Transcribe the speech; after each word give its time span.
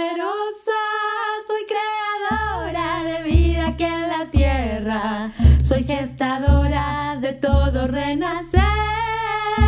todopoderosa, 0.00 0.80
soy 1.46 1.62
creadora 1.66 3.04
de 3.04 3.22
vida 3.22 3.68
aquí 3.68 3.84
en 3.84 4.08
la 4.08 4.30
tierra, 4.30 5.30
soy 5.62 5.84
gestadora 5.84 7.18
de 7.20 7.32
todo 7.34 7.86
renacer 7.86 8.60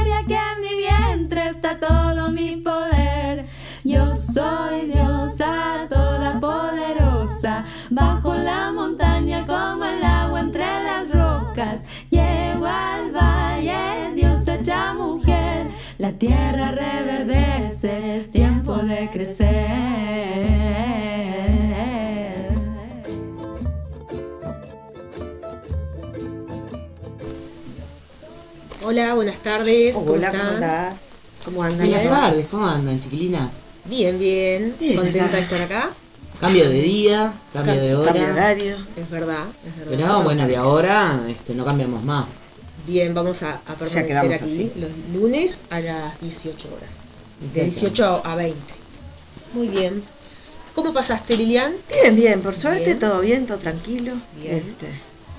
y 0.06 0.10
aquí 0.10 0.34
en 0.34 0.60
mi 0.60 0.76
vientre 0.76 1.50
está 1.50 1.78
todo 1.78 2.31
mi 2.31 2.56
poder. 2.56 3.47
Yo 3.84 4.16
soy 4.16 4.87
diosa 4.87 5.87
todopoderosa, 5.91 7.64
bajo 7.91 8.34
la 8.34 8.70
montaña 8.72 9.44
como 9.47 9.84
el 9.84 10.03
agua 10.03 10.41
entre 10.41 10.64
las 10.64 11.10
rocas, 11.10 11.82
llego 12.10 12.66
al 12.66 13.10
valle, 13.10 14.12
Dios 14.14 14.46
hecha 14.49 14.94
mujer, 14.94 15.69
la 15.99 16.12
tierra 16.12 16.70
reverdece, 16.70 17.12
Hola, 28.93 29.15
buenas 29.15 29.39
tardes. 29.39 29.94
¿Cómo 29.94 30.12
Hola, 30.12 30.27
están? 30.27 30.55
¿cómo? 30.59 30.99
¿Cómo 31.47 31.62
andan? 31.62 31.89
Buenas 31.89 32.11
tardes, 32.11 32.47
¿cómo 32.50 32.67
andan, 32.69 33.00
chiquilinas? 33.00 33.50
Bien, 33.87 34.19
bien. 34.19 34.75
Bien, 34.79 34.97
Contenta 34.97 35.25
acá. 35.25 35.37
de 35.37 35.43
estar 35.44 35.62
acá. 35.62 35.91
Cambio 36.39 36.69
de 36.69 36.83
día, 36.83 37.33
cambio 37.55 37.73
de 37.73 37.79
Cambio 37.79 37.89
de 37.89 37.97
hora. 37.97 38.33
horario. 38.35 38.77
Es 38.94 39.09
verdad, 39.09 39.44
es 39.67 39.77
verdad. 39.79 39.97
Pero 39.97 40.23
bueno, 40.25 40.47
de 40.47 40.56
ahora 40.59 41.25
este, 41.27 41.55
no 41.55 41.65
cambiamos 41.65 42.05
más. 42.05 42.27
Bien, 42.87 43.15
vamos 43.15 43.43
a, 43.43 43.62
a 43.67 43.75
permanecer 43.77 44.31
aquí 44.35 44.44
así. 44.44 44.73
los 44.77 44.91
lunes 45.19 45.62
a 45.71 45.81
las 45.81 46.21
18 46.21 46.69
horas. 46.77 46.91
De 47.55 47.65
18 47.65 48.21
a 48.27 48.35
20. 48.35 48.59
Muy 49.55 49.69
bien. 49.69 50.03
¿Cómo 50.75 50.93
pasaste, 50.93 51.35
Lilian? 51.39 51.73
Bien, 51.89 52.15
bien, 52.15 52.43
por 52.43 52.55
suerte 52.55 52.85
Bien. 52.85 52.99
todo 52.99 53.21
bien, 53.21 53.47
todo 53.47 53.56
tranquilo. 53.56 54.12
Bien. 54.39 54.56
Este, 54.56 54.89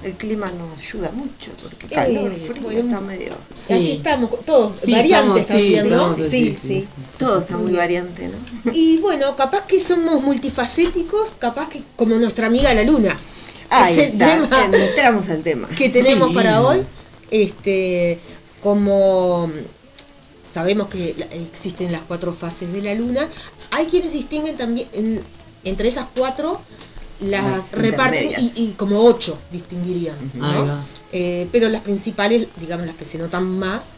el 0.03 0.13
clima 0.13 0.45
nos 0.57 0.77
ayuda 0.79 1.11
mucho 1.11 1.51
porque 1.61 1.87
calor, 1.87 2.31
Eh, 2.31 2.35
frío, 2.47 2.63
bueno, 2.63 2.79
está 2.89 3.01
medio. 3.01 3.33
Sí. 3.55 3.73
Así 3.73 3.91
estamos, 3.93 4.29
todos 4.45 4.79
Sí, 4.79 4.91
variantes 4.91 5.43
estamos, 5.43 5.61
sí, 5.61 5.75
también, 5.75 5.89
¿no? 5.97 6.11
estamos, 6.13 6.17
Sí, 6.21 6.29
sí, 6.29 6.57
sí. 6.61 6.67
sí. 6.67 6.87
Todo 7.17 7.39
está 7.39 7.57
Muy 7.57 7.73
variante, 7.73 8.27
¿no? 8.29 8.71
Y 8.73 8.97
bueno, 8.97 9.35
capaz 9.35 9.65
que 9.65 9.79
somos 9.79 10.21
multifacéticos, 10.21 11.35
capaz 11.39 11.69
que 11.69 11.81
como 11.95 12.15
nuestra 12.15 12.47
amiga 12.47 12.73
la 12.73 12.83
luna. 12.83 13.15
Ahí 13.69 13.93
es 13.93 14.11
el 14.11 14.17
tema 14.17 14.49
entramos 14.65 15.29
al 15.29 15.41
tema. 15.41 15.67
que 15.69 15.89
tenemos 15.89 16.29
Sí. 16.29 16.33
para 16.35 16.61
hoy. 16.61 16.83
Este, 17.31 18.19
como 18.61 19.49
sabemos 20.43 20.87
que 20.89 21.15
existen 21.31 21.91
las 21.91 22.01
cuatro 22.01 22.33
fases 22.33 22.71
de 22.71 22.81
la 22.81 22.93
luna, 22.93 23.27
hay 23.71 23.85
quienes 23.87 24.11
distinguen 24.13 24.55
también 24.57 24.87
en- 24.93 25.21
entre 25.63 25.87
esas 25.87 26.07
cuatro 26.15 26.59
las 27.29 27.43
Las 27.43 27.71
reparten 27.71 28.29
y, 28.37 28.51
y 28.55 28.71
como 28.77 29.03
ocho 29.03 29.37
distinguirían, 29.51 30.15
¿no? 30.33 30.79
Eh, 31.11 31.47
pero 31.51 31.69
las 31.69 31.81
principales, 31.81 32.47
digamos 32.59 32.85
las 32.85 32.95
que 32.95 33.05
se 33.05 33.17
notan 33.17 33.45
más, 33.59 33.95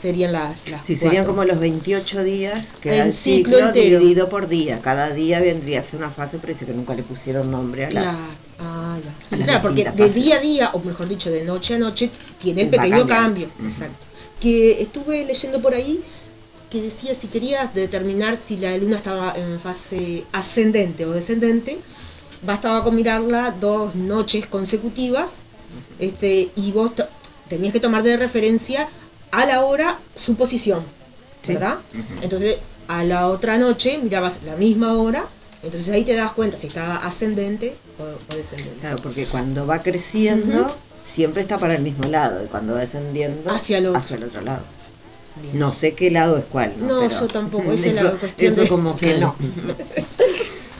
serían 0.00 0.32
las, 0.32 0.68
las 0.70 0.84
Sí, 0.86 0.96
serían 0.96 1.24
como 1.24 1.44
los 1.44 1.58
28 1.58 2.22
días 2.22 2.68
que 2.80 3.00
El 3.00 3.12
ciclo 3.12 3.72
dividido 3.72 4.28
por 4.28 4.48
día. 4.48 4.80
Cada 4.80 5.10
día 5.10 5.40
vendría 5.40 5.80
a 5.80 5.82
ser 5.82 5.98
una 5.98 6.10
fase, 6.10 6.38
pero 6.38 6.52
dice 6.52 6.66
que 6.66 6.72
nunca 6.72 6.94
le 6.94 7.02
pusieron 7.02 7.50
nombre 7.50 7.86
a 7.86 7.90
las. 7.90 8.04
Claro, 8.04 8.18
ah, 8.60 8.98
ya. 9.02 9.34
a 9.34 9.38
las 9.38 9.46
Claro, 9.46 9.62
porque 9.62 9.84
de 9.84 9.90
fases. 9.90 10.14
día 10.14 10.36
a 10.36 10.40
día, 10.40 10.70
o 10.72 10.80
mejor 10.80 11.08
dicho, 11.08 11.30
de 11.30 11.44
noche 11.44 11.74
a 11.74 11.78
noche, 11.78 12.10
tiene 12.38 12.62
el 12.62 12.68
pequeño 12.68 13.06
cambio. 13.06 13.48
Exacto. 13.62 14.06
Que 14.40 14.80
estuve 14.82 15.24
leyendo 15.24 15.60
por 15.60 15.74
ahí 15.74 16.00
que 16.70 16.82
decía 16.82 17.14
si 17.14 17.28
querías 17.28 17.74
determinar 17.74 18.36
si 18.36 18.58
la 18.58 18.76
luna 18.76 18.96
estaba 18.96 19.34
en 19.36 19.58
fase 19.58 20.24
ascendente 20.32 21.06
o 21.06 21.12
descendente, 21.12 21.78
bastaba 22.42 22.84
con 22.84 22.94
mirarla 22.94 23.54
dos 23.60 23.94
noches 23.94 24.46
consecutivas 24.46 25.38
este, 25.98 26.50
y 26.56 26.72
vos 26.72 26.92
tenías 27.48 27.72
que 27.72 27.80
tomar 27.80 28.02
de 28.02 28.16
referencia 28.16 28.88
a 29.30 29.44
la 29.46 29.64
hora 29.64 29.98
su 30.14 30.34
posición, 30.36 30.82
Sí. 31.42 31.54
¿verdad? 31.54 31.76
Entonces, 32.22 32.58
a 32.88 33.04
la 33.04 33.28
otra 33.28 33.58
noche 33.58 33.98
mirabas 33.98 34.40
la 34.44 34.56
misma 34.56 34.94
hora, 34.94 35.24
entonces 35.62 35.90
ahí 35.90 36.04
te 36.04 36.14
das 36.14 36.32
cuenta 36.32 36.56
si 36.56 36.66
estaba 36.68 36.96
ascendente 36.96 37.74
o, 37.98 38.32
o 38.32 38.36
descendente. 38.36 38.78
Claro, 38.80 38.96
porque 39.02 39.24
cuando 39.26 39.66
va 39.66 39.82
creciendo, 39.82 40.74
siempre 41.06 41.42
está 41.42 41.58
para 41.58 41.74
el 41.74 41.82
mismo 41.82 42.08
lado. 42.08 42.44
Y 42.44 42.48
cuando 42.48 42.74
va 42.74 42.80
descendiendo, 42.80 43.50
Hacia 43.50 43.78
el 43.78 43.86
otro. 43.86 43.98
hacia 44.00 44.16
el 44.16 44.24
otro 44.24 44.40
lado. 44.42 44.62
Bien. 45.42 45.58
No 45.58 45.70
sé 45.70 45.94
qué 45.94 46.10
lado 46.10 46.36
es 46.38 46.44
cuál. 46.50 46.72
No, 46.78 46.86
No, 46.86 47.00
Pero 47.08 47.20
yo 47.20 47.28
tampoco, 47.28 47.72
esa 47.72 47.88
es 47.88 47.94
la 47.96 48.00
eso, 48.10 48.16
cuestión 48.18 48.52
eso 48.52 48.60
de- 48.62 48.68
como 48.68 48.96
que 48.96 49.18
no. 49.18 49.34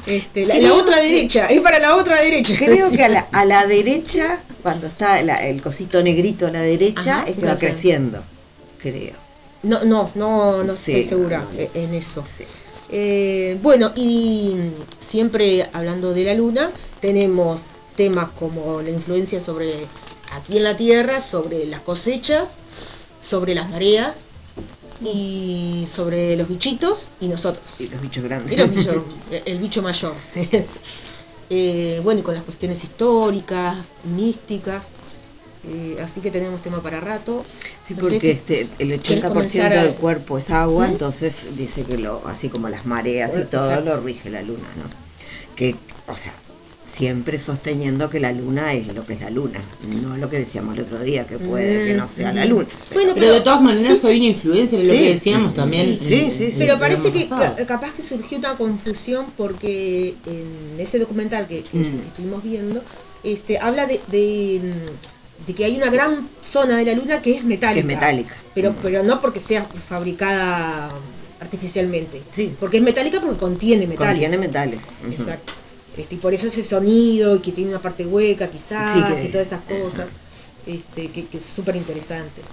Este, 0.09 0.47
la, 0.47 0.75
otra 0.75 1.01
derecha, 1.01 1.47
es 1.47 1.61
para 1.61 1.79
la 1.79 1.95
otra 1.97 2.21
derecha. 2.21 2.55
Creo 2.59 2.91
que 2.91 3.05
a 3.05 3.09
la, 3.09 3.21
a 3.33 3.45
la 3.45 3.67
derecha, 3.67 4.41
cuando 4.63 4.87
está 4.87 5.23
la- 5.23 5.47
el 5.47 5.61
cosito 5.61 6.03
negrito 6.03 6.47
a 6.47 6.51
la 6.51 6.63
derecha, 6.63 7.21
Ajá, 7.21 7.29
es 7.29 7.37
que 7.37 7.47
va 7.47 7.57
creciendo. 7.57 8.23
Creo. 8.79 9.13
No, 9.63 9.85
no, 9.85 10.11
no, 10.15 10.63
no 10.65 10.75
Sí, 10.75 10.93
estoy 10.93 11.03
segura 11.03 11.39
no, 11.39 11.45
no, 11.45 11.53
no. 11.53 11.61
eh, 11.61 11.71
en 11.75 11.95
eso. 11.95 12.25
Sí. 12.27 12.45
Eh, 12.91 13.59
bueno, 13.63 13.93
y 13.97 14.57
siempre 14.99 15.67
hablando 15.73 16.15
de 16.15 16.25
la 16.25 16.35
luna, 16.35 16.71
tenemos 17.01 17.63
temas 17.97 18.29
como 18.39 18.81
la 18.81 18.91
influencia 18.91 19.41
sobre 19.41 19.75
aquí 20.33 20.57
en 20.59 20.65
la 20.65 20.77
Tierra, 20.77 21.21
sobre 21.21 21.67
las 21.67 21.81
cosechas, 21.81 22.51
sobre 23.21 23.55
las 23.55 23.69
mareas 23.71 24.15
y 25.05 25.87
sobre 25.93 26.37
los 26.37 26.49
bichitos 26.49 27.09
y 27.21 27.29
nosotros. 27.29 27.81
Y 27.81 27.89
los 27.89 28.01
bichos 28.01 28.25
grandes. 28.25 28.53
Y 28.53 28.57
los 28.57 28.71
bichos, 28.71 28.97
el 29.45 29.59
bicho 29.59 29.83
mayor. 29.83 30.13
Eh, 31.51 32.01
bueno, 32.05 32.21
y 32.21 32.23
con 32.23 32.35
las 32.35 32.45
cuestiones 32.45 32.85
históricas, 32.85 33.79
místicas. 34.05 34.89
eh, 35.65 35.97
así 36.03 36.21
que 36.21 36.31
tenemos 36.31 36.61
tema 36.63 36.83
para 36.83 37.01
rato. 37.01 37.43
Sí, 37.83 37.95
No 37.95 38.01
porque 38.03 38.21
si 38.21 38.31
este, 38.33 38.61
el 38.79 39.01
quieres 39.01 39.25
80% 39.25 39.29
comenzar 39.29 39.73
a- 39.73 39.85
del 39.85 39.95
cuerpo 39.95 40.37
es 40.37 40.51
agua, 40.51 40.87
entonces 40.87 41.57
dice 41.57 41.85
que 41.85 41.97
lo, 41.97 42.23
así 42.27 42.51
como 42.51 42.69
las 42.69 42.85
mareas 42.85 43.31
y 43.31 43.45
todo, 43.47 43.71
exacto. 43.71 43.97
lo 43.97 44.01
rige 44.03 44.29
la 44.29 44.43
luna, 44.43 44.69
¿no? 44.77 44.85
Que, 45.57 45.75
o 46.07 46.15
sea, 46.15 46.35
siempre 46.91 47.39
sosteniendo 47.39 48.09
que 48.09 48.19
la 48.19 48.33
luna 48.33 48.73
es 48.73 48.87
lo 48.89 49.05
que 49.05 49.13
es 49.15 49.21
la 49.21 49.31
luna, 49.31 49.61
no 50.03 50.17
lo 50.17 50.29
que 50.31 50.39
decíamos 50.39 50.75
el 50.77 50.85
otro 50.85 50.99
día, 51.01 51.27
que 51.27 51.39
puede 51.39 51.87
que 51.89 51.95
no 51.95 52.09
sea 52.09 52.33
la 52.33 52.47
Mm, 52.47 52.49
luna. 52.49 52.67
Bueno, 52.95 53.13
Pero 53.15 53.33
de 53.35 53.41
todas 53.43 53.61
maneras 53.61 54.03
hay 54.05 54.17
una 54.19 54.27
influencia, 54.29 54.81
es 54.81 54.89
lo 54.89 54.95
Sí. 54.95 55.01
que 55.01 55.09
decíamos 55.11 55.55
también. 55.55 55.99
Sí, 56.03 56.15
en- 56.15 56.31
sí, 56.33 56.45
en 56.45 56.59
Pero 56.59 56.79
parece 56.79 57.13
que 57.13 57.27
pasado. 57.27 57.67
capaz 57.67 57.93
que 57.93 58.03
surgió 58.03 58.39
una 58.39 58.57
confusión 58.57 59.27
porque 59.37 60.15
en 60.27 60.81
ese 60.81 60.99
documental 60.99 61.47
que, 61.47 61.63
que- 61.63 61.79
Mm. 61.79 61.83
que 62.01 62.07
estuvimos 62.09 62.43
viendo, 62.43 62.83
este, 63.23 63.59
habla 63.59 63.87
de, 63.87 64.01
de, 64.09 64.61
de 65.47 65.55
que 65.55 65.65
hay 65.67 65.77
una 65.77 65.91
gran 65.91 66.27
zona 66.41 66.79
de 66.79 66.85
la 66.87 66.95
luna 66.95 67.21
que 67.21 67.33
es 67.33 67.45
metálica. 67.45 67.75
Que 67.75 67.81
es 67.81 67.87
metálica. 68.01 68.35
Pero, 68.55 68.71
Mm. 68.73 68.77
pero 68.83 69.03
no 69.05 69.21
porque 69.21 69.41
sea 69.41 69.67
fabricada 69.89 70.89
artificialmente. 71.41 72.23
Sí. 72.33 72.55
Porque 72.59 72.79
es 72.79 72.83
metálica 72.83 73.21
porque 73.21 73.37
contiene 73.39 73.87
metales. 73.87 74.13
Contiene 74.13 74.39
metales. 74.39 74.81
Exacto. 75.11 75.53
Este, 75.99 76.15
y 76.15 76.19
por 76.19 76.33
eso 76.33 76.47
ese 76.47 76.63
sonido 76.63 77.37
y 77.37 77.41
que 77.41 77.53
tiene 77.53 77.71
una 77.71 77.83
parte 77.83 78.07
hueca 78.07 78.49
quizás 78.51 78.91
Sí, 78.93 79.03
que- 79.23 79.29
y 79.29 79.33
todas 79.33 79.47
esas 79.49 79.63
cosas 79.63 80.09
este, 80.67 81.09
que, 81.11 81.27
que 81.27 81.41
súper 81.41 81.77
interesantes. 81.77 82.47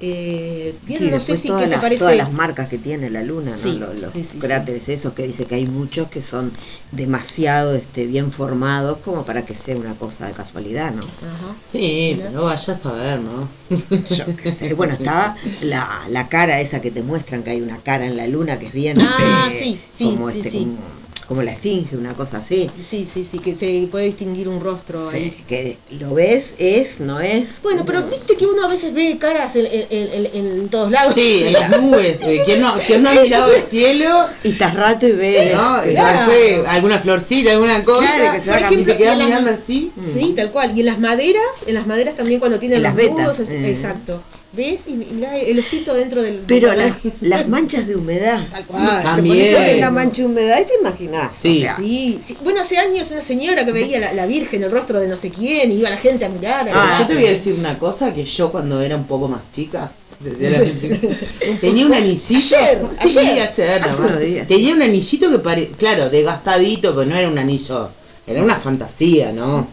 Eh, 0.00 0.78
bien, 0.86 1.00
Sí, 1.00 1.10
no 1.10 1.18
sé 1.18 1.34
si 1.36 1.48
todas 1.48 1.62
qué 1.62 1.66
te 1.68 1.72
las, 1.72 1.80
parece. 1.82 1.98
todas 2.04 2.16
las 2.16 2.32
marcas 2.32 2.68
que 2.68 2.78
tiene 2.78 3.10
la 3.10 3.22
luna, 3.22 3.50
¿no? 3.50 3.72
Los, 3.72 3.98
los 3.98 4.12
sí, 4.12 4.22
sí, 4.22 4.24
sí. 4.24 4.38
cráteres 4.38 4.88
esos 4.88 5.12
que 5.12 5.24
dice 5.26 5.44
que 5.46 5.56
hay 5.56 5.66
muchos 5.66 6.06
que 6.08 6.22
son 6.22 6.52
demasiado 6.92 7.74
este, 7.74 8.06
bien 8.06 8.30
formados 8.30 8.98
como 8.98 9.24
para 9.24 9.44
que 9.44 9.56
sea 9.56 9.76
una 9.76 9.96
cosa 9.96 10.28
de 10.28 10.34
casualidad, 10.34 10.94
¿no? 10.94 11.02
Ajá. 11.02 11.56
Sí, 11.66 12.12
Mira. 12.14 12.30
pero 12.30 12.44
vaya 12.44 12.72
a 12.72 12.76
saber, 12.76 13.20
¿no? 13.20 13.48
Yo 13.70 14.24
qué 14.36 14.52
sé. 14.52 14.74
Bueno, 14.74 14.94
estaba 14.94 15.34
la, 15.62 16.06
la 16.10 16.28
cara 16.28 16.60
esa 16.60 16.80
que 16.80 16.92
te 16.92 17.02
muestran 17.02 17.42
que 17.42 17.50
hay 17.50 17.60
una 17.60 17.78
cara 17.78 18.06
en 18.06 18.16
la 18.16 18.28
luna 18.28 18.56
que 18.60 18.66
es 18.66 18.72
bien 18.72 18.98
Ah, 19.00 19.46
este, 19.48 19.64
sí, 19.64 19.80
sí, 19.90 20.04
como, 20.04 20.30
sí, 20.30 20.38
este, 20.38 20.50
sí. 20.50 20.58
como, 20.58 20.97
como 21.28 21.42
la 21.42 21.52
esfinge, 21.52 21.94
una 21.96 22.14
cosa 22.14 22.38
así. 22.38 22.70
Sí, 22.80 23.06
sí, 23.06 23.22
sí, 23.30 23.38
que 23.38 23.54
se 23.54 23.86
puede 23.90 24.06
distinguir 24.06 24.48
un 24.48 24.60
rostro 24.62 25.08
Sí, 25.10 25.16
ahí. 25.16 25.44
que 25.46 25.76
lo 26.00 26.14
ves, 26.14 26.54
es, 26.58 27.00
no 27.00 27.20
es. 27.20 27.60
Bueno, 27.62 27.84
pero 27.84 28.02
viste 28.04 28.34
que 28.34 28.46
uno 28.46 28.64
a 28.64 28.68
veces 28.68 28.94
ve 28.94 29.18
caras 29.20 29.54
en, 29.54 29.66
en- 29.66 29.86
en- 29.90 30.46
en 30.60 30.68
todos 30.70 30.90
lados. 30.90 31.12
Sí, 31.14 31.42
en 31.44 31.52
las 31.52 31.70
nubes. 31.80 32.18
eh, 32.22 32.40
¿Quién 32.46 32.62
no, 32.62 32.74
quién 32.86 33.02
no 33.02 33.10
ha 33.10 33.14
mirado 33.14 33.52
el 33.52 33.62
cielo? 33.62 34.26
Y 34.42 34.52
estás 34.52 34.74
rato 34.74 35.06
y 35.06 35.12
ves. 35.12 35.54
¿No? 35.54 35.86
Y 35.86 35.90
Claro. 35.90 36.32
después 36.32 36.66
alguna 36.66 36.98
florcita, 36.98 37.50
alguna 37.52 37.84
cosa. 37.84 38.10
Claro, 38.16 38.32
que 38.32 38.40
se 38.40 38.50
va 38.50 38.56
ejemplo, 38.56 38.80
y 38.80 38.84
te 38.86 38.96
quedas 38.96 39.18
mirando 39.18 39.50
así. 39.50 39.92
Sí, 40.14 40.32
tal 40.34 40.50
cual. 40.50 40.74
Y 40.74 40.80
en 40.80 40.86
las 40.86 40.98
maderas, 40.98 41.42
en 41.66 41.74
las 41.74 41.86
maderas 41.86 42.14
también 42.16 42.40
cuando 42.40 42.58
tienen 42.58 42.78
En 42.78 42.82
los 42.84 42.94
las 42.94 42.96
vetas, 42.96 43.18
nudos, 43.18 43.38
es- 43.40 43.50
eh. 43.50 43.70
exacto. 43.70 44.22
¿Ves? 44.52 44.82
Y 44.86 44.92
mirá 44.92 45.36
el 45.36 45.58
osito 45.58 45.92
dentro 45.92 46.22
del... 46.22 46.42
Pero 46.46 46.72
las, 47.20 47.48
manchas 47.48 47.86
de 47.86 47.96
humedad. 47.96 48.46
Tal 48.50 48.64
cual. 48.66 49.02
También. 49.02 49.46
Te 49.46 49.54
pones 49.54 49.76
una 49.78 49.90
mancha 49.90 50.22
de 50.22 50.26
humedad 50.28 50.60
y 50.62 50.64
te 50.66 50.74
imaginas. 50.80 51.32
Sí. 51.42 51.58
O 51.58 51.60
sea, 51.60 51.76
Sí, 51.76 52.18
sí. 52.20 52.36
Bueno, 52.42 52.60
hace 52.60 52.78
años 52.78 53.10
una 53.10 53.20
señora 53.20 53.66
que 53.66 53.72
veía 53.72 54.00
la, 54.00 54.12
la 54.14 54.26
Virgen, 54.26 54.62
el 54.62 54.70
rostro 54.70 55.00
de 55.00 55.06
no 55.06 55.16
sé 55.16 55.30
quién, 55.30 55.70
y 55.70 55.76
iba 55.76 55.90
la 55.90 55.98
gente 55.98 56.24
a 56.24 56.28
mirar. 56.30 56.68
Ah, 56.72 56.96
yo 57.00 57.06
te 57.06 57.14
voy 57.14 57.26
a 57.26 57.30
decir 57.30 57.54
una 57.58 57.78
cosa, 57.78 58.14
que 58.14 58.24
yo 58.24 58.50
cuando 58.50 58.80
era 58.80 58.96
un 58.96 59.06
poco 59.06 59.28
más 59.28 59.50
chica, 59.52 59.92
Tenía 61.60 61.86
un 61.86 61.94
anillito. 61.94 62.56
Ayer, 62.56 62.82
Sí, 63.06 63.18
ayer. 63.18 63.48
ayer, 63.48 63.80
Hace 63.80 63.80
nomás. 63.80 63.98
unos 64.00 64.20
días. 64.20 64.48
Tenía 64.48 64.74
un 64.74 64.82
anillito 64.82 65.30
que 65.30 65.38
parecía, 65.38 65.76
claro, 65.76 66.10
desgastadito, 66.10 66.94
pero 66.94 67.08
no 67.08 67.16
era 67.16 67.28
un 67.28 67.38
anillo, 67.38 67.88
era 68.26 68.42
una 68.42 68.56
fantasía, 68.56 69.32
¿no? 69.32 69.68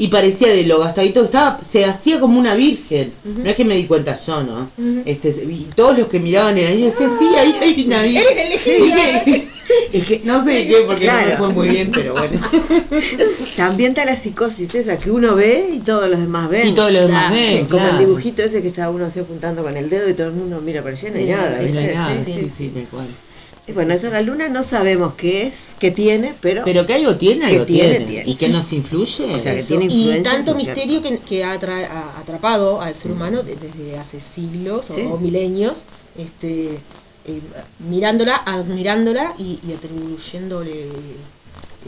Y 0.00 0.08
parecía 0.08 0.48
de 0.48 0.64
lo 0.64 0.78
gastadito 0.78 1.20
que 1.20 1.26
estaba, 1.26 1.60
se 1.68 1.84
hacía 1.84 2.20
como 2.20 2.38
una 2.38 2.54
virgen. 2.54 3.12
No 3.24 3.50
es 3.50 3.56
que 3.56 3.64
me 3.64 3.74
di 3.74 3.84
cuenta 3.84 4.14
yo, 4.14 4.42
¿no? 4.44 4.70
este, 5.04 5.28
y 5.30 5.68
todos 5.74 5.98
los 5.98 6.06
que 6.06 6.20
miraban 6.20 6.56
el 6.56 6.68
anillo 6.68 6.86
decían, 6.86 7.10
sí, 7.18 7.26
ahí 7.36 7.54
hay 7.60 7.84
una 7.86 8.02
virgen. 8.02 8.38
Eres. 8.38 9.42
Es 9.92 10.06
que 10.06 10.22
No 10.24 10.42
sé 10.42 10.50
de 10.50 10.66
qué, 10.66 10.76
porque 10.86 11.06
no 11.06 11.12
me 11.12 11.36
fue 11.36 11.48
muy 11.50 11.68
bien, 11.68 11.90
pero 11.92 12.14
bueno. 12.14 12.40
también 13.56 13.90
está 13.90 14.04
la 14.06 14.16
psicosis 14.16 14.74
esa 14.74 14.96
que 14.98 15.10
uno 15.10 15.34
ve 15.34 15.68
y 15.74 15.78
todos 15.80 16.08
los 16.08 16.18
demás 16.18 16.48
ven. 16.48 16.68
Y 16.68 16.72
todos 16.74 16.90
los 16.92 17.02
demás 17.06 17.28
Claro, 17.30 17.34
ven, 17.34 17.64
Como 17.66 17.82
claro. 17.82 17.98
el 17.98 18.06
dibujito 18.06 18.42
ese 18.42 18.62
que 18.62 18.68
estaba 18.68 18.90
uno 18.90 19.06
así 19.06 19.20
apuntando 19.20 19.62
con 19.62 19.76
el 19.76 19.90
dedo 19.90 20.08
y 20.08 20.14
todo 20.14 20.28
el 20.28 20.34
mundo 20.34 20.60
mira 20.64 20.82
para 20.82 20.94
allá 20.94 21.08
y 21.08 21.12
no 21.12 21.18
hay 21.18 21.24
Sí, 21.26 21.30
nada. 21.30 21.50
Y 21.50 21.56
no 21.56 21.62
¿viste? 21.64 21.78
hay 21.80 21.94
nada, 21.94 22.16
Sí, 22.16 22.24
sí, 22.32 22.32
sí, 22.40 22.50
sí, 22.56 22.68
tal 22.74 22.84
cual. 22.88 23.06
Y 23.68 23.72
bueno, 23.72 23.92
eso 23.92 24.08
la 24.10 24.22
luna 24.22 24.48
no 24.48 24.62
sabemos 24.62 25.12
qué 25.14 25.46
es, 25.46 25.54
qué 25.78 25.90
tiene, 25.90 26.34
pero, 26.40 26.62
Pero 26.64 26.86
que 26.86 26.94
algo 26.94 27.16
tiene, 27.16 27.46
Que 27.46 27.52
algo 27.54 27.66
tiene, 27.66 27.90
tiene. 27.96 28.06
tiene. 28.06 28.30
¿Y 28.30 28.34
que 28.36 28.48
nos 28.48 28.72
influye? 28.72 29.34
O 29.34 29.38
sea, 29.38 29.52
que 29.52 29.58
Eso. 29.58 29.76
tiene 29.78 29.92
y 29.94 30.22
tanto 30.22 30.54
misterio 30.54 31.02
que, 31.02 31.18
que 31.18 31.44
ha, 31.44 31.52
atra- 31.54 31.86
ha 31.86 32.18
atrapado 32.18 32.80
al 32.80 32.94
ser 32.94 33.12
humano 33.12 33.42
de- 33.42 33.56
desde 33.56 33.98
hace 33.98 34.20
siglos 34.22 34.88
o- 34.90 34.94
Sí. 34.94 35.02
o, 35.02 35.18
milenios, 35.18 35.80
este, 36.16 36.78
eh, 37.26 37.40
mirándola, 37.90 38.36
admirándola 38.36 39.34
y, 39.38 39.58
y 39.68 39.72
atribuyéndole 39.74 40.86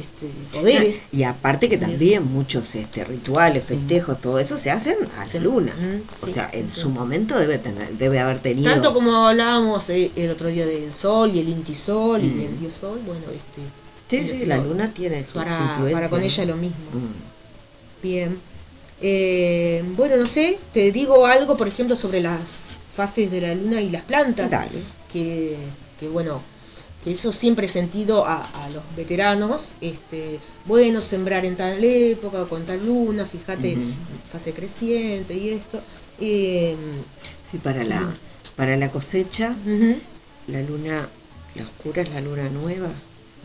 este, 0.00 0.28
poderes. 0.58 1.02
Y 1.12 1.22
aparte 1.24 1.68
que 1.68 1.78
también 1.78 2.24
muchos 2.24 2.74
este, 2.74 3.04
rituales, 3.04 3.64
festejos, 3.64 4.20
todo 4.20 4.38
eso 4.38 4.56
se 4.56 4.70
hacen 4.70 4.96
a 5.18 5.26
la 5.32 5.40
luna. 5.40 5.72
Mm, 5.78 6.24
O 6.24 6.26
sí, 6.26 6.32
sea, 6.32 6.50
en 6.52 6.70
sí. 6.70 6.80
su 6.80 6.90
momento 6.90 7.38
debe 7.38 7.58
tener, 7.58 7.88
debe 7.98 8.18
haber 8.18 8.40
tenido. 8.40 8.70
Tanto 8.72 8.92
como 8.94 9.28
hablábamos 9.28 9.88
eh, 9.90 10.10
el 10.16 10.30
otro 10.30 10.48
día 10.48 10.66
del 10.66 10.92
sol 10.92 11.30
y 11.34 11.38
el 11.40 11.48
intisol 11.48 12.24
y 12.24 12.28
Mm. 12.28 12.40
el 12.40 12.60
dios 12.60 12.74
sol, 12.74 13.00
bueno, 13.06 13.22
este, 13.30 13.62
Sí, 14.08 14.26
sí, 14.26 14.44
la 14.46 14.56
luna 14.58 14.92
tiene 14.92 15.24
su, 15.24 15.34
para, 15.34 15.56
influencia. 15.60 15.92
para 15.96 16.08
con 16.08 16.22
ella 16.22 16.44
lo 16.46 16.56
mismo. 16.56 16.76
Mm. 16.92 18.02
Bien. 18.02 18.38
Eh, 19.02 19.82
bueno, 19.96 20.16
no 20.16 20.26
sé, 20.26 20.58
te 20.72 20.90
digo 20.92 21.26
algo, 21.26 21.56
por 21.56 21.68
ejemplo, 21.68 21.94
sobre 21.96 22.20
las 22.20 22.40
fases 22.94 23.30
de 23.30 23.40
la 23.40 23.54
luna 23.54 23.80
y 23.80 23.88
las 23.90 24.02
plantas. 24.02 24.50
Dale. 24.50 24.70
Que, 25.12 25.56
que, 25.98 26.08
bueno, 26.08 26.40
que 27.04 27.10
eso 27.12 27.32
siempre 27.32 27.66
he 27.66 27.68
sentido 27.68 28.24
a, 28.26 28.42
a 28.64 28.70
los 28.70 28.82
veteranos. 28.96 29.72
Este, 29.80 30.38
bueno, 30.66 31.00
sembrar 31.00 31.44
en 31.44 31.56
tal 31.56 31.82
época, 31.82 32.44
con 32.46 32.64
tal 32.66 32.84
luna, 32.84 33.24
fíjate, 33.26 33.76
fase 34.30 34.52
creciente 34.52 35.34
y 35.36 35.50
esto. 35.50 35.80
Eh, 36.20 36.76
Sí, 37.50 37.58
para 37.58 37.82
la, 37.82 38.14
para 38.56 38.76
la 38.76 38.90
cosecha, 38.90 39.56
la 40.46 40.62
luna, 40.62 41.08
la 41.56 41.62
oscura 41.64 42.02
es 42.02 42.10
la 42.10 42.20
luna 42.20 42.48
nueva. 42.50 42.88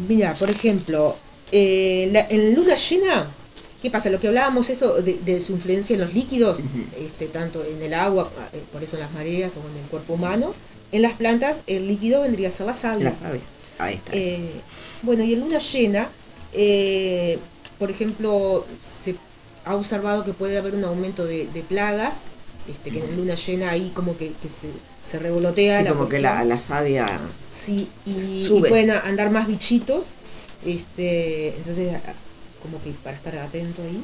Mira, 0.08 0.34
por 0.36 0.50
ejemplo, 0.52 1.16
eh, 1.52 2.10
la- 2.12 2.28
en 2.30 2.54
luna 2.54 2.76
llena, 2.76 3.28
¿qué 3.82 3.90
pasa? 3.90 4.10
Lo 4.12 4.20
que 4.20 4.28
hablábamos 4.28 4.70
eso 4.70 5.02
de, 5.02 5.14
de 5.20 5.42
su 5.42 5.54
influencia 5.54 5.96
en 5.96 6.02
los 6.02 6.14
líquidos, 6.14 6.60
este, 7.00 7.28
tanto 7.28 7.64
en 7.66 7.82
el 7.82 7.94
agua, 7.96 8.30
eh, 8.54 8.62
por 8.72 8.84
eso 8.84 8.98
en 8.98 9.02
las 9.04 9.12
mareas 9.14 9.54
o 9.58 9.62
en 9.72 9.84
el 9.84 9.90
cuerpo 9.90 10.14
humano. 10.14 10.54
En 10.96 11.02
las 11.02 11.12
plantas 11.14 11.64
el 11.68 11.90
líquido 11.90 12.22
vendría 12.22 12.48
a 12.48 12.52
ser 12.52 12.68
la 12.68 12.74
savia. 12.74 13.10
La 13.10 13.12
savia. 13.20 13.42
Ahí 13.80 13.96
está. 13.96 14.12
Eh, 14.14 14.50
bueno, 15.02 15.26
y 15.26 15.34
en 15.34 15.42
luna 15.42 15.58
llena, 15.60 16.08
eh, 16.54 17.38
por 17.78 17.92
ejemplo, 17.92 18.66
se 18.82 19.14
ha 19.66 19.76
observado 19.76 20.24
que 20.24 20.32
puede 20.32 20.58
haber 20.58 20.74
un 20.74 20.86
aumento 20.86 21.26
de, 21.26 21.48
de 21.48 21.62
plagas, 21.64 22.28
este, 22.72 22.92
que 22.92 23.00
en 23.00 23.18
luna 23.18 23.36
llena 23.36 23.72
ahí 23.72 23.92
como 23.94 24.16
que, 24.18 24.32
que 24.42 24.48
se, 24.48 24.70
se 25.02 25.20
revolotea 25.20 25.80
Sí, 25.80 25.84
la 25.84 25.90
como 25.92 26.08
que 26.08 26.20
la, 26.20 26.46
la 26.46 26.58
savia. 26.58 27.06
Sí, 27.50 27.90
y, 28.06 28.12
y 28.12 28.46
Sube. 28.48 28.70
pueden 28.70 28.92
a- 28.92 29.02
andar 29.02 29.32
más 29.32 29.48
bichitos, 29.48 30.12
este, 30.66 31.50
entonces 31.58 31.94
como 32.62 32.82
que 32.82 32.92
para 33.04 33.18
estar 33.18 33.36
atento 33.36 33.82
ahí. 33.82 34.02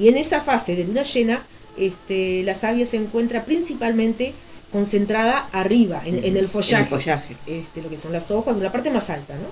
Y 0.00 0.06
en 0.08 0.16
esa 0.16 0.40
fase 0.42 0.76
de 0.76 0.84
luna 0.84 1.02
llena, 1.02 1.42
este, 1.76 2.44
la 2.44 2.54
savia 2.54 2.86
se 2.86 2.98
encuentra 2.98 3.44
principalmente 3.44 4.32
concentrada 4.72 5.48
arriba, 5.52 6.02
en, 6.04 6.22
en 6.24 6.36
el 6.36 6.48
follaje, 6.48 6.74
En 6.76 6.80
el 6.82 6.88
follaje. 6.88 7.36
Este, 7.46 7.82
lo 7.82 7.88
que 7.90 7.96
son 7.98 8.12
las 8.12 8.30
hojas, 8.30 8.56
en 8.56 8.62
la 8.62 8.72
parte 8.72 8.90
más 8.90 9.10
alta, 9.10 9.34
¿no? 9.34 9.48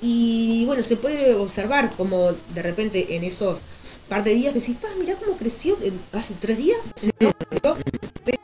Y 0.00 0.64
bueno, 0.66 0.82
se 0.82 0.96
puede 0.96 1.34
observar 1.34 1.90
como 1.96 2.32
de 2.54 2.62
repente 2.62 3.16
en 3.16 3.24
esos 3.24 3.60
par 4.08 4.22
de 4.22 4.34
días 4.34 4.52
decís, 4.52 4.76
pa, 4.80 4.88
mirá 4.98 5.14
cómo 5.16 5.36
creció 5.36 5.78
hace 6.12 6.34
tres 6.40 6.58
días. 6.58 6.78
¿no? 7.20 7.32
Creció, 7.48 7.76
pero, 8.24 8.38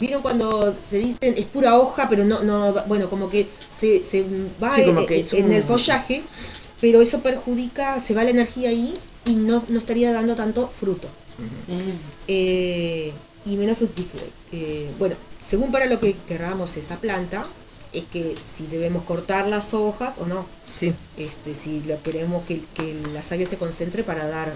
¿Vieron 0.00 0.22
cuando 0.22 0.74
se 0.78 0.98
dicen 0.98 1.34
es 1.36 1.44
pura 1.46 1.76
hoja, 1.76 2.08
pero 2.08 2.24
no, 2.24 2.42
no 2.44 2.72
bueno, 2.86 3.10
como 3.10 3.28
que 3.28 3.48
se, 3.68 4.02
se 4.04 4.24
va 4.62 4.74
Sí, 4.76 4.82
en, 4.82 5.06
que 5.06 5.20
es 5.20 5.32
en 5.32 5.46
un- 5.46 5.52
el 5.52 5.64
follaje, 5.64 6.22
pero 6.80 7.02
eso 7.02 7.20
perjudica, 7.20 8.00
se 8.00 8.14
va 8.14 8.22
la 8.24 8.30
energía 8.30 8.68
ahí 8.70 8.94
y 9.26 9.34
no, 9.34 9.64
no 9.68 9.78
estaría 9.80 10.12
dando 10.12 10.36
tanto 10.36 10.68
fruto 10.68 11.08
eh, 12.28 13.12
y 13.48 13.56
menos 13.56 13.78
fructífero. 13.78 14.24
Eh, 14.52 14.90
bueno, 14.98 15.14
según 15.40 15.72
para 15.72 15.86
lo 15.86 15.98
que 16.00 16.14
querramos 16.26 16.76
esa 16.76 16.96
planta, 16.96 17.44
es 17.92 18.04
que 18.04 18.34
si 18.44 18.66
debemos 18.66 19.04
cortar 19.04 19.46
las 19.46 19.72
hojas 19.74 20.18
o 20.18 20.26
no, 20.26 20.46
Sí. 20.72 20.92
este, 21.16 21.54
si 21.54 21.82
lo 21.84 22.02
queremos 22.02 22.44
que, 22.46 22.60
que 22.74 22.94
la 23.14 23.22
savia 23.22 23.46
se 23.46 23.56
concentre 23.56 24.04
para 24.04 24.26
dar 24.28 24.48
eh, 24.48 24.52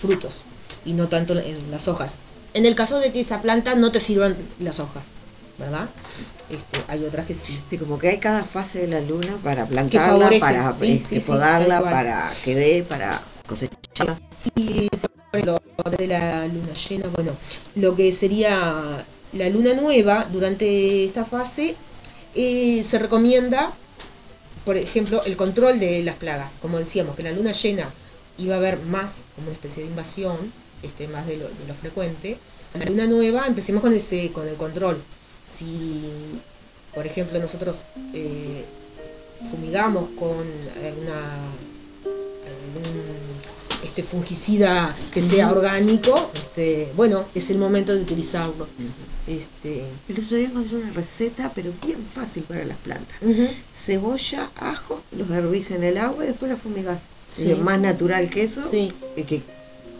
frutos 0.00 0.42
y 0.84 0.92
no 0.92 1.08
tanto 1.08 1.38
en 1.38 1.70
las 1.70 1.88
hojas. 1.88 2.16
En 2.54 2.66
el 2.66 2.74
caso 2.74 2.98
de 3.00 3.12
que 3.12 3.20
esa 3.20 3.40
planta 3.42 3.74
no 3.74 3.90
te 3.90 3.98
sirvan 3.98 4.36
las 4.60 4.78
hojas, 4.78 5.02
¿verdad? 5.58 5.88
Este, 6.50 6.78
hay 6.88 7.04
otras 7.04 7.26
que 7.26 7.34
sí. 7.34 7.58
Sí, 7.68 7.78
como 7.78 7.98
que 7.98 8.08
hay 8.10 8.18
cada 8.18 8.44
fase 8.44 8.80
de 8.80 8.88
la 8.88 9.00
luna 9.00 9.36
para 9.42 9.64
plantarla, 9.66 10.06
favorece, 10.18 10.40
para 10.40 10.76
sí, 10.76 10.92
este, 11.02 11.20
sí, 11.20 11.26
podarla, 11.26 11.80
para 11.80 12.30
que 12.44 12.54
dé, 12.54 12.82
para 12.82 13.22
cosecharla. 13.46 14.20
Y 14.54 14.88
ejemplo, 15.32 15.58
de 15.98 16.06
la 16.06 16.46
luna 16.46 16.74
llena, 16.74 17.08
bueno, 17.08 17.32
lo 17.76 17.96
que 17.96 18.12
sería 18.12 19.04
la 19.32 19.48
luna 19.48 19.74
nueva 19.74 20.28
durante 20.30 21.04
esta 21.04 21.24
fase 21.24 21.74
eh, 22.34 22.84
se 22.84 22.98
recomienda, 22.98 23.72
por 24.64 24.76
ejemplo, 24.76 25.22
el 25.24 25.36
control 25.36 25.80
de 25.80 26.02
las 26.02 26.16
plagas. 26.16 26.54
Como 26.60 26.78
decíamos, 26.78 27.16
que 27.16 27.22
la 27.22 27.32
luna 27.32 27.52
llena 27.52 27.88
iba 28.38 28.54
a 28.54 28.58
haber 28.58 28.78
más, 28.80 29.16
como 29.34 29.48
una 29.48 29.54
especie 29.54 29.82
de 29.82 29.88
invasión, 29.88 30.36
este, 30.82 31.08
más 31.08 31.26
de 31.26 31.36
lo, 31.38 31.44
de 31.48 31.66
lo 31.66 31.74
frecuente. 31.74 32.36
La 32.78 32.84
luna 32.84 33.06
nueva, 33.06 33.46
empecemos 33.46 33.82
con 33.82 33.92
ese, 33.92 34.32
con 34.32 34.48
el 34.48 34.56
control. 34.56 35.02
Si, 35.46 36.10
por 36.94 37.06
ejemplo, 37.06 37.38
nosotros 37.38 37.84
eh, 38.14 38.64
fumigamos 39.50 40.10
con 40.18 40.46
alguna 40.84 41.20
algún 42.44 43.21
este 43.92 44.02
fungicida 44.02 44.96
que 45.12 45.20
sea 45.20 45.50
orgánico, 45.52 46.30
este, 46.34 46.90
bueno, 46.96 47.26
es 47.34 47.50
el 47.50 47.58
momento 47.58 47.94
de 47.94 48.00
utilizarlo. 48.00 48.66
Este, 49.26 49.84
El 50.08 50.18
otro 50.18 50.36
día 50.38 50.46
encontré 50.48 50.78
una 50.78 50.90
receta, 50.92 51.52
pero 51.54 51.70
bien 51.84 51.98
fácil 52.02 52.42
para 52.44 52.64
las 52.64 52.78
plantas. 52.78 53.18
Cebolla, 53.84 54.48
ajo, 54.56 55.02
los 55.18 55.28
hervís 55.30 55.72
en 55.72 55.84
el 55.84 55.98
agua 55.98 56.24
y 56.24 56.28
después 56.28 56.50
la 56.50 56.56
fumigás. 56.56 57.00
Sí. 57.28 57.50
Es 57.50 57.58
más 57.58 57.78
natural 57.80 58.30
que 58.30 58.44
eso 58.44 58.62
Sí. 58.62 58.90
que 59.26 59.42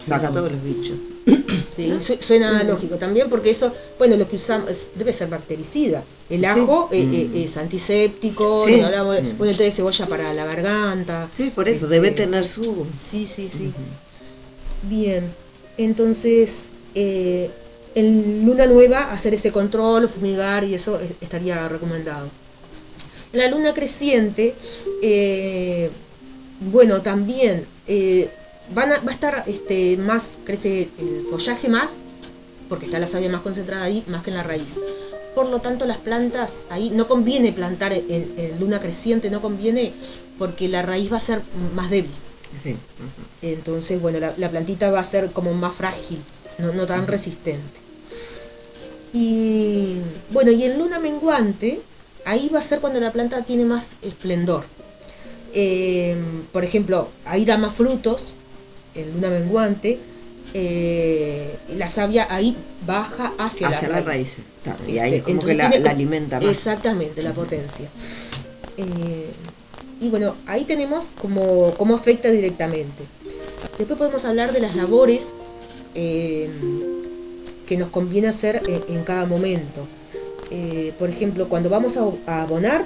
saca 0.02 0.30
todos 0.30 0.52
los 0.52 0.62
bichos. 0.62 0.96
sí, 1.76 1.92
suena 2.18 2.62
lógico 2.64 2.96
también 2.96 3.28
porque 3.30 3.50
eso, 3.50 3.72
bueno, 3.98 4.16
lo 4.16 4.28
que 4.28 4.36
usamos 4.36 4.70
es- 4.70 4.88
debe 4.96 5.12
ser 5.12 5.28
bactericida. 5.28 6.02
El 6.28 6.40
Sí. 6.40 6.46
ajo 6.46 6.88
eh, 6.90 7.04
Mm. 7.04 7.14
eh, 7.36 7.44
es 7.44 7.56
antiséptico, 7.56 8.64
Sí. 8.66 8.80
hablamos 8.80 9.20
Mm. 9.22 9.38
bueno, 9.38 9.50
el 9.52 9.56
té 9.56 9.64
de 9.64 9.70
cebolla 9.70 10.06
para 10.06 10.32
la 10.34 10.44
garganta. 10.44 11.28
Sí, 11.32 11.52
por 11.54 11.68
eso, 11.68 11.84
Este, 11.86 11.94
debe 11.94 12.10
tener 12.10 12.44
su... 12.44 12.86
Sí, 12.98 13.26
sí, 13.26 13.48
sí. 13.48 13.72
Bien, 14.88 15.24
entonces 15.78 16.68
eh, 16.94 17.50
en 17.94 18.44
luna 18.44 18.66
nueva 18.66 19.12
hacer 19.12 19.32
ese 19.34 19.52
control, 19.52 20.08
fumigar 20.08 20.64
y 20.64 20.74
eso 20.74 20.98
es- 21.00 21.10
estaría 21.20 21.68
recomendado. 21.68 22.28
En 23.32 23.38
la 23.38 23.48
luna 23.48 23.72
creciente, 23.72 24.54
eh, 25.02 25.88
bueno, 26.70 27.00
también 27.00 27.64
eh, 27.86 28.28
van 28.74 28.92
a- 28.92 28.98
va 29.00 29.10
a 29.10 29.14
estar 29.14 29.44
este, 29.46 29.96
más, 29.96 30.36
crece 30.44 30.88
el 30.98 31.26
follaje 31.30 31.68
más, 31.68 31.98
porque 32.68 32.86
está 32.86 32.98
la 32.98 33.06
savia 33.06 33.28
más 33.28 33.42
concentrada 33.42 33.84
ahí, 33.84 34.02
más 34.06 34.22
que 34.22 34.30
en 34.30 34.36
la 34.36 34.42
raíz. 34.42 34.78
Por 35.34 35.48
lo 35.48 35.60
tanto, 35.60 35.86
las 35.86 35.98
plantas 35.98 36.64
ahí 36.70 36.90
no 36.90 37.08
conviene 37.08 37.52
plantar 37.52 37.92
en, 37.92 38.32
en 38.36 38.60
luna 38.60 38.80
creciente, 38.80 39.30
no 39.30 39.40
conviene 39.40 39.92
porque 40.38 40.68
la 40.68 40.82
raíz 40.82 41.12
va 41.12 41.16
a 41.16 41.20
ser 41.20 41.42
más 41.74 41.90
débil. 41.90 42.10
Sí. 42.62 42.76
Entonces, 43.40 44.00
bueno, 44.00 44.20
la, 44.20 44.34
la 44.36 44.50
plantita 44.50 44.90
va 44.90 45.00
a 45.00 45.04
ser 45.04 45.30
como 45.32 45.52
más 45.54 45.74
frágil, 45.74 46.18
no, 46.58 46.72
no 46.72 46.86
tan 46.86 47.06
resistente. 47.06 47.80
Y 49.12 49.98
bueno, 50.30 50.50
y 50.50 50.64
en 50.64 50.78
luna 50.78 50.98
menguante, 50.98 51.80
ahí 52.24 52.48
va 52.48 52.58
a 52.60 52.62
ser 52.62 52.80
cuando 52.80 53.00
la 53.00 53.12
planta 53.12 53.42
tiene 53.42 53.64
más 53.64 53.88
esplendor. 54.02 54.64
Eh, 55.54 56.16
por 56.52 56.64
ejemplo, 56.64 57.08
ahí 57.26 57.44
da 57.44 57.58
más 57.58 57.74
frutos 57.74 58.32
en 58.94 59.12
luna 59.14 59.28
menguante, 59.30 59.98
eh, 60.54 61.54
la 61.76 61.86
savia 61.86 62.26
ahí 62.30 62.56
baja 62.86 63.32
hacia, 63.38 63.68
Hacia 63.68 63.88
la 63.88 63.96
las 63.96 64.04
raíz. 64.04 64.38
Está, 64.38 64.76
Y 64.88 64.98
ahí 64.98 65.14
Este, 65.14 65.32
como 65.32 65.46
que 65.46 65.54
la, 65.54 65.70
tiene 65.70 65.84
la 65.84 65.90
alimenta 65.90 66.40
más. 66.40 66.48
Exactamente, 66.48 67.22
la 67.22 67.32
potencia. 67.32 67.88
Eh, 68.76 69.30
y 70.00 70.08
bueno, 70.08 70.34
ahí 70.46 70.64
tenemos 70.64 71.10
cómo, 71.20 71.74
cómo 71.78 71.94
afecta 71.94 72.30
directamente. 72.30 73.02
Después 73.78 73.98
podemos 73.98 74.24
hablar 74.24 74.52
de 74.52 74.60
las 74.60 74.74
labores 74.76 75.32
eh, 75.94 76.50
que 77.66 77.76
nos 77.76 77.88
conviene 77.88 78.28
hacer 78.28 78.62
en, 78.66 78.96
en 78.96 79.04
cada 79.04 79.24
momento. 79.26 79.86
Eh, 80.50 80.92
por 80.98 81.08
ejemplo, 81.08 81.48
cuando 81.48 81.70
vamos 81.70 81.96
a, 81.96 82.04
a 82.26 82.42
abonar, 82.42 82.84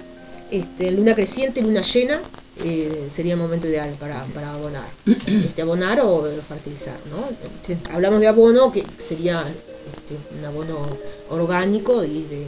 este, 0.51 0.93
luna 0.93 1.15
creciente, 1.15 1.63
luna 1.63 1.83
llena, 1.83 2.21
eh, 2.63 3.09
sería 3.15 3.35
el 3.35 3.41
momento 3.41 3.67
ideal 3.69 3.95
para, 4.01 4.25
para 4.35 4.53
abonar. 4.53 4.89
Este, 5.27 5.63
abonar 5.63 6.01
o 6.03 6.23
fertilizar, 6.49 6.97
¿no? 7.11 7.19
Sí. 7.67 7.77
Hablamos 7.93 8.21
de 8.21 8.29
abono, 8.29 8.71
que 8.73 8.85
sería 8.99 9.43
este, 9.43 10.17
un 10.39 10.45
abono 10.45 10.97
orgánico 11.31 12.05
y 12.05 12.23
de, 12.25 12.45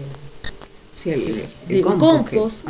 Sí, 0.94 1.10
el, 1.10 1.20
el 1.68 1.76
de 1.76 1.80
compost 1.80 2.64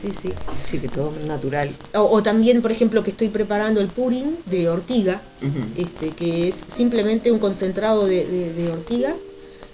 sí, 0.00 0.12
sí. 0.12 0.32
Sí, 0.66 0.78
que 0.80 0.88
todo 0.88 1.12
natural. 1.26 1.70
O, 1.94 2.00
o 2.02 2.22
también, 2.22 2.60
por 2.60 2.72
ejemplo, 2.72 3.04
que 3.04 3.10
estoy 3.12 3.28
preparando 3.28 3.80
el 3.80 3.86
pudding 3.88 4.38
de 4.46 4.68
ortiga, 4.68 5.20
este, 5.76 6.12
que 6.14 6.48
es 6.48 6.56
simplemente 6.56 7.30
un 7.30 7.38
concentrado 7.38 8.06
de, 8.06 8.26
de- 8.26 8.52
de 8.52 8.70
ortiga, 8.72 9.14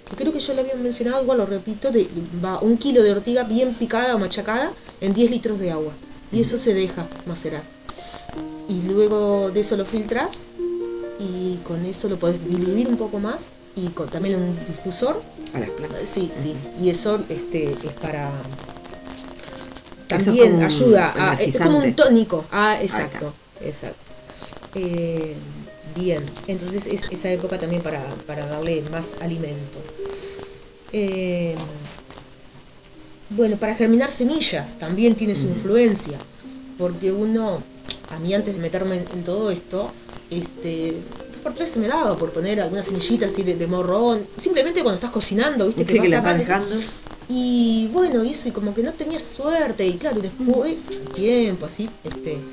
que 0.08 0.16
creo 0.16 0.32
que 0.34 0.38
yo 0.38 0.52
lo 0.52 0.60
había 0.60 0.74
mencionado, 0.74 1.22
igual 1.22 1.38
lo 1.38 1.46
repito, 1.46 1.90
de, 1.90 2.06
va 2.44 2.60
un 2.60 2.76
kilo 2.76 3.02
de 3.02 3.12
ortiga 3.12 3.44
bien 3.44 3.72
picada 3.72 4.14
o 4.14 4.18
machacada 4.18 4.72
en 5.00 5.14
10 5.14 5.30
litros 5.30 5.58
de 5.58 5.70
agua. 5.70 5.92
Y 6.32 6.40
eso 6.40 6.58
se 6.58 6.74
deja 6.74 7.06
macerar. 7.26 7.62
Y 8.68 8.82
luego 8.82 9.50
de 9.50 9.60
eso 9.60 9.76
lo 9.76 9.84
filtras 9.84 10.46
y 11.18 11.56
con 11.66 11.84
eso 11.84 12.08
lo 12.08 12.18
podés 12.18 12.44
diluir 12.48 12.88
un 12.88 12.96
poco 12.96 13.18
más 13.18 13.50
y 13.76 13.88
con 13.88 14.08
también 14.08 14.36
un 14.36 14.56
difusor 14.66 15.22
A 15.54 15.60
las 15.60 15.70
plantas. 15.70 16.08
Sí, 16.08 16.30
sí. 16.34 16.54
Y 16.80 16.90
eso 16.90 17.20
este, 17.28 17.72
es 17.72 17.94
para. 18.00 18.28
Es 20.08 20.24
También 20.24 20.62
ayuda. 20.62 21.12
A, 21.16 21.34
es 21.34 21.58
como 21.58 21.78
un 21.78 21.94
tónico. 21.94 22.44
Ah, 22.50 22.78
exacto. 22.80 23.32
Exacto. 23.60 23.98
Eh, 24.74 25.34
bien. 25.94 26.24
Entonces 26.48 26.86
es 26.86 27.04
esa 27.10 27.30
época 27.30 27.58
también 27.58 27.82
para, 27.82 28.02
para 28.26 28.46
darle 28.46 28.82
más 28.90 29.16
alimento. 29.20 29.78
Eh, 30.92 31.56
bueno, 33.36 33.58
para 33.58 33.74
germinar 33.74 34.10
semillas 34.10 34.78
también 34.78 35.16
tiene 35.16 35.36
su 35.36 35.48
influencia. 35.48 36.24
Porque 36.76 37.12
uno, 37.12 37.70
a 38.08 38.18
mí 38.18 38.34
antes 38.34 38.54
de 38.54 38.60
meterme 38.60 38.96
en, 38.98 39.08
en 39.12 39.24
todo 39.24 39.50
esto, 39.50 39.98
este, 40.30 41.08
dos 41.30 41.40
por 41.42 41.54
tres 41.54 41.70
se 41.70 41.80
me 41.80 41.88
daba 41.88 42.18
por 42.18 42.32
poner 42.32 42.60
algunas 42.60 42.86
semillitas 42.86 43.32
así 43.32 43.42
de, 43.44 43.56
de 43.56 43.66
morrón. 43.66 44.30
Simplemente 44.36 44.82
cuando 44.82 44.96
estás 44.96 45.10
cocinando, 45.12 45.66
¿viste? 45.66 45.84
Sí, 45.86 46.00
que 46.00 46.08
la 46.08 46.20
vas 46.20 46.38
dejando. 46.38 46.90
y 47.28 47.88
bueno, 47.92 48.24
y 48.24 48.30
eso, 48.32 48.48
y 48.48 48.52
como 48.52 48.74
que 48.74 48.82
no 48.82 48.94
tenía 48.94 49.20
suerte, 49.20 49.86
y 49.86 49.98
claro, 49.98 50.18
y 50.18 50.22
después, 50.22 50.92
al 50.96 51.12
tiempo, 51.12 51.66
así, 51.66 51.98
este, 52.02 52.50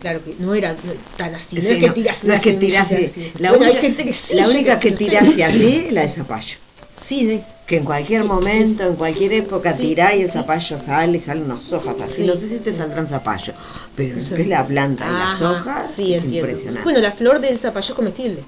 claro 0.00 0.22
que 0.24 0.36
no 0.38 0.54
era 0.54 0.76
tan 1.16 1.34
así, 1.34 1.62
no 1.62 1.68
es 1.70 1.78
que 1.78 1.88
no, 1.88 1.94
tiras 1.94 2.24
no 2.24 2.32
es 2.32 2.40
una 2.40 2.40
que 2.40 2.52
tirase. 2.54 2.96
así. 2.96 3.32
La 3.38 3.52
Bueno, 3.52 3.66
única, 3.66 3.66
hay 3.66 3.76
gente 3.76 4.04
que 4.04 4.12
sí, 4.12 4.34
la 4.34 4.48
única 4.48 4.78
que 4.80 4.92
no 4.92 4.96
tirase 4.96 5.44
así, 5.44 5.90
la 5.90 6.02
de 6.02 6.08
zapallo. 6.10 6.58
Sí, 6.96 7.26
de- 7.26 7.44
Que 7.66 7.78
en 7.78 7.84
cualquier 7.84 8.24
momento, 8.24 8.84
en 8.84 8.94
cualquier 8.94 9.32
época 9.32 9.72
Sí, 9.72 9.88
tirá 9.88 10.14
y 10.14 10.20
el 10.20 10.26
sí. 10.26 10.34
zapallo 10.34 10.76
sale, 10.76 11.18
salen 11.18 11.44
unas 11.44 11.72
hojas 11.72 11.98
así. 12.02 12.16
Sí. 12.22 12.26
No 12.26 12.34
sé 12.34 12.46
si 12.48 12.58
te 12.58 12.72
saldrán 12.74 13.06
zapallo, 13.08 13.54
pero 13.96 14.16
que 14.16 14.42
es 14.42 14.48
la 14.48 14.66
planta 14.66 15.06
y 15.06 15.12
las 15.12 15.40
Ajá, 15.40 15.52
hojas, 15.52 15.90
sí, 15.90 16.12
es 16.12 16.24
impresionante. 16.24 16.82
Bueno, 16.84 17.00
la 17.00 17.12
flor 17.12 17.40
del 17.40 17.56
zapallo 17.58 17.88
es 17.88 17.94
comestible. 17.94 18.44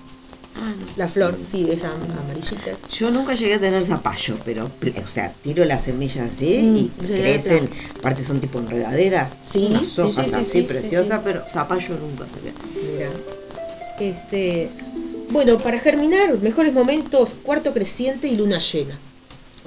Ah, 0.55 0.75
no. 0.79 0.87
La 0.97 1.09
flor, 1.09 1.39
sí, 1.43 1.71
esa 1.71 1.93
amarillita. 1.93 2.73
Yo 2.91 3.11
nunca 3.11 3.35
llegué 3.35 3.55
a 3.55 3.61
tener 3.61 3.83
zapallo, 3.85 4.39
pero, 4.45 4.71
o 5.03 5.07
sea, 5.07 5.33
tiro 5.43 5.65
las 5.65 5.85
semillas 5.85 6.31
así 6.35 6.59
Mm, 6.63 6.77
y 6.77 6.89
crecen. 7.07 7.71
Aparte 8.01 8.23
son 8.23 8.39
tipo 8.41 8.59
enredadera, 8.59 9.31
Sí, 9.47 9.69
unas 9.71 9.99
hojas 9.99 10.27
sí, 10.27 10.31
sí, 10.31 10.37
así 10.37 10.45
sí, 10.53 10.61
sí, 10.61 10.67
preciosas, 10.67 11.21
pero 11.25 11.43
zapallo 11.49 11.97
nunca 11.99 12.27
se 12.29 12.41
ve. 12.41 12.53
Mira. 12.93 13.11
Este, 13.99 14.71
bueno, 15.31 15.59
para 15.59 15.79
germinar, 15.81 16.39
mejores 16.39 16.73
momentos, 16.73 17.35
cuarto 17.43 17.73
creciente 17.73 18.29
y 18.29 18.37
luna 18.37 18.59
llena. 18.59 18.99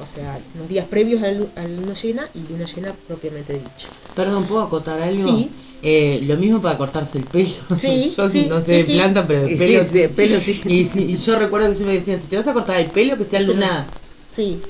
O 0.02 0.06
sea, 0.06 0.40
los 0.58 0.70
días 0.70 0.86
previos 0.88 1.22
a 1.22 1.28
la, 1.28 1.34
lu- 1.34 1.50
a 1.56 1.62
la 1.62 1.68
luna 1.68 1.94
llena 1.94 2.30
y 2.34 2.40
luna 2.52 2.66
llena 2.66 2.94
propiamente 3.08 3.54
dicho. 3.54 3.88
Perdón, 4.16 4.46
¿puedo 4.46 4.62
acotar 4.62 5.02
algo? 5.02 5.28
Sí. 5.28 5.50
Eh, 5.82 6.20
lo 6.24 6.36
mismo 6.38 6.62
para 6.62 6.78
cortarse 6.78 7.18
el 7.20 7.26
pelo. 7.26 7.50
Sí, 7.76 8.14
yo 8.16 8.28
sí, 8.30 8.48
no 8.50 8.60
sé 8.62 8.84
sí, 8.84 8.92
de 8.94 8.98
planta, 8.98 9.28
pero 9.28 9.44
de 9.44 9.54
Y 9.54 9.58
pelo. 9.58 9.84
sí, 9.84 9.90
de 9.90 10.10
pelo 10.10 10.40
sí. 10.40 10.62
Y, 10.66 11.16
yo 11.18 11.40
recuerdo 11.40 11.70
que 11.70 11.76
se 11.76 11.84
me 11.86 11.94
decían, 11.94 12.22
si 12.22 12.28
te 12.28 12.38
vas 12.38 12.48
a 12.48 12.54
cortar 12.54 12.80
el 12.80 12.92
pelo, 12.92 13.18
que 13.18 13.26
sea 13.26 13.42
luna. 13.42 13.88
Sí, 14.32 14.62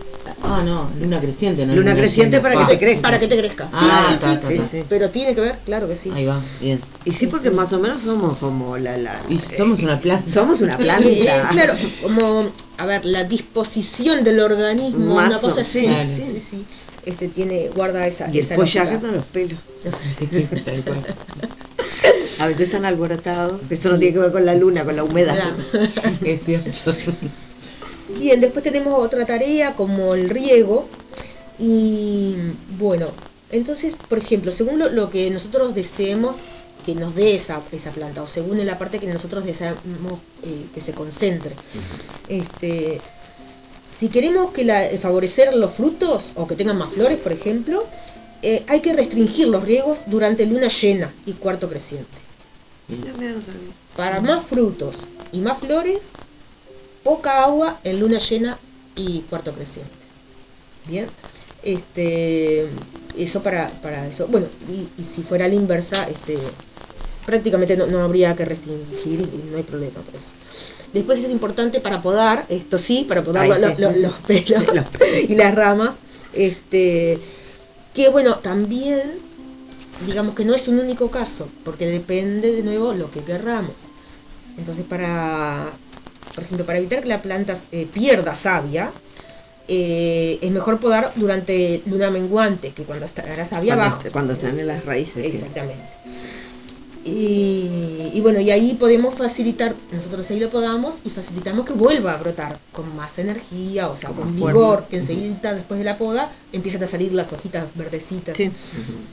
Ah, 0.43 0.61
no, 0.65 0.89
luna 0.99 1.19
creciente, 1.19 1.65
no 1.65 1.75
Luna 1.75 1.93
creciente 1.95 2.39
para 2.39 2.55
que 2.55 2.61
Ah, 2.63 2.67
te 2.67 2.79
crezca. 2.79 3.01
para 3.01 3.19
que 3.19 3.27
te 3.27 3.37
crezca. 3.37 3.65
Sí, 3.65 3.71
Ah, 3.81 4.05
sí, 4.09 4.13
está, 4.15 4.39
sí, 4.39 4.57
sí, 4.57 4.63
sí. 4.71 4.85
Pero 4.89 5.09
tiene 5.09 5.35
que 5.35 5.41
ver, 5.41 5.55
claro 5.65 5.87
que 5.87 5.95
sí. 5.95 6.11
Ahí 6.13 6.25
va, 6.25 6.39
bien. 6.61 6.79
Y 7.05 7.13
sí, 7.13 7.27
porque 7.27 7.49
más 7.51 7.71
o 7.73 7.79
menos 7.79 8.01
somos 8.01 8.37
como 8.37 8.77
la... 8.77 8.97
la 8.97 9.21
Y 9.29 9.37
somos 9.39 9.81
una 9.83 9.99
planta. 9.99 10.29
somos 10.31 10.61
una 10.61 10.77
planta. 10.77 11.05
Eh, 11.07 11.23
eh, 11.27 11.41
claro, 11.51 11.73
como, 12.01 12.51
a 12.77 12.85
ver, 12.85 13.05
la 13.05 13.23
disposición 13.23 14.23
del 14.23 14.39
organismo, 14.39 15.15
una 15.15 15.39
cosa 15.39 15.61
así. 15.61 15.81
sí, 15.81 15.87
Sí, 16.07 16.15
sí. 16.15 16.31
sí, 16.33 16.45
sí. 16.51 16.65
Este 17.05 17.27
tiene, 17.29 17.69
guarda 17.69 18.05
esa. 18.05 18.27
Y 18.29 18.33
el 18.33 18.39
esa 18.39 18.55
follaje 18.55 18.91
lógica. 18.93 19.07
de 19.07 19.17
los 19.17 19.25
pelos. 19.25 19.59
Tal 20.65 20.81
cual. 20.83 21.05
A 22.39 22.47
veces 22.47 22.61
están 22.67 22.85
alborotados. 22.85 23.61
Eso 23.69 23.89
no 23.89 23.99
tiene 23.99 24.13
que 24.13 24.19
ver 24.19 24.31
con 24.31 24.45
la 24.45 24.53
luna, 24.55 24.83
con 24.85 24.95
la 24.95 25.03
humedad. 25.03 25.35
Claro. 25.71 25.87
Es 26.23 26.43
cierto. 26.43 26.69
Bien, 28.17 28.41
después 28.41 28.63
tenemos 28.63 28.97
otra 28.99 29.25
tarea 29.25 29.75
como 29.75 30.15
el 30.15 30.29
riego. 30.29 30.87
Y 31.57 32.35
bueno, 32.77 33.07
entonces, 33.51 33.93
por 34.07 34.17
ejemplo, 34.17 34.51
según 34.51 34.79
lo, 34.79 34.89
lo 34.89 35.09
que 35.09 35.29
nosotros 35.29 35.75
deseemos 35.75 36.37
que 36.85 36.95
nos 36.95 37.15
dé 37.15 37.35
esa, 37.35 37.61
esa 37.71 37.91
planta, 37.91 38.23
o 38.23 38.27
según 38.27 38.59
en 38.59 38.67
la 38.67 38.77
parte 38.77 38.99
que 38.99 39.07
nosotros 39.07 39.45
deseamos 39.45 39.81
eh, 40.43 40.65
que 40.73 40.81
se 40.81 40.93
concentre. 40.93 41.55
Este, 42.27 43.01
si 43.85 44.09
queremos 44.09 44.51
que 44.51 44.63
la, 44.63 44.83
favorecer 45.01 45.55
los 45.55 45.73
frutos 45.73 46.33
o 46.35 46.47
que 46.47 46.55
tengan 46.55 46.77
más 46.77 46.91
flores, 46.91 47.17
por 47.17 47.31
ejemplo, 47.31 47.85
eh, 48.41 48.63
hay 48.67 48.79
que 48.79 48.93
restringir 48.93 49.49
los 49.49 49.65
riegos 49.65 50.03
durante 50.05 50.45
luna 50.45 50.69
llena 50.69 51.13
y 51.25 51.33
cuarto 51.33 51.69
creciente. 51.69 52.17
Para 53.95 54.21
más 54.21 54.45
frutos 54.45 55.07
y 55.31 55.41
más 55.41 55.59
flores, 55.59 56.09
poca 57.09 57.43
agua 57.43 57.79
en 57.83 57.99
luna 57.99 58.19
llena 58.19 58.59
y 58.95 59.21
cuarto 59.29 59.51
creciente. 59.53 59.89
Bien, 60.85 61.09
este, 61.63 62.67
eso 63.17 63.41
para, 63.41 63.67
para 63.81 64.05
eso. 64.07 64.27
Bueno, 64.27 64.45
y, 64.71 64.87
y 65.01 65.03
si 65.03 65.23
fuera 65.23 65.47
la 65.47 65.55
inversa, 65.55 66.07
este, 66.07 66.37
prácticamente 67.25 67.75
no, 67.75 67.87
no 67.87 68.03
habría 68.03 68.35
que 68.35 68.45
restringir 68.45 69.21
y 69.21 69.49
no 69.49 69.57
hay 69.57 69.63
problema 69.63 69.99
por 70.01 70.15
eso. 70.15 70.33
Después 70.93 71.23
es 71.23 71.31
importante 71.31 71.79
para 71.79 71.99
podar, 71.99 72.45
esto 72.49 72.77
sí, 72.77 73.05
para 73.07 73.23
podar 73.23 73.41
Ahí 73.43 73.49
lo- 73.49 73.67
sí. 73.69 73.73
lo- 73.79 73.91
los 73.91 74.13
pelos 74.27 74.63
Los 74.75 74.85
y 75.27 75.33
las 75.33 75.55
ramas, 75.55 75.91
este, 76.33 77.19
que 77.95 78.09
bueno, 78.09 78.37
también 78.37 79.13
digamos 80.05 80.35
que 80.35 80.45
no 80.45 80.53
es 80.53 80.67
un 80.67 80.79
único 80.79 81.09
caso, 81.09 81.49
porque 81.63 81.87
depende 81.87 82.51
de 82.51 82.61
nuevo 82.61 82.93
lo 82.93 83.09
que 83.09 83.21
querramos. 83.21 83.73
Entonces, 84.57 84.85
para, 84.85 85.77
por 86.35 86.43
ejemplo, 86.43 86.65
para 86.65 86.77
evitar 86.79 87.01
que 87.01 87.09
la 87.09 87.21
planta 87.21 87.53
eh, 87.71 87.87
pierda 87.93 88.35
savia, 88.35 88.91
eh, 89.67 90.39
es 90.41 90.51
mejor 90.51 90.79
podar 90.79 91.11
durante 91.15 91.81
luna 91.85 92.09
menguante, 92.09 92.71
que 92.71 92.83
cuando 92.83 93.05
está 93.05 93.23
la 93.35 93.45
savia 93.45 93.75
Cuando, 93.75 93.85
abajo. 93.85 94.01
est- 94.03 94.11
cuando 94.13 94.33
están 94.33 94.59
en 94.59 94.67
las 94.67 94.85
raíces. 94.85 95.25
sí. 95.31 95.45
Y, 97.09 98.11
y 98.13 98.21
bueno, 98.21 98.39
y 98.39 98.51
ahí 98.51 98.75
podemos 98.79 99.13
facilitar, 99.15 99.73
nosotros 99.91 100.29
ahí 100.31 100.39
lo 100.39 100.49
podamos 100.49 100.99
y 101.03 101.09
facilitamos 101.09 101.65
que 101.65 101.73
vuelva 101.73 102.13
a 102.13 102.17
brotar 102.17 102.57
con 102.71 102.95
más 102.95 103.17
energía, 103.19 103.89
o 103.89 103.95
sea, 103.95 104.09
Con 104.11 104.35
vigor, 104.35 104.53
fuerza. 104.53 104.87
que 104.89 104.97
enseguida 104.97 105.53
después 105.55 105.77
de 105.79 105.83
la 105.85 105.97
poda 105.97 106.31
empiezan 106.53 106.83
a 106.83 106.87
salir 106.87 107.13
las 107.13 107.33
hojitas 107.33 107.65
verdecitas. 107.75 108.37
Sí. 108.37 108.51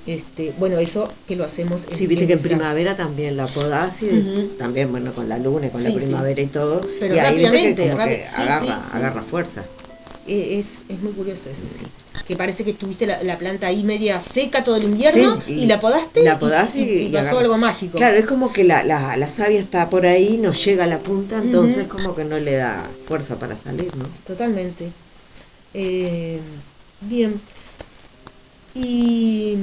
Este, 0.07 0.53
bueno, 0.59 0.79
eso 0.79 1.09
que 1.27 1.37
lo 1.37 1.45
hacemos 1.45 1.87
Sí, 1.91 2.07
viste 2.07 2.27
que 2.27 2.35
en 2.35 2.43
primavera 2.43 2.97
también 2.97 3.37
la 3.37 3.47
podás 3.47 4.03
y 4.03 4.51
también, 4.59 4.91
bueno, 4.91 5.13
con 5.13 5.29
la 5.29 5.39
luna 5.39 5.69
con 5.71 5.81
Sí, 5.81 5.89
la 5.89 5.93
sí. 5.93 5.97
primavera 6.07 6.41
y 6.41 6.47
todo. 6.47 6.81
Pero 7.01 7.15
y 7.15 7.19
ahí 7.19 7.35
viste 7.37 7.51
que 7.51 7.51
rápidamente, 7.51 7.91
como 7.91 8.05
que 8.05 8.23
agarra, 8.43 8.83
agarra 8.93 9.23
fuerza. 9.23 9.65
Eh, 10.29 10.59
Es, 10.59 10.83
es 10.89 11.01
muy 11.03 11.13
curioso 11.13 11.49
eso, 11.51 11.65
sí. 11.69 11.87
Que 12.27 12.35
parece 12.35 12.65
que 12.65 12.73
tuviste 12.73 13.07
la, 13.07 13.23
la 13.23 13.39
planta 13.39 13.69
ahí 13.69 13.85
media 13.85 14.21
seca 14.21 14.65
todo 14.65 14.77
el 14.77 14.85
invierno 14.85 15.39
Sí, 15.47 15.53
y, 15.53 15.63
y 15.63 15.67
la 15.67 15.81
podaste 15.81 16.25
la 16.25 16.39
podaste 16.39 16.79
y, 16.79 16.83
y- 16.83 17.03
y 17.05 17.07
y 17.07 17.13
pasó 17.13 17.39
algo 17.39 17.57
mágico. 17.57 17.99
Claro, 17.99 18.17
es 18.17 18.27
como 18.27 18.53
que 18.53 18.65
la, 18.65 18.83
la, 18.83 19.17
la 19.17 19.29
savia 19.29 19.61
está 19.61 19.89
por 19.89 20.07
ahí, 20.07 20.39
no 20.39 20.53
llega 20.53 20.85
a 20.85 20.87
la 20.89 20.99
punta, 20.99 21.37
entonces 21.39 21.87
como 21.87 22.15
que 22.17 22.25
no 22.25 22.39
le 22.39 22.57
da 22.57 22.85
fuerza 23.07 23.37
para 23.37 23.55
salir, 23.57 23.95
¿no? 23.95 24.07
Totalmente. 24.27 24.91
Eh, 25.75 26.41
bien. 27.03 27.41
Y 28.75 29.57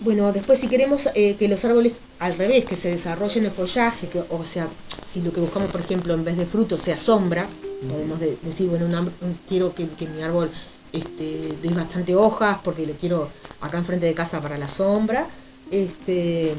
bueno, 0.00 0.32
después 0.32 0.58
si 0.58 0.68
queremos 0.68 1.08
eh, 1.14 1.36
que 1.36 1.46
los 1.48 1.64
árboles 1.64 1.98
al 2.18 2.36
revés, 2.36 2.64
que 2.64 2.76
se 2.76 2.90
desarrollen 2.90 3.44
el 3.44 3.50
follaje, 3.50 4.08
que, 4.08 4.22
o 4.30 4.44
sea, 4.44 4.68
si 5.02 5.20
lo 5.20 5.32
que 5.32 5.40
buscamos, 5.40 5.70
por 5.70 5.80
ejemplo, 5.80 6.14
en 6.14 6.24
vez 6.24 6.36
de 6.38 6.46
fruto 6.46 6.78
sea 6.78 6.96
sombra, 6.96 7.46
podemos 7.90 8.18
de- 8.18 8.36
decir, 8.42 8.68
bueno, 8.68 8.86
un 8.86 9.38
quiero 9.48 9.74
que, 9.74 9.86
que 9.88 10.06
mi 10.06 10.22
árbol 10.22 10.50
este, 10.92 11.54
dé 11.62 11.68
bastante 11.74 12.16
hojas 12.16 12.58
porque 12.64 12.86
lo 12.86 12.94
quiero 12.94 13.28
acá 13.60 13.78
enfrente 13.78 14.06
de 14.06 14.14
casa 14.14 14.40
para 14.40 14.56
la 14.56 14.68
sombra, 14.68 15.26
este, 15.70 16.54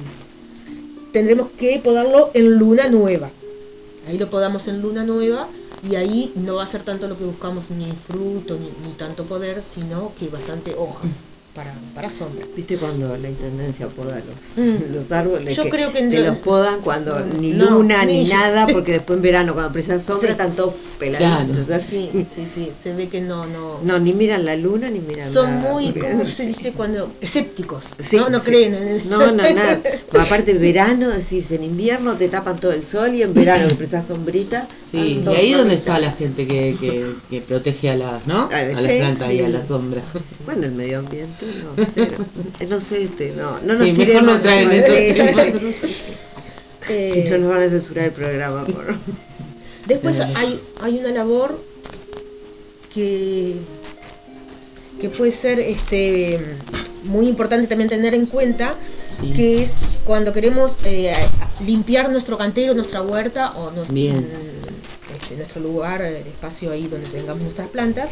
tendremos 1.12 1.50
que 1.58 1.80
podarlo 1.80 2.30
en 2.34 2.58
luna 2.58 2.88
nueva. 2.90 3.30
Ahí 4.08 4.18
lo 4.18 4.30
podamos 4.30 4.68
en 4.68 4.82
luna 4.82 5.04
nueva 5.04 5.48
y 5.90 5.96
ahí 5.96 6.32
no 6.36 6.56
va 6.56 6.64
a 6.64 6.68
ser 6.68 6.84
tanto 6.84 7.08
lo 7.08 7.18
que 7.18 7.26
buscamos 7.26 7.72
ni 7.72 7.92
fruto 7.92 8.56
ni, 8.56 8.68
ni 8.88 8.94
tanto 8.98 9.24
poder, 9.26 9.64
sino 9.64 10.12
que 10.20 10.28
bastante 10.28 10.76
hojas 10.76 11.12
para, 11.54 11.74
para 11.94 12.10
sombra. 12.10 12.46
¿Viste 12.56 12.78
cuando 12.78 13.18
la 13.18 13.30
intendencia 13.30 13.88
poda 13.88 14.16
los, 14.26 14.58
Mm. 14.66 14.94
los 14.94 15.12
árboles? 15.12 15.56
Yo 15.56 15.70
creo 15.70 15.92
que 15.92 16.00
te 16.08 16.20
lo- 16.20 16.28
los 16.28 16.38
podan 16.38 16.80
cuando 16.82 17.20
ni 17.20 17.52
No, 17.52 17.72
luna 17.72 18.06
ni 18.06 18.24
ni- 18.24 18.30
nada, 18.30 18.68
porque 18.72 18.94
después 18.94 19.18
en 19.18 19.24
verano 19.24 19.54
cuando 19.54 19.74
presan 19.74 20.00
sombra 20.00 20.28
Sí. 20.28 20.32
están 20.32 20.54
todos 20.56 20.76
peladitos 20.98 21.66
Claro. 21.68 21.76
así. 21.76 22.10
Sí, 22.14 22.26
sí, 22.34 22.46
sí, 22.46 22.72
se 22.82 22.94
ve 22.94 23.10
que 23.10 23.20
no, 23.22 23.46
no. 23.48 23.80
No, 23.84 24.00
ni 24.00 24.14
miran 24.14 24.46
la 24.46 24.56
luna 24.56 24.90
ni 24.90 25.00
miran 25.00 25.32
Son 25.32 25.50
nada, 25.60 25.74
muy, 25.74 25.92
porque- 25.92 26.10
¿cómo 26.12 26.26
se 26.26 26.46
dice 26.46 26.72
cuando? 26.72 27.12
Escépticos. 27.20 27.86
Sí, 28.00 28.16
no, 28.18 28.30
no 28.30 28.40
sí. 28.40 28.46
creen 28.46 28.74
en 28.76 28.88
el... 28.88 29.10
No, 29.10 29.18
no, 29.32 29.34
nada. 29.34 29.82
Aparte 30.20 30.54
verano, 30.54 31.10
decís, 31.10 31.52
en 31.52 31.64
invierno 31.64 32.16
te 32.16 32.30
tapan 32.30 32.60
todo 32.60 32.72
el 32.72 32.86
sol 32.86 33.14
y 33.14 33.24
en 33.24 33.34
verano 33.34 33.68
que 33.68 33.76
presas 33.76 34.08
sombrita. 34.08 34.68
Sí, 34.92 35.24
y 35.26 35.28
ahí 35.30 35.54
donde 35.54 35.76
está 35.76 36.00
la 36.00 36.12
gente 36.12 36.46
que, 36.46 36.76
que, 36.80 37.06
que 37.30 37.42
protege 37.42 37.92
a 37.92 37.96
las, 37.96 38.28
¿no? 38.28 38.50
A 38.52 38.58
A 38.58 38.64
las 38.66 38.82
plantas 38.82 39.32
y 39.32 39.40
a 39.40 39.48
la 39.50 39.66
sombra. 39.66 40.02
Bueno, 40.46 40.66
el 40.66 40.74
medio 40.74 41.00
ambiente, 41.00 41.46
no 41.64 41.86
sé. 41.86 42.66
No 42.68 42.80
sé, 42.82 43.04
este, 43.04 43.32
no, 43.38 43.60
no 43.62 43.76
nos 43.76 43.86
Sí, 43.86 43.92
mejor 43.94 44.06
tiremos 44.06 44.36
no 44.36 44.42
traen 44.42 44.72
esos. 44.72 44.98
Eh, 46.90 47.24
Si 47.26 47.30
no 47.30 47.38
nos 47.38 47.50
van 47.50 47.62
a 47.62 47.70
censurar 47.70 48.06
el 48.06 48.12
programa 48.12 48.66
por... 48.66 48.96
Después 49.88 50.20
hay, 50.20 50.60
hay 50.82 50.98
una 50.98 51.12
labor 51.12 51.58
que, 52.94 53.54
que 55.00 55.10
puede 55.10 55.32
ser 55.32 55.60
este, 55.60 56.40
muy 57.04 57.28
importante 57.28 57.68
también 57.68 57.90
tener 57.90 58.14
en 58.16 58.26
cuenta, 58.26 58.76
Sí. 59.22 59.34
que 59.34 59.62
es 59.62 59.74
cuando 60.06 60.34
queremos 60.34 60.78
eh, 60.86 61.14
limpiar 61.66 62.10
nuestro 62.10 62.38
cantero, 62.40 62.74
nuestra 62.74 63.04
huerta 63.04 63.52
o 63.52 63.70
nuestro, 63.70 63.94
Bien. 63.94 64.28
Este, 65.32 65.38
nuestro 65.38 65.62
lugar, 65.62 66.02
el 66.02 66.15
espacio 66.28 66.72
ahí 66.72 66.88
donde 66.88 67.08
tengamos 67.08 67.44
nuestras 67.44 67.70
plantas. 67.70 68.10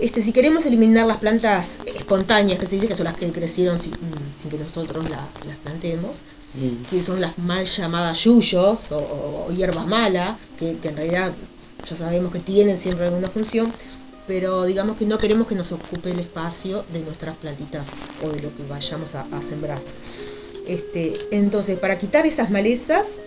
Este, 0.00 0.20
si 0.22 0.32
queremos 0.32 0.66
eliminar 0.66 1.06
las 1.06 1.18
plantas 1.18 1.80
espontáneas, 1.86 2.58
que 2.58 2.66
se 2.66 2.74
dice 2.76 2.88
que 2.88 2.96
son 2.96 3.04
las 3.04 3.14
que 3.16 3.30
crecieron 3.30 3.78
sin, 3.78 3.96
sin 4.40 4.50
que 4.50 4.58
nosotros 4.58 5.08
la- 5.08 5.28
las 5.46 5.56
plantemos, 5.58 6.20
Bien. 6.54 6.78
que 6.90 7.02
son 7.02 7.20
las 7.20 7.38
mal 7.38 7.64
llamadas 7.64 8.18
yuyos 8.24 8.90
o, 8.90 8.98
o- 8.98 9.46
o 9.48 9.52
hierbas 9.52 9.86
malas, 9.86 10.38
que, 10.58 10.76
que 10.78 10.88
en 10.88 10.96
realidad 10.96 11.32
ya 11.88 11.96
sabemos 11.96 12.32
que 12.32 12.40
tienen 12.40 12.76
siempre 12.78 13.06
alguna 13.06 13.28
función, 13.28 13.72
pero 14.26 14.64
digamos 14.64 14.96
que 14.96 15.04
no 15.04 15.18
queremos 15.18 15.46
que 15.46 15.54
nos 15.54 15.70
ocupe 15.72 16.10
el 16.12 16.20
espacio 16.20 16.84
de 16.92 17.00
nuestras 17.00 17.36
plantitas 17.36 17.86
o 18.22 18.30
de 18.30 18.40
lo 18.40 18.54
que 18.56 18.64
vayamos 18.64 19.14
a, 19.14 19.26
a 19.30 19.42
sembrar. 19.42 19.80
Este, 20.66 21.14
entonces, 21.32 21.78
para 21.78 21.98
quitar 21.98 22.24
esas 22.26 22.50
malezas, 22.50 23.18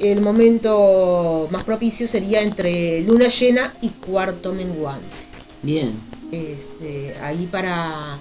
el 0.00 0.20
momento 0.20 1.48
más 1.50 1.64
propicio 1.64 2.06
sería 2.06 2.40
entre 2.42 3.00
luna 3.02 3.28
llena 3.28 3.74
y 3.80 3.88
cuarto 3.88 4.52
menguante 4.52 5.16
Bien. 5.62 5.94
este, 6.30 7.14
ahí 7.22 7.46
para, 7.50 8.18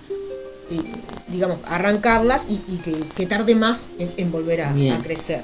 eh, 0.72 0.82
digamos, 1.28 1.60
arrancarlas 1.66 2.48
y, 2.50 2.62
y 2.68 2.78
que, 2.78 2.94
que 3.16 3.26
tarde 3.28 3.54
más 3.56 3.90
en, 4.00 4.12
en 4.18 4.32
volver 4.32 4.62
a, 4.62 4.72
a 4.72 5.02
crecer. 5.04 5.44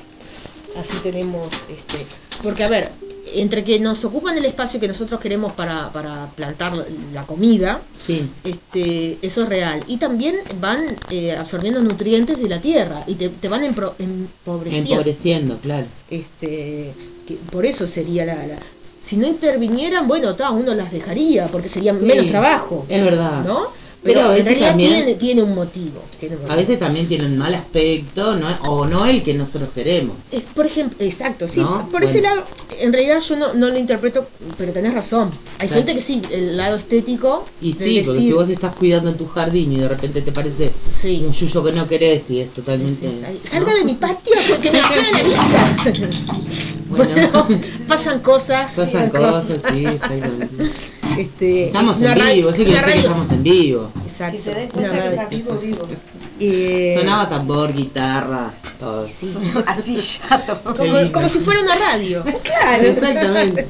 Así 0.76 0.98
tenemos, 1.04 1.48
este, 1.70 2.04
porque 2.42 2.64
a 2.64 2.68
ver, 2.70 2.90
entre 3.36 3.64
que 3.64 3.80
nos 3.80 4.04
ocupan 4.06 4.38
el 4.38 4.46
espacio 4.46 4.80
que 4.80 4.88
nosotros 4.88 5.20
queremos 5.20 5.54
para, 5.54 5.92
para 5.92 6.28
plantar 6.36 6.74
la 7.14 7.24
comida, 7.26 7.82
Sí. 8.00 8.30
este, 8.44 9.18
eso 9.22 9.44
es 9.44 9.50
real. 9.50 9.84
Y 9.88 9.98
también 9.98 10.36
van 10.60 10.84
eh, 11.10 11.36
absorbiendo 11.36 11.82
nutrientes 11.82 12.38
de 12.40 12.50
la 12.50 12.60
tierra 12.60 13.04
y 13.08 13.16
te, 13.16 13.30
te 13.30 13.48
van 13.50 13.64
empro- 13.64 13.94
empobreciendo. 14.00 14.92
Empobreciendo, 14.92 15.58
claro. 15.58 15.86
Este, 16.10 16.94
que 17.28 17.36
por 17.52 17.66
eso 17.66 17.88
sería 17.88 18.26
la, 18.26 18.36
la- 18.36 18.60
si 19.00 19.18
no 19.18 19.28
intervinieran, 19.28 20.08
bueno, 20.08 20.34
ta, 20.36 20.52
uno 20.52 20.74
las 20.74 20.92
dejaría 20.92 21.48
porque 21.48 21.68
sería 21.68 21.94
Sí, 21.94 22.06
menos 22.06 22.28
trabajo, 22.28 22.86
Es 22.88 23.04
verdad. 23.04 23.44
¿no? 23.44 23.68
Pero 24.04 24.20
Pero, 24.20 24.20
a 24.22 24.32
en 24.32 24.44
veces 24.44 24.46
realidad 24.60 24.70
también- 24.72 24.94
tiene, 24.94 25.14
tiene 25.16 25.44
un 25.44 25.56
motivo. 25.56 26.04
tiene 26.20 26.36
un 26.36 26.52
A 26.52 26.56
veces 26.58 26.78
también 26.78 27.08
tienen 27.08 27.38
mal 27.38 27.54
aspecto, 27.56 28.36
¿no? 28.36 28.48
o 28.70 28.86
no 28.86 29.06
el 29.06 29.24
que 29.24 29.34
nosotros 29.34 29.70
queremos. 29.74 30.18
Eh, 30.34 30.42
por 30.54 30.66
ejemplo, 30.66 30.98
exacto, 31.06 31.48
sí, 31.48 31.62
¿No? 31.62 31.88
por 31.90 32.04
ese 32.04 32.22
lado, 32.22 32.44
en 32.82 32.92
realidad 32.92 33.20
yo 33.22 33.38
no, 33.38 33.54
no 33.54 33.70
lo 33.70 33.78
interpreto, 33.80 34.28
pero 34.58 34.74
tenés 34.74 34.94
razón. 34.94 35.30
Hay 35.60 35.68
Claro. 35.70 35.82
gente 35.84 35.96
que 35.96 36.02
sí, 36.02 36.22
el 36.32 36.58
lado 36.58 36.76
estético. 36.76 37.46
Y 37.62 37.72
sí, 37.74 38.02
porque 38.04 38.20
si 38.20 38.34
vos 38.34 38.50
estás 38.50 38.76
cuidando 38.76 39.10
en 39.10 39.16
tu 39.18 39.26
jardín 39.28 39.72
y 39.72 39.78
de 39.78 39.88
repente 39.88 40.22
te 40.22 40.34
parece 40.34 40.72
Sí. 41.02 41.24
un 41.26 41.32
yuyo 41.32 41.64
que 41.64 41.72
no 41.72 41.88
querés 41.88 42.30
y 42.30 42.42
es 42.42 42.54
totalmente... 42.54 43.08
Sí, 43.08 43.40
Salga 43.50 43.72
¿no? 43.72 43.78
de 43.78 43.86
mi 43.86 43.94
patio 43.94 44.36
porque 44.50 44.70
me 44.72 44.80
queda 44.80 45.12
la 45.14 45.24
vista. 45.24 46.02
Bueno. 46.90 47.14
Bueno, 47.16 47.48
pasan 47.88 48.20
cosas. 48.20 48.74
Pasan 48.74 49.10
cosas, 49.10 49.46
sí, 49.74 49.86
exactamente. 49.86 50.70
Este, 51.18 51.66
Estamos 51.68 51.98
es 51.98 52.02
en 52.04 52.18
radio- 52.20 52.36
vivo, 52.36 52.52
sí 52.54 52.62
es 52.62 52.68
que 52.68 52.74
que 52.74 52.82
radio- 52.82 52.96
estamos 52.96 53.32
en 53.32 53.44
vivo. 53.44 53.92
Exacto. 54.06 54.38
Si 54.38 54.44
se 54.44 54.54
den 54.56 54.70
una 54.74 54.90
cuenta 54.90 54.92
que 54.92 55.00
radio. 55.00 55.12
está 55.22 55.28
vivo, 55.30 55.56
vivo. 55.60 55.88
Eh, 56.40 56.96
Sonaba 57.00 57.30
tambor, 57.30 57.74
guitarra, 57.74 58.52
todo. 58.80 59.08
sí. 59.08 59.34
Así 59.68 59.98
chato. 60.28 60.76
Como, 60.76 61.12
como 61.12 61.30
si 61.30 61.40
fuera 61.40 61.62
una 61.62 61.76
radio. 61.76 62.24
Claro, 62.44 62.84
Exactamente. 62.84 63.68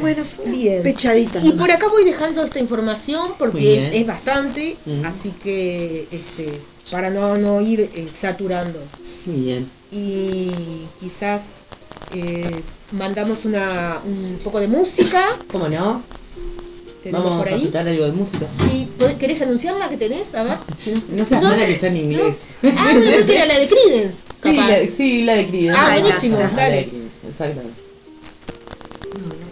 Bueno, 0.00 0.24
fue 0.24 0.50
Bien. 0.50 0.82
pechadita. 0.82 1.38
Y 1.42 1.52
por 1.52 1.70
acá 1.70 1.88
voy 1.88 2.04
dejando 2.04 2.44
esta 2.44 2.58
información 2.60 3.32
porque 3.38 3.88
es 3.98 4.06
bastante, 4.06 4.76
Mm. 4.86 5.04
así 5.04 5.30
que 5.42 6.06
este, 6.10 6.60
para 6.90 7.10
no, 7.10 7.36
no 7.38 7.60
ir 7.60 7.80
eh, 7.80 8.08
saturando. 8.12 8.78
Muy 9.26 9.40
bien. 9.44 9.70
Y 9.90 10.50
quizás 11.00 11.62
eh, 12.12 12.60
mandamos 12.92 13.44
una, 13.44 13.98
un 14.04 14.38
poco 14.44 14.60
de 14.60 14.68
música. 14.68 15.24
¿Cómo 15.50 15.68
no? 15.68 16.02
Tenemos 17.04 17.24
Vamos 17.28 17.38
por 17.44 17.48
a 17.52 17.54
ahí. 17.54 17.60
escuchar 17.62 17.86
algo 17.88 18.04
de 18.06 18.12
música. 18.12 18.46
Sí, 18.48 18.88
¿pod- 18.98 19.16
¿Querés 19.18 19.42
anunciar 19.42 19.76
la 19.76 19.88
que 19.90 19.96
tenés? 19.98 20.34
A 20.34 20.42
ver. 20.44 20.56
No 21.10 21.24
seas 21.24 21.42
No, 21.42 21.50
mala 21.50 21.66
que 21.66 21.72
está 21.72 21.86
en 21.88 21.96
inglés. 21.98 22.38
Ah, 22.78 22.92
no, 22.94 23.00
creo 23.00 23.26
que 23.26 23.36
era 23.36 23.44
la 23.46 23.58
de 23.60 23.68
Creedence. 23.68 24.18
Sí, 24.42 24.56
Capaz. 24.56 24.68
la, 24.68 24.78
sí, 24.88 25.22
la 25.24 25.34
de 25.34 25.46
Creedence. 25.46 25.78
Ah, 25.80 25.98
buenísimo, 26.00 26.38
de 26.38 26.48
dale. 26.48 26.88
Exactamente. 27.28 27.80
No, 29.12 29.26
no 29.26 29.43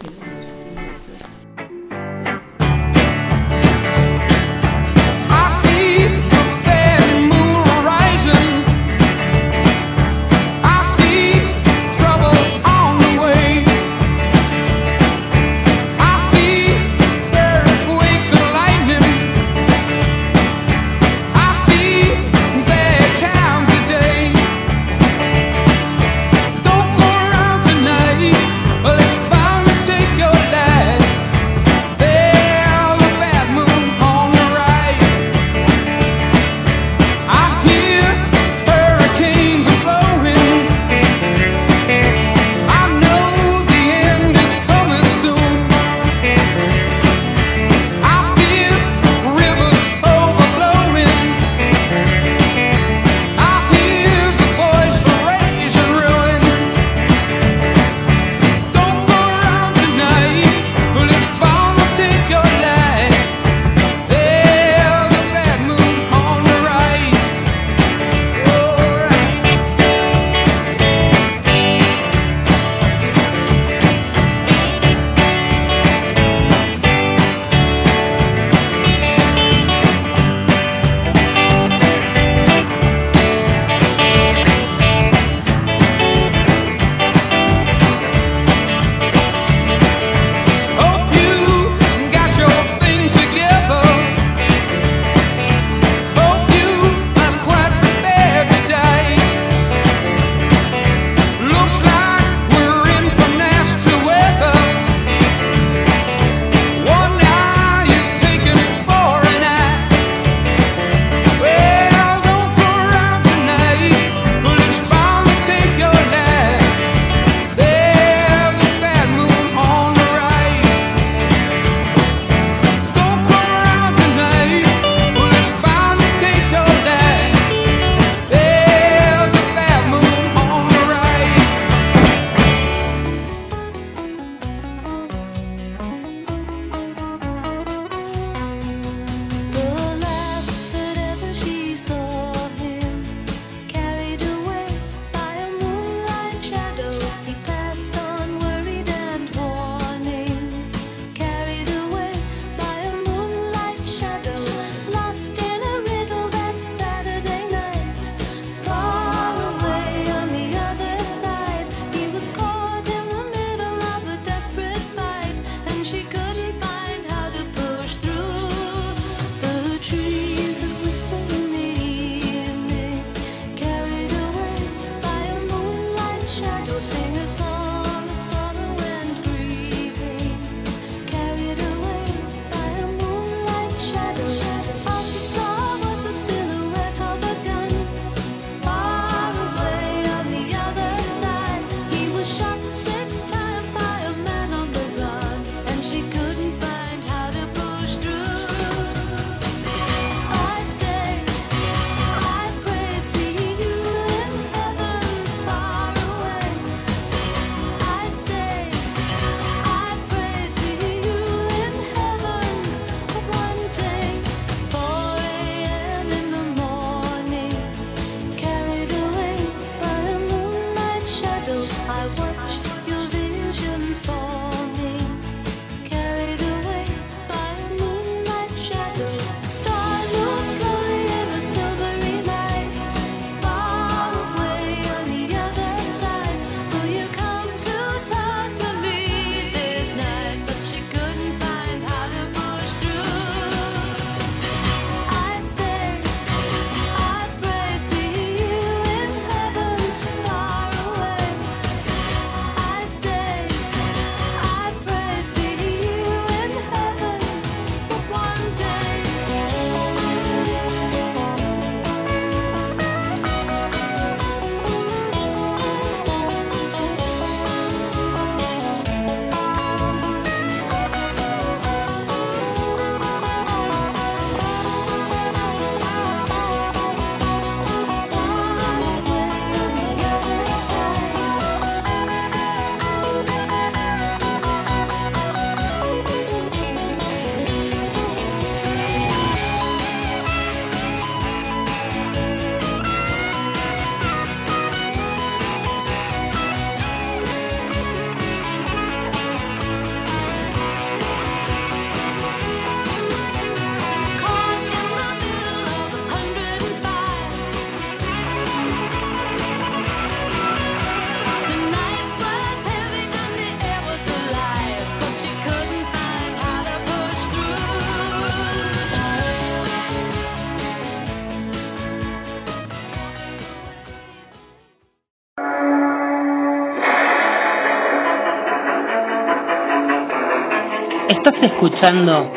escuchando 331.43 332.31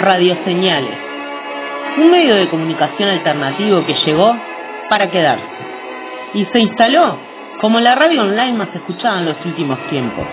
Radio 0.00 0.36
Señales, 0.44 0.96
un 1.98 2.10
medio 2.10 2.36
de 2.36 2.48
comunicación 2.48 3.08
alternativo 3.08 3.84
que 3.84 3.94
llegó 4.06 4.36
para 4.88 5.10
quedarse 5.10 5.44
y 6.34 6.44
se 6.44 6.62
instaló 6.62 7.18
como 7.60 7.80
la 7.80 7.96
radio 7.96 8.22
online 8.22 8.52
más 8.52 8.68
escuchada 8.74 9.18
en 9.18 9.26
los 9.26 9.44
últimos 9.44 9.78
tiempos. 9.88 10.24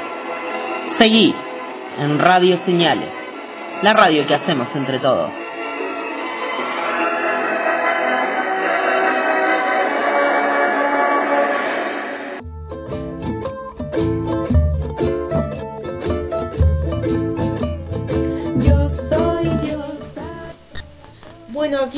Seguí 1.00 1.34
en 1.98 2.20
Radio 2.20 2.60
Señales, 2.66 3.10
la 3.82 3.94
radio 3.94 4.28
que 4.28 4.36
hacemos 4.36 4.68
entre 4.76 5.00
todos. 5.00 5.32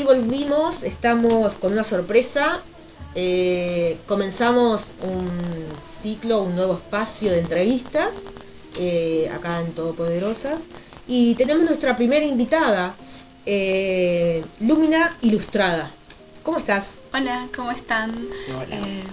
Aquí 0.01 0.07
volvimos, 0.07 0.81
estamos 0.83 1.57
con 1.57 1.73
una 1.73 1.83
sorpresa. 1.83 2.59
Eh, 3.13 3.97
comenzamos 4.07 4.93
un 5.03 5.29
ciclo, 5.79 6.41
un 6.43 6.55
nuevo 6.55 6.73
espacio 6.73 7.29
de 7.31 7.39
entrevistas 7.39 8.23
eh, 8.79 9.29
acá 9.35 9.59
en 9.59 9.73
Todopoderosas 9.73 10.63
y 11.07 11.35
tenemos 11.35 11.65
nuestra 11.65 11.95
primera 11.97 12.25
invitada, 12.25 12.95
eh, 13.45 14.43
Lúmina 14.61 15.15
Ilustrada. 15.21 15.91
¿Cómo 16.41 16.57
estás? 16.57 16.93
Hola, 17.13 17.47
¿cómo 17.55 17.69
están? 17.71 18.11
Eh, 18.71 19.03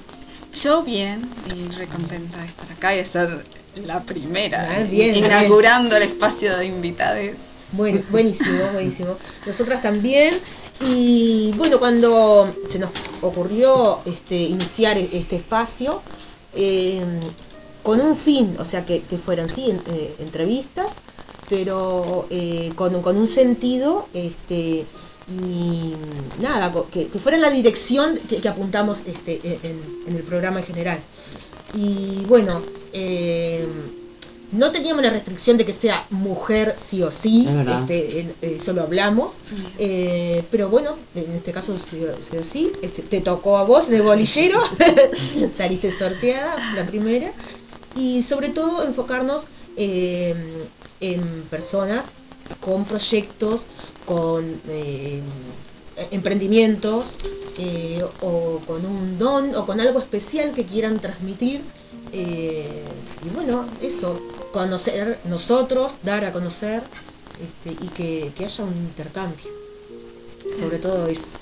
yo 0.54 0.82
bien 0.84 1.28
y 1.54 1.68
recontenta 1.74 2.38
de 2.38 2.46
estar 2.46 2.72
acá 2.72 2.94
y 2.94 2.98
de 2.98 3.04
ser 3.04 3.44
la 3.84 4.02
primera, 4.04 4.66
Ah, 4.70 4.84
bien, 4.84 5.16
inaugurando 5.16 5.96
el 5.96 6.04
espacio 6.04 6.56
de 6.56 6.66
invitades. 6.66 7.36
Buen- 7.72 8.02
buenísimo, 8.10 8.64
buenísimo. 8.72 9.16
Nosotras 9.46 9.82
también. 9.82 10.34
Y 10.80 11.52
bueno, 11.56 11.78
cuando 11.78 12.54
se 12.68 12.78
nos 12.78 12.90
ocurrió 13.22 13.98
este, 14.06 14.36
iniciar 14.36 14.96
e- 14.96 15.08
este 15.12 15.36
espacio, 15.36 16.00
eh, 16.54 17.04
con 17.82 18.00
un 18.00 18.16
fin, 18.16 18.56
o 18.58 18.64
sea, 18.64 18.84
que, 18.86 19.00
fueran 19.00 19.48
sí 19.48 19.72
eh, 19.86 20.14
entrevistas, 20.20 21.00
pero 21.48 22.26
eh, 22.30 22.72
con, 22.76 22.94
un 22.94 23.26
sentido, 23.26 24.06
este, 24.12 24.84
y 25.30 25.94
nada, 26.40 26.72
que, 26.92 27.08
que 27.08 27.18
fuera 27.18 27.36
en 27.36 27.42
la 27.42 27.50
dirección 27.50 28.18
que, 28.28 28.46
apuntamos 28.48 28.98
este, 29.06 29.40
en, 29.62 29.80
en 30.06 30.16
el 30.16 30.22
programa 30.22 30.60
en 30.60 30.66
general. 30.66 30.98
Y 31.74 32.24
bueno, 32.26 32.62
eh, 32.92 33.66
no 34.52 34.70
teníamos 34.72 35.02
la 35.02 35.10
restricción 35.10 35.56
de 35.56 35.66
que 35.66 35.72
sea 35.72 36.06
mujer 36.10 36.74
sí 36.76 37.02
o 37.02 37.10
sí, 37.10 37.46
Es 37.48 37.80
este, 37.80 38.20
eh, 38.20 38.34
eso 38.56 38.72
lo 38.72 38.82
hablamos, 38.82 39.32
eh, 39.78 40.44
pero 40.50 40.68
bueno, 40.68 40.96
en 41.14 41.30
este 41.32 41.52
caso 41.52 41.78
se 41.78 42.22
se 42.22 42.38
así, 42.38 42.72
este, 42.82 43.02
te 43.02 43.20
tocó 43.20 43.58
a 43.58 43.64
vos 43.64 43.88
de 43.88 44.00
bolillero, 44.00 44.60
saliste 45.56 45.92
sorteada, 45.92 46.56
la 46.76 46.86
primera, 46.86 47.32
y 47.94 48.22
sobre 48.22 48.48
todo 48.48 48.84
enfocarnos 48.84 49.46
eh, 49.76 50.34
en 51.00 51.42
personas 51.50 52.14
con 52.60 52.84
proyectos, 52.84 53.66
con 54.06 54.60
eh, 54.68 55.20
emprendimientos, 56.10 57.18
eh, 57.58 58.04
o 58.20 58.60
con 58.66 58.84
un 58.84 59.18
don, 59.18 59.54
o 59.54 59.66
con 59.66 59.80
algo 59.80 59.98
especial 59.98 60.52
que 60.54 60.64
quieran 60.64 60.98
transmitir. 61.00 61.60
Eh, 62.12 62.94
y 63.22 63.28
bueno, 63.30 63.68
eso, 63.80 64.20
conocer 64.52 65.18
nosotros, 65.24 65.94
dar 66.02 66.24
a 66.24 66.32
conocer 66.32 66.82
este, 67.40 67.70
y 67.70 67.88
que, 67.90 68.32
que 68.36 68.44
haya 68.44 68.64
un 68.64 68.76
intercambio. 68.76 69.46
Sobre 70.58 70.78
todo 70.78 71.08
eso. 71.08 71.36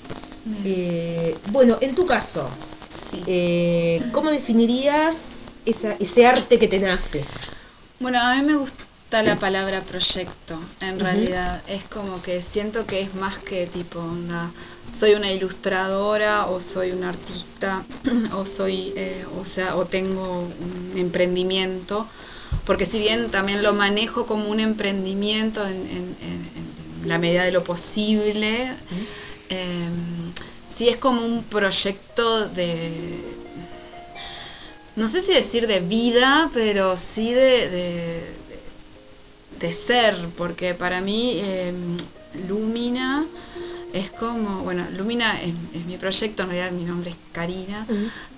Eh, 0.65 1.37
bueno, 1.45 1.77
en 1.81 1.95
tu 1.95 2.05
caso, 2.05 2.49
Sí. 2.95 3.23
eh, 3.27 4.01
¿cómo 4.11 4.31
definirías 4.31 5.51
esa, 5.65 5.93
ese 5.99 6.25
arte 6.25 6.57
que 6.59 6.67
te 6.67 6.79
nace? 6.79 7.25
Bueno, 7.99 8.19
a 8.19 8.35
mí 8.35 8.41
me 8.43 8.55
gusta 8.55 9.23
la 9.23 9.37
palabra 9.39 9.81
proyecto, 9.81 10.59
en 10.81 10.99
realidad. 10.99 11.61
Es 11.67 11.83
como 11.85 12.21
que 12.21 12.41
siento 12.41 12.85
que 12.85 13.01
es 13.01 13.13
más 13.15 13.39
que 13.39 13.67
tipo, 13.67 13.99
onda, 13.99 14.51
soy 14.91 15.13
una 15.13 15.31
ilustradora 15.31 16.47
o 16.47 16.59
soy 16.59 16.91
un 16.91 17.03
artista 17.03 17.83
o 18.33 18.45
soy, 18.45 18.93
eh, 18.95 19.25
o 19.39 19.45
sea, 19.45 19.75
o 19.75 19.85
tengo 19.85 20.41
un 20.41 20.93
emprendimiento. 20.97 22.07
Porque 22.65 22.85
si 22.85 22.99
bien 22.99 23.29
también 23.31 23.63
lo 23.63 23.73
manejo 23.73 24.25
como 24.25 24.49
un 24.49 24.59
emprendimiento 24.59 25.65
en, 25.65 25.75
en- 25.75 26.15
en- 26.21 26.47
en 27.03 27.09
la 27.09 27.17
medida 27.17 27.43
de 27.43 27.51
lo 27.51 27.63
posible, 27.63 28.71
eh, 29.49 29.89
sí 30.69 30.89
es 30.89 30.97
como 30.97 31.25
un 31.25 31.43
proyecto 31.43 32.47
de, 32.49 32.91
no 34.95 35.07
sé 35.07 35.21
si 35.21 35.33
decir 35.33 35.67
de 35.67 35.79
vida, 35.79 36.49
pero 36.53 36.97
sí 36.97 37.31
de, 37.31 37.69
de, 37.69 38.23
de 39.59 39.71
ser, 39.71 40.15
porque 40.35 40.73
para 40.73 41.01
mí 41.01 41.33
eh, 41.35 41.71
Lumina 42.49 43.25
es 43.93 44.11
como, 44.11 44.63
bueno, 44.63 44.85
Lumina 44.95 45.41
es, 45.41 45.53
es 45.73 45.85
mi 45.85 45.97
proyecto, 45.97 46.43
en 46.43 46.49
realidad 46.49 46.71
mi 46.71 46.83
nombre 46.83 47.11
es 47.11 47.17
Karina, 47.31 47.85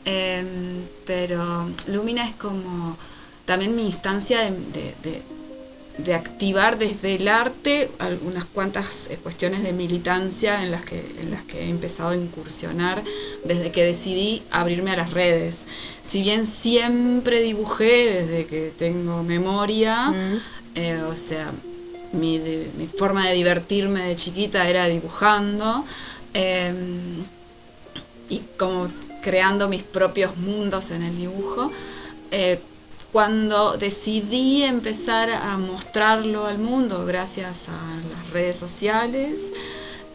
eh, 0.06 0.86
pero 1.06 1.70
Lumina 1.88 2.26
es 2.26 2.34
como 2.34 2.98
también 3.46 3.76
mi 3.76 3.86
instancia 3.86 4.42
de, 4.42 4.52
de- 4.52 4.96
de- 5.04 5.24
de 5.98 6.14
activar 6.14 6.78
desde 6.78 7.16
el 7.16 7.28
arte 7.28 7.92
algunas 8.00 8.46
cuantas 8.46 9.10
eh, 9.10 9.18
cuestiones 9.22 9.64
de 9.64 9.74
militancia 9.74 10.64
en 10.64 10.72
las 10.72 10.84
que 10.86 10.98
en 11.20 11.30
las 11.30 11.44
que 11.44 11.60
he 11.64 11.68
empezado 11.70 12.12
a 12.12 12.16
incursionar 12.16 13.04
desde 13.44 13.70
que 13.74 13.84
decidí 13.84 14.42
abrirme 14.50 14.92
a 14.92 14.96
las 14.96 15.12
redes. 15.12 15.66
Si 16.02 16.22
bien 16.22 16.48
siempre 16.48 17.42
dibujé 17.42 18.14
desde 18.14 18.46
que 18.46 18.72
tengo 18.72 19.24
memoria, 19.24 20.14
eh, 20.76 21.02
o 21.02 21.18
sea, 21.18 21.52
mi, 22.14 22.88
forma 22.98 23.28
de 23.28 23.34
divertirme 23.34 24.02
de 24.02 24.16
chiquita 24.16 24.68
era 24.68 24.86
dibujando 24.86 25.86
eh, 26.34 26.74
y 28.30 28.42
como 28.58 28.88
creando 29.22 29.68
mis 29.68 29.84
propios 29.84 30.38
mundos 30.38 30.92
en 30.92 31.04
el 31.04 31.16
dibujo. 31.18 31.72
Eh, 32.32 32.60
cuando 33.12 33.76
decidí 33.78 34.64
empezar 34.64 35.32
a 35.32 35.58
mostrarlo 35.58 36.46
al 36.46 36.60
mundo 36.60 37.06
gracias 37.06 37.68
a 37.68 38.08
las 38.08 38.30
redes 38.32 38.56
sociales, 38.56 39.52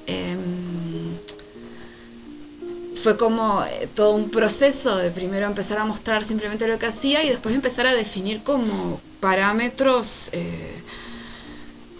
em, 0.06 1.16
fue 2.94 3.16
como 3.16 3.64
eh, 3.64 3.88
todo 3.94 4.12
un 4.12 4.30
proceso 4.30 4.96
de 4.96 5.10
primero 5.10 5.46
empezar 5.46 5.78
a 5.78 5.84
mostrar 5.84 6.22
simplemente 6.22 6.68
lo 6.68 6.78
que 6.78 6.86
hacía 6.86 7.24
y 7.24 7.30
después 7.30 7.54
empezar 7.54 7.86
a 7.86 7.94
definir 7.94 8.42
como 8.44 9.00
parámetros 9.20 10.30
eh, 10.32 10.82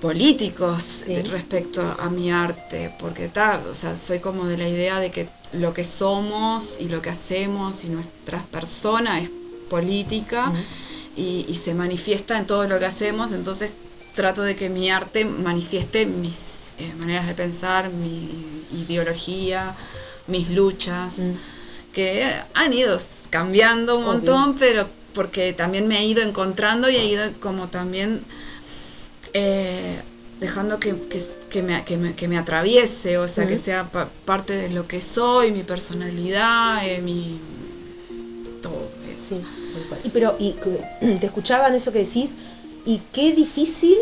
políticos 0.04 0.82
Sí. 1.06 1.22
respecto 1.22 1.80
a 1.98 2.10
mi 2.10 2.30
arte, 2.30 2.92
porque 2.98 3.28
ta, 3.28 3.62
o 3.70 3.72
sea, 3.72 3.96
soy 3.96 4.18
como 4.20 4.44
de 4.44 4.58
la 4.58 4.68
idea 4.68 5.00
de 5.00 5.10
que 5.10 5.26
lo 5.54 5.72
que 5.72 5.82
somos 5.82 6.78
y 6.78 6.88
lo 6.90 7.00
que 7.00 7.08
hacemos 7.08 7.84
y 7.84 7.88
nuestras 7.88 8.42
personas 8.58 9.22
es 9.22 9.30
política 9.70 10.52
y, 11.16 11.46
y 11.48 11.54
se 11.54 11.72
manifiesta 11.72 12.36
en 12.36 12.46
todo 12.46 12.68
lo 12.68 12.78
que 12.78 12.84
hacemos, 12.84 13.32
entonces 13.32 13.70
trato 14.14 14.42
de 14.42 14.54
que 14.56 14.68
mi 14.68 14.90
arte 14.90 15.24
manifieste 15.24 16.04
mis 16.04 16.72
eh, 16.78 16.92
maneras 16.98 17.26
de 17.26 17.34
pensar, 17.34 17.88
mi 17.90 18.28
ideología, 18.84 19.74
mis 20.26 20.50
luchas, 20.50 21.32
que 21.94 22.06
han 22.52 22.72
ido 22.74 23.00
cambiando 23.30 23.96
un 23.96 24.02
Obvio. 24.04 24.12
montón, 24.14 24.56
pero 24.58 24.86
porque 25.14 25.52
también 25.54 25.88
me 25.88 25.98
he 26.00 26.04
ido 26.04 26.20
encontrando 26.22 26.90
y 26.90 26.96
he 26.96 27.06
ido 27.06 27.24
como 27.40 27.68
también 27.68 28.20
eh, 29.34 30.00
dejando 30.40 30.80
que, 30.80 30.94
que, 31.08 31.22
que 31.50 31.62
me, 31.62 31.84
que, 31.84 31.96
me, 31.96 32.14
que 32.14 32.28
me 32.28 32.38
atraviese, 32.38 33.18
o 33.18 33.28
sea, 33.28 33.46
que 33.46 33.56
sea 33.56 33.90
pa- 33.90 34.08
parte 34.24 34.54
de 34.54 34.70
lo 34.70 34.86
que 34.88 35.00
soy, 35.00 35.52
mi 35.52 35.62
personalidad, 35.62 36.86
eh, 36.86 37.00
mi... 37.02 37.40
todo 38.62 38.90
eso. 39.06 39.36
Sí. 39.36 39.42
Y 40.04 40.10
pero 40.10 40.36
y 40.38 40.52
te 41.20 41.26
escuchaban 41.26 41.74
eso 41.74 41.92
que 41.92 42.00
decís 42.00 42.30
y 42.86 43.00
qué 43.12 43.32
difícil, 43.34 43.96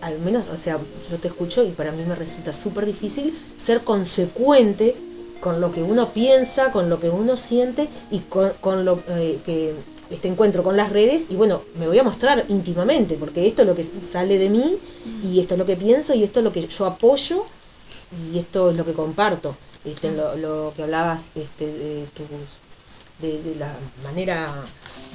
al 0.00 0.18
menos, 0.20 0.48
o 0.48 0.56
sea, 0.56 0.78
yo 1.10 1.16
te 1.18 1.28
escucho 1.28 1.64
y 1.64 1.70
para 1.70 1.92
mí 1.92 2.04
me 2.04 2.14
resulta 2.14 2.52
súper 2.52 2.86
difícil 2.86 3.36
ser 3.56 3.82
consecuente 3.82 4.96
con 5.40 5.60
lo 5.60 5.70
que 5.72 5.82
uno 5.82 6.08
piensa, 6.12 6.72
con 6.72 6.88
lo 6.88 7.00
que 7.00 7.10
uno 7.10 7.36
siente 7.36 7.88
y 8.10 8.20
con, 8.20 8.52
con 8.60 8.84
lo 8.84 9.02
eh, 9.08 9.38
que 9.44 9.74
este 10.10 10.28
encuentro 10.28 10.62
con 10.62 10.76
las 10.76 10.90
redes 10.90 11.26
y 11.30 11.36
bueno, 11.36 11.62
me 11.78 11.86
voy 11.86 11.98
a 11.98 12.02
mostrar 12.02 12.44
íntimamente 12.48 13.16
porque 13.18 13.46
esto 13.46 13.62
es 13.62 13.68
lo 13.68 13.74
que 13.74 13.84
sale 13.84 14.38
de 14.38 14.48
mí 14.48 14.76
y 15.22 15.40
esto 15.40 15.54
es 15.54 15.58
lo 15.58 15.66
que 15.66 15.76
pienso 15.76 16.14
y 16.14 16.22
esto 16.24 16.40
es 16.40 16.44
lo 16.44 16.52
que 16.52 16.66
yo 16.66 16.86
apoyo 16.86 17.44
y 18.32 18.38
esto 18.38 18.70
es 18.70 18.76
lo 18.76 18.84
que 18.84 18.92
comparto. 18.92 19.54
Este, 19.84 20.10
lo, 20.12 20.36
lo 20.36 20.72
que 20.74 20.82
hablabas 20.82 21.26
este, 21.34 21.66
de 21.66 22.06
tus 22.14 22.26
de, 23.22 23.42
de 23.42 23.54
la 23.56 23.72
manera 24.04 24.54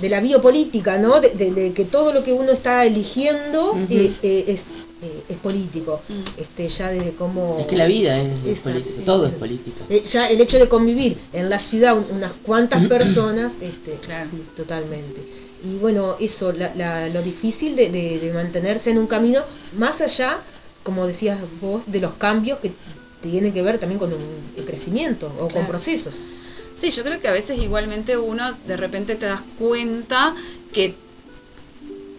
de 0.01 0.09
la 0.09 0.19
biopolítica, 0.19 0.97
¿no? 0.97 1.19
De, 1.21 1.29
de- 1.29 1.51
de 1.51 1.73
que 1.73 1.85
todo 1.85 2.11
lo 2.13 2.23
que 2.23 2.33
uno 2.33 2.51
está 2.51 2.85
eligiendo 2.85 3.73
eh, 3.89 4.13
eh, 4.23 4.45
es, 4.47 4.85
eh, 5.03 5.23
es 5.29 5.37
político. 5.37 6.01
Mm. 6.07 6.41
Este, 6.41 6.67
ya 6.69 6.89
desde 6.89 7.11
cómo... 7.13 7.57
Es 7.59 7.67
que 7.67 7.75
la 7.77 7.87
vida 7.87 8.17
es, 8.19 8.59
política, 8.61 8.79
sí. 8.95 9.01
todo 9.05 9.25
es 9.25 9.33
política. 9.33 9.83
Eh, 9.89 10.03
ya 10.09 10.27
el 10.29 10.39
hecho 10.39 10.57
de 10.59 10.67
convivir 10.69 11.17
en 11.33 11.49
la 11.49 11.59
ciudad 11.59 11.97
un- 11.97 12.05
unas 12.17 12.31
cuantas 12.31 12.85
personas, 12.87 13.55
este, 13.61 13.93
Claro. 14.01 14.27
sí, 14.29 14.43
totalmente. 14.55 15.21
Y 15.63 15.77
bueno, 15.77 16.15
eso, 16.19 16.51
la- 16.53 16.73
la- 16.75 17.07
lo 17.09 17.21
difícil 17.21 17.75
de, 17.75 17.89
de- 17.89 18.19
de 18.19 18.33
mantenerse 18.33 18.91
en 18.91 18.97
un 18.97 19.07
camino, 19.07 19.41
más 19.77 20.01
allá, 20.01 20.39
como 20.83 21.05
decías 21.07 21.37
vos, 21.61 21.83
de 21.87 21.99
los 21.99 22.13
cambios 22.13 22.59
que 22.59 22.71
tienen 23.21 23.53
que 23.53 23.61
ver 23.61 23.77
también 23.79 23.99
con 23.99 24.11
un, 24.11 24.19
el 24.57 24.65
crecimiento 24.65 25.31
o 25.39 25.47
con 25.47 25.65
procesos. 25.67 26.15
Sí, 26.75 26.89
yo 26.89 27.03
creo 27.03 27.21
que 27.21 27.27
a 27.27 27.31
veces 27.31 27.57
igualmente 27.59 28.17
uno 28.17 28.43
de 28.67 28.75
repente 28.77 29.15
te 29.15 29.27
das 29.27 29.43
cuenta 29.59 30.33
que, 30.73 30.95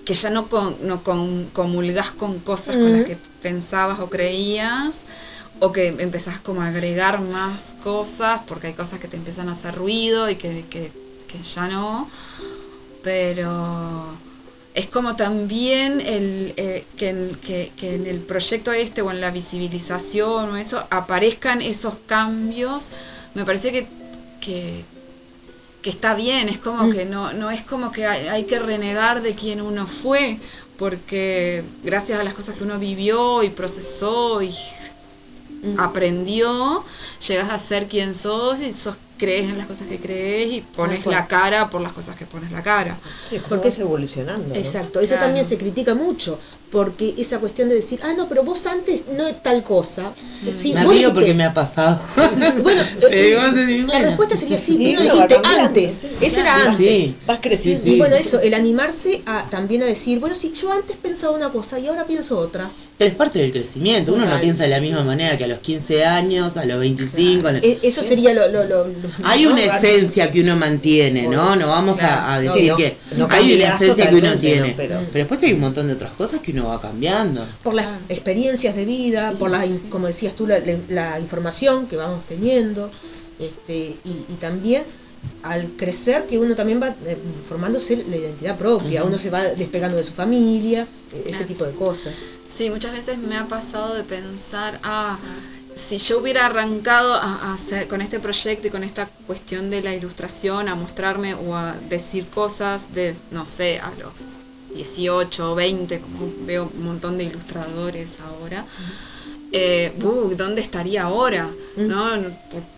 que 0.05 0.15
ya 0.15 0.31
no, 0.31 0.49
con, 0.49 0.77
no 0.87 1.03
con- 1.03 1.49
comulgás 1.53 2.13
con 2.13 2.39
cosas 2.41 2.77
con 2.77 2.93
las 2.93 3.05
que 3.05 3.17
pensabas 3.43 4.01
o 4.01 4.11
creías, 4.11 5.05
o 5.61 5.73
que 5.73 5.87
empezás 5.89 6.41
como 6.41 6.61
a 6.63 6.69
agregar 6.69 7.21
más 7.21 7.75
cosas, 7.83 8.43
porque 8.47 8.69
hay 8.69 8.73
cosas 8.75 8.99
que 9.01 9.09
te 9.09 9.17
empiezan 9.17 9.49
a 9.49 9.53
hacer 9.53 9.75
ruido 9.75 10.29
y 10.29 10.37
que, 10.37 10.65
que, 10.69 10.91
que 11.29 11.43
ya 11.43 11.69
no. 11.69 12.09
Pero 13.03 14.17
es 14.75 14.87
como 14.87 15.15
también 15.17 16.01
el, 16.01 16.55
eh, 16.57 16.85
que, 16.97 17.11
en, 17.11 17.35
que, 17.37 17.71
que 17.77 17.95
en 17.95 18.07
el 18.07 18.19
proyecto 18.19 18.73
este 18.73 19.03
o 19.03 19.11
en 19.11 19.21
la 19.21 19.31
visibilización 19.31 20.51
o 20.51 20.57
eso 20.57 20.85
aparezcan 20.91 21.61
esos 21.63 21.97
cambios, 22.07 22.91
me 23.35 23.45
parece 23.45 23.73
que, 23.73 23.87
que, 24.41 24.85
que 25.85 25.91
está 25.91 26.15
bien, 26.15 26.49
es 26.49 26.59
como 26.59 26.89
Mm. 26.89 26.93
que 26.95 27.05
no, 27.07 27.33
no 27.35 27.51
es 27.53 27.63
como 27.63 27.93
que 27.93 28.07
hay, 28.07 28.29
hay 28.29 28.45
que 28.47 28.59
renegar 28.59 29.23
de 29.23 29.35
quien 29.37 29.61
uno 29.63 29.87
fue, 29.87 30.41
porque 30.79 31.65
gracias 31.85 32.19
a 32.21 32.25
las 32.25 32.35
cosas 32.35 32.57
que 32.57 32.65
uno 32.65 32.79
vivió 32.81 33.43
y 33.45 33.51
procesó 33.51 34.43
y 34.43 34.51
Mm. 35.63 35.81
aprendió, 35.81 36.85
llegas 37.27 37.51
a 37.51 37.59
ser 37.59 37.89
quien 37.89 38.15
sos 38.15 38.61
y 38.61 38.73
sos, 38.73 38.97
crees 39.19 39.51
en 39.51 39.59
las 39.59 39.67
cosas 39.67 39.87
que 39.87 39.99
crees 40.01 40.53
y 40.53 40.61
pones 40.61 41.05
la 41.07 41.27
cara 41.27 41.71
por 41.71 41.81
las 41.81 41.93
cosas 41.93 42.17
que 42.17 42.27
pones 42.27 42.51
la 42.53 42.63
cara. 42.63 42.99
Sí, 43.29 43.41
Porque 43.49 43.69
es- 43.69 43.79
evolucionando. 43.79 44.49
¿no? 44.49 44.55
Exacto, 44.55 45.01
eso 45.01 45.11
Claro. 45.15 45.27
también 45.27 45.45
se 45.47 45.57
critica 45.59 45.95
mucho, 45.95 46.39
porque 46.71 47.15
esa 47.19 47.39
cuestión 47.39 47.69
de 47.69 47.77
decir, 47.77 48.01
ah, 48.03 48.13
no, 48.17 48.29
pero 48.29 48.43
vos 48.43 48.67
antes 48.67 49.05
no 49.17 49.27
es 49.29 49.41
tal 49.43 49.63
cosa. 49.63 50.13
Sí, 50.57 50.75
me 50.75 50.85
río 50.85 51.15
porque 51.15 51.33
me 51.35 51.45
ha 51.45 51.55
pasado. 51.55 52.01
Bueno, 52.63 52.83
Sí, 52.99 53.07
eh, 53.11 53.37
vos 53.41 53.55
decís, 53.55 53.81
la 53.81 53.87
bueno. 53.87 54.07
respuesta 54.09 54.37
sería 54.37 54.59
sí, 54.59 54.95
va 54.97 55.03
dijiste 55.03 55.41
antes, 55.45 55.93
sí, 55.93 56.11
ese 56.21 56.41
era 56.41 56.65
antes. 56.71 56.77
Sí. 56.89 57.17
Vas 57.27 57.39
creciendo. 57.41 57.85
Sí, 57.85 57.95
Y 57.95 57.99
bueno, 57.99 58.17
eso, 58.17 58.41
el 58.41 58.55
animarse 58.55 59.23
a, 59.27 59.45
también 59.51 59.83
a 59.83 59.87
decir, 59.87 60.19
bueno, 60.19 60.35
sí, 60.35 60.53
yo 60.61 60.73
antes 60.73 60.97
pensaba 60.97 61.35
una 61.37 61.51
cosa 61.51 61.79
y 61.79 61.87
ahora 61.87 62.05
pienso 62.05 62.39
otra. 62.39 62.69
Pero 62.97 63.11
es 63.11 63.17
parte 63.17 63.41
del 63.41 63.51
crecimiento. 63.51 64.13
Uno 64.15 64.25
no 64.25 64.41
piensa 64.41 64.63
de 64.63 64.69
la 64.69 64.81
misma 64.81 65.03
manera 65.03 65.37
que 65.37 65.43
a 65.45 65.49
los 65.49 65.59
15 65.59 66.05
años, 66.05 66.57
a 66.57 66.65
los 66.65 66.79
25. 66.79 67.49
a 67.49 67.53
los- 67.53 67.65
E- 67.65 67.81
Eso 67.83 68.03
sería 68.05 68.33
lo... 68.35 68.47
lo- 68.49 68.63
lo- 68.65 68.87
lo- 68.87 68.95
Hay 69.25 69.47
una 69.47 69.67
¿no? 69.67 69.73
esencia 69.75 70.31
que 70.31 70.43
uno 70.43 70.55
mantiene, 70.55 71.27
¿no? 71.27 71.57
No 71.57 71.67
vamos 71.67 72.01
a, 72.03 72.39
decir 72.39 72.69
no, 72.71 72.77
que 72.77 72.97
no 73.17 73.27
hay 73.31 73.55
una 73.55 73.69
esencia 73.75 74.09
que 74.09 74.15
uno 74.15 74.37
tiene. 74.37 74.69
¿no? 74.71 74.75
Pero, 74.77 74.95
Pero- 75.13 75.25
después 75.25 75.43
hay 75.43 75.55
un 75.55 75.61
montón 75.61 75.89
de 75.89 75.95
otras 75.95 76.13
cosas 76.13 76.39
que 76.41 76.53
uno 76.53 76.69
va 76.69 76.81
cambiando. 76.81 77.45
por 77.65 77.75
las 77.75 77.89
experiencias 78.09 78.77
de 78.77 78.85
vida, 78.85 79.33
por 79.41 79.51
la, 79.51 79.67
in- 79.67 79.81
como 79.91 80.07
decías 80.07 80.35
tú, 80.35 80.47
la, 80.47 80.61
la- 80.61 80.79
la 80.89 81.19
información 81.19 81.89
que 81.89 81.97
vamos 81.97 82.25
teniendo, 82.27 82.91
este, 83.41 83.75
y, 84.05 84.11
y 84.29 84.37
también 84.41 84.85
al 85.43 85.69
crecer 85.77 86.27
que 86.27 86.39
uno 86.39 86.55
también 86.55 86.81
va 86.81 86.89
eh, 86.89 87.19
formándose 87.49 87.97
la 88.09 88.17
identidad 88.17 88.57
propia, 88.57 89.05
uno 89.05 89.19
se 89.19 89.31
va 89.31 89.43
despegando 89.43 89.97
de 89.97 90.05
su 90.05 90.13
familia, 90.13 90.87
eh, 91.13 91.25
ese 91.27 91.45
tipo 91.45 91.65
de 91.65 91.73
cosas. 91.73 92.15
Sí, 92.49 92.71
muchas 92.71 92.93
veces 92.93 93.19
me 93.19 93.37
ha 93.37 93.47
pasado 93.47 93.95
de 93.95 94.05
pensar, 94.05 94.81
ah, 94.83 95.19
si 95.75 95.99
yo 95.99 96.21
hubiera 96.21 96.47
arrancado 96.47 97.15
a, 97.15 97.51
a 97.51 97.55
hacer 97.55 97.89
con 97.89 98.01
este 98.01 98.21
proyecto 98.21 98.69
y 98.69 98.71
con 98.71 98.85
esta 98.85 99.07
cuestión 99.27 99.71
de 99.71 99.83
la 99.83 99.95
ilustración, 99.95 100.69
a 100.69 100.75
mostrarme 100.75 101.35
o 101.35 101.57
a 101.57 101.75
decir 101.91 102.27
cosas 102.29 102.95
de, 102.95 103.15
no 103.31 103.45
sé, 103.45 103.81
a 103.81 103.91
los 103.99 104.45
18 104.75 105.53
o 105.53 105.55
20, 105.55 106.01
como 106.01 106.33
veo 106.47 106.71
un 106.75 106.85
montón 106.85 107.19
de 107.19 107.25
ilustradores 107.25 108.19
ahora, 108.21 108.65
eh, 109.57 109.93
uh, 110.03 110.35
¿dónde 110.35 110.61
estaría 110.61 111.05
ahora? 111.05 111.49
¿No? 111.77 112.17
No, 112.17 112.31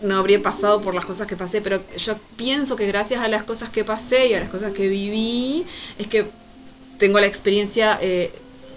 no 0.02 0.16
habría 0.18 0.40
pasado 0.42 0.80
por 0.80 0.94
las 0.94 1.04
cosas 1.06 1.26
que 1.26 1.36
pasé, 1.36 1.60
pero 1.62 1.76
yo 1.96 2.14
pienso 2.36 2.76
que 2.76 2.86
gracias 2.86 3.22
a 3.22 3.28
las 3.28 3.42
cosas 3.44 3.70
que 3.70 3.82
pasé 3.84 4.28
y 4.28 4.34
a 4.34 4.40
las 4.40 4.50
cosas 4.50 4.72
que 4.72 4.86
viví, 4.88 5.64
es 5.98 6.06
que 6.06 6.26
tengo 6.98 7.18
la 7.18 7.26
experiencia 7.26 7.98
eh, 8.02 8.30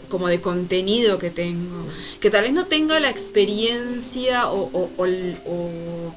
como 0.09 0.27
de 0.27 0.39
contenido 0.41 1.19
que 1.19 1.29
tengo. 1.29 1.85
Que 2.21 2.29
tal 2.29 2.43
vez 2.43 2.53
no 2.53 2.65
tenga 2.65 2.99
la 2.99 3.09
experiencia 3.09 4.49
o, 4.49 4.59
o- 4.79 4.89
o 4.97 5.05
el- 5.05 5.37
o- 5.45 6.13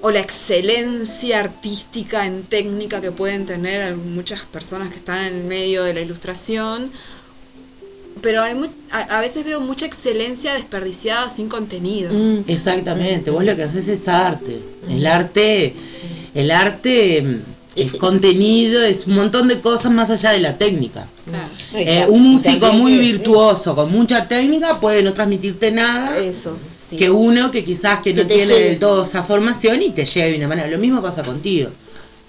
o 0.00 0.10
la 0.12 0.20
excelencia 0.20 1.40
artística 1.40 2.24
en 2.24 2.44
técnica 2.44 3.00
que 3.00 3.10
pueden 3.10 3.46
tener 3.46 3.96
muchas 3.96 4.42
personas 4.44 4.90
que 4.90 4.96
están 4.96 5.24
en 5.26 5.48
medio 5.48 5.82
de 5.82 5.92
la 5.94 6.00
ilustración. 6.00 6.92
Pero 8.22 8.42
hay 8.42 8.54
mu- 8.54 8.66
a, 8.90 9.00
a 9.18 9.20
veces 9.20 9.44
veo 9.44 9.60
mucha 9.60 9.86
excelencia 9.86 10.54
desperdiciada 10.54 11.28
sin 11.28 11.48
contenido. 11.48 12.12
Mm. 12.12 12.44
Exactamente, 12.48 13.30
vos 13.30 13.44
lo 13.44 13.54
que 13.56 13.62
haces 13.64 13.88
es 13.88 14.06
arte. 14.08 14.58
El 14.88 15.06
arte, 15.06 15.74
el 16.34 16.50
arte 16.50 17.22
mm, 17.22 17.36
es 17.76 17.94
contenido, 17.94 18.82
es 18.82 19.06
un 19.06 19.14
montón 19.14 19.46
de 19.48 19.60
cosas 19.60 19.92
más 19.92 20.10
allá 20.10 20.30
de 20.30 20.40
la 20.40 20.56
técnica. 20.58 21.06
Claro. 21.24 21.48
Eh, 21.74 22.06
un 22.08 22.22
músico 22.32 22.58
también 22.66 22.82
muy 22.82 22.98
virtuoso, 22.98 23.74
con 23.74 23.92
mucha 23.92 24.26
técnica, 24.26 24.80
puede 24.80 25.02
no 25.02 25.12
transmitirte 25.12 25.70
nada 25.70 26.18
Eso, 26.18 26.56
sí. 26.82 26.96
que 26.96 27.10
uno 27.10 27.50
que 27.50 27.62
quizás 27.62 28.00
que 28.00 28.14
Que 28.14 28.22
no 28.22 28.26
tiene 28.28 28.54
del 28.54 28.78
todo 28.78 29.04
esa 29.04 29.22
formación 29.22 29.82
y 29.82 29.90
te 29.90 30.06
llega 30.06 30.26
de 30.26 30.36
una 30.36 30.48
manera. 30.48 30.68
Lo 30.68 30.78
mismo 30.78 31.02
pasa 31.02 31.22
contigo. 31.22 31.68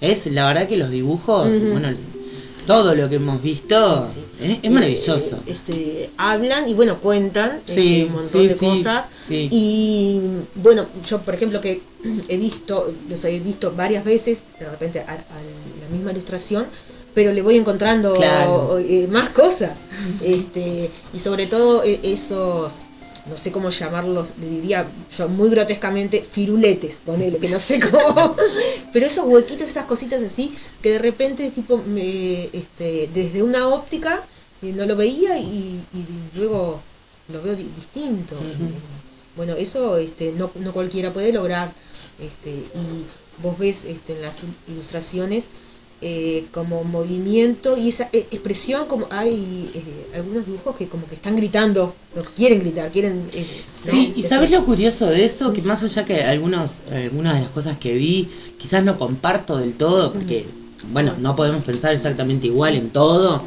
Es 0.00 0.26
la 0.26 0.46
verdad 0.46 0.68
que 0.68 0.76
los 0.76 0.90
dibujos, 0.90 1.48
bueno, 1.72 1.88
todo 2.66 2.94
lo 2.94 3.08
que 3.08 3.16
hemos 3.16 3.42
visto 3.42 4.06
Sí. 4.06 4.20
¿eh? 4.40 4.58
es 4.62 4.70
maravilloso. 4.70 5.36
Eh, 5.46 5.52
este, 5.52 6.10
hablan 6.16 6.68
y 6.68 6.74
bueno, 6.74 6.98
cuentan 6.98 7.60
Sí, 7.66 8.02
este, 8.02 8.04
un 8.06 8.12
montón 8.12 8.40
sí, 8.40 8.46
de 8.48 8.56
cosas. 8.56 9.04
Y 9.28 10.20
bueno, 10.56 10.86
yo 11.08 11.20
por 11.20 11.34
ejemplo 11.34 11.60
que 11.60 11.80
he 12.28 12.36
visto, 12.36 12.92
los 13.08 13.24
he 13.24 13.38
visto 13.40 13.72
varias 13.76 14.04
veces, 14.04 14.38
de 14.58 14.68
repente 14.68 15.00
a, 15.00 15.12
a 15.12 15.16
la 15.16 15.88
misma 15.94 16.12
ilustración, 16.12 16.66
pero 17.14 17.32
le 17.32 17.42
voy 17.42 17.56
encontrando 17.56 18.14
Claro. 18.14 18.78
eh, 18.78 19.06
más 19.10 19.30
cosas. 19.30 19.80
Este, 20.22 20.90
y 21.12 21.18
sobre 21.18 21.46
todo 21.46 21.82
eh, 21.84 21.98
esos, 22.02 22.84
no 23.26 23.36
sé 23.36 23.52
cómo 23.52 23.70
llamarlos, 23.70 24.32
le 24.40 24.46
diría 24.48 24.86
yo 25.16 25.28
muy 25.28 25.50
grotescamente, 25.50 26.22
firuletes, 26.22 26.98
ponele, 27.04 27.38
que 27.38 27.48
no 27.48 27.58
sé 27.58 27.78
cómo. 27.80 28.36
pero 28.92 29.06
esos 29.06 29.26
huequitos, 29.26 29.68
esas 29.68 29.84
cositas 29.84 30.22
así, 30.22 30.54
que 30.82 30.92
de 30.92 30.98
repente 30.98 31.50
tipo 31.50 31.78
me, 31.86 32.44
este, 32.52 33.08
desde 33.14 33.42
una 33.42 33.68
óptica 33.68 34.22
eh, 34.62 34.72
no 34.74 34.86
lo 34.86 34.96
veía 34.96 35.38
y, 35.38 35.80
y 35.92 36.04
luego 36.38 36.80
lo 37.32 37.42
veo 37.42 37.54
di- 37.56 37.68
distinto. 37.76 38.34
Eh, 38.36 38.72
Bueno, 39.36 39.54
eso 39.54 39.96
este, 39.96 40.32
no, 40.32 40.50
no 40.56 40.72
cualquiera 40.72 41.12
puede 41.12 41.32
lograr. 41.32 41.72
Este, 42.20 42.50
y 42.50 43.04
vos 43.42 43.56
ves 43.58 43.84
este, 43.84 44.14
en 44.14 44.22
las 44.22 44.36
il- 44.42 44.72
ilustraciones 44.72 45.44
eh, 46.02 46.46
como 46.52 46.82
movimiento 46.84 47.76
y 47.76 47.88
esa 47.90 48.08
eh, 48.12 48.26
expresión, 48.30 48.86
como 48.86 49.06
hay 49.10 49.70
eh, 49.74 50.16
algunos 50.16 50.46
dibujos 50.46 50.76
que 50.76 50.88
como 50.88 51.06
que 51.06 51.14
están 51.14 51.36
gritando, 51.36 51.94
no 52.16 52.22
quieren 52.36 52.60
gritar, 52.60 52.90
quieren... 52.90 53.22
eh, 53.34 53.46
¿no? 53.86 53.92
Sí, 53.92 54.12
y 54.16 54.22
sabes 54.22 54.50
lo 54.50 54.64
curioso 54.64 55.06
de 55.06 55.24
eso, 55.24 55.52
que 55.52 55.62
más 55.62 55.82
allá 55.82 56.04
que 56.04 56.22
algunos, 56.22 56.82
algunas 56.92 57.34
de 57.34 57.42
las 57.42 57.50
cosas 57.50 57.78
que 57.78 57.94
vi, 57.94 58.28
quizás 58.58 58.82
no 58.82 58.98
comparto 58.98 59.58
del 59.58 59.74
todo, 59.74 60.12
porque, 60.12 60.46
bueno, 60.92 61.14
no 61.18 61.36
podemos 61.36 61.64
pensar 61.64 61.92
exactamente 61.94 62.46
igual 62.46 62.76
en 62.76 62.90
todo, 62.90 63.42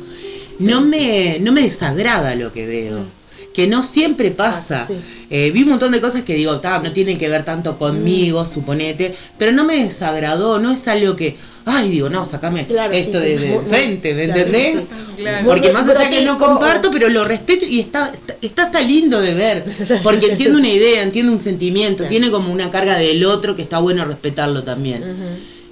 no 0.59 0.81
me, 0.81 1.39
no 1.39 1.51
me 1.51 1.63
desagrada 1.63 2.35
lo 2.35 2.51
que 2.51 2.67
veo. 2.67 3.22
Que 3.53 3.67
no 3.67 3.83
siempre 3.83 4.31
pasa. 4.31 4.87
Sí. 4.87 4.95
Eh, 5.29 5.51
vi 5.51 5.63
un 5.63 5.69
montón 5.69 5.91
de 5.91 6.01
cosas 6.01 6.23
que 6.23 6.35
digo, 6.35 6.59
"Ta, 6.59 6.79
no 6.79 6.91
tienen 6.91 7.17
que 7.17 7.29
ver 7.29 7.43
tanto 7.43 7.77
conmigo, 7.77 8.45
suponete, 8.45 9.13
pero 9.37 9.51
no 9.51 9.63
me 9.63 9.83
desagradó, 9.83 10.59
no 10.59 10.71
es 10.71 10.87
algo 10.87 11.15
que, 11.15 11.35
ay, 11.65 11.89
digo, 11.91 12.09
no, 12.09 12.25
sacame 12.25 12.65
Claro, 12.67 12.93
sí, 12.93 12.99
esto 12.99 13.19
sí, 13.19 13.25
de, 13.25 13.37
de 13.37 13.47
muy- 13.49 13.57
muy- 13.59 13.69
frente, 13.69 14.13
¿me 14.13 14.25
claro, 14.25 14.39
entendés? 14.39 14.73
sí. 14.79 14.87
Claro. 15.17 15.45
Porque 15.47 15.71
más 15.71 15.87
allá 15.87 16.09
que 16.09 16.23
no 16.23 16.37
comparto, 16.39 16.89
pero 16.91 17.09
lo 17.09 17.23
respeto 17.23 17.65
y 17.67 17.79
está, 17.79 18.11
está, 18.11 18.35
está 18.41 18.63
hasta 18.63 18.81
lindo 18.81 19.21
de 19.21 19.33
ver. 19.35 19.63
Porque 20.03 20.31
entiendo 20.31 20.57
una 20.59 20.69
idea, 20.69 21.03
entiendo 21.03 21.31
un 21.31 21.39
sentimiento, 21.39 21.97
Claro. 21.97 22.09
tiene 22.09 22.31
como 22.31 22.51
una 22.51 22.71
carga 22.71 22.97
del 22.97 23.23
otro 23.25 23.55
que 23.55 23.61
está 23.61 23.77
bueno 23.79 24.03
respetarlo 24.05 24.63
también. 24.63 25.03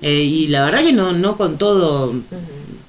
Eh, 0.04 0.22
y 0.22 0.48
la 0.48 0.66
verdad 0.66 0.82
que 0.84 0.94
no, 0.94 1.12
no 1.14 1.36
con 1.38 1.58
todo. 1.58 2.14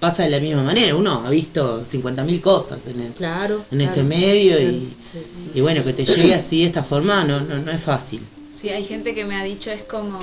Pasa 0.02 0.24
de 0.24 0.30
la 0.30 0.40
misma 0.40 0.64
manera. 0.64 0.96
Uno 0.96 1.22
ha 1.24 1.30
visto 1.30 1.84
50.000 1.84 2.40
cosas 2.40 2.84
en, 2.88 3.00
el- 3.00 3.12
Claro. 3.12 3.64
en 3.70 3.80
este 3.80 4.00
claro. 4.02 4.08
medio 4.08 4.60
y, 4.60 4.92
Sí, 5.12 5.18
sí. 5.32 5.50
y 5.54 5.60
bueno, 5.60 5.84
que 5.84 5.92
te 5.92 6.04
llegue 6.04 6.34
así 6.34 6.60
de 6.62 6.66
esta 6.66 6.82
forma 6.82 7.24
no, 7.24 7.40
no, 7.40 7.58
no 7.58 7.70
es 7.70 7.80
fácil. 7.82 8.20
Sí, 8.60 8.68
hay 8.70 8.84
gente 8.84 9.14
que 9.14 9.24
me 9.24 9.36
ha 9.36 9.44
dicho, 9.44 9.70
es 9.70 9.84
como, 9.84 10.18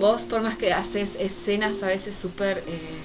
vos 0.00 0.22
por 0.22 0.42
más 0.42 0.56
que 0.56 0.72
haces 0.72 1.16
escenas 1.20 1.82
a 1.84 1.86
veces 1.86 2.16
súper... 2.16 2.58
eh, 2.66 3.02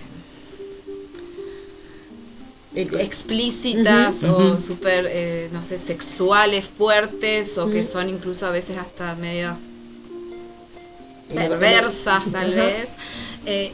explícitas 3.00 4.24
o 4.24 4.60
súper, 4.60 5.08
eh, 5.10 5.50
no 5.52 5.62
sé, 5.62 5.78
sexuales, 5.78 6.66
fuertes 6.66 7.58
o 7.58 7.70
que 7.70 7.82
son 7.84 8.08
incluso 8.10 8.46
a 8.46 8.52
veces 8.52 8.78
hasta 8.78 9.16
medio 9.16 9.56
perversas 11.34 12.30
tal 12.32 12.54
vez. 12.54 12.90
Eh, 13.46 13.72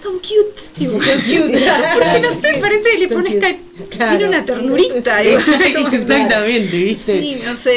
son 0.00 0.14
cute. 0.18 0.60
Digo, 0.78 0.92
Son 1.02 1.20
cute. 1.22 1.58
Porque 1.94 2.20
no 2.20 2.30
sé, 2.30 2.58
parece 2.60 2.90
que 2.90 2.98
le 2.98 3.08
Son 3.08 3.16
pones 3.18 3.34
cute. 3.34 3.40
ca- 3.56 3.62
Claro. 3.90 4.16
Tiene 4.18 4.28
una 4.36 4.44
ternurita. 4.44 5.18
como- 5.74 5.88
Exactamente, 5.88 6.76
¿viste? 6.82 7.20
Sí, 7.22 7.38
no 7.44 7.56
sé. 7.56 7.76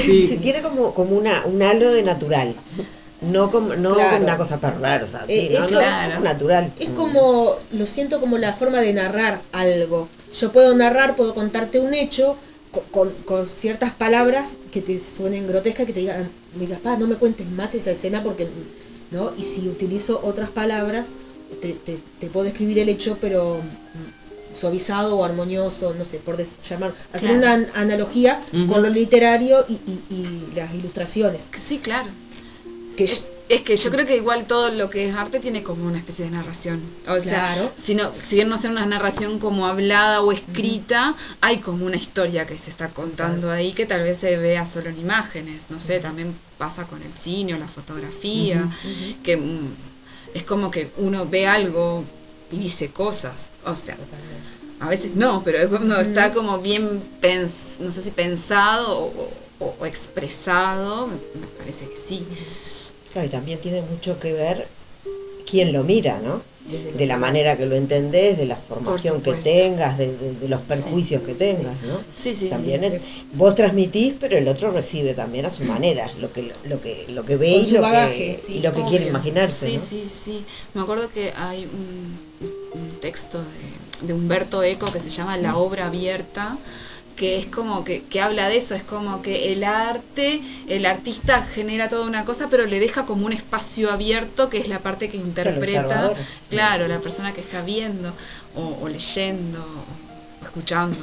Sí. 0.00 0.26
Sí, 0.28 0.38
tiene 0.42 0.60
como, 0.62 0.92
como 0.94 1.16
una, 1.16 1.44
un 1.46 1.62
halo 1.62 1.92
de 1.92 2.02
natural. 2.02 2.54
No 3.22 3.50
como, 3.50 3.74
no 3.74 3.94
Claro. 3.94 4.10
como 4.10 4.24
una 4.24 4.36
cosa 4.36 4.60
perversa, 4.60 5.24
sí, 5.26 5.32
Eh, 5.32 5.48
no, 5.52 5.58
eso- 5.64 5.74
no, 5.74 5.78
Claro. 5.80 6.20
natural. 6.20 6.72
Es 6.78 6.90
como, 6.90 7.56
lo 7.72 7.86
siento 7.86 8.20
como 8.20 8.36
la 8.38 8.52
forma 8.52 8.80
de 8.80 8.92
narrar 8.92 9.40
algo. 9.52 10.08
Yo 10.38 10.52
puedo 10.52 10.74
narrar, 10.74 11.16
puedo 11.16 11.32
contarte 11.34 11.80
un 11.80 11.94
hecho 11.94 12.36
co- 12.72 12.84
con, 12.90 13.10
con 13.24 13.46
ciertas 13.46 13.92
palabras 13.94 14.50
que 14.70 14.82
te 14.82 14.98
suenen 15.00 15.46
grotescas, 15.48 15.86
que 15.86 15.92
te 15.94 16.00
digan, 16.00 16.28
me 16.58 16.66
digas, 16.66 16.80
pa, 16.80 16.96
no 16.96 17.06
me 17.06 17.14
cuentes 17.16 17.48
más 17.50 17.74
esa 17.74 17.92
escena 17.92 18.22
porque, 18.22 18.46
¿no? 19.10 19.32
Y 19.38 19.42
si 19.44 19.66
utilizo 19.68 20.20
otras 20.22 20.50
palabras, 20.50 21.06
te, 21.60 21.72
te, 21.72 21.98
te 22.20 22.26
puedo 22.28 22.44
describir 22.44 22.78
el 22.78 22.88
hecho, 22.88 23.18
pero 23.20 23.58
mm, 23.62 24.56
suavizado 24.56 25.16
o 25.16 25.24
armonioso, 25.24 25.94
no 25.94 26.04
sé, 26.04 26.18
por 26.18 26.36
llamar, 26.68 26.94
hacer 27.12 27.30
Claro. 27.30 27.36
una 27.38 27.52
an- 27.52 27.66
analogía 27.74 28.40
con 28.68 28.82
lo 28.82 28.88
literario 28.88 29.64
y, 29.68 29.74
y- 29.74 30.02
y 30.10 30.48
las 30.54 30.72
ilustraciones. 30.74 31.42
Sí, 31.56 31.78
claro. 31.78 32.08
Que 32.96 33.04
Es, 33.04 33.26
es 33.50 33.60
que 33.60 33.76
yo 33.76 33.90
creo 33.90 34.06
que 34.06 34.16
igual 34.16 34.46
todo 34.46 34.70
lo 34.72 34.88
que 34.90 35.06
es 35.08 35.14
arte 35.14 35.38
tiene 35.38 35.62
como 35.62 35.84
una 35.86 35.98
especie 35.98 36.24
de 36.24 36.30
narración. 36.30 36.82
O 37.06 37.20
sea, 37.20 37.52
Claro. 37.54 37.70
si, 37.80 37.94
no, 37.94 38.10
si 38.14 38.36
bien 38.36 38.48
no 38.48 38.56
sea 38.56 38.70
una 38.70 38.86
narración 38.86 39.38
como 39.38 39.66
hablada 39.66 40.22
o 40.22 40.32
escrita, 40.32 41.14
hay 41.42 41.58
como 41.58 41.84
una 41.84 41.96
historia 41.96 42.46
que 42.46 42.56
se 42.58 42.70
está 42.70 42.88
contando 42.88 43.50
ahí 43.50 43.72
que 43.72 43.84
tal 43.86 44.02
vez 44.02 44.18
se 44.18 44.36
vea 44.38 44.64
solo 44.66 44.88
en 44.88 44.98
imágenes. 44.98 45.66
No 45.68 45.78
sé, 45.78 46.00
también 46.00 46.34
pasa 46.58 46.86
con 46.86 47.02
el 47.02 47.12
cine 47.12 47.54
o 47.54 47.58
la 47.58 47.68
fotografía, 47.68 48.66
que 49.22 49.36
mm, 49.36 49.68
es 50.34 50.42
como 50.44 50.70
que 50.70 50.90
uno 50.98 51.26
ve 51.26 51.46
algo 51.46 52.04
y 52.50 52.58
dice 52.58 52.90
cosas. 52.90 53.48
O 53.64 53.74
sea, 53.74 53.96
a 54.80 54.88
veces 54.88 55.14
no, 55.14 55.42
pero 55.44 55.58
es 55.58 55.66
cuando 55.68 55.98
está 56.00 56.32
como 56.32 56.58
bien, 56.60 57.02
pens- 57.20 57.78
no 57.80 57.90
sé 57.90 58.02
si 58.02 58.10
pensado 58.10 58.98
o, 59.06 59.30
o- 59.60 59.74
o 59.80 59.86
expresado, 59.86 61.06
me, 61.06 61.14
me 61.14 61.46
parece 61.58 61.88
que 61.88 61.96
sí. 61.96 62.26
Claro, 63.12 63.26
y 63.28 63.30
también 63.30 63.60
tiene 63.60 63.82
mucho 63.82 64.18
que 64.20 64.32
ver 64.32 64.68
quién 65.50 65.72
lo 65.72 65.82
mira, 65.82 66.20
¿no? 66.20 66.42
De 66.66 67.06
la 67.06 67.16
manera 67.16 67.56
que 67.56 67.64
lo 67.66 67.76
entendés, 67.76 68.36
de 68.38 68.46
la 68.46 68.56
formación 68.56 69.22
que 69.22 69.34
tengas, 69.34 69.98
de, 69.98 70.16
de- 70.16 70.34
de 70.34 70.48
los 70.48 70.62
perjuicios 70.62 71.22
que 71.22 71.34
tengas, 71.34 71.80
¿no? 71.84 71.96
Sí, 72.14 72.34
sí, 72.34 72.48
también 72.48 72.80
sí. 72.80 72.86
es- 72.86 73.02
vos 73.34 73.54
transmitís, 73.54 74.14
pero 74.18 74.36
el 74.36 74.48
otro 74.48 74.72
recibe 74.72 75.14
también 75.14 75.46
a 75.46 75.50
su 75.50 75.62
manera, 75.74 76.10
lo 76.20 76.32
que 76.32 76.52
lo 76.64 76.80
que 76.80 77.06
lo 77.08 77.24
que 77.24 77.36
ve 77.36 77.50
y 77.58 77.70
lo 77.70 77.82
bagaje, 77.82 78.18
que, 78.18 78.34
sí, 78.34 78.54
y 78.54 78.58
lo 78.60 78.72
que 78.74 78.80
Obvio. 78.80 78.90
quiere 78.90 79.06
imaginarse, 79.06 79.68
Sí, 79.68 79.74
¿no? 79.76 79.80
sí, 79.80 80.06
sí. 80.06 80.44
Me 80.74 80.80
acuerdo 80.82 81.08
que 81.08 81.32
hay 81.36 81.64
un, 81.66 82.18
un 82.80 82.90
texto 83.00 83.38
de, 83.38 84.06
de 84.08 84.12
Humberto 84.12 84.62
Eco 84.64 84.90
que 84.92 84.98
se 85.00 85.08
llama 85.10 85.36
La 85.36 85.56
obra 85.56 85.86
abierta, 85.86 86.58
que 87.16 87.38
es 87.38 87.46
como 87.46 87.82
que, 87.82 88.02
que 88.04 88.20
habla 88.20 88.48
de 88.48 88.58
eso, 88.58 88.74
es 88.74 88.82
como 88.82 89.22
que 89.22 89.52
el 89.52 89.64
arte, 89.64 90.42
el 90.68 90.84
artista 90.84 91.42
genera 91.42 91.88
toda 91.88 92.04
una 92.06 92.24
cosa, 92.24 92.48
pero 92.50 92.66
le 92.66 92.78
deja 92.78 93.06
como 93.06 93.24
un 93.26 93.32
espacio 93.32 93.90
abierto 93.90 94.50
que 94.50 94.58
es 94.58 94.68
la 94.68 94.80
parte 94.80 95.08
que 95.08 95.16
interpreta, 95.16 96.12
claro, 96.50 96.86
la 96.88 97.00
persona 97.00 97.32
que 97.32 97.40
está 97.40 97.62
viendo 97.62 98.12
o, 98.54 98.78
o 98.82 98.88
leyendo 98.88 99.58
o 99.60 100.44
escuchando. 100.44 100.98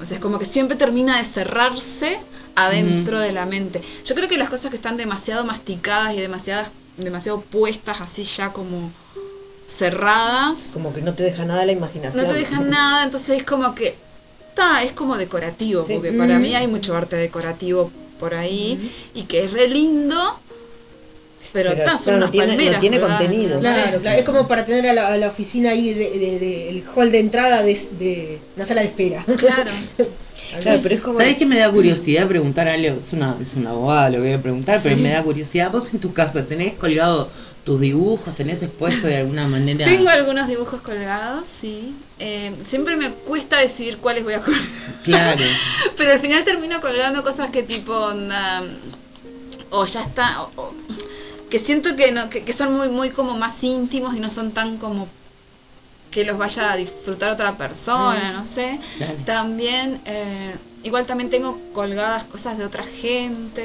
O 0.00 0.04
sea, 0.04 0.16
es 0.16 0.20
como 0.22 0.38
que 0.38 0.44
siempre 0.44 0.76
termina 0.76 1.18
de 1.18 1.24
cerrarse 1.24 2.18
adentro 2.54 3.18
de 3.18 3.32
la 3.32 3.44
mente. 3.44 3.80
Yo 4.04 4.14
creo 4.14 4.28
que 4.28 4.38
las 4.38 4.48
cosas 4.48 4.70
que 4.70 4.76
están 4.76 4.96
demasiado 4.96 5.44
masticadas 5.44 6.14
y 6.14 6.20
demasiadas, 6.20 6.70
demasiado 6.96 7.40
puestas 7.40 8.00
así 8.00 8.22
ya 8.22 8.52
como 8.52 8.90
cerradas, 9.66 10.70
Como 10.72 10.94
que 10.94 11.02
no 11.02 11.12
te 11.14 11.24
deja 11.24 11.44
nada 11.44 11.64
la 11.66 11.72
imaginación. 11.72 12.24
no 12.24 12.30
te 12.30 12.38
dejan 12.38 12.70
nada, 12.70 13.04
entonces 13.04 13.38
es 13.38 13.42
como 13.42 13.74
que 13.74 13.96
está, 14.56 14.82
es 14.82 14.92
como 14.92 15.16
decorativo, 15.18 15.84
Sí. 15.86 15.94
porque 15.94 16.12
para 16.12 16.38
mí 16.38 16.54
hay 16.54 16.66
mucho 16.66 16.96
arte 16.96 17.16
decorativo 17.16 17.90
por 18.18 18.34
ahí 18.34 18.90
y 19.14 19.22
que 19.24 19.44
es 19.44 19.52
re 19.52 19.68
lindo, 19.68 20.16
pero, 21.52 21.70
Pero, 21.70 21.82
está, 21.84 21.98
son 21.98 22.14
no 22.14 22.18
unas 22.18 22.30
tiene- 22.30 22.46
no 22.48 22.52
palmeras 22.56 22.80
tiene 22.80 23.00
colgadas, 23.00 23.22
contenido. 23.22 23.54
¿no? 23.56 23.60
Claro, 23.60 24.00
claro, 24.00 24.18
es 24.18 24.24
como 24.24 24.48
para 24.48 24.64
tener 24.66 24.86
a 24.88 24.92
la, 24.94 25.08
a 25.08 25.16
la 25.16 25.28
oficina 25.28 25.70
ahí 25.70 25.92
de, 25.94 26.10
de- 26.18 26.38
de- 26.38 26.68
el 26.70 26.84
hall 26.94 27.10
de 27.12 27.18
entrada 27.20 27.62
de, 27.62 27.72
de 27.98 28.38
una 28.56 28.64
sala 28.64 28.80
de 28.82 28.86
espera. 28.88 29.24
Claro. 29.36 29.70
Claro, 30.62 30.80
pero 30.82 30.94
es 30.94 31.00
como 31.02 31.18
¿Sabes 31.18 31.36
qué 31.36 31.44
me 31.44 31.58
da 31.58 31.70
curiosidad 31.70 32.26
preguntar 32.28 32.66
algo? 32.68 32.98
Es 32.98 33.12
una, 33.12 33.36
es 33.42 33.54
una 33.56 33.72
bobada 33.72 34.08
lo 34.08 34.16
que 34.18 34.22
voy 34.22 34.32
a 34.32 34.40
preguntar, 34.42 34.80
pero 34.82 34.96
me 34.96 35.10
da 35.10 35.22
curiosidad. 35.22 35.70
¿Vos 35.70 35.92
en 35.92 36.00
tu 36.00 36.12
casa 36.14 36.46
tenés 36.46 36.74
colgado 36.74 37.28
tus 37.66 37.80
dibujos? 37.80 38.32
¿Tenés 38.36 38.62
expuesto 38.62 39.08
de 39.08 39.16
alguna 39.16 39.48
manera? 39.48 39.84
Tengo 39.84 40.08
algunos 40.08 40.46
dibujos 40.46 40.80
colgados, 40.82 41.48
sí. 41.48 41.96
Eh, 42.20 42.56
siempre 42.64 42.96
me 42.96 43.10
cuesta 43.10 43.58
decidir 43.58 43.98
cuáles 43.98 44.22
voy 44.22 44.34
a 44.34 44.40
colgar. 44.40 44.62
Claro. 45.02 45.42
Pero 45.96 46.12
al 46.12 46.18
final 46.20 46.44
termino 46.44 46.80
colgando 46.80 47.24
cosas 47.24 47.50
que 47.50 47.64
tipo 47.64 47.92
onda, 47.92 48.62
o 49.70 49.84
ya 49.84 50.00
está 50.00 50.42
o- 50.42 50.52
o- 50.56 50.74
que 51.50 51.58
siento 51.58 51.96
que 51.96 52.12
no 52.12 52.30
que, 52.30 52.42
que 52.44 52.52
son 52.52 52.72
muy 52.76 52.88
muy 52.88 53.10
como 53.10 53.36
más 53.36 53.62
íntimos 53.64 54.14
y 54.14 54.20
no 54.20 54.30
son 54.30 54.52
tan 54.52 54.78
como 54.78 55.08
que 56.12 56.24
los 56.24 56.38
vaya 56.38 56.72
a 56.72 56.76
disfrutar 56.76 57.30
otra 57.30 57.56
persona, 57.58 58.32
no 58.32 58.44
sé. 58.44 58.78
Claro. 58.98 59.14
También 59.26 60.00
eh, 60.06 60.54
igual 60.84 61.04
también 61.04 61.30
tengo 61.30 61.58
colgadas 61.72 62.24
cosas 62.24 62.58
de 62.58 62.64
otra 62.64 62.84
gente 62.84 63.64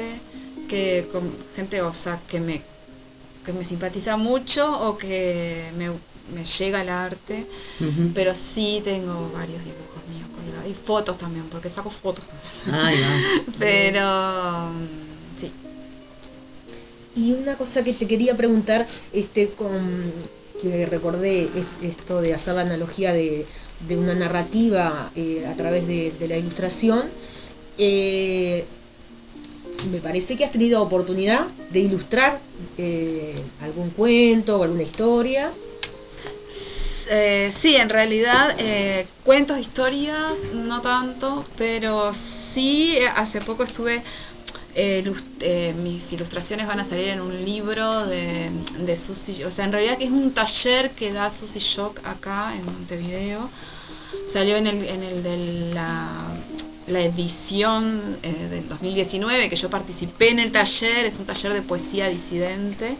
que 0.68 1.08
con 1.12 1.22
gente 1.54 1.82
o 1.82 1.92
sea 1.94 2.18
que 2.28 2.40
me 2.40 2.62
que 3.44 3.52
me 3.52 3.64
simpatiza 3.64 4.16
mucho 4.16 4.88
o 4.88 4.96
que 4.96 5.70
me, 5.76 5.90
me 6.34 6.44
llega 6.44 6.82
el 6.82 6.88
arte 6.88 7.46
pero 8.14 8.32
sí 8.34 8.80
tengo 8.84 9.30
varios 9.32 9.62
dibujos 9.64 10.02
míos 10.08 10.28
colgados 10.36 10.70
y 10.70 10.74
fotos 10.74 11.18
también 11.18 11.46
porque 11.50 11.68
saco 11.68 11.90
fotos 11.90 12.24
también. 12.26 12.74
Ay, 12.84 12.96
pero 13.58 14.70
mm, 14.72 15.36
sí. 15.38 15.50
Y 17.16 17.32
una 17.32 17.56
cosa 17.56 17.82
que 17.84 17.92
te 17.92 18.06
quería 18.06 18.36
preguntar, 18.36 18.86
este, 19.12 19.48
con 19.50 20.12
que 20.62 20.86
recordé 20.86 21.42
es- 21.42 21.82
esto 21.82 22.20
de 22.20 22.34
hacer 22.34 22.54
la 22.54 22.62
analogía 22.62 23.12
de, 23.12 23.44
de 23.88 23.96
una 23.96 24.14
narrativa 24.14 25.10
eh, 25.16 25.44
a 25.46 25.54
través 25.56 25.86
de, 25.88 26.12
de 26.12 26.28
la 26.28 26.36
ilustración, 26.36 27.02
eh, 27.78 28.64
me 29.90 29.98
parece 29.98 30.36
que 30.36 30.44
has 30.44 30.52
tenido 30.52 30.82
oportunidad 30.82 31.46
de 31.70 31.80
ilustrar 31.80 32.40
eh, 32.78 33.34
algún 33.60 33.90
cuento 33.90 34.58
o 34.58 34.62
alguna 34.62 34.82
historia. 34.82 35.50
Eh, 37.10 37.52
sí, 37.54 37.76
en 37.76 37.88
realidad 37.88 38.54
eh, 38.58 39.06
cuentos, 39.24 39.58
historias, 39.58 40.50
no 40.54 40.80
tanto, 40.80 41.44
pero 41.58 42.14
sí, 42.14 42.96
hace 43.16 43.40
poco 43.40 43.64
estuve, 43.64 44.02
eh, 44.74 45.74
mis 45.82 46.12
ilustraciones 46.12 46.66
van 46.66 46.80
a 46.80 46.84
salir 46.84 47.08
en 47.08 47.20
un 47.20 47.44
libro 47.44 48.06
de, 48.06 48.50
de 48.78 48.96
Susi, 48.96 49.42
o 49.44 49.50
sea, 49.50 49.64
en 49.64 49.72
realidad 49.72 49.98
que 49.98 50.04
es 50.04 50.10
un 50.10 50.32
taller 50.32 50.92
que 50.92 51.12
da 51.12 51.28
Susi 51.30 51.58
Shock 51.58 52.00
acá 52.06 52.54
en 52.56 52.64
Montevideo, 52.64 53.50
salió 54.26 54.56
en 54.56 54.68
el, 54.68 54.84
en 54.84 55.02
el 55.02 55.22
de 55.22 55.36
la, 55.74 56.08
la 56.92 57.00
edición 57.00 58.18
eh, 58.22 58.48
del 58.50 58.68
2019, 58.68 59.48
que 59.48 59.56
yo 59.56 59.70
participé 59.70 60.30
en 60.30 60.38
el 60.38 60.52
taller, 60.52 61.06
es 61.06 61.18
un 61.18 61.24
taller 61.26 61.52
de 61.54 61.62
poesía 61.62 62.08
disidente. 62.08 62.96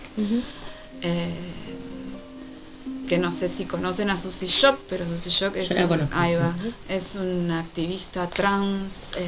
Eh, 1.02 1.28
que 3.08 3.18
no 3.18 3.30
sé 3.32 3.48
si 3.48 3.66
conocen 3.66 4.08
a 4.10 4.16
Susie 4.16 4.48
Shock, 4.48 4.78
pero 4.88 5.06
Susie 5.06 5.30
Shock 5.30 5.56
es, 5.56 5.68
Yo 5.68 5.74
la 5.74 5.82
un- 5.82 5.88
conozco, 5.88 6.16
ahí 6.16 6.32
sí. 6.32 6.38
va, 6.40 6.54
es 6.88 7.14
una 7.16 7.60
activista 7.60 8.26
trans 8.28 9.12
eh, 9.16 9.26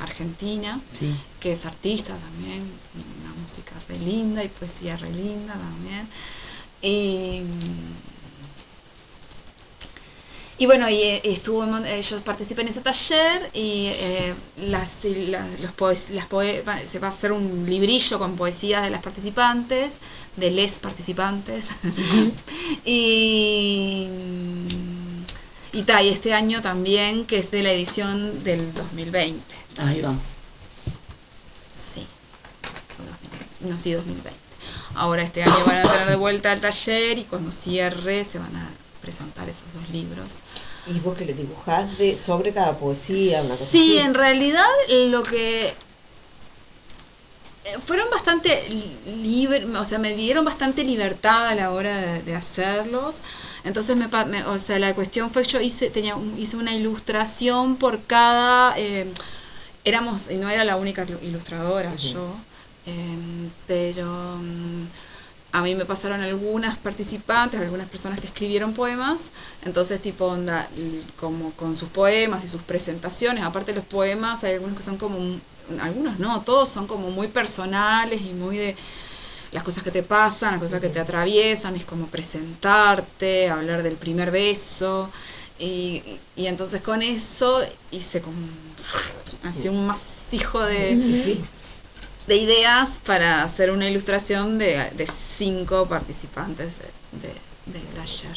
argentina, 0.00 0.80
Sí. 0.92 1.14
que 1.38 1.52
es 1.52 1.66
artista 1.66 2.16
también, 2.16 2.58
una 3.22 3.42
música 3.42 3.72
re 3.88 3.96
linda 3.98 4.42
y 4.42 4.48
poesía 4.48 4.96
re 4.96 5.12
linda 5.12 5.54
también. 5.54 6.08
Y, 6.82 7.42
y 10.60 10.66
bueno, 10.66 10.88
y 10.90 10.96
eh, 11.02 11.20
estuvo, 11.24 11.64
en 11.64 11.70
Mon- 11.72 11.86
eh, 11.86 12.02
yo 12.02 12.20
participé 12.22 12.62
en 12.62 12.68
ese 12.68 12.82
taller 12.82 13.50
y 13.54 13.86
eh, 13.88 14.34
las, 14.58 15.04
y 15.06 15.26
la- 15.26 15.46
los 15.62 15.72
poes- 15.72 16.10
las 16.10 16.26
poe- 16.28 16.62
se 16.86 16.98
va 17.00 17.08
a 17.08 17.10
hacer 17.10 17.32
un 17.32 17.66
librillo 17.66 18.18
con 18.18 18.36
poesías 18.36 18.82
de 18.84 18.90
las 18.90 19.02
participantes, 19.02 19.98
de 20.36 20.50
les 20.50 20.78
participantes. 20.78 21.70
y 22.84 24.08
y, 25.72 25.82
ta, 25.84 26.02
y 26.02 26.08
este 26.08 26.34
año 26.34 26.62
también, 26.62 27.26
que 27.26 27.38
es 27.38 27.50
de 27.50 27.62
la 27.62 27.72
edición 27.72 28.42
del 28.44 28.72
2020. 28.74 29.56
Ahí 29.78 30.00
va. 30.02 30.14
Sí. 31.74 32.06
O 32.98 33.02
2020. 33.04 33.56
No, 33.60 33.78
sí, 33.78 33.92
2020. 33.92 34.40
Ahora 34.94 35.22
este 35.22 35.42
año 35.42 35.64
van 35.66 35.78
a 35.78 35.90
tener 35.92 36.08
de 36.08 36.16
vuelta 36.16 36.52
el 36.52 36.60
taller 36.60 37.18
y 37.18 37.24
cuando 37.24 37.52
cierre 37.52 38.24
se 38.24 38.38
van 38.38 38.54
a 38.56 38.79
presentar 39.10 39.48
esos 39.48 39.64
dos 39.74 39.88
libros. 39.90 40.38
Y 40.86 41.00
vos 41.00 41.16
que 41.18 41.24
le 41.24 41.34
dibujás 41.34 41.98
de, 41.98 42.16
sobre 42.16 42.52
cada 42.52 42.78
poesía, 42.78 43.40
una 43.40 43.50
cosa 43.56 43.64
Sí, 43.72 43.98
así. 43.98 44.06
en 44.06 44.14
realidad 44.14 44.66
lo 45.08 45.22
que 45.24 45.66
eh, 47.64 47.76
fueron 47.84 48.08
bastante 48.10 48.68
libres, 49.22 49.64
o 49.64 49.84
sea, 49.84 49.98
me 49.98 50.14
dieron 50.14 50.44
bastante 50.44 50.84
libertad 50.84 51.48
a 51.48 51.54
la 51.56 51.72
hora 51.72 51.96
de, 51.96 52.22
de 52.22 52.34
hacerlos. 52.36 53.20
Entonces, 53.64 53.96
me, 53.96 54.06
me- 54.26 54.44
o 54.44 54.58
sea, 54.58 54.78
la 54.78 54.94
cuestión 54.94 55.30
fue 55.30 55.42
que 55.42 55.50
yo 55.50 55.60
hice, 55.60 55.90
tenía, 55.90 56.16
hice 56.38 56.56
una 56.56 56.72
ilustración 56.72 57.76
por 57.76 58.04
cada, 58.04 58.78
eh, 58.78 59.12
éramos, 59.84 60.30
y 60.30 60.36
no 60.36 60.48
era 60.48 60.64
la 60.64 60.76
única 60.76 61.04
ilu- 61.04 61.18
ilustradora 61.22 61.94
yo, 61.96 62.32
eh, 62.86 63.48
pero 63.66 64.06
mm, 64.40 64.86
a 65.52 65.62
mí 65.62 65.74
me 65.74 65.84
pasaron 65.84 66.20
algunas 66.20 66.78
participantes, 66.78 67.60
algunas 67.60 67.88
personas 67.88 68.20
que 68.20 68.26
escribieron 68.26 68.72
poemas, 68.72 69.30
entonces 69.64 70.00
tipo 70.00 70.26
onda, 70.26 70.68
como 71.18 71.50
con 71.52 71.74
sus 71.74 71.88
poemas 71.88 72.44
y 72.44 72.48
sus 72.48 72.62
presentaciones, 72.62 73.42
aparte 73.42 73.72
de 73.72 73.78
los 73.78 73.86
poemas, 73.86 74.44
hay 74.44 74.54
algunos 74.54 74.76
que 74.76 74.82
son 74.82 74.96
como, 74.96 75.18
algunos 75.80 76.18
no, 76.18 76.42
todos 76.42 76.68
son 76.68 76.86
como 76.86 77.10
muy 77.10 77.28
personales 77.28 78.20
y 78.22 78.32
muy 78.32 78.58
de 78.58 78.76
las 79.52 79.64
cosas 79.64 79.82
que 79.82 79.90
te 79.90 80.04
pasan, 80.04 80.52
las 80.52 80.60
cosas 80.60 80.80
que 80.80 80.88
te 80.88 81.00
atraviesan, 81.00 81.74
es 81.74 81.84
como 81.84 82.06
presentarte, 82.06 83.48
hablar 83.48 83.82
del 83.82 83.96
primer 83.96 84.30
beso, 84.30 85.10
y, 85.58 86.02
y 86.36 86.46
entonces 86.46 86.80
con 86.80 87.02
eso 87.02 87.60
hice 87.90 88.20
como 88.20 88.38
así 89.42 89.68
un 89.68 89.86
masijo 89.86 90.60
de, 90.60 90.96
de 92.30 92.36
ideas 92.36 93.00
para 93.04 93.42
hacer 93.42 93.72
una 93.72 93.88
ilustración 93.88 94.56
de, 94.56 94.88
de 94.96 95.06
cinco 95.08 95.86
participantes 95.88 96.74
de- 96.78 97.26
de- 97.26 97.78
del 97.78 97.86
taller. 97.92 98.36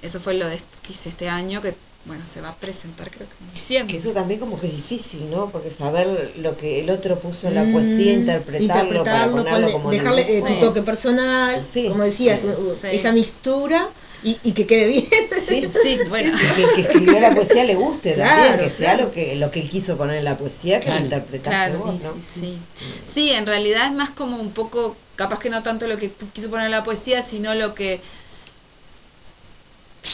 Eso 0.00 0.20
fue 0.20 0.32
lo 0.34 0.48
de, 0.48 0.56
que 0.82 0.92
hice 0.92 1.10
este 1.10 1.28
año, 1.28 1.60
que 1.60 1.74
bueno, 2.06 2.24
se 2.26 2.40
va 2.40 2.48
a 2.50 2.54
presentar 2.54 3.10
creo 3.10 3.28
que 3.28 3.34
en 3.44 3.52
diciembre. 3.52 3.92
Que 3.94 4.00
eso 4.00 4.10
también 4.12 4.40
como 4.40 4.58
que 4.58 4.68
es 4.68 4.76
difícil, 4.76 5.28
¿no? 5.30 5.50
Porque 5.50 5.70
saber 5.70 6.32
lo 6.38 6.56
que 6.56 6.80
el 6.80 6.88
otro 6.88 7.18
puso 7.20 7.48
en 7.48 7.56
la 7.56 7.64
poesía, 7.70 8.14
interpretarlo, 8.14 9.04
para 9.04 9.30
ponerlo 9.30 9.70
como 9.70 9.90
dejarle 9.90 10.38
eh, 10.38 10.42
tu 10.46 10.54
toque 10.60 10.80
personal, 10.80 11.62
Sí, 11.62 11.88
como 11.88 12.04
decías, 12.04 12.40
sí, 12.40 12.48
sí. 12.80 12.86
esa 12.92 13.12
mixtura 13.12 13.90
y, 14.26 14.38
y 14.42 14.52
que 14.52 14.66
quede 14.66 14.88
bien. 14.88 15.04
Sí, 15.46 15.68
Sí, 15.72 15.98
bueno. 16.08 16.36
que 16.56 16.62
el 16.64 16.70
que 16.74 16.80
escribió 16.82 17.20
la 17.20 17.30
poesía 17.34 17.64
le 17.64 17.76
guste 17.76 18.14
Claro, 18.14 18.36
también, 18.36 18.58
que 18.68 18.74
sea 18.74 18.94
claro. 18.94 19.04
lo 19.04 19.12
que 19.12 19.36
lo 19.36 19.50
que 19.52 19.60
él 19.60 19.70
quiso 19.70 19.96
poner 19.96 20.16
en 20.16 20.24
la 20.24 20.36
poesía, 20.36 20.80
que 20.80 20.86
Claro. 20.86 20.98
lo 21.00 21.04
interpretaste 21.04 21.70
Claro, 21.70 21.78
vos, 21.78 22.02
¿no? 22.02 22.14
sí. 22.28 22.58
Sí, 23.04 23.30
en 23.30 23.46
realidad 23.46 23.86
es 23.86 23.92
más 23.92 24.10
como 24.10 24.36
un 24.36 24.50
poco, 24.50 24.96
capaz 25.14 25.38
que 25.38 25.48
no 25.50 25.62
tanto 25.62 25.86
lo 25.86 25.96
que 25.96 26.10
quiso 26.32 26.50
poner 26.50 26.66
en 26.66 26.72
la 26.72 26.82
poesía, 26.82 27.22
sino 27.22 27.54
lo 27.54 27.74
que 27.74 28.00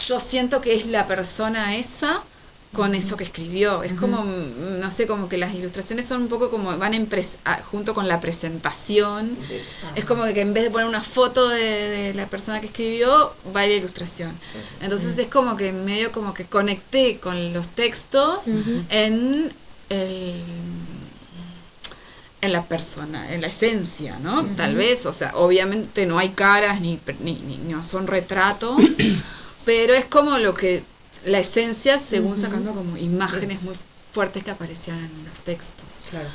yo 0.07 0.19
siento 0.19 0.61
que 0.61 0.73
es 0.73 0.85
la 0.87 1.05
persona 1.07 1.75
esa 1.75 2.21
con 2.73 2.95
eso 2.95 3.15
que 3.17 3.23
escribió. 3.23 3.83
Es 3.83 3.93
como, 3.93 4.23
mm, 4.23 4.79
no 4.79 4.89
sé, 4.89 5.05
como 5.07 5.29
que 5.29 5.37
las 5.37 5.53
ilustraciones 5.53 6.07
son 6.07 6.23
un 6.23 6.27
poco 6.27 6.49
como 6.49 6.75
van 6.77 6.93
en 6.93 7.07
pres- 7.09 7.37
ah, 7.45 7.61
junto 7.71 7.93
con 7.93 8.07
la 8.07 8.19
presentación. 8.19 9.37
Es 9.95 10.05
como 10.05 10.23
que 10.25 10.41
en 10.41 10.53
vez 10.53 10.63
de 10.63 10.71
poner 10.71 10.87
una 10.87 11.03
foto 11.03 11.49
de, 11.49 11.61
de 11.61 12.13
la 12.15 12.27
persona 12.27 12.59
que 12.61 12.67
escribió, 12.67 13.33
va 13.55 13.61
la 13.67 13.73
ilustración. 13.73 14.37
Entonces 14.81 15.17
es 15.19 15.27
como 15.27 15.55
que 15.55 15.71
medio 15.71 16.11
como 16.11 16.33
que 16.33 16.45
conecté 16.45 17.19
con 17.19 17.53
los 17.53 17.67
textos 17.69 18.47
en 18.89 19.53
el 19.89 20.43
en 22.41 22.51
la 22.51 22.63
persona, 22.65 23.33
en 23.33 23.39
la 23.39 23.47
esencia, 23.47 24.19
¿no? 24.19 24.45
Tal 24.57 24.75
vez, 24.75 25.05
o 25.05 25.13
sea, 25.13 25.31
obviamente 25.35 26.05
no 26.05 26.19
hay 26.19 26.29
caras 26.29 26.81
ni, 26.81 26.99
ni, 27.19 27.35
ni- 27.35 27.57
no 27.57 27.83
son 27.85 28.05
retratos, 28.07 28.97
pero 29.65 29.93
es 29.93 30.03
como 30.05 30.37
lo 30.37 30.53
que, 30.53 30.83
la 31.25 31.39
esencia 31.39 31.99
según 31.99 32.37
sacando 32.37 32.73
como 32.73 32.97
imágenes 32.97 33.61
muy 33.61 33.75
fuertes 34.11 34.43
que 34.43 34.51
aparecían 34.51 34.97
en 34.99 35.25
los 35.29 35.39
textos. 35.41 36.01
Claro. 36.09 36.27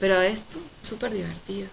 Pero 0.00 0.20
es 0.22 0.40
tu- 0.42 0.58
súper 0.82 1.12
divertido. 1.12 1.66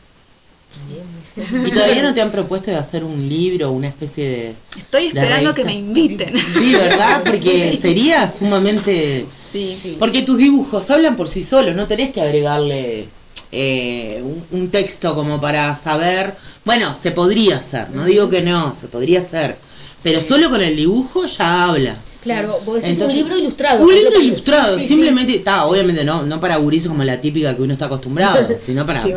¿Y 1.66 1.72
todavía 1.72 2.01
no 2.03 2.13
te 2.13 2.22
han 2.22 2.32
propuesto 2.32 2.72
de 2.72 2.78
hacer 2.78 3.03
un 3.03 3.30
libro 3.30 3.70
o 3.70 3.72
una 3.72 3.88
especie 3.88 4.28
de... 4.28 4.55
Estoy 4.78 5.03
de 5.11 5.20
esperando 5.20 5.53
que 5.53 5.63
me 5.63 5.74
inviten. 5.74 6.38
Sí, 6.38 6.74
¿verdad? 6.74 7.24
Porque 7.26 7.78
sería 7.80 8.28
sumamente... 8.28 9.26
Sí. 9.51 9.95
Porque 9.99 10.24
tus 10.24 10.38
dibujos 10.38 10.89
hablan 10.91 11.16
por 11.16 11.30
sí 11.30 11.43
solos, 11.43 11.76
no 11.76 11.88
tenés 11.88 12.11
que 12.11 12.20
agregarle 12.22 13.07
eh, 13.51 14.22
un, 14.24 14.45
un 14.59 14.70
texto 14.72 15.16
como 15.16 15.39
para 15.39 15.74
saber... 15.76 16.36
Bueno, 16.66 16.93
se 16.95 17.11
podría 17.11 17.57
hacer, 17.59 17.91
no 17.91 18.03
digo 18.05 18.28
que 18.30 18.41
no, 18.41 18.74
se 18.76 18.88
podría 18.88 19.20
hacer. 19.20 19.55
Pero 20.03 20.20
solo 20.20 20.49
con 20.49 20.61
el 20.61 20.76
dibujo 20.76 21.26
ya 21.26 21.66
habla. 21.66 21.95
Claro, 22.26 22.59
vos 22.65 22.76
decís 22.82 22.97
Entonces, 22.97 23.17
un 23.17 23.23
libro 23.23 23.38
ilustrado. 23.38 23.84
Un 23.84 23.93
libro 23.93 24.19
ilustrado, 24.19 24.76
Sí, 24.76 24.82
sí, 24.82 24.88
simplemente, 24.88 25.36
está, 25.36 25.65
obviamente 25.65 26.03
no, 26.03 26.23
no 26.23 26.39
para 26.39 26.57
gurises 26.57 26.89
como 26.89 27.03
la 27.03 27.21
típica 27.21 27.55
que 27.55 27.61
uno 27.61 27.73
está 27.73 27.86
acostumbrado, 27.86 28.47
sino 28.65 28.86
para, 28.86 29.03
Sí, 29.03 29.13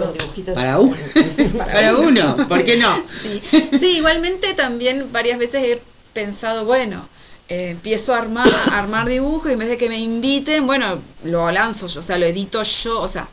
para 0.54 0.78
uno. 0.78 0.96
Para 1.56 1.96
uno, 1.96 2.36
¿por 2.48 2.64
qué 2.64 2.76
no? 2.76 2.94
Sí. 3.06 3.40
Sí, 3.78 3.96
igualmente 3.96 4.52
también 4.54 5.08
varias 5.10 5.38
veces 5.38 5.62
he 5.64 5.82
pensado, 6.12 6.66
bueno, 6.66 7.08
eh, 7.48 7.70
empiezo 7.70 8.14
a 8.14 8.18
armar, 8.18 8.46
a 8.46 8.78
armar 8.78 9.08
dibujos 9.08 9.48
y 9.48 9.54
en 9.54 9.58
vez 9.58 9.68
de 9.68 9.78
que 9.78 9.88
me 9.88 9.98
inviten, 9.98 10.66
bueno, 10.66 10.98
lo 11.24 11.50
lanzo 11.50 11.86
yo, 11.86 12.00
o 12.00 12.02
sea, 12.02 12.18
lo 12.18 12.26
edito 12.26 12.62
yo, 12.62 13.00
o 13.00 13.08
sea, 13.08 13.26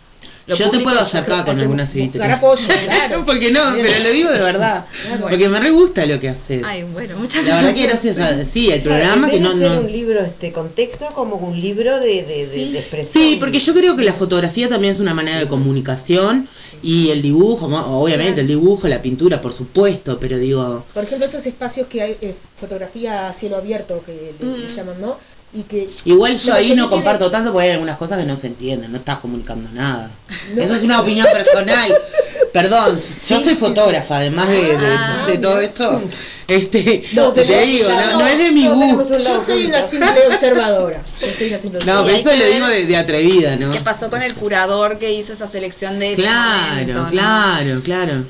lo 0.47 0.55
Yo 0.55 0.69
te 0.69 0.79
puedo 0.79 0.99
acercar 0.99 1.43
con 1.45 1.57
buscar 1.57 1.87
editoriales. 1.97 2.37
apoyo, 2.37 2.67
claro. 2.85 3.23
Porque 3.25 3.51
no, 3.51 3.61
pero 3.75 4.03
lo 4.03 4.09
digo 4.11 4.31
de 4.31 4.39
verdad. 4.39 4.85
Bueno. 5.09 5.25
Porque 5.27 5.49
me 5.49 5.59
re 5.59 5.71
gusta 5.71 6.05
lo 6.05 6.19
que 6.19 6.29
haces. 6.29 6.61
Ay, 6.63 6.83
bueno, 6.83 7.15
muchas 7.17 7.43
La 7.45 7.55
verdad 7.57 7.73
que 7.73 7.83
gracias. 7.83 8.15
gracias 8.17 8.47
a 8.47 8.51
sí, 8.51 8.69
el 8.71 8.81
Claro, 8.83 9.01
programa 9.01 9.27
en 9.27 9.33
que 9.33 9.39
no 9.39 9.53
no 9.55 9.79
un 9.81 9.91
libro 9.91 10.21
este 10.23 10.51
con 10.51 10.69
texto 10.69 11.07
como 11.15 11.35
un 11.37 11.59
libro 11.59 11.99
de, 11.99 12.23
de, 12.23 12.47
de- 12.47 12.71
de 12.71 12.79
expresión. 12.79 13.23
Sí, 13.23 13.37
porque 13.39 13.59
yo 13.59 13.73
creo 13.73 13.95
que 13.95 14.03
la 14.03 14.13
fotografía 14.13 14.69
también 14.69 14.93
es 14.93 14.99
una 14.99 15.13
manera 15.15 15.39
de 15.39 15.47
comunicación 15.47 16.47
y 16.83 17.09
el 17.09 17.21
dibujo, 17.23 17.65
obviamente 17.65 18.41
el 18.41 18.47
dibujo, 18.47 18.87
la 18.87 19.01
pintura, 19.01 19.41
por 19.41 19.51
supuesto, 19.53 20.19
pero 20.19 20.37
digo, 20.37 20.85
Por 20.93 21.03
ejemplo, 21.03 21.25
esos 21.25 21.45
espacios 21.47 21.87
que 21.87 22.01
hay, 22.03 22.17
eh, 22.21 22.35
fotografía 22.59 23.29
a 23.29 23.33
cielo 23.33 23.57
abierto, 23.57 24.03
que 24.05 24.33
le, 24.39 24.45
le 24.59 24.67
Mm. 24.67 24.75
llaman, 24.75 25.01
¿no? 25.01 25.17
Y 25.57 25.61
que 25.63 25.89
igual 26.03 26.37
yo 26.37 26.53
ahí 26.53 26.75
no 26.75 26.89
comparto 26.89 27.31
tanto 27.31 27.53
porque 27.53 27.67
hay 27.67 27.73
algunas 27.73 27.97
cosas 27.97 28.19
que 28.19 28.25
no 28.25 28.35
se 28.35 28.47
entienden, 28.47 28.91
no 28.91 28.97
estás 28.97 29.19
comunicando 29.19 29.69
nada. 29.73 30.11
No. 30.53 30.61
Eso 30.61 30.75
es 30.75 30.83
una 30.83 30.99
opinión 30.99 31.25
personal. 31.31 31.95
Perdón, 32.53 32.97
yo 33.29 33.39
soy 33.39 33.55
fotógrafa, 33.55 34.17
además 34.17 34.47
de, 34.49 34.61
de- 34.77 34.77
Ah, 34.97 35.25
de 35.27 35.37
todo 35.37 35.59
esto. 35.59 36.01
Este, 36.47 37.03
No, 37.13 37.31
te 37.31 37.43
digo, 37.43 37.89
no, 37.89 38.19
no 38.19 38.27
es 38.27 38.37
de 38.37 38.51
mi 38.51 38.67
gusto. 38.67 39.17
yo 39.17 39.39
soy 39.39 39.65
una 39.67 39.81
simple 39.81 40.27
observadora. 40.29 41.01
Yo 41.21 41.27
soy 41.37 41.47
una 41.49 41.57
simple 41.59 41.79
No, 41.85 42.05
pero 42.05 42.17
eso 42.17 42.35
lo 42.35 42.45
digo 42.45 42.67
de, 42.67 42.85
de 42.85 42.97
atrevida, 42.97 43.55
¿no? 43.55 43.71
¿Qué 43.71 43.79
pasó 43.79 44.09
con 44.09 44.21
el 44.21 44.33
curador 44.35 44.97
que 44.99 45.13
hizo 45.13 45.33
esa 45.33 45.47
selección 45.47 45.99
de 45.99 46.13
ese 46.13 46.21
Claro, 46.21 46.71
momento, 46.75 47.07
claro, 47.11 47.81
claro. 47.83 48.23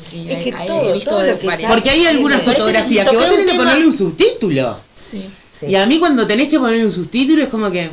Sí, 0.00 0.26
Es 0.28 0.36
hay- 0.38 0.44
que 0.44 0.54
hay- 0.56 0.66
todo, 0.66 0.88
he 0.88 0.92
visto 0.94 1.10
todo 1.10 1.22
lo 1.22 1.38
que 1.38 1.46
Porque 1.68 1.90
hay 1.90 2.06
algunas 2.06 2.40
parece 2.40 2.54
que 2.54 2.60
fotografías 2.60 3.10
que 3.10 3.16
vos 3.16 3.28
tenés 3.30 3.50
que 3.50 3.56
ponerle 3.58 3.86
un 3.86 3.96
subtítulo. 3.96 4.78
Sí. 4.94 5.28
Sí. 5.60 5.66
Y 5.66 5.76
a 5.76 5.86
mí 5.86 5.98
cuando 5.98 6.26
tenés 6.26 6.48
que 6.48 6.58
ponerle 6.58 6.84
un 6.84 6.92
subtítulo 6.92 7.42
es 7.42 7.48
como 7.48 7.70
que, 7.70 7.88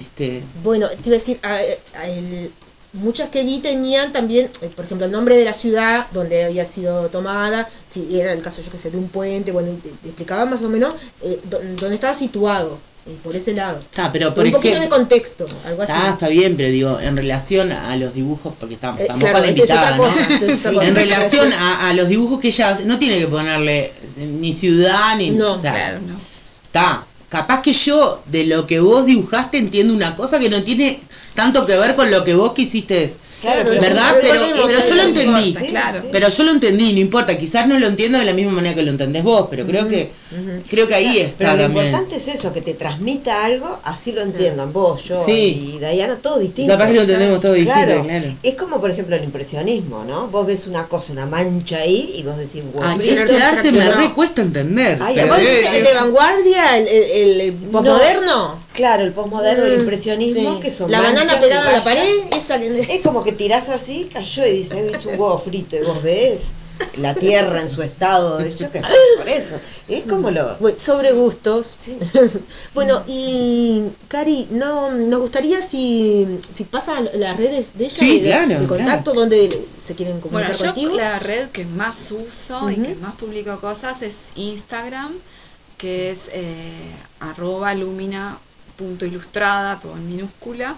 este, 0.00 0.42
Bueno, 0.62 0.88
te 0.88 1.08
iba 1.08 1.16
a 1.16 1.18
decir, 1.18 1.38
a- 1.42 1.60
a 1.98 2.08
el- 2.08 2.50
muchas 2.92 3.28
que 3.30 3.42
vi 3.44 3.58
tenían 3.58 4.12
también, 4.12 4.48
eh, 4.62 4.70
por 4.74 4.84
ejemplo, 4.84 5.06
el 5.06 5.12
nombre 5.12 5.36
de 5.36 5.44
la 5.44 5.52
ciudad 5.52 6.06
donde 6.12 6.44
había 6.44 6.64
sido 6.64 7.08
tomada, 7.08 7.68
si 7.86 8.18
era 8.18 8.32
el 8.32 8.42
caso, 8.42 8.62
yo 8.62 8.70
que 8.70 8.78
sé, 8.78 8.90
de 8.90 8.96
un 8.98 9.08
puente, 9.08 9.52
bueno, 9.52 9.70
te, 9.82 9.90
te 9.90 10.08
explicaba 10.08 10.46
más 10.46 10.62
o 10.62 10.68
menos 10.68 10.94
eh, 11.22 11.38
dó- 11.50 11.60
dónde 11.78 11.94
estaba 11.94 12.14
situado, 12.14 12.78
eh, 13.06 13.14
por 13.22 13.36
ese 13.36 13.52
lado. 13.52 13.78
está, 13.80 14.10
pero 14.10 14.34
por 14.34 14.44
un 14.46 14.52
poquito 14.52 14.80
de 14.80 14.88
contexto, 14.88 15.46
algo 15.66 15.82
así. 15.82 15.92
está, 15.92 16.10
está 16.10 16.28
bien, 16.28 16.56
pero 16.56 16.70
digo, 16.70 16.98
en 16.98 17.16
relación 17.16 17.70
a 17.70 17.94
los 17.96 18.14
dibujos, 18.14 18.54
porque 18.58 18.74
estamos, 18.74 18.98
Eh, 18.98 19.02
estamos 19.02 19.20
claro, 19.20 19.36
con 19.38 19.42
la 19.44 19.50
invitada, 19.50 19.96
¿no? 19.98 20.82
En 20.82 20.94
relación 20.94 21.52
a, 21.52 21.90
a 21.90 21.92
los 21.92 22.08
dibujos 22.08 22.40
que 22.40 22.48
ella 22.48 22.70
hace, 22.70 22.84
no 22.86 22.98
tiene 22.98 23.18
que 23.18 23.28
ponerle 23.28 23.92
ni 24.16 24.52
ciudad 24.54 25.16
ni. 25.18 25.30
No, 25.32 25.52
o 25.52 25.60
sea, 25.60 25.72
Claro, 25.72 26.00
no. 26.00 26.16
Capaz 27.28 27.62
que 27.62 27.72
yo 27.72 28.22
de 28.26 28.46
lo 28.46 28.66
que 28.66 28.80
vos 28.80 29.04
dibujaste 29.04 29.58
entiendo 29.58 29.92
una 29.92 30.14
cosa 30.14 30.38
que 30.38 30.48
no 30.48 30.62
tiene 30.62 31.00
tanto 31.34 31.66
que 31.66 31.76
ver 31.76 31.96
con 31.96 32.10
lo 32.10 32.22
que 32.22 32.34
vos 32.34 32.52
quisiste. 32.52 33.12
Claro, 33.54 33.70
¿Verdad? 33.70 34.16
pero 34.20 34.40
Pero, 34.66 34.68
yo 34.88 34.94
lo 34.94 35.02
entendí. 35.02 35.54
claro. 35.68 36.02
Pero 36.12 36.28
yo 36.28 36.42
lo 36.44 36.50
entendí, 36.52 36.92
no 36.92 37.00
importa. 37.00 37.36
Quizás 37.38 37.66
no 37.66 37.78
lo 37.78 37.86
entiendo 37.86 38.18
de 38.18 38.24
la 38.24 38.32
misma 38.32 38.52
manera 38.52 38.74
que 38.74 38.82
lo 38.82 38.90
entendés 38.90 39.22
vos, 39.22 39.46
pero 39.50 39.66
creo 39.66 39.86
que 39.88 40.10
creo 40.68 40.88
que 40.88 40.94
ahí 40.94 41.18
está 41.18 41.36
Pero 41.38 41.56
lo 41.56 41.62
también. 41.64 41.86
importante 41.86 42.16
es 42.16 42.28
eso, 42.38 42.52
que 42.52 42.60
te 42.60 42.74
transmita 42.74 43.44
algo, 43.44 43.78
así 43.84 44.12
lo 44.12 44.22
entiendan 44.22 44.72
vos, 44.72 45.04
yo 45.04 45.24
y 45.28 45.78
Diana, 45.78 46.16
todo 46.16 46.38
distinto. 46.38 46.72
Capaz 46.72 46.88
que 46.88 46.94
lo 46.94 47.00
entendemos 47.02 47.40
todo 47.40 47.52
distinto, 47.52 48.02
claro. 48.02 48.34
Es 48.42 48.54
como, 48.54 48.80
por 48.80 48.90
ejemplo, 48.90 49.16
el 49.16 49.24
impresionismo, 49.24 50.04
¿no? 50.04 50.28
Vos 50.28 50.46
ves 50.46 50.66
una 50.66 50.86
cosa, 50.86 51.12
una 51.12 51.26
mancha 51.26 51.78
ahí, 51.78 52.14
y 52.16 52.22
vos 52.22 52.36
decís, 52.36 52.62
wow, 52.72 52.82
Ay, 52.84 53.08
esto 53.10 53.32
es 53.32 53.42
arte 53.42 53.72
me 53.72 53.78
práctico". 53.78 54.00
re 54.08 54.14
cuesta 54.14 54.42
entender. 54.42 54.98
Ay, 55.00 55.14
pero- 55.16 55.28
¿Vos 55.28 55.38
decís 55.38 55.68
el 55.74 55.84
de 55.84 55.94
vanguardia, 55.94 56.78
el, 56.78 56.88
el, 56.88 57.40
el 57.40 57.52
posmoderno? 57.54 58.58
Claro, 58.72 59.04
el 59.04 59.12
posmoderno, 59.12 59.64
el 59.64 59.76
Mm, 59.76 59.80
impresionismo, 59.80 60.60
que 60.60 60.70
son 60.70 60.90
La 60.90 61.00
banana 61.00 61.40
pegada 61.40 61.70
a 61.70 61.76
la 61.78 61.84
pared, 61.84 62.02
esa. 62.36 62.56
Es 62.56 63.00
como 63.02 63.24
que 63.24 63.32
tirás 63.36 63.68
así, 63.68 64.10
cayó 64.12 64.44
y 64.46 64.62
hecho 64.62 65.10
un 65.10 65.20
huevo 65.20 65.38
frito, 65.38 65.76
y 65.76 65.80
vos 65.80 66.02
ves. 66.02 66.40
la 66.98 67.14
tierra 67.14 67.62
en 67.62 67.70
su 67.70 67.82
estado, 67.82 68.36
de 68.38 68.48
hecho 68.48 68.70
que 68.70 68.82
por 69.16 69.28
eso. 69.28 69.56
Es 69.88 70.04
como 70.04 70.30
lo... 70.30 70.56
Bueno, 70.56 70.78
sobre 70.78 71.12
gustos. 71.12 71.74
Sí. 71.78 71.96
bueno, 72.74 73.02
y 73.06 73.84
Cari, 74.08 74.48
no 74.50 74.90
nos 74.90 75.20
gustaría 75.20 75.62
si, 75.62 76.26
si 76.52 76.64
pasa 76.64 77.00
las 77.14 77.36
redes 77.36 77.78
de 77.78 77.86
ella 77.86 77.96
Sí, 77.96 78.20
de, 78.20 78.28
claro, 78.28 78.60
de 78.60 78.66
contacto 78.66 79.14
donde 79.14 79.66
se 79.82 79.94
quieren 79.94 80.20
Bueno, 80.20 80.48
comunicar 80.48 80.56
yo 80.56 80.64
contigo. 80.66 80.96
la 80.96 81.18
red 81.18 81.48
que 81.50 81.64
más 81.64 82.10
uso 82.12 82.70
y 82.70 82.76
que 82.76 82.94
más 82.96 83.14
publico 83.14 83.58
cosas 83.60 84.02
es 84.02 84.32
Instagram, 84.34 85.12
que 85.78 86.10
es 86.10 86.30
eh, 86.32 86.72
arroba 87.20 87.72
lumina 87.74 88.38
punto 88.76 89.06
ilustrada, 89.06 89.78
todo 89.80 89.94
en 89.96 90.10
minúscula. 90.10 90.74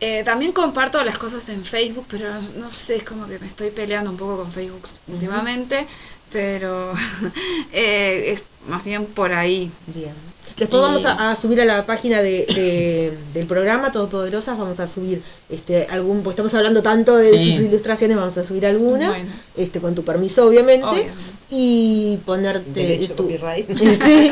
Eh, 0.00 0.22
también 0.24 0.52
comparto 0.52 1.02
las 1.04 1.18
cosas 1.18 1.46
en 1.50 1.64
Facebook, 1.64 2.06
pero 2.08 2.28
no 2.58 2.70
sé, 2.70 2.96
es 2.96 3.04
como 3.04 3.26
que 3.26 3.38
me 3.38 3.46
estoy 3.46 3.70
peleando 3.70 4.10
un 4.10 4.16
poco 4.16 4.38
con 4.38 4.50
Facebook 4.50 4.82
últimamente, 5.08 5.86
pero 6.32 6.92
eh, 7.72 8.32
es 8.32 8.42
más 8.68 8.82
bien 8.84 9.04
por 9.06 9.32
ahí. 9.32 9.70
Bien. 9.94 10.12
Después 10.56 10.80
Y- 10.80 10.84
vamos 10.84 11.04
a, 11.06 11.30
a 11.30 11.34
subir 11.34 11.60
a 11.60 11.64
la 11.64 11.86
página 11.86 12.20
de, 12.22 12.44
de- 12.46 13.16
del 13.32 13.46
programa 13.46 13.92
Todopoderosas, 13.92 14.58
vamos 14.58 14.80
a 14.80 14.86
subir 14.86 15.22
este 15.48 15.86
algún, 15.90 16.22
pues 16.22 16.34
estamos 16.34 16.52
hablando 16.54 16.82
tanto 16.82 17.16
de 17.16 17.38
Sí. 17.38 17.56
sus 17.56 17.66
ilustraciones, 17.66 18.16
vamos 18.16 18.36
a 18.36 18.44
subir 18.44 18.66
algunas, 18.66 19.08
Bueno. 19.10 19.30
este 19.56 19.80
con 19.80 19.94
tu 19.94 20.02
permiso 20.04 20.46
obviamente, 20.46 20.86
Obviamente. 20.86 21.12
y 21.50 22.18
ponerte 22.26 22.70
Derecho, 22.72 23.14
tu- 23.14 23.24
copyright. 23.24 23.68
sí, 24.04 24.30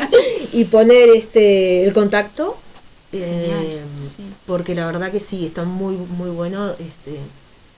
y 0.53 0.65
poner 0.65 1.09
este 1.09 1.85
el 1.85 1.93
contacto. 1.93 2.57
Eh, 3.11 3.83
sí. 3.97 4.23
porque 4.45 4.75
la 4.75 4.85
verdad 4.85 5.11
que 5.11 5.19
sí, 5.19 5.45
están 5.47 5.67
muy 5.67 5.95
muy 5.95 6.29
buenos 6.29 6.79
este, 6.79 7.19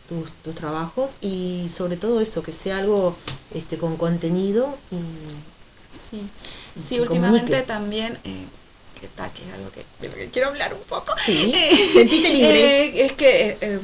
tus, 0.09 0.29
tus 0.43 0.53
trabajos 0.55 1.15
y 1.21 1.67
sobre 1.75 1.95
todo 1.95 2.19
eso, 2.19 2.43
que 2.43 2.51
sea 2.51 2.79
algo 2.79 3.15
este 3.55 3.77
con 3.77 3.95
contenido 3.97 4.77
y 4.91 4.97
Sí, 5.95 6.21
Y 6.77 6.82
sí 6.82 6.99
últimamente 6.99 7.51
comunique. 7.51 7.67
también, 7.67 8.13
eh, 8.23 8.43
que, 8.99 9.07
ta, 9.07 9.29
que 9.29 9.41
es 9.47 9.53
algo 9.53 9.71
que, 9.71 9.86
de 10.01 10.07
lo 10.09 10.15
que 10.15 10.29
quiero 10.29 10.49
hablar 10.49 10.73
un 10.73 10.82
poco. 10.82 11.13
Sí, 11.17 11.51
Eh, 11.55 11.75
sentite 11.93 12.29
libre. 12.34 12.86
eh, 12.88 13.05
es 13.05 13.11
que 13.13 13.79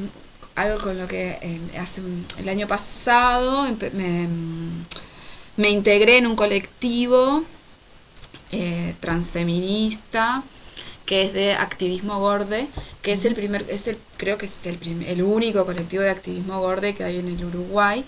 algo 0.54 0.78
con 0.80 0.98
lo 0.98 1.06
que 1.06 1.38
eh, 1.40 1.60
hace 1.78 2.02
el 2.38 2.48
año 2.48 2.66
pasado 2.66 3.62
me, 3.92 4.28
me 5.56 5.70
integré 5.70 6.18
en 6.18 6.26
un 6.26 6.34
colectivo 6.36 7.42
eh, 8.52 8.94
transfeminista 9.00 10.42
que 11.08 11.22
es 11.22 11.32
de 11.32 11.54
activismo 11.54 12.20
gorde, 12.20 12.66
que 13.00 13.12
es 13.12 13.24
el 13.24 13.34
primer, 13.34 13.64
es 13.70 13.88
el, 13.88 13.96
creo 14.18 14.36
que 14.36 14.44
es 14.44 14.56
el, 14.64 14.78
el 15.06 15.22
único 15.22 15.64
colectivo 15.64 16.02
de 16.02 16.10
activismo 16.10 16.60
gorde 16.60 16.94
que 16.94 17.02
hay 17.02 17.16
en 17.18 17.28
el 17.28 17.42
Uruguay, 17.46 18.04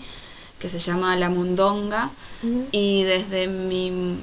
que 0.59 0.69
se 0.69 0.77
llama 0.77 1.15
La 1.15 1.29
Mundonga, 1.29 2.11
y 2.71 3.01
desde 3.01 3.47
mi, 3.47 4.19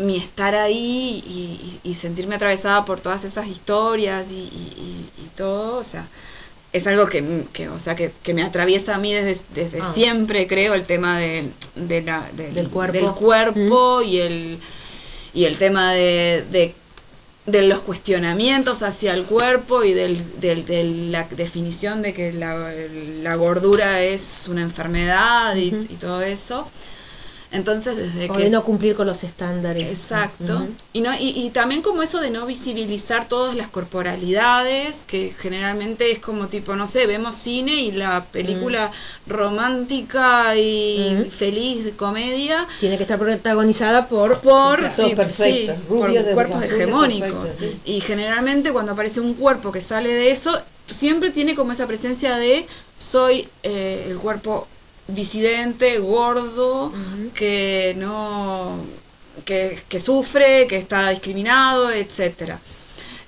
mi 0.00 0.16
estar 0.16 0.56
ahí 0.56 1.22
y, 1.24 1.78
y- 1.84 1.90
y 1.90 1.94
sentirme 1.94 2.34
atravesada 2.34 2.84
por 2.84 3.00
todas 3.00 3.22
esas 3.22 3.46
historias 3.46 4.32
y, 4.32 4.34
y- 4.34 5.06
todo, 5.36 5.76
o 5.76 5.84
sea, 5.84 6.08
es 6.72 6.86
algo 6.86 7.06
que, 7.08 7.22
que, 7.52 7.68
o 7.68 7.78
sea, 7.78 7.94
que, 7.94 8.10
que 8.22 8.32
me 8.34 8.42
atraviesa 8.42 8.94
a 8.94 8.98
mí 8.98 9.12
desde, 9.12 9.40
desde 9.54 9.80
Ah. 9.82 9.92
siempre, 9.92 10.46
creo, 10.48 10.72
el 10.74 10.84
tema 10.86 11.18
de, 11.18 11.48
de 11.76 12.00
la, 12.02 12.26
del, 12.32 12.54
Del 12.54 12.68
cuerpo. 12.70 12.92
del 12.94 13.10
cuerpo 13.12 14.02
y, 14.02 14.16
el, 14.18 14.58
y 15.34 15.44
el 15.44 15.56
tema 15.58 15.92
de, 15.92 16.44
de, 16.50 16.74
de 17.46 17.62
los 17.62 17.80
cuestionamientos 17.82 18.82
hacia 18.82 19.14
el 19.14 19.24
cuerpo 19.24 19.84
y 19.84 19.92
del, 19.94 20.40
del- 20.40 20.64
de 20.64 20.84
la 20.84 21.24
definición 21.24 22.02
de 22.02 22.12
que 22.12 22.32
la, 22.32 22.72
la 23.22 23.34
gordura 23.36 24.02
es 24.02 24.46
una 24.48 24.62
enfermedad 24.62 25.54
y, 25.56 25.70
todo 25.96 26.22
eso. 26.22 26.68
Entonces, 27.52 27.96
desde 27.96 28.28
o 28.30 28.34
que 28.34 28.44
de 28.44 28.50
no 28.50 28.64
cumplir 28.64 28.96
con 28.96 29.06
los 29.06 29.22
estándares. 29.24 29.88
Exacto. 29.88 30.56
Ujú. 30.56 30.68
y, 30.92 31.00
no, 31.00 31.12
y, 31.14 31.30
y 31.46 31.50
también 31.50 31.80
como 31.82 32.02
eso 32.02 32.20
de 32.20 32.30
no 32.30 32.44
visibilizar 32.46 33.28
todas 33.28 33.54
las 33.54 33.68
corporalidades, 33.68 35.04
que 35.06 35.34
generalmente 35.38 36.10
es 36.10 36.18
como 36.18 36.48
tipo, 36.48 36.74
no 36.76 36.86
sé, 36.86 37.06
vemos 37.06 37.34
cine 37.36 37.72
y 37.74 37.92
la 37.92 38.24
película 38.24 38.90
romántica 39.26 40.56
y 40.56 40.96
Mm. 41.26 41.30
feliz 41.30 41.84
de 41.84 41.92
comedia 41.92 42.66
Tiene 42.80 42.96
que 42.96 43.02
estar 43.04 43.18
protagonizada 43.18 44.08
por 44.08 44.40
por, 44.40 44.78
tipo, 44.96 45.28
sí, 45.28 45.68
rubio 45.88 46.22
por 46.24 46.32
cuerpos 46.34 46.64
hegemónicos. 46.64 47.30
perfecto, 47.52 47.64
sí. 47.64 47.80
Y 47.84 48.00
generalmente 48.00 48.72
cuando 48.72 48.92
aparece 48.92 49.20
un 49.20 49.34
cuerpo 49.34 49.72
que 49.72 49.80
sale 49.80 50.12
de 50.12 50.30
eso, 50.30 50.58
siempre 50.88 51.30
tiene 51.30 51.54
como 51.54 51.72
esa 51.72 51.86
presencia 51.86 52.36
de 52.36 52.66
soy 52.98 53.48
eh, 53.62 54.06
el 54.10 54.18
cuerpo 54.18 54.66
disidente, 55.08 55.98
gordo, 55.98 56.92
que 57.34 57.94
no 57.98 58.76
que, 59.44 59.78
que 59.88 60.00
sufre, 60.00 60.66
que 60.66 60.76
está 60.78 61.10
discriminado, 61.10 61.90
etcétera. 61.90 62.58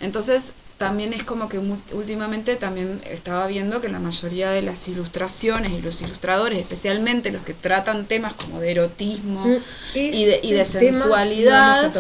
Entonces, 0.01 0.53
también 0.79 1.13
es 1.13 1.25
como 1.25 1.49
que 1.49 1.59
últimamente 1.93 2.55
también 2.55 3.01
estaba 3.11 3.47
viendo 3.49 3.81
que 3.81 3.89
la 3.89 3.99
mayoría 3.99 4.51
de 4.51 4.63
las 4.63 4.87
ilustraciones 4.87 5.73
y 5.73 5.83
los 5.83 6.01
ilustradores, 6.03 6.59
especialmente 6.61 7.33
los 7.33 7.43
que 7.43 7.53
tratan 7.53 8.07
temas 8.07 8.33
como 8.35 8.61
de 8.61 8.71
erotismo 8.71 9.45
Mm. 9.45 9.57
y 9.95 10.25
de, 10.25 10.41
y 10.45 10.53
de 10.53 10.65
sensualidad. 10.65 11.93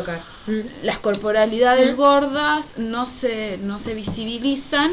Mm. 0.46 0.84
las 0.84 0.98
corporalidades 0.98 1.92
Mm. 1.92 1.96
gordas 1.96 2.74
no 2.78 3.04
se, 3.04 3.58
no 3.62 3.78
se 3.80 3.94
visibilizan 3.94 4.90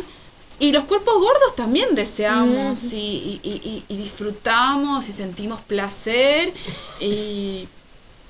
y 0.60 0.72
los 0.72 0.86
cuerpos 0.86 1.14
gordos 1.16 1.56
también 1.56 1.96
deseamos 1.96 2.84
Mm. 2.84 2.96
y, 2.96 3.40
y- 3.44 3.62
y- 3.64 3.84
y 3.88 3.98
disfrutamos 3.98 5.10
y 5.10 5.12
sentimos 5.12 5.60
placer 5.62 6.54
y, 7.00 7.68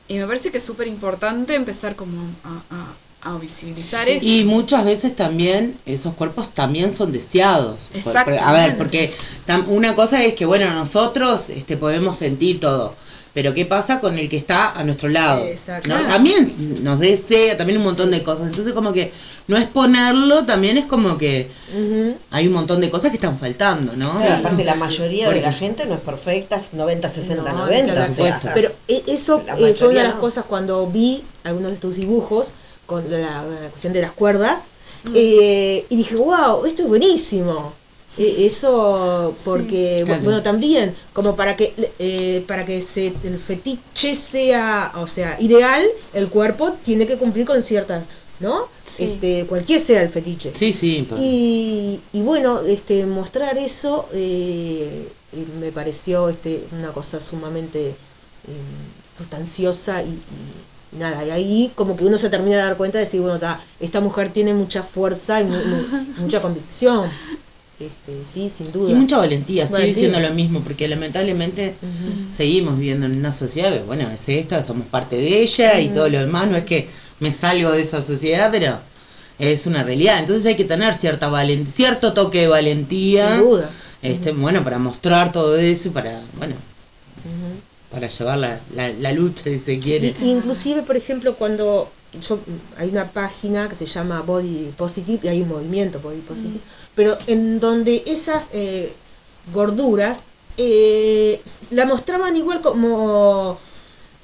y 0.07 0.13
me 0.15 0.25
parece 0.27 0.51
que 0.51 0.57
es 0.59 0.63
súper 0.63 0.87
importante 0.87 1.55
empezar 1.55 1.95
como 1.95 2.17
a, 2.43 2.75
a- 2.75 2.93
a 3.33 3.37
visibilizar 3.39 4.07
eso. 4.07 4.23
Y 4.25 4.43
muchas 4.43 4.85
veces 4.85 5.15
también 5.15 5.79
esos 5.87 6.13
cuerpos 6.13 6.53
también 6.53 6.93
son 6.93 7.11
deseados. 7.11 7.89
Por- 8.03 8.33
A 8.39 8.51
ver, 8.53 8.77
porque 8.77 9.11
tam- 9.47 9.65
una 9.67 9.95
cosa 9.95 10.23
es 10.23 10.35
que, 10.35 10.45
bueno, 10.45 10.71
nosotros 10.73 11.49
este, 11.49 11.75
podemos 11.75 12.17
sentir 12.17 12.59
todo, 12.59 12.95
pero 13.35 13.53
¿qué 13.53 13.65
pasa 13.65 13.99
con 13.99 14.17
el 14.17 14.29
que 14.29 14.37
está 14.37 14.71
a 14.71 14.83
nuestro 14.85 15.09
lado? 15.09 15.43
Exacto. 15.43 15.89
¿no? 15.89 16.07
También 16.07 16.81
nos 16.83 16.99
desea, 16.99 17.57
también 17.57 17.77
un 17.79 17.83
montón 17.83 18.09
de 18.09 18.23
cosas. 18.23 18.47
Entonces, 18.47 18.73
como 18.73 18.93
que 18.93 19.11
no 19.49 19.57
exponerlo 19.57 20.45
también 20.45 20.77
es 20.77 20.85
como 20.85 21.17
que 21.17 21.51
Ujú. 21.77 22.15
hay 22.31 22.47
un 22.47 22.53
montón 22.53 22.79
de 22.79 22.89
cosas 22.89 23.11
que 23.11 23.17
están 23.17 23.37
faltando, 23.37 23.91
¿no? 23.97 24.17
Sí, 24.19 24.25
aparte 24.25 24.63
la 24.63 24.75
mayoría 24.75 25.25
Porque- 25.25 25.41
de 25.41 25.45
la 25.47 25.51
gente 25.53 25.85
no 25.85 25.95
es 25.95 25.99
perfecta, 25.99 26.61
90, 26.71 27.09
60, 27.09 27.51
No, 27.51 27.57
90. 27.65 27.93
claro, 27.93 28.13
o 28.13 28.41
sea, 28.41 28.51
Pero 28.53 28.71
eh, 28.87 29.03
eso 29.07 29.43
eh, 29.59 29.75
fue 29.77 29.89
una 29.89 29.97
de 29.99 30.03
las 30.05 30.15
no. 30.15 30.21
cosas 30.21 30.45
cuando 30.47 30.87
vi 30.87 31.21
algunos 31.43 31.71
de 31.73 31.77
tus 31.77 31.97
dibujos 31.97 32.53
con 32.85 33.03
la, 33.11 33.19
la 33.19 33.67
cuestión 33.69 33.91
de 33.91 34.01
las 34.01 34.11
cuerdas 34.13 34.59
eh, 35.13 35.85
y 35.89 35.95
dije, 35.97 36.15
wow, 36.15 36.65
esto 36.65 36.83
es 36.83 36.87
buenísimo. 36.87 37.73
Eh, 38.17 38.45
eso 38.45 39.35
porque 39.43 40.03
claro. 40.05 40.23
bueno 40.23 40.41
también 40.41 40.95
como 41.13 41.35
para 41.35 41.55
que 41.57 41.73
eh, 41.99 42.45
para 42.47 42.65
que 42.65 42.81
se, 42.81 43.07
el 43.23 43.37
fetiche 43.37 44.15
sea 44.15 44.93
o 44.95 45.05
sea 45.07 45.35
ideal 45.41 45.83
el 46.13 46.29
cuerpo 46.29 46.77
tiene 46.83 47.05
que 47.07 47.17
cumplir 47.17 47.45
con 47.45 47.61
ciertas 47.61 48.05
no 48.39 48.67
Sí. 48.85 49.03
este 49.03 49.45
cualquier 49.47 49.81
sea 49.81 50.01
el 50.01 50.09
fetiche 50.09 50.53
Sí, 50.55 50.71
sí. 50.71 51.05
y, 51.19 51.99
y 52.13 52.21
bueno, 52.21 52.61
este, 52.61 53.05
mostrar 53.05 53.57
eso 53.57 54.07
eh, 54.13 55.07
eh, 55.33 55.45
me 55.59 55.71
pareció 55.71 56.29
este, 56.29 56.63
una 56.71 56.93
cosa 56.93 57.19
sumamente 57.19 57.89
eh, 57.89 57.95
sustanciosa 59.17 60.03
y, 60.03 60.07
y 60.93 60.97
nada, 60.99 61.25
y 61.25 61.29
ahí 61.31 61.71
como 61.75 61.95
que 61.97 62.05
uno 62.05 62.17
se 62.17 62.29
termina 62.29 62.57
de 62.57 62.63
dar 62.63 62.77
cuenta 62.77 62.97
de 62.97 63.05
decir, 63.05 63.21
bueno, 63.21 63.39
ta, 63.39 63.59
esta 63.79 63.99
mujer 64.01 64.31
tiene 64.31 64.53
mucha 64.53 64.83
fuerza 64.83 65.41
y 65.41 65.45
mu- 65.45 65.51
mu- 65.51 66.05
mucha 66.23 66.41
convicción. 66.41 67.09
Este, 67.79 68.23
sí, 68.23 68.49
sin 68.49 68.71
duda. 68.71 68.91
Y 68.91 68.95
mucha 68.95 69.17
valentía, 69.17 69.65
Valentía. 69.65 69.93
siendo 69.93 70.19
lo 70.19 70.33
mismo, 70.33 70.61
porque 70.61 70.87
lamentablemente 70.87 71.75
seguimos 72.31 72.77
viviendo 72.77 73.05
en 73.05 73.17
una 73.17 73.31
sociedad 73.33 73.71
que, 73.73 73.79
bueno, 73.83 74.09
es 74.09 74.29
esta, 74.29 74.61
somos 74.61 74.87
parte 74.87 75.17
de 75.17 75.41
ella 75.41 75.79
y 75.81 75.89
todo 75.89 76.07
lo 76.07 76.19
demás, 76.19 76.49
no 76.49 76.55
es 76.55 76.63
que 76.63 76.87
me 77.19 77.33
salgo 77.33 77.71
de 77.71 77.81
esa 77.81 78.01
sociedad, 78.01 78.49
pero 78.51 78.77
es 79.39 79.67
una 79.67 79.83
realidad. 79.83 80.19
Entonces 80.19 80.45
hay 80.45 80.55
que 80.55 80.63
tener 80.63 80.93
cierta 80.93 81.29
cierto 81.73 82.13
toque 82.13 82.41
de 82.41 82.47
valentía, 82.47 83.35
Sin 83.35 83.45
duda. 83.45 83.69
este, 84.01 84.31
bueno, 84.31 84.63
para 84.63 84.79
mostrar 84.79 85.33
todo 85.33 85.57
eso, 85.57 85.91
para, 85.91 86.21
bueno, 86.37 86.55
para 87.91 88.07
llevar 88.07 88.37
la, 88.37 88.59
la, 88.73 88.89
la 88.89 89.11
lucha, 89.11 89.43
si 89.45 89.59
se 89.59 89.79
quiere. 89.79 90.13
Y- 90.21 90.29
inclusive, 90.31 90.81
por 90.81 90.95
ejemplo, 90.97 91.35
cuando 91.35 91.89
yo, 92.21 92.39
hay 92.77 92.89
una 92.89 93.11
página 93.11 93.67
que 93.67 93.75
se 93.75 93.85
llama 93.85 94.21
Body 94.21 94.71
Positive 94.77 95.19
y 95.23 95.27
hay 95.27 95.41
un 95.41 95.49
movimiento 95.49 95.99
Body 95.99 96.19
Positive, 96.21 96.59
pero 96.95 97.17
en 97.27 97.59
donde 97.59 98.03
esas 98.07 98.47
eh, 98.53 98.93
gorduras 99.53 100.23
eh, 100.57 101.41
la 101.71 101.85
mostraban 101.85 102.35
igual 102.35 102.61
como 102.61 103.57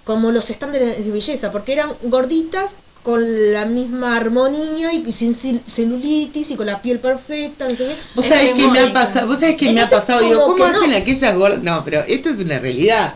como 0.03 0.31
los 0.31 0.49
estándares 0.49 1.03
de 1.05 1.11
belleza, 1.11 1.51
porque 1.51 1.73
eran 1.73 1.91
gorditas 2.03 2.75
con 3.03 3.53
la 3.53 3.65
misma 3.65 4.17
armonía 4.17 4.93
y 4.93 5.11
sin 5.11 5.33
cel- 5.33 5.61
celulitis 5.67 6.51
y 6.51 6.55
con 6.55 6.65
la 6.65 6.81
piel 6.81 6.99
perfecta, 6.99 7.67
no 7.67 7.75
sé 7.75 7.85
qué. 7.85 7.95
Vos 8.15 8.25
sabés 8.25 8.53
que 8.53 8.67
me 8.67 8.79
ha 8.79 8.93
pasado, 8.93 9.27
vos 9.27 9.39
sabés 9.39 9.55
que 9.57 9.71
me 9.73 9.81
ha 9.81 9.89
pasado, 9.89 10.21
digo, 10.21 10.43
¿cómo 10.43 10.57
no. 10.57 10.65
hacen 10.65 10.93
aquellas 10.93 11.35
gordas? 11.35 11.63
No, 11.63 11.83
pero 11.83 12.01
esto 12.01 12.29
es 12.29 12.39
una 12.39 12.59
realidad. 12.59 13.13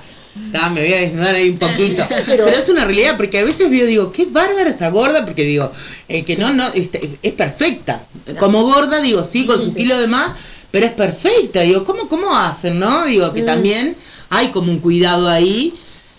Ah, 0.54 0.70
me 0.70 0.82
voy 0.82 0.94
a 0.94 0.98
desnudar 0.98 1.36
ahí 1.36 1.50
un 1.50 1.58
poquito. 1.58 2.04
Pero... 2.26 2.48
es 2.48 2.68
una 2.70 2.84
realidad, 2.86 3.16
porque 3.18 3.40
a 3.40 3.44
veces 3.46 3.70
veo, 3.70 3.86
digo, 3.88 4.12
qué 4.12 4.26
bárbara 4.26 4.70
esa 4.70 4.90
gorda, 4.90 5.26
porque 5.26 5.44
digo, 5.44 5.72
eh, 6.08 6.24
que 6.26 6.36
no, 6.38 6.52
no, 6.54 6.68
este, 6.74 7.18
es 7.22 7.34
perfecta. 7.34 8.06
Como 8.40 8.64
gorda, 8.64 9.00
digo, 9.02 9.24
sí, 9.24 9.46
con 9.46 9.62
su 9.64 9.74
kilo 9.74 9.98
de 10.00 10.08
más, 10.08 10.32
pero 10.72 10.86
es 10.88 10.92
perfecta. 10.92 11.62
Digo, 11.62 11.84
¿cómo, 11.86 12.08
cómo 12.10 12.36
hacen, 12.36 12.80
no? 12.80 13.06
Digo, 13.06 13.28
Mm. 13.28 13.34
que 13.34 13.42
también 13.44 13.96
hay 14.30 14.50
como 14.50 14.72
un 14.72 14.80
cuidado 14.80 15.28
ahí, 15.30 15.74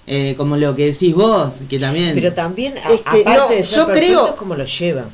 eh, 0.07 0.35
como 0.37 0.57
lo 0.57 0.75
que 0.75 0.87
decís 0.87 1.15
vos, 1.15 1.55
que 1.69 1.79
también... 1.79 2.15
Pero 2.15 2.33
también, 2.33 2.75
a- 2.79 2.93
Es 2.93 3.01
que 3.03 3.21
aparte 3.21 3.33
no, 3.37 3.49
de 3.49 3.65
ser 3.65 3.79
yo 3.79 3.87
creo- 3.89 4.27
es 4.29 4.33
como 4.35 4.55
lo 4.55 4.65
llevan. 4.65 5.07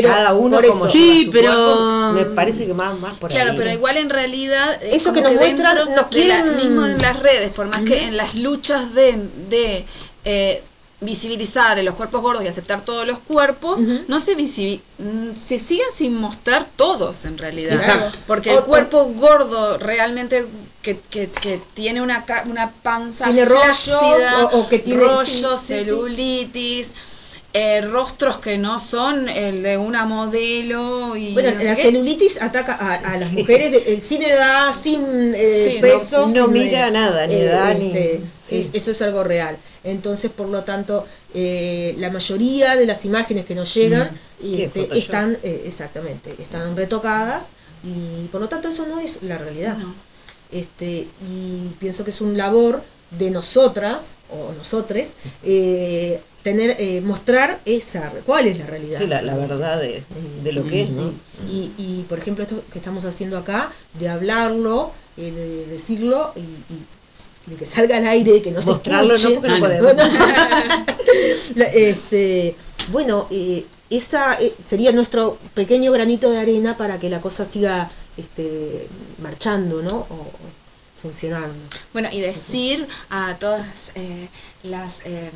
Pero 0.00 0.08
Cada 0.08 0.34
uno 0.34 0.56
por 0.56 0.66
como 0.68 0.86
eso. 0.86 0.94
lleva 0.98 1.14
Sí, 1.14 1.28
pero- 1.32 1.52
cuerpo, 1.52 2.12
me 2.14 2.24
parece 2.34 2.66
que 2.66 2.74
más, 2.74 2.98
más 3.00 3.14
por 3.18 3.30
Claro, 3.30 3.52
ahí. 3.52 3.56
pero 3.56 3.70
igual 3.72 3.96
en 3.96 4.10
realidad 4.10 4.82
es 4.82 4.94
Eso 4.94 5.12
que 5.12 5.22
como 5.22 5.32
nos 5.34 5.40
muestran, 5.40 5.74
dentro 5.76 5.94
nos 6.02 6.10
de 6.10 6.24
la- 6.26 6.42
quieren- 6.42 6.56
mismo 6.56 6.84
en 6.86 7.00
las 7.02 7.18
redes, 7.20 7.50
por 7.50 7.66
más 7.66 7.82
que 7.82 8.02
en 8.02 8.16
las 8.16 8.34
luchas 8.36 8.92
de, 8.94 9.28
de 9.48 9.84
eh, 10.24 10.62
visibilizar 11.00 11.76
los 11.84 11.94
cuerpos 11.96 12.22
gordos 12.22 12.42
y 12.44 12.48
aceptar 12.48 12.80
todos 12.80 13.06
los 13.06 13.18
cuerpos, 13.18 13.82
no 14.08 14.20
se 14.20 14.34
mm, 14.98 15.34
se 15.36 15.58
siguen 15.58 15.86
sin 15.94 16.18
mostrar 16.18 16.64
todos 16.76 17.26
en 17.26 17.36
realidad. 17.36 17.74
Exacto. 17.74 18.18
Porque 18.26 18.54
el 18.54 18.62
cuerpo 18.62 19.04
gordo 19.14 19.76
realmente 19.76 20.46
que, 20.80 20.98
que, 21.10 21.28
que 21.28 21.60
tiene 21.74 22.00
una, 22.00 22.24
ca- 22.24 22.44
una 22.46 22.70
panza 22.70 23.24
Tiene 23.24 23.44
rollos, 23.44 23.64
flácida, 23.64 24.44
o- 24.52 24.60
o 24.60 24.68
que 24.68 24.78
tiene- 24.78 25.02
rollos, 25.04 25.60
sí, 25.60 25.74
sí, 25.78 25.84
sí. 25.84 25.90
Eh, 27.56 27.80
rostros 27.82 28.38
que 28.38 28.58
no 28.58 28.80
son 28.80 29.28
el 29.28 29.62
de 29.62 29.78
una 29.78 30.04
modelo 30.06 31.14
y 31.16 31.32
Bueno, 31.34 31.52
no 31.52 31.62
la 31.62 31.74
celulitis 31.76 32.42
ataca 32.42 32.74
a, 32.74 32.94
a 33.12 33.16
las 33.16 33.32
mujeres 33.32 33.70
de- 33.70 33.94
eh, 33.94 34.00
sin 34.00 34.22
edad, 34.24 34.72
sin 34.72 35.32
eh, 35.34 35.64
Sí, 35.68 35.74
no- 35.76 35.80
peso. 35.80 36.26
no 36.28 36.44
sin, 36.46 36.52
mira 36.52 36.88
eh, 36.88 36.90
nada, 36.90 37.26
ni 37.28 37.34
edad, 37.36 37.78
ni- 37.78 37.92
sí. 37.92 38.56
es- 38.58 38.70
eso 38.74 38.90
es 38.90 39.00
algo 39.02 39.22
real. 39.22 39.56
Entonces, 39.84 40.32
por 40.32 40.48
lo 40.48 40.64
tanto, 40.64 41.06
eh, 41.32 41.94
la 41.98 42.10
mayoría 42.10 42.74
de 42.74 42.86
las 42.86 43.04
imágenes 43.04 43.44
que 43.46 43.54
nos 43.54 43.72
llegan 43.72 44.10
Sí, 44.40 44.62
este, 44.62 44.98
están, 44.98 45.38
eh, 45.44 45.62
exactamente, 45.66 46.34
están 46.38 46.76
retocadas 46.76 47.50
y 47.84 48.26
por 48.32 48.40
lo 48.40 48.48
tanto 48.48 48.68
eso 48.68 48.84
no 48.86 48.98
es 48.98 49.22
la 49.22 49.38
realidad. 49.38 49.76
No. 49.78 49.94
Este, 50.50 51.06
y 51.28 51.68
pienso 51.78 52.02
que 52.04 52.10
es 52.10 52.20
un 52.20 52.36
labor 52.36 52.82
de 53.12 53.30
nosotras 53.30 54.14
o 54.30 54.52
nosotres 54.54 55.12
eh, 55.44 56.20
tener 56.44 56.76
eh, 56.78 57.00
mostrar 57.00 57.58
esa 57.64 58.12
cuál 58.24 58.46
es 58.46 58.58
la 58.58 58.66
realidad 58.66 59.00
Sí, 59.00 59.06
la, 59.08 59.22
la 59.22 59.34
verdad 59.34 59.80
de, 59.80 60.04
de 60.44 60.52
lo 60.52 60.64
que 60.68 60.82
es, 60.82 60.90
¿no? 60.92 61.10
y, 61.50 61.72
y, 61.78 62.04
por 62.08 62.18
ejemplo 62.18 62.44
esto 62.44 62.62
que 62.72 62.78
estamos 62.78 63.04
haciendo 63.06 63.36
acá 63.38 63.72
de 63.98 64.08
hablarlo 64.08 64.92
eh, 65.16 65.32
de 65.32 65.66
decirlo 65.66 66.32
y, 66.36 66.40
y 66.40 67.50
de 67.50 67.56
que 67.56 67.66
salga 67.66 67.96
al 67.96 68.06
aire 68.06 68.42
que 68.42 68.50
no 68.52 68.60
se 68.62 68.70
Mostrarlo 68.70 69.08
no, 69.08 69.14
escuche. 69.14 69.34
porque 69.34 69.48
no 69.48 69.54
Ah, 69.54 69.58
no. 69.58 69.66
podemos. 69.66 69.94
La- 71.56 71.64
este, 71.72 72.54
bueno, 72.92 73.26
eh, 73.30 73.64
esa 73.90 74.34
eh, 74.40 74.52
sería 74.66 74.92
nuestro 74.92 75.38
pequeño 75.54 75.92
granito 75.92 76.30
de 76.30 76.38
arena 76.38 76.76
para 76.76 76.98
que 77.00 77.08
la 77.08 77.20
cosa 77.20 77.44
siga 77.44 77.90
este, 78.16 78.86
marchando, 79.22 79.82
¿no? 79.82 79.96
O, 80.10 80.14
o 80.14 80.63
funcionando. 81.14 81.54
Bueno, 81.92 82.08
y 82.10 82.20
decir 82.20 82.88
a 83.10 83.34
todas 83.38 83.66
eh, 83.94 84.26
las 84.62 85.00
eh, 85.04 85.30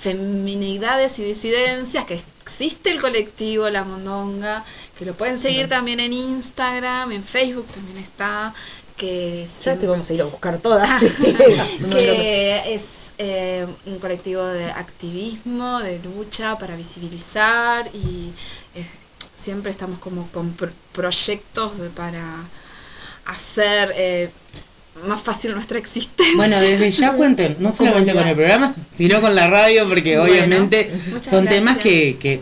feminidades 0.00 1.20
y 1.20 1.24
disidencias 1.24 2.04
que 2.04 2.20
existe 2.42 2.90
el 2.90 3.00
colectivo 3.00 3.70
La 3.70 3.84
Mondonga, 3.84 4.64
que 4.98 5.04
lo 5.06 5.14
pueden 5.14 5.38
seguir 5.38 5.68
también 5.68 6.00
en 6.00 6.12
Instagram, 6.12 7.12
en 7.12 7.22
Facebook 7.22 7.66
también 7.66 7.98
está, 7.98 8.52
que 8.96 9.46
Ya 9.64 9.76
te 9.78 9.86
vamos 9.86 10.10
a 10.10 10.14
ir 10.14 10.22
a 10.22 10.24
buscar 10.24 10.58
todas. 10.58 10.88
No. 11.80 11.90
que 11.96 12.74
es 12.74 13.12
eh, 13.18 13.66
un 13.86 13.98
colectivo 14.00 14.44
de 14.44 14.66
activismo, 14.72 15.78
de 15.78 16.00
lucha 16.00 16.58
para 16.58 16.74
visibilizar 16.74 17.88
y 17.94 18.32
siempre 19.36 19.70
estamos 19.70 20.00
como 20.00 20.26
con 20.32 20.52
pro- 20.54 20.72
proyectos 20.92 21.78
de- 21.78 21.90
para 21.90 22.24
hacer 23.26 23.92
eh, 23.96 24.30
más 25.06 25.22
fácil 25.22 25.52
nuestra 25.52 25.78
existencia. 25.78 26.36
Bueno, 26.36 26.58
desde 26.60 26.90
ya 26.90 27.12
cuenten, 27.16 27.56
no 27.58 27.74
solamente 27.74 28.12
con 28.14 28.26
el 28.26 28.34
programa, 28.34 28.74
sino 28.96 29.20
con 29.20 29.34
la 29.34 29.48
radio, 29.48 29.88
porque 29.88 30.18
Bueno, 30.18 30.32
obviamente 30.32 30.90
son 31.20 31.46
temas 31.46 31.78
que, 31.78 32.16
que 32.18 32.40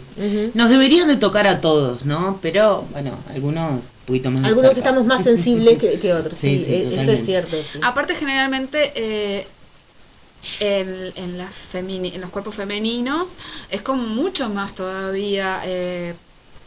nos 0.55 0.69
deberían 0.71 1.09
de 1.09 1.17
tocar 1.17 1.47
a 1.47 1.61
todos, 1.61 2.05
¿no? 2.05 2.39
Pero, 2.43 2.87
bueno, 2.93 3.19
algunos 3.35 3.73
un 3.73 3.83
poquito 4.07 4.31
más 4.31 4.45
Algunos 4.45 4.77
estamos 4.77 5.07
más 5.07 5.23
sensibles 5.25 5.79
que, 5.79 5.99
que 5.99 6.13
otros, 6.13 6.39
sí, 6.39 6.59
Sí, 6.59 6.65
sí, 6.65 6.73
eh, 6.73 6.79
eso 6.83 6.91
totalmente. 6.91 7.13
es 7.21 7.25
cierto. 7.25 7.57
sí. 7.63 7.79
Aparte, 7.83 8.15
generalmente 8.15 8.93
eh, 8.97 9.47
en, 10.61 11.13
en, 11.17 11.39
las 11.39 11.51
femini- 11.73 12.15
en 12.15 12.21
los 12.21 12.31
cuerpos 12.31 12.57
femeninos 12.57 13.39
es 13.71 13.81
como 13.83 14.03
mucho 14.03 14.49
más 14.51 14.75
todavía 14.75 15.61
eh, 15.65 16.15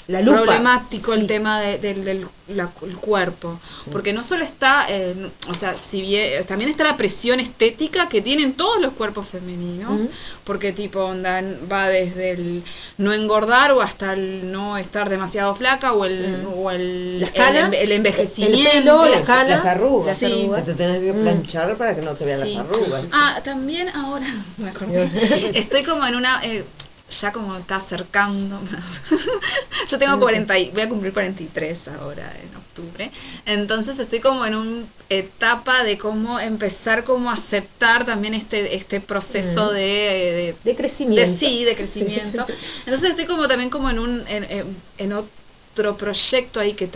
La 0.08 0.22
lupa. 0.22 0.38
problemático 0.44 1.14
el 1.14 1.22
sí. 1.22 1.28
tema 1.28 1.60
de- 1.62 1.80
del, 1.80 2.06
del 2.06 2.28
la- 2.50 2.70
el 2.84 2.96
cuerpo. 2.98 3.60
Porque 3.92 4.14
no 4.14 4.22
solo 4.22 4.44
está, 4.44 4.86
eh, 4.88 5.16
o 5.48 5.54
sea, 5.56 5.76
si 5.80 6.02
bien, 6.02 6.44
también 6.46 6.70
está 6.70 6.84
la 6.84 6.96
presión 6.96 7.40
estética 7.40 8.08
que 8.08 8.22
tienen 8.22 8.54
todos 8.54 8.80
los 8.80 8.94
cuerpos 8.94 9.28
femeninos. 9.30 10.04
Ujú. 10.04 10.12
Porque 10.44 10.72
tipo, 10.72 11.00
onda, 11.06 11.42
va 11.72 11.88
desde 11.90 12.32
el 12.32 12.64
no 13.00 13.14
engordar 13.14 13.72
o 13.72 13.82
hasta 13.82 14.14
el 14.14 14.52
no 14.52 14.78
estar 14.78 15.10
demasiado 15.10 15.56
flaca 15.56 15.94
o 15.94 16.06
el, 16.06 16.44
Mm. 16.44 16.54
o 16.56 16.70
el, 16.70 17.20
Las 17.22 17.30
el 17.30 17.36
canas, 17.36 17.72
enve- 17.72 17.82
el 17.82 17.92
envejecimiento. 17.94 18.70
el 18.72 18.84
pelo, 18.84 19.06
las 19.06 19.22
canas, 19.22 19.64
Las 19.64 19.66
arrugas. 19.76 20.22
las 20.22 20.32
arrugas. 20.32 20.62
Que 20.64 20.72
te 20.72 20.78
tenés 20.78 21.02
que 21.02 21.14
planchar 21.14 21.76
para 21.78 21.96
que 21.96 22.02
no 22.04 22.14
te 22.14 22.26
vean 22.26 22.42
Sí. 22.42 22.54
las 22.54 22.66
arrugas. 22.72 23.04
Ah, 23.12 23.42
también 23.44 23.90
ahora 23.90 24.28
me 24.58 24.70
acordé. 24.70 25.10
Estoy 25.58 25.82
como 25.84 26.06
en 26.06 26.16
una 26.16 26.42
eh, 26.46 26.64
ya 27.10 27.32
como 27.32 27.56
está 27.58 27.78
acercando. 27.78 28.60
Yo 29.88 29.98
tengo 30.00 30.20
40 30.20 30.58
y 30.58 30.72
voy 30.72 30.82
a 30.82 30.90
cumplir 30.90 31.14
43 31.14 31.88
ahora 31.90 32.32
en 32.42 32.56
octubre. 32.56 33.12
Entonces 33.46 34.00
estoy 34.00 34.20
como 34.20 34.46
en 34.46 34.56
una 34.56 34.86
etapa 35.10 35.84
de 35.84 35.98
cómo 35.98 36.40
empezar 36.40 37.04
como 37.04 37.30
a 37.30 37.34
aceptar 37.34 38.06
también 38.06 38.34
este 38.34 38.76
este 38.76 39.02
proceso 39.02 39.72
Mm. 39.72 39.74
de, 39.74 39.80
de 39.82 40.56
De 40.64 40.76
crecimiento. 40.76 41.22
de 41.22 41.28
sí, 41.28 41.64
de 41.64 41.76
crecimiento. 41.76 42.46
Entonces 42.86 43.12
estoy 43.12 43.26
como 43.26 43.48
también 43.48 43.70
como 43.70 43.90
en 43.90 44.00
un 44.00 44.28
en, 44.28 44.44
en- 44.46 44.78
en 44.98 45.14
otro 45.14 45.98
proyecto 45.98 46.60
ahí 46.60 46.74
que 46.74 46.90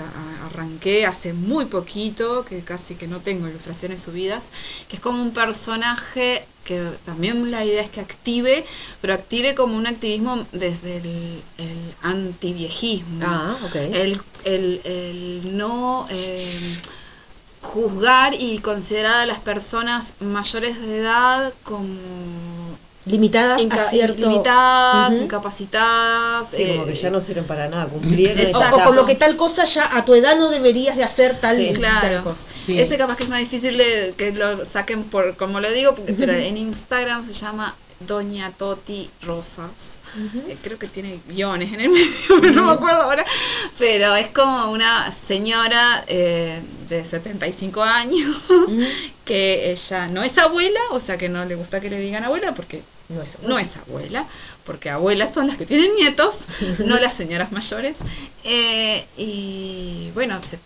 arranqué 0.46 1.06
hace 1.06 1.34
muy 1.34 1.66
poquito, 1.66 2.46
que 2.46 2.64
casi 2.64 2.96
que 2.96 3.08
no 3.08 3.20
tengo 3.22 3.48
ilustraciones 3.48 4.02
subidas, 4.02 4.50
que 4.88 4.96
es 4.96 5.02
como 5.02 5.22
un 5.22 5.34
personaje 5.34 6.46
que 6.70 6.80
también 7.04 7.50
la 7.50 7.66
idea 7.66 7.82
es 7.82 7.90
que 7.90 8.00
active, 8.00 8.64
pero 9.02 9.16
active 9.16 9.56
como 9.56 9.76
un 9.76 9.88
activismo 9.88 10.46
desde 10.52 10.98
el, 10.98 11.42
el 11.58 11.78
antiviejismo. 12.04 13.20
Ah. 13.24 13.58
El, 13.92 14.22
el- 14.46 14.82
el 14.84 15.58
no 15.58 16.06
eh, 16.12 16.78
juzgar 17.62 18.36
y 18.40 18.60
considerar 18.60 19.22
a 19.22 19.26
las 19.26 19.40
personas 19.40 20.14
mayores 20.20 20.80
de 20.80 21.00
edad 21.00 21.54
como 21.64 21.88
Limitadas 23.06 23.62
Inca- 23.62 23.86
a 23.86 23.90
cierto... 23.90 24.22
limitadas, 24.22 25.16
incapacitadas. 25.16 26.48
Sí, 26.50 26.66
como 26.76 26.84
eh, 26.84 26.88
que 26.88 26.96
ya 26.96 27.10
no 27.10 27.22
sirven 27.22 27.46
para 27.46 27.68
nada, 27.70 27.86
cumplieron 27.86 28.46
ya 28.52 28.76
O, 28.76 28.84
como 28.84 29.06
que 29.06 29.16
tal 29.16 29.36
cosa 29.38 29.64
ya 29.64 29.96
a 29.98 30.04
tu 30.06 30.14
edad 30.16 30.38
no 30.38 30.50
deberías 30.50 30.96
de 30.98 31.04
hacer 31.04 31.36
tal, 31.40 31.56
Sí, 31.56 31.68
tal 31.68 31.76
Claro, 31.76 32.24
cosa. 32.24 32.44
Sí. 32.56 32.80
ese 32.80 32.98
capaz 32.98 33.16
que 33.16 33.24
es 33.24 33.30
más 33.30 33.40
difícil 33.40 33.78
de 33.78 34.14
que 34.18 34.32
lo 34.34 34.66
saquen 34.66 35.04
por, 35.06 35.38
como 35.38 35.60
lo 35.60 35.72
digo, 35.72 35.96
porque, 35.96 36.14
pero 36.14 36.34
en 36.34 36.58
Instagram 36.58 37.26
se 37.26 37.34
llama 37.34 37.76
Doña 38.02 38.52
Toti 38.52 39.10
Rosas. 39.24 39.99
Eh, 40.48 40.58
creo 40.62 40.80
que 40.80 40.88
tiene 40.88 41.22
guiones 41.28 41.72
en 41.74 41.82
el 41.82 41.90
medio, 41.92 42.42
pero 42.42 42.54
no 42.54 42.66
me 42.68 42.72
acuerdo 42.74 43.02
ahora. 43.04 43.26
Pero 43.78 44.16
es 44.16 44.28
como 44.30 44.72
una 44.72 45.12
señora 45.12 46.04
eh, 46.08 46.62
de 46.90 47.06
75 47.06 47.82
años 47.84 48.42
que 49.26 49.72
ella 49.72 50.08
no 50.08 50.24
es 50.24 50.38
abuela, 50.38 50.80
o 50.92 51.00
sea 51.00 51.18
que 51.18 51.30
no 51.30 51.46
le 51.46 51.56
gusta 51.56 51.80
que 51.80 51.90
le 51.90 52.00
digan 52.00 52.24
abuela 52.24 52.54
porque 52.54 52.84
No 53.10 53.22
es, 53.22 53.40
no 53.42 53.58
es 53.60 53.78
abuela, 53.78 54.28
porque 54.64 54.90
abuelas 54.90 55.34
son 55.34 55.48
las 55.48 55.58
que 55.58 55.66
tienen 55.66 55.96
nietos, 55.96 56.46
no 56.86 57.00
las 57.00 57.16
señoras 57.16 57.52
mayores. 57.52 58.04
Eh, 58.44 59.08
y 59.18 60.12
bueno, 60.14 60.40
se 60.42 60.60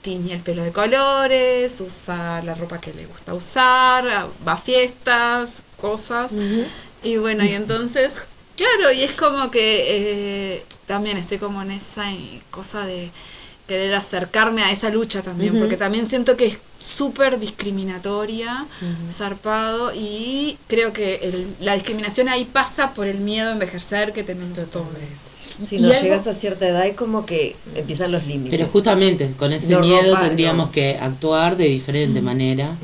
tiñe 0.00 0.34
el 0.34 0.42
pelo 0.42 0.62
de 0.62 0.72
colores, 0.72 1.80
usa 1.80 2.42
la 2.42 2.54
ropa 2.54 2.80
que 2.80 2.94
le 2.94 3.06
gusta 3.06 3.34
usar, 3.34 4.04
va 4.46 4.52
a 4.52 4.56
fiestas, 4.56 5.62
cosas. 5.76 6.32
Y 7.02 7.16
bueno, 7.16 7.44
y 7.44 7.52
entonces, 7.54 8.12
claro, 8.60 8.92
y 8.92 9.02
es 9.02 9.12
como 9.12 9.50
que 9.50 9.84
eh, 10.56 10.62
también 10.86 11.16
estoy 11.16 11.38
como 11.38 11.62
en 11.62 11.70
esa 11.70 12.12
eh, 12.12 12.40
cosa 12.50 12.84
de 12.86 13.10
querer 13.66 13.94
acercarme 13.94 14.62
a 14.62 14.70
esa 14.72 14.90
lucha 14.90 15.22
también, 15.22 15.58
porque 15.58 15.76
también 15.76 16.08
siento 16.08 16.36
que 16.36 16.46
es 16.46 16.58
súper 16.84 17.38
discriminatoria, 17.38 18.66
zarpado, 19.08 19.92
y 19.94 20.58
creo 20.66 20.92
que 20.92 21.16
el- 21.22 21.46
la 21.60 21.74
discriminación 21.74 22.28
ahí 22.28 22.44
pasa 22.44 22.92
por 22.94 23.06
el 23.06 23.18
miedo 23.18 23.48
a 23.50 23.52
envejecer 23.52 24.12
que 24.12 24.24
tenemos 24.24 24.58
todos. 24.70 24.86
Si 25.68 25.78
no 25.78 25.88
algo- 25.88 26.00
llegas 26.02 26.26
a 26.26 26.34
cierta 26.34 26.66
edad 26.66 26.86
es 26.86 26.96
como 26.96 27.24
que 27.26 27.54
empiezan 27.74 28.10
los 28.12 28.26
límites. 28.26 28.50
Pero 28.50 28.66
justamente 28.66 29.32
con 29.36 29.52
ese 29.52 29.68
No 29.70 29.80
miedo 29.80 30.14
ropa, 30.14 30.26
tendríamos 30.26 30.66
no. 30.66 30.72
que 30.72 30.96
actuar 31.00 31.56
de 31.56 31.64
diferente 31.66 32.20
manera. 32.22 32.76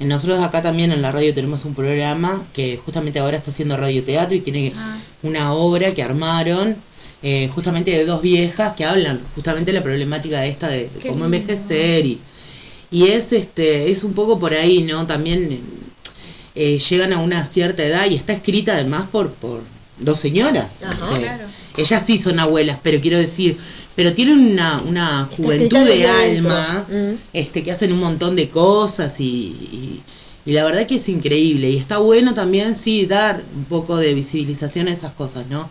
Nosotros 0.00 0.42
acá 0.42 0.60
también 0.60 0.90
en 0.92 1.00
la 1.02 1.12
radio 1.12 1.32
tenemos 1.32 1.64
un 1.64 1.74
programa 1.74 2.42
que 2.52 2.78
justamente 2.84 3.18
ahora 3.20 3.36
está 3.36 3.50
haciendo 3.50 3.76
radioteatro 3.76 4.34
y 4.36 4.40
tiene 4.40 4.72
Ah. 4.76 4.98
una 5.22 5.52
obra 5.54 5.94
que 5.94 6.02
armaron 6.02 6.76
eh, 7.22 7.48
justamente 7.54 7.90
de 7.90 8.04
dos 8.04 8.20
viejas 8.20 8.74
que 8.76 8.84
hablan 8.84 9.20
justamente 9.34 9.70
de 9.72 9.78
la 9.78 9.82
problemática 9.84 10.44
esta 10.44 10.68
de 10.68 10.90
Qué 11.00 11.08
cómo 11.08 11.24
lindo. 11.24 11.36
envejecer 11.38 12.04
y, 12.04 12.18
y 12.90 13.04
es 13.06 13.32
este 13.32 13.90
es 13.90 14.04
un 14.04 14.12
poco 14.12 14.38
por 14.38 14.52
ahí, 14.52 14.82
¿no? 14.82 15.06
También 15.06 15.60
eh, 16.54 16.78
llegan 16.78 17.12
a 17.12 17.20
una 17.20 17.44
cierta 17.46 17.82
edad 17.82 18.10
y 18.10 18.14
está 18.16 18.32
escrita 18.34 18.74
además 18.74 19.06
por, 19.10 19.30
por 19.30 19.62
dos 19.98 20.20
señoras. 20.20 20.82
Ajá. 20.82 21.08
este, 21.12 21.20
Claro. 21.22 21.44
Ellas 21.76 22.02
sí 22.06 22.18
son 22.18 22.38
abuelas, 22.38 22.78
pero 22.82 23.00
quiero 23.00 23.18
decir, 23.18 23.56
pero 23.96 24.12
tienen 24.14 24.38
una, 24.38 24.80
una 24.88 25.28
juventud 25.36 25.76
de 25.86 26.06
alma, 26.06 26.86
Mm. 26.88 27.14
este, 27.32 27.62
que 27.62 27.72
hacen 27.72 27.92
un 27.92 27.98
montón 28.00 28.36
de 28.36 28.48
cosas 28.48 29.20
y, 29.20 29.24
y, 29.24 30.02
y 30.46 30.52
la 30.52 30.64
verdad 30.64 30.86
que 30.86 30.96
es 30.96 31.08
increíble. 31.08 31.70
Y 31.70 31.76
está 31.76 31.98
bueno 31.98 32.32
también, 32.34 32.74
sí, 32.74 33.06
dar 33.06 33.42
un 33.56 33.64
poco 33.64 33.96
de 33.96 34.14
visibilización 34.14 34.88
a 34.88 34.92
esas 34.92 35.12
cosas, 35.14 35.46
¿no? 35.48 35.68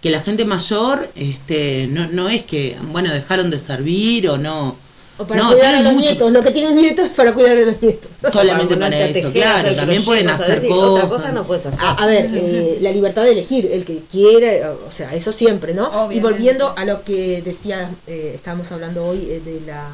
Que 0.00 0.10
la 0.10 0.20
gente 0.22 0.44
mayor, 0.44 1.10
este, 1.16 1.88
no, 1.90 2.06
no 2.08 2.28
es 2.28 2.42
que, 2.44 2.76
bueno, 2.92 3.12
dejaron 3.12 3.50
de 3.50 3.58
servir 3.58 4.28
o 4.28 4.38
no. 4.38 4.76
O 5.20 5.26
para 5.26 5.42
no, 5.42 5.52
cuidar 5.52 5.74
a 5.74 5.80
los 5.82 5.92
mucho- 5.92 6.06
nietos. 6.06 6.32
Lo 6.32 6.42
que 6.42 6.50
tienen 6.50 6.74
nietos 6.76 7.04
es 7.06 7.10
para 7.12 7.32
cuidar 7.32 7.56
a 7.56 7.60
los 7.60 7.80
nietos. 7.82 8.10
Solamente 8.32 8.74
Para 8.76 8.86
para 8.90 9.06
eso, 9.06 9.32
claro. 9.32 9.74
También 9.76 10.04
pueden 10.04 10.28
hacer 10.30 10.66
cosas. 10.66 11.04
Otra 11.12 11.18
cosa 11.18 11.32
no 11.32 11.46
puedes 11.46 11.66
hacer. 11.66 11.78
A, 11.80 11.92
a 12.02 12.06
ver, 12.06 12.30
eh, 12.32 12.78
la 12.82 12.90
libertad 12.90 13.22
de 13.24 13.32
elegir, 13.32 13.68
el 13.70 13.84
que 13.84 13.98
quiere, 14.10 14.64
o 14.66 14.90
sea, 14.90 15.14
eso 15.14 15.30
siempre, 15.32 15.74
¿no? 15.74 15.88
Obviamente. 15.88 16.16
Y 16.16 16.20
volviendo 16.20 16.72
a 16.76 16.84
lo 16.84 17.04
que 17.04 17.42
decía, 17.42 17.90
eh, 18.06 18.32
estábamos 18.34 18.70
hablando 18.72 19.04
hoy 19.04 19.18
eh, 19.30 19.40
de 19.44 19.60
la. 19.66 19.88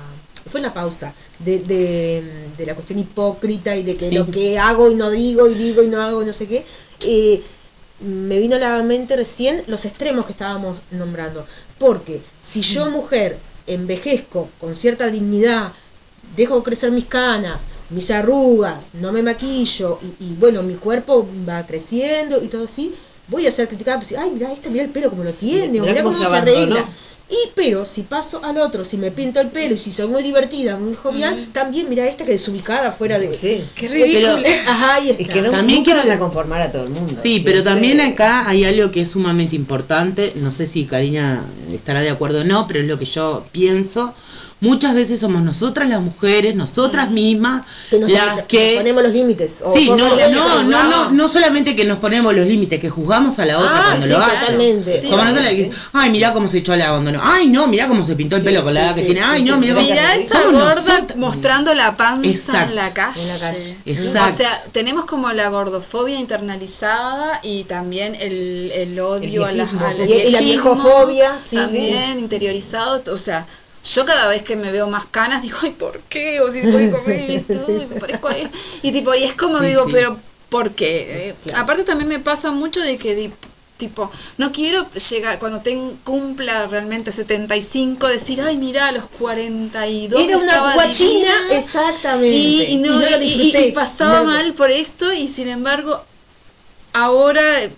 Fue 0.50 0.60
en 0.60 0.66
la 0.66 0.72
pausa, 0.72 1.12
de, 1.40 1.58
de, 1.58 2.22
de 2.56 2.66
la 2.66 2.74
cuestión 2.76 3.00
hipócrita 3.00 3.74
y 3.74 3.82
de 3.82 3.96
que 3.96 4.10
Sí. 4.10 4.14
lo 4.14 4.30
que 4.30 4.60
hago 4.60 4.88
y 4.90 4.94
no 4.94 5.10
digo 5.10 5.48
y 5.48 5.54
digo 5.54 5.82
y 5.82 5.88
no 5.88 6.00
hago 6.00 6.22
y 6.22 6.26
no 6.26 6.32
sé 6.32 6.46
qué. 6.46 6.64
eh, 7.00 7.42
me 7.98 8.38
vino 8.38 8.56
a 8.56 8.58
la 8.58 8.82
mente 8.82 9.16
recién 9.16 9.62
los 9.68 9.84
extremos 9.86 10.26
que 10.26 10.32
estábamos 10.32 10.78
nombrando. 10.92 11.44
Porque 11.78 12.20
si 12.40 12.60
yo, 12.60 12.86
mujer, 12.90 13.38
envejezco 13.66 14.48
con 14.60 14.74
cierta 14.74 15.10
dignidad, 15.10 15.72
dejo 16.36 16.62
crecer 16.62 16.90
mis 16.92 17.06
canas, 17.06 17.66
mis 17.90 18.10
arrugas, 18.10 18.88
no 18.94 19.12
me 19.12 19.22
maquillo 19.22 19.98
y, 20.02 20.24
y, 20.24 20.34
bueno, 20.34 20.62
mi 20.62 20.74
cuerpo 20.74 21.26
va 21.48 21.66
creciendo 21.66 22.42
y 22.42 22.48
todo 22.48 22.64
así, 22.64 22.94
voy 23.28 23.46
a 23.46 23.50
ser 23.50 23.68
criticada, 23.68 23.98
pues, 23.98 24.14
ay, 24.16 24.30
mira, 24.30 24.52
este 24.52 24.70
mira 24.70 24.84
el 24.84 24.90
pelo 24.90 25.10
como 25.10 25.24
lo 25.24 25.32
tiene, 25.32 25.80
o 25.80 25.84
mira 25.84 26.02
cómo 26.02 26.12
cómo 26.12 26.24
se 26.24 26.30
se 26.30 26.36
abandonó. 26.36 26.76
Y 27.28 27.34
pero 27.56 27.84
si 27.84 28.02
paso 28.02 28.44
al 28.44 28.56
otro, 28.58 28.84
si 28.84 28.96
me 28.98 29.10
pinto 29.10 29.40
el 29.40 29.48
pelo 29.48 29.74
y 29.74 29.78
si 29.78 29.90
soy 29.90 30.06
muy 30.06 30.22
divertida, 30.22 30.76
muy 30.76 30.94
jovial, 30.94 31.48
también 31.52 31.88
mira 31.88 32.06
esta 32.06 32.24
que 32.24 32.30
desubicada 32.30 32.92
fuera 32.92 33.18
de... 33.18 33.32
Sí. 33.32 33.64
Qué 33.74 33.88
Pero- 33.88 34.04
ridículo. 34.04 34.48
Ajá, 34.68 34.94
ahí 34.94 35.10
está. 35.10 35.22
Y 35.22 35.26
que 35.26 35.42
no, 35.42 35.50
También 35.50 35.82
quiero- 35.82 36.00
vas 36.00 36.10
a 36.10 36.18
conformar 36.20 36.62
a 36.62 36.70
todo 36.70 36.84
el 36.84 36.90
mundo. 36.90 37.20
Sí, 37.20 37.42
pero 37.44 37.64
también 37.64 38.00
acá 38.00 38.48
hay 38.48 38.64
algo 38.64 38.92
que 38.92 39.00
es 39.00 39.10
sumamente 39.10 39.56
importante, 39.56 40.34
no 40.36 40.52
sé 40.52 40.66
si 40.66 40.84
Karina 40.84 41.44
estará 41.72 42.00
de 42.00 42.10
acuerdo 42.10 42.42
o 42.42 42.44
no, 42.44 42.68
pero 42.68 42.78
es 42.80 42.86
lo 42.86 42.96
que 42.96 43.06
yo 43.06 43.44
pienso. 43.50 44.14
Muchas 44.58 44.94
veces 44.94 45.20
somos 45.20 45.42
nosotras 45.42 45.86
las 45.86 46.00
mujeres, 46.00 46.54
nosotras 46.56 47.10
mismas, 47.10 47.62
que 47.90 47.98
nos, 47.98 48.10
las 48.10 48.36
nos 48.36 48.44
que... 48.46 48.76
ponemos 48.78 49.02
los 49.02 49.12
límites. 49.12 49.60
o 49.62 49.74
Sí, 49.74 49.90
no, 49.90 50.16
las 50.16 50.30
no, 50.32 50.62
no, 50.62 50.82
no, 50.84 51.10
no 51.10 51.28
solamente 51.28 51.76
que 51.76 51.84
nos 51.84 51.98
ponemos 51.98 52.34
los 52.34 52.46
límites, 52.46 52.80
que 52.80 52.88
juzgamos 52.88 53.38
a 53.38 53.44
la 53.44 53.58
otra 53.58 53.70
Ah, 53.80 53.84
cuando 53.88 54.06
sí, 54.06 54.12
lo 54.12 54.18
hace. 54.18 54.36
totalmente. 54.38 55.00
Sí, 55.02 55.08
Como 55.10 55.22
nosotros 55.24 55.46
ay, 55.92 56.10
mirá 56.10 56.32
cómo 56.32 56.48
se 56.48 56.58
echó 56.58 56.74
la 56.74 56.88
abandono. 56.88 57.20
Ay, 57.22 57.48
no, 57.48 57.66
mirá 57.66 57.86
cómo 57.86 58.02
se 58.02 58.16
pintó 58.16 58.36
el 58.36 58.42
pelo 58.42 58.64
con 58.64 58.72
la 58.72 58.80
edad 58.84 58.94
que 58.94 59.00
sí, 59.02 59.06
tiene. 59.08 59.20
Ay, 59.22 59.42
sí, 59.42 59.48
no, 59.50 59.58
mirá 59.58 59.74
cómo... 59.74 59.86
Mirá 59.86 60.14
esa 60.16 60.42
Somos 60.42 60.52
gorda 60.62 60.74
nosotras- 60.76 61.16
mostrando 61.18 61.74
la 61.74 61.94
panza 61.98 62.26
Exacto. 62.30 62.70
en 62.70 62.76
la 62.76 62.94
calle. 62.94 63.20
En 63.22 63.28
la 63.28 63.38
calle. 63.38 63.76
Exacto. 63.84 64.32
O 64.32 64.36
sea, 64.38 64.64
tenemos 64.72 65.04
como 65.04 65.30
la 65.32 65.50
gordofobia 65.50 66.18
internalizada 66.18 67.40
y 67.42 67.64
también 67.64 68.14
el, 68.14 68.72
el 68.74 68.98
odio 69.00 69.46
El 69.46 69.60
a 69.60 69.64
la, 69.64 69.64
viejismo. 69.64 69.86
al 69.86 70.10
Y- 70.10 70.30
la 70.32 70.38
viejofobia, 70.40 71.38
sí, 71.38 71.56
también 71.56 72.18
interiorizado. 72.20 73.02
O 73.12 73.16
sea, 73.18 73.46
yo 73.94 74.04
cada 74.04 74.28
vez 74.28 74.42
que 74.42 74.56
me 74.56 74.70
veo 74.72 74.88
más 74.88 75.06
canas 75.06 75.42
digo, 75.42 75.58
ay, 75.62 75.70
¿por 75.72 76.00
qué? 76.08 76.40
O 76.40 76.52
si 76.52 76.62
voy 76.62 76.84
a 76.84 76.90
comer 76.90 77.30
esto 77.30 77.64
y 77.70 77.86
me 77.86 77.96
parezco 77.96 78.28
a 78.28 78.36
esto. 78.36 78.56
Y 78.82 78.92
tipo, 78.92 79.14
y 79.14 79.24
es 79.24 79.34
como 79.34 79.58
Sí, 79.60 79.66
digo, 79.66 79.84
sí. 79.84 79.90
pero 79.92 80.16
¿por 80.50 80.72
qué? 80.72 81.28
Eh, 81.30 81.34
Aparte 81.54 81.84
también 81.84 82.08
me 82.08 82.18
pasa 82.18 82.50
mucho 82.50 82.80
de 82.80 82.96
que 82.98 83.30
tipo, 83.76 84.10
no 84.38 84.52
quiero 84.52 84.90
llegar 85.10 85.38
cuando 85.38 85.60
ten, 85.60 85.96
cumpla 86.04 86.66
realmente 86.66 87.12
75 87.12 88.06
decir, 88.08 88.40
ay, 88.40 88.56
mira, 88.56 88.88
a 88.88 88.92
los 88.92 89.04
42 89.18 90.24
Era 90.24 90.38
una 90.38 90.72
guachina, 90.74 91.08
divina". 91.08 91.56
exactamente. 91.58 92.36
Y, 92.36 92.62
y 92.62 92.76
no, 92.78 92.98
lo 92.98 93.00
y- 93.00 93.12
y- 93.12 93.18
disfruté. 93.18 93.68
y 93.68 93.72
pasaba 93.72 94.20
No 94.22 94.24
mal 94.24 94.52
por 94.54 94.70
esto 94.70 95.12
y 95.12 95.28
sin 95.28 95.48
embargo 95.48 96.00
ahora 96.94 97.62
eh. 97.62 97.70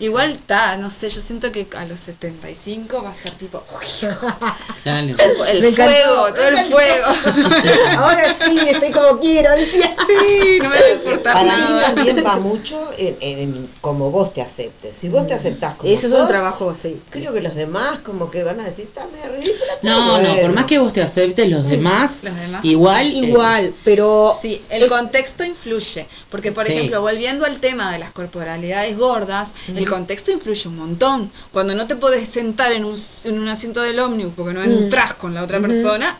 Igual 0.00 0.32
está, 0.32 0.76
no 0.76 0.90
sé, 0.90 1.08
yo 1.08 1.20
siento 1.20 1.50
que 1.52 1.66
a 1.76 1.84
los 1.86 2.00
75 2.00 3.02
va 3.02 3.10
a 3.10 3.14
ser 3.14 3.32
tipo 3.32 3.62
Dale. 4.84 5.14
el 5.52 5.60
Me 5.60 5.68
encantó, 5.68 5.92
fuego, 5.92 6.34
todo 6.34 6.48
el 6.48 6.56
fuego. 6.66 7.06
Ahora 7.98 8.32
sí, 8.32 8.58
estoy 8.68 8.90
como 8.90 9.18
quiero, 9.20 9.52
decía 9.56 9.92
Sí, 10.06 10.58
no 10.62 10.68
me 10.68 10.76
va 10.80 10.84
a 10.86 10.90
importar 10.92 11.32
Para 11.34 11.56
mí 11.56 11.62
nada. 11.72 11.94
también 11.94 12.24
va 12.26 12.36
mucho 12.36 12.90
en, 12.98 13.16
en 13.20 13.68
cómo 13.80 14.10
vos 14.10 14.32
te 14.32 14.42
aceptes. 14.42 14.94
Si 14.98 15.08
vos 15.08 15.26
te 15.26 15.34
aceptás 15.34 15.74
como 15.76 15.90
Eso 15.92 16.06
es 16.08 16.12
un 16.12 16.18
sos, 16.20 16.28
trabajo, 16.28 16.74
sí. 16.74 17.00
Creo 17.10 17.32
que 17.32 17.40
los 17.40 17.54
demás 17.54 18.00
como 18.00 18.30
que 18.30 18.42
van 18.44 18.60
a 18.60 18.64
decir, 18.64 18.84
está 18.86 19.06
medio 19.06 19.32
ridícula. 19.36 19.72
No, 19.82 20.18
no, 20.18 20.28
por 20.28 20.34
bueno". 20.40 20.54
más 20.54 20.64
que 20.66 20.78
vos 20.78 20.92
te 20.92 21.02
aceptes, 21.02 21.48
los 21.48 21.66
demás, 21.68 22.20
Los 22.22 22.34
demás. 22.36 22.64
igual... 22.64 23.06
eh, 23.06 23.24
Igual, 23.34 23.74
pero 23.84 24.34
Sí, 24.40 24.60
el 24.70 24.88
contexto 24.88 25.44
influye, 25.44 26.06
porque 26.30 26.52
por 26.52 26.66
Sí. 26.66 26.72
ejemplo, 26.72 27.00
volviendo 27.00 27.44
al 27.46 27.58
tema 27.58 27.90
de 27.92 27.98
las 27.98 28.10
corporalidades 28.10 28.96
gordas, 28.98 29.52
el 29.74 29.83
contexto 29.88 30.30
influye 30.30 30.68
un 30.68 30.76
montón. 30.76 31.30
Cuando 31.52 31.74
no 31.74 31.86
te 31.86 31.96
podés 31.96 32.28
sentar 32.28 32.72
en 32.72 32.84
un, 32.84 32.96
en 33.24 33.38
un 33.38 33.48
asiento 33.48 33.80
del 33.82 33.98
ómnibus 33.98 34.32
porque 34.36 34.54
no 34.54 34.62
entras 34.62 35.14
con 35.14 35.34
la 35.34 35.42
otra 35.42 35.60
persona. 35.60 36.18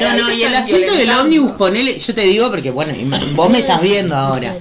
No, 0.00 0.16
no, 0.16 0.32
y 0.32 0.42
el 0.42 0.54
asiento 0.54 0.92
del 0.94 1.10
ómnibus, 1.10 1.52
ponele, 1.52 1.98
yo 1.98 2.14
te 2.14 2.22
digo 2.22 2.50
porque 2.50 2.70
bueno, 2.70 2.92
vos 3.34 3.50
me 3.50 3.60
estás 3.60 3.80
viendo 3.80 4.16
ahora. 4.16 4.56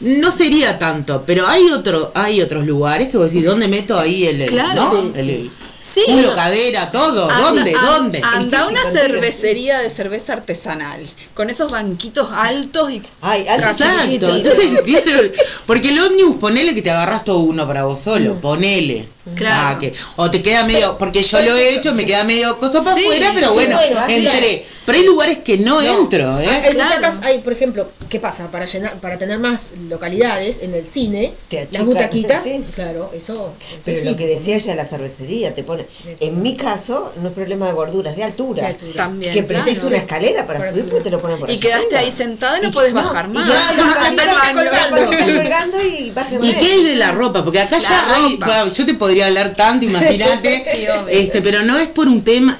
No 0.00 0.30
sería 0.30 0.78
tanto, 0.78 1.24
pero 1.26 1.46
hay 1.48 1.70
otro, 1.70 2.12
hay 2.14 2.40
otros 2.40 2.64
lugares 2.64 3.08
que 3.08 3.16
vos 3.16 3.32
decís, 3.32 3.44
¿dónde 3.44 3.66
meto 3.66 3.98
ahí 3.98 4.26
el, 4.26 4.40
el- 4.42 4.48
Claro. 4.48 4.82
¿no? 4.82 4.90
Sí, 4.92 5.12
el, 5.16 5.30
el 5.30 5.50
Sí. 5.80 6.02
culo, 6.06 6.34
cadera, 6.34 6.90
todo? 6.90 7.28
¿Dónde? 7.28 7.72
¿Dónde? 7.72 8.20
Anda 8.24 8.66
una 8.68 8.84
cervecería 8.84 9.78
de 9.78 9.90
cerveza 9.90 10.32
artesanal, 10.34 11.00
con 11.34 11.50
esos 11.50 11.70
banquitos 11.70 12.28
altos 12.32 12.90
y 12.90 13.02
Ay, 13.20 13.42
Exacto, 13.42 13.84
chiquitito. 14.02 14.34
entonces, 14.36 14.80
claro, 14.84 15.30
porque 15.66 15.90
el 15.90 15.98
ómnibus, 16.00 16.36
ponele 16.36 16.74
que 16.74 16.82
te 16.82 16.90
agarras 16.90 17.24
todo 17.24 17.38
uno 17.38 17.66
para 17.66 17.84
vos 17.84 18.00
solo, 18.00 18.40
ponele. 18.40 19.08
Claro. 19.34 19.76
Ah, 19.76 19.78
que, 19.78 19.92
o 20.16 20.30
te 20.30 20.40
queda 20.40 20.64
medio, 20.64 20.96
porque 20.96 21.22
yo 21.22 21.40
lo 21.42 21.54
he 21.54 21.74
hecho, 21.74 21.92
me 21.94 22.06
queda 22.06 22.24
medio 22.24 22.58
cosa 22.58 22.82
para 22.82 22.96
Sí, 22.96 23.02
afuera, 23.02 23.32
pero 23.34 23.48
sí, 23.48 23.54
bueno, 23.54 23.76
bueno, 23.76 24.00
entré. 24.08 24.64
Pero 24.86 24.98
hay 24.98 25.04
lugares 25.04 25.38
que 25.40 25.58
no, 25.58 25.82
entro, 25.82 26.36
Hay, 26.36 26.46
¿eh? 26.46 26.48
hay 26.48 26.72
Claro. 26.72 26.94
butacas, 26.96 27.16
hay, 27.22 27.38
por 27.40 27.52
ejemplo, 27.52 27.90
¿qué 28.08 28.20
pasa? 28.20 28.50
Para 28.50 28.64
llenar, 28.64 28.98
para 29.00 29.18
tener 29.18 29.38
más 29.38 29.72
localidades 29.90 30.62
en 30.62 30.72
el 30.72 30.86
cine, 30.86 31.34
Te 31.50 31.68
las 31.70 31.84
butaquitas, 31.84 32.42
sí. 32.44 32.64
claro, 32.74 33.10
eso, 33.14 33.52
eso 33.70 33.80
Pero 33.84 34.04
lo 34.12 34.16
que 34.16 34.26
decía 34.26 34.56
ella, 34.56 34.74
la 34.74 34.86
cervecería 34.86 35.54
te 35.54 35.62
pone. 35.68 35.86
En 36.20 36.42
mi 36.42 36.56
caso, 36.56 37.12
no 37.20 37.28
es 37.28 37.34
problema 37.34 37.66
de 37.66 37.72
gorduras, 37.74 38.16
de 38.16 38.24
altura. 38.24 38.62
De 38.62 38.68
altura. 38.68 38.92
también. 38.94 39.34
Que 39.34 39.44
claro. 39.44 39.62
precisa 39.64 39.86
una 39.86 39.98
escalera 39.98 40.46
para 40.46 40.72
subir, 40.72 40.88
pues 40.88 41.04
te 41.04 41.10
lo 41.10 41.18
ponen 41.18 41.38
por 41.38 41.50
Y 41.50 41.58
quedaste 41.58 41.96
arriba. 41.96 42.00
ahí 42.00 42.10
sentado 42.10 42.56
y 42.56 42.60
no 42.62 42.70
no, 42.70 42.92
bajar 42.94 43.28
más. 43.28 43.46
y 45.84 46.10
vas 46.10 46.26
¿Y 46.42 46.52
qué 46.54 46.72
hay 46.72 46.84
de 46.84 46.96
la 46.96 47.12
ropa? 47.12 47.44
Porque 47.44 47.60
acá 47.60 47.76
La 47.76 47.82
ya 47.82 48.14
hay, 48.14 48.32
ropa. 48.32 48.46
bueno, 48.46 48.68
yo 48.68 48.86
te 48.86 48.94
podría 48.94 49.26
hablar 49.26 49.54
tanto, 49.54 49.84
imagínate, 49.90 50.64
Sí, 50.74 50.86
este, 51.10 51.42
pero 51.42 51.62
no 51.62 51.78
es 51.78 51.88
por 51.88 52.08
un 52.08 52.22
tema, 52.24 52.56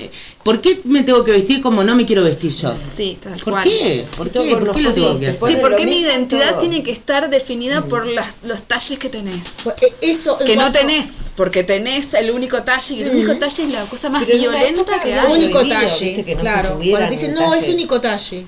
¿por 0.48 0.62
qué 0.62 0.80
me 0.84 1.02
tengo 1.02 1.22
que 1.24 1.32
vestir 1.32 1.60
como 1.60 1.84
no 1.84 1.94
me 1.94 2.06
quiero 2.06 2.24
vestir 2.24 2.50
yo? 2.50 2.72
Sí, 2.72 3.18
tal 3.22 3.38
¿Por 3.38 3.52
cual. 3.52 3.64
qué? 3.64 4.06
¿Por 4.16 4.30
qué? 4.30 4.38
por 4.38 4.64
¿Por 4.64 4.72
qué 4.76 4.80
lo 4.82 4.92
tengo 4.94 5.20
que 5.20 5.26
hacer? 5.28 5.46
Sí, 5.46 5.58
porque 5.60 5.84
mi 5.84 5.98
identidad 5.98 6.52
todo. 6.52 6.60
tiene 6.60 6.82
que 6.82 6.90
estar 6.90 7.28
definida 7.28 7.84
por 7.84 8.06
las, 8.06 8.36
los 8.44 8.62
talles 8.62 8.98
que 8.98 9.10
tenés. 9.10 9.58
Pues, 9.62 9.76
eh, 9.82 9.92
Eso, 10.00 10.38
Que 10.38 10.56
no 10.56 10.72
tenés, 10.72 11.32
porque 11.36 11.64
tenés 11.64 12.14
el 12.14 12.30
único 12.30 12.62
talle 12.62 12.94
y 12.94 13.02
el 13.02 13.10
único 13.10 13.36
talle 13.36 13.62
es 13.64 13.70
la 13.70 13.84
cosa 13.84 14.08
más 14.08 14.24
Pero 14.24 14.38
violenta 14.38 14.98
que 15.02 15.12
hay. 15.12 15.32
único 15.32 15.68
talle, 15.68 16.24
que 16.24 16.34
no 16.34 16.40
claro. 16.40 16.80
Cuando 16.90 17.10
dicen, 17.10 17.34
no, 17.34 17.52
es 17.52 17.68
único 17.68 18.00
talle. 18.00 18.46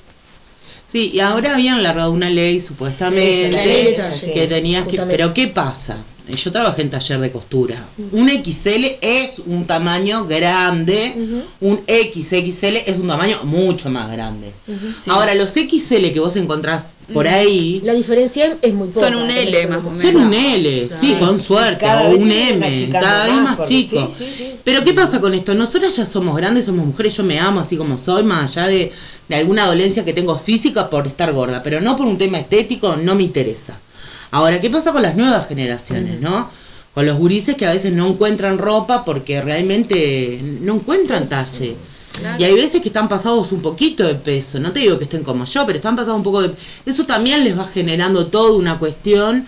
Sí, 0.90 1.11
y 1.12 1.20
ahora 1.20 1.53
habían 1.53 1.82
largado 1.82 2.12
una 2.12 2.30
ley 2.30 2.61
supuestamente 2.61 3.48
Sí, 3.48 3.53
la 3.53 3.66
ley 3.66 3.84
de 3.84 3.92
talle, 3.92 4.32
que 4.32 4.46
tenías 4.46 4.86
que, 4.86 4.96
pero 5.03 5.34
¿qué 5.34 5.48
pasa? 5.48 5.98
Yo 6.37 6.53
trabajé 6.53 6.83
en 6.83 6.91
taller 6.91 7.20
de 7.20 7.31
costura. 7.31 7.76
Un 8.12 8.28
XL 8.28 8.85
es 9.01 9.43
un 9.47 9.66
tamaño 9.66 10.26
grande, 10.26 11.14
un 11.61 11.81
XXL 11.87 12.76
es 12.87 12.99
un 12.99 13.09
tamaño 13.09 13.39
mucho 13.45 13.91
más 13.91 14.11
grande. 14.11 14.53
Ahora, 15.09 15.35
los 15.35 15.51
XL 15.51 16.11
que 16.12 16.20
vos 16.20 16.37
encontrás 16.37 16.87
por 17.12 17.26
ahí 17.26 17.81
La 17.85 17.93
diferencia 17.93 18.57
es 18.62 18.74
muy 18.74 18.89
poca. 18.89 19.01
Son 19.01 19.16
un 19.16 19.31
L 19.31 19.66
más 19.66 19.78
o 19.78 19.83
menos. 19.91 19.99
son 19.99 20.16
un 20.16 20.35
L, 20.35 20.89
sí, 20.91 21.16
con 21.18 21.41
suerte, 21.41 21.87
o 21.87 22.11
un 22.11 22.31
M, 22.31 22.89
cada 22.93 23.24
vez 23.24 23.35
más, 23.35 23.68
chico. 23.68 24.12
sí, 24.16 24.24
sí, 24.24 24.35
sí. 24.37 24.53
Pero 24.64 24.85
¿qué 24.85 24.93
pasa 24.93 25.20
con 25.20 25.35
esto? 25.35 25.55
Nosotras 25.55 25.97
ya 25.97 26.07
somos 26.07 26.37
grandes, 26.37 26.66
somos 26.66 26.87
mujeres, 26.87 27.16
yo 27.16 27.24
me 27.24 27.39
amo 27.39 27.61
así 27.61 27.76
como 27.76 27.99
soy, 27.99 28.22
más 28.22 28.57
allá 28.57 28.68
de, 28.68 28.93
de 29.28 29.35
alguna 29.35 29.66
dolencia 29.66 30.05
que 30.05 30.12
tengo 30.12 30.39
física 30.39 30.89
por 30.89 31.07
estar 31.07 31.33
gorda, 31.33 31.62
pero 31.62 31.81
no 31.81 31.97
por 31.97 32.07
un 32.07 32.18
tema 32.18 32.39
estético, 32.39 32.97
no 32.97 33.14
me 33.14 33.24
interesa. 33.24 33.81
Ahora, 34.31 34.61
¿qué 34.61 34.70
pasa 34.70 34.93
con 34.93 35.03
las 35.03 35.16
nuevas 35.16 35.49
generaciones, 35.49 36.20
no? 36.20 36.49
Con 36.95 37.07
los 37.07 37.18
gurises 37.18 37.57
que 37.57 37.66
a 37.66 37.70
veces 37.70 37.93
no 37.93 38.09
encuentran 38.09 38.59
ropa 38.59 39.05
porque 39.05 39.41
realmente 39.41 40.41
no 40.61 40.74
encuentran 40.74 41.28
talle. 41.28 41.76
Y 42.39 42.45
hay 42.45 42.55
veces 42.55 42.81
que 42.83 42.89
están 42.89 43.09
pasados 43.09 43.53
un 43.53 43.62
poquito 43.62 44.05
de 44.05 44.14
peso, 44.14 44.61
no 44.61 44.72
te 44.72 44.81
digo 44.81 44.99
que 44.99 45.05
estén 45.05 45.22
como 45.22 45.45
yo, 45.45 45.64
pero 45.66 45.76
están 45.76 45.97
pasados 45.97 46.18
un 46.18 46.22
poco 46.22 46.43
de... 46.43 46.55
Eso 46.85 47.07
también 47.07 47.45
les 47.45 47.59
va 47.59 47.66
generando 47.66 48.26
toda 48.26 48.57
una 48.57 48.78
cuestión 48.78 49.47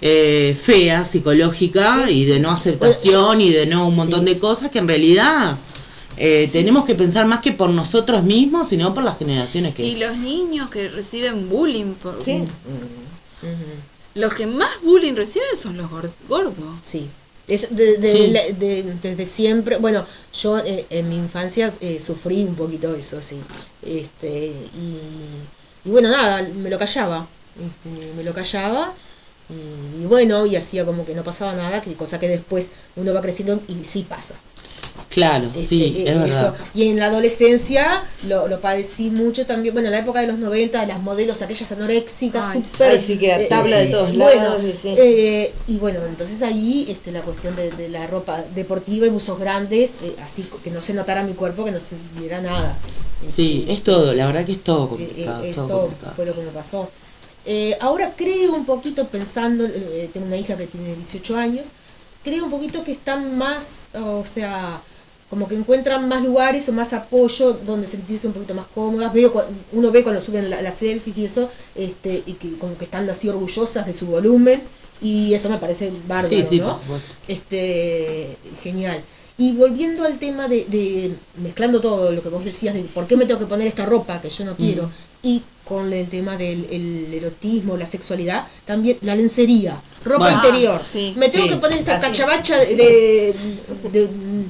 eh, 0.00 0.56
fea, 0.60 1.04
psicológica, 1.04 2.10
y 2.10 2.24
de 2.24 2.38
no 2.38 2.50
aceptación 2.50 3.40
y 3.40 3.50
de 3.50 3.66
no 3.66 3.88
un 3.88 3.96
montón 3.96 4.24
de 4.24 4.38
cosas 4.38 4.70
que 4.70 4.80
en 4.80 4.88
realidad 4.88 5.56
eh, 6.16 6.48
tenemos 6.52 6.84
que 6.84 6.94
pensar 6.94 7.26
más 7.26 7.40
que 7.40 7.52
por 7.52 7.70
nosotros 7.70 8.24
mismos, 8.24 8.68
sino 8.68 8.92
por 8.92 9.04
las 9.04 9.18
generaciones 9.18 9.72
que... 9.72 9.84
Y 9.86 9.96
los 9.96 10.16
niños 10.16 10.68
que 10.70 10.88
reciben 10.88 11.48
bullying, 11.48 11.94
por, 11.94 12.22
Sí. 12.22 12.42
Los 14.14 14.34
que 14.34 14.46
más 14.46 14.70
bullying 14.82 15.14
reciben 15.14 15.56
son 15.56 15.76
los 15.76 15.90
gor- 15.90 16.10
gordos. 16.28 16.54
Sí. 16.82 17.08
Es 17.48 17.74
de- 17.74 17.96
de- 17.98 18.12
Sí. 18.12 18.26
la- 18.30 18.46
de- 18.58 18.94
desde 19.02 19.26
siempre, 19.26 19.76
bueno, 19.78 20.06
yo 20.34 20.58
eh, 20.58 20.86
en 20.90 21.08
mi 21.08 21.16
infancia 21.16 21.72
eh, 21.80 21.98
sufrí 21.98 22.44
un 22.44 22.54
poquito 22.54 22.94
eso, 22.94 23.20
sí. 23.20 23.38
Este, 23.82 24.46
y, 24.74 24.98
y 25.84 25.90
bueno, 25.90 26.08
nada, 26.10 26.42
me 26.56 26.70
lo 26.70 26.78
callaba. 26.78 27.26
Este, 27.56 28.12
me 28.16 28.22
lo 28.22 28.32
callaba. 28.32 28.94
Y, 29.50 30.02
y 30.02 30.06
bueno, 30.06 30.46
y 30.46 30.56
hacía 30.56 30.86
como 30.86 31.04
que 31.04 31.14
no 31.14 31.24
pasaba 31.24 31.52
nada, 31.54 31.82
que 31.82 31.94
cosa 31.94 32.18
que 32.20 32.28
después 32.28 32.70
uno 32.96 33.12
va 33.12 33.20
creciendo 33.20 33.60
y 33.68 33.84
sí 33.84 34.06
pasa. 34.08 34.34
Claro, 35.08 35.46
Este, 35.48 35.62
sí, 35.66 35.94
eh, 35.98 36.04
es 36.06 36.14
verdad. 36.14 36.54
Y 36.74 36.88
en 36.88 36.98
la 36.98 37.06
adolescencia 37.06 38.02
lo, 38.22 38.48
lo 38.48 38.60
padecí 38.60 39.10
mucho 39.10 39.44
también. 39.46 39.74
Bueno, 39.74 39.88
en 39.88 39.92
la 39.92 39.98
época 40.00 40.20
de 40.20 40.26
los 40.26 40.38
90, 40.38 40.86
las 40.86 41.00
modelos, 41.00 41.42
aquellas 41.42 41.70
anoréxicas, 41.72 42.52
súper. 42.52 43.00
Sí, 43.00 43.18
que 43.18 43.26
era 43.26 43.40
eh, 43.42 43.46
tabla 43.48 43.76
de 43.78 43.86
todos 43.88 44.16
bueno, 44.16 44.42
lados, 44.42 44.62
y 44.64 44.72
sí. 44.72 44.94
eh, 44.96 45.54
y 45.66 45.76
bueno, 45.78 46.00
entonces 46.06 46.40
ahí 46.42 46.86
este, 46.88 47.12
la 47.12 47.20
cuestión 47.22 47.54
de, 47.56 47.70
de 47.72 47.88
la 47.90 48.06
ropa 48.06 48.42
deportiva 48.54 49.06
y 49.06 49.10
buzos 49.10 49.38
grandes, 49.38 49.98
eh, 50.02 50.16
así 50.20 50.44
que 50.62 50.70
no 50.70 50.80
se 50.80 50.94
notara 50.94 51.24
mi 51.24 51.34
cuerpo, 51.34 51.64
que 51.64 51.72
no 51.72 51.80
se 51.80 51.96
viera 51.98 52.40
nada. 52.40 52.78
Sí, 53.26 53.64
es 53.68 53.82
todo, 53.82 54.14
la 54.14 54.26
verdad 54.26 54.44
que 54.44 54.52
es 54.52 54.62
todo 54.64 54.98
Eh, 54.98 55.12
eh, 55.16 55.38
complicado. 55.38 55.50
todo 55.50 55.50
eso 55.50 55.80
complicado. 55.80 56.12
fue 56.14 56.26
lo 56.26 56.34
que 56.34 56.42
me 56.42 56.50
pasó. 56.52 56.90
Eh, 57.44 57.76
ahora 57.80 58.14
creo 58.16 58.54
un 58.54 58.64
poquito 58.66 59.10
pensando, 59.10 59.64
eh, 59.66 60.10
tengo 60.12 60.26
una 60.26 60.36
hija 60.36 60.56
que 60.56 60.66
tiene 60.68 60.94
18 60.94 61.36
años, 61.36 61.72
creo 62.24 62.44
un 62.44 62.50
poquito 62.50 62.84
que 62.84 62.92
están 62.92 63.36
más, 63.36 63.88
o 63.94 64.24
sea, 64.24 64.80
como 65.30 65.48
que 65.48 65.54
encuentran 65.54 66.08
más 66.08 66.22
lugares 66.22 66.68
o 66.68 66.72
más 66.72 66.92
apoyo 66.92 67.54
donde 67.54 67.86
sentirse 67.86 68.26
un 68.26 68.32
poquito 68.34 68.54
más 68.54 68.66
cómodas. 68.74 69.12
Veo, 69.12 69.32
uno 69.72 69.90
ve 69.90 70.02
cuando 70.02 70.20
suben 70.20 70.50
la- 70.50 70.60
las 70.62 70.76
selfies 70.76 71.16
y 71.18 71.24
eso, 71.24 71.50
este, 71.74 72.22
y 72.26 72.34
que 72.34 72.56
como 72.58 72.76
que 72.76 72.84
están 72.84 73.08
así 73.08 73.28
orgullosas 73.28 73.86
de 73.86 73.94
su 73.94 74.06
volumen, 74.06 74.62
y 75.00 75.32
eso 75.34 75.48
me 75.50 75.58
parece 75.58 75.90
bárbaro, 76.06 76.28
Sí, 76.28 76.44
sí, 76.48 76.58
¿no? 76.58 76.66
por 76.66 76.98
este 77.28 78.36
genial 78.62 79.00
y 79.38 79.52
volviendo 79.54 80.04
al 80.04 80.18
tema 80.18 80.46
de, 80.46 80.66
de- 80.66 81.16
mezclando 81.42 81.80
todo 81.80 82.12
lo 82.12 82.22
que 82.22 82.28
vos 82.28 82.44
decías 82.44 82.74
de 82.74 82.82
por 82.82 83.06
qué 83.06 83.16
me 83.16 83.24
tengo 83.26 83.40
que 83.40 83.46
poner 83.46 83.66
esta 83.66 83.86
ropa 83.86 84.20
que 84.20 84.28
yo 84.28 84.44
no 84.44 84.54
quiero 84.54 84.88
y 85.22 85.42
con 85.64 85.92
el 85.92 86.08
tema 86.08 86.36
del 86.36 86.66
el 86.70 87.14
erotismo 87.14 87.76
la 87.76 87.86
sexualidad 87.86 88.44
también 88.64 88.98
la 89.02 89.14
lencería 89.14 89.80
ropa 90.04 90.24
Bueno. 90.24 90.36
interior 90.44 90.74
Ah, 90.74 90.78
sí. 90.78 91.14
me 91.16 91.28
tengo 91.28 91.44
Sí. 91.44 91.50
que 91.50 91.56
poner 91.56 91.78
esta 91.78 91.92
Así. 91.96 92.02
cachabacha 92.02 92.58
de, 92.58 92.74
de, 92.74 93.34
de 93.92 94.08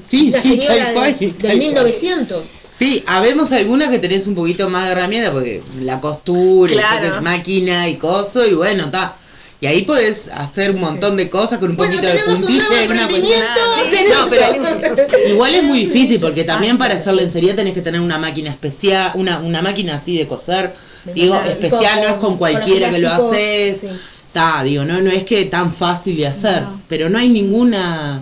Sí, 0.09 0.33
sí, 0.33 0.41
señora 0.57 0.93
cual, 0.95 1.19
de- 1.19 1.27
del 1.27 1.35
cual. 1.41 1.59
1900 1.59 2.45
Sí, 2.79 3.05
habemos 3.07 3.53
algunas 3.53 3.91
que 3.91 3.99
tenés 4.01 4.27
un 4.27 4.35
poquito 4.35 4.69
más 4.69 4.87
de 4.87 4.93
herramienta 4.93 5.31
porque 5.31 5.63
la 5.83 6.01
costura, 6.01 6.73
y 6.73 6.77
Claro. 6.77 7.23
máquina 7.23 7.89
y 7.89 7.97
coso 7.97 8.45
y 8.47 8.55
bueno, 8.55 8.87
está. 8.87 9.15
Y 9.63 9.67
ahí 9.69 9.83
podés 9.83 10.29
hacer 10.35 10.73
un 10.73 10.81
montón 10.81 11.17
de 11.17 11.31
cosas 11.31 11.61
con 11.61 11.71
un 11.71 11.77
bueno 11.77 11.93
poquito 11.95 12.13
de 12.13 12.19
puntilla 12.25 12.83
y 12.85 12.89
una 12.89 13.09
cuestión. 13.09 13.41
Sí, 13.77 13.91
tenemos 13.93 14.25
no, 14.25 14.29
pero 14.29 15.29
Igual 15.31 15.55
es 15.55 15.65
muy 15.65 15.79
difícil 15.87 16.21
porque 16.21 16.43
también 16.43 16.75
Ah, 16.75 16.79
para 16.81 16.95
sí, 16.95 17.01
hacer 17.03 17.15
lencería 17.15 17.55
tenés 17.55 17.73
que 17.73 17.81
tener 17.81 18.01
una 18.01 18.19
máquina 18.19 18.51
especial, 18.51 19.13
una, 19.15 19.39
una 19.39 19.63
máquina 19.63 19.95
así 19.95 20.19
de 20.19 20.27
coser. 20.27 20.75
Digo, 21.15 21.41
especial 21.49 21.95
con- 21.95 22.03
no 22.03 22.09
es 22.09 22.15
con 22.15 22.37
cualquiera 22.39 22.91
que 22.91 22.99
lo 22.99 23.09
haces. 23.11 23.81
sí. 23.83 23.89
Está, 24.27 24.65
digo, 24.65 24.85
no, 24.85 25.01
no 25.01 25.11
es 25.13 25.23
que 25.25 25.45
tan 25.45 25.73
fácil 25.73 26.17
de 26.17 26.27
hacer, 26.27 26.63
No. 26.63 26.81
pero 26.89 27.09
no 27.09 27.19
hay 27.19 27.29
ninguna... 27.29 28.21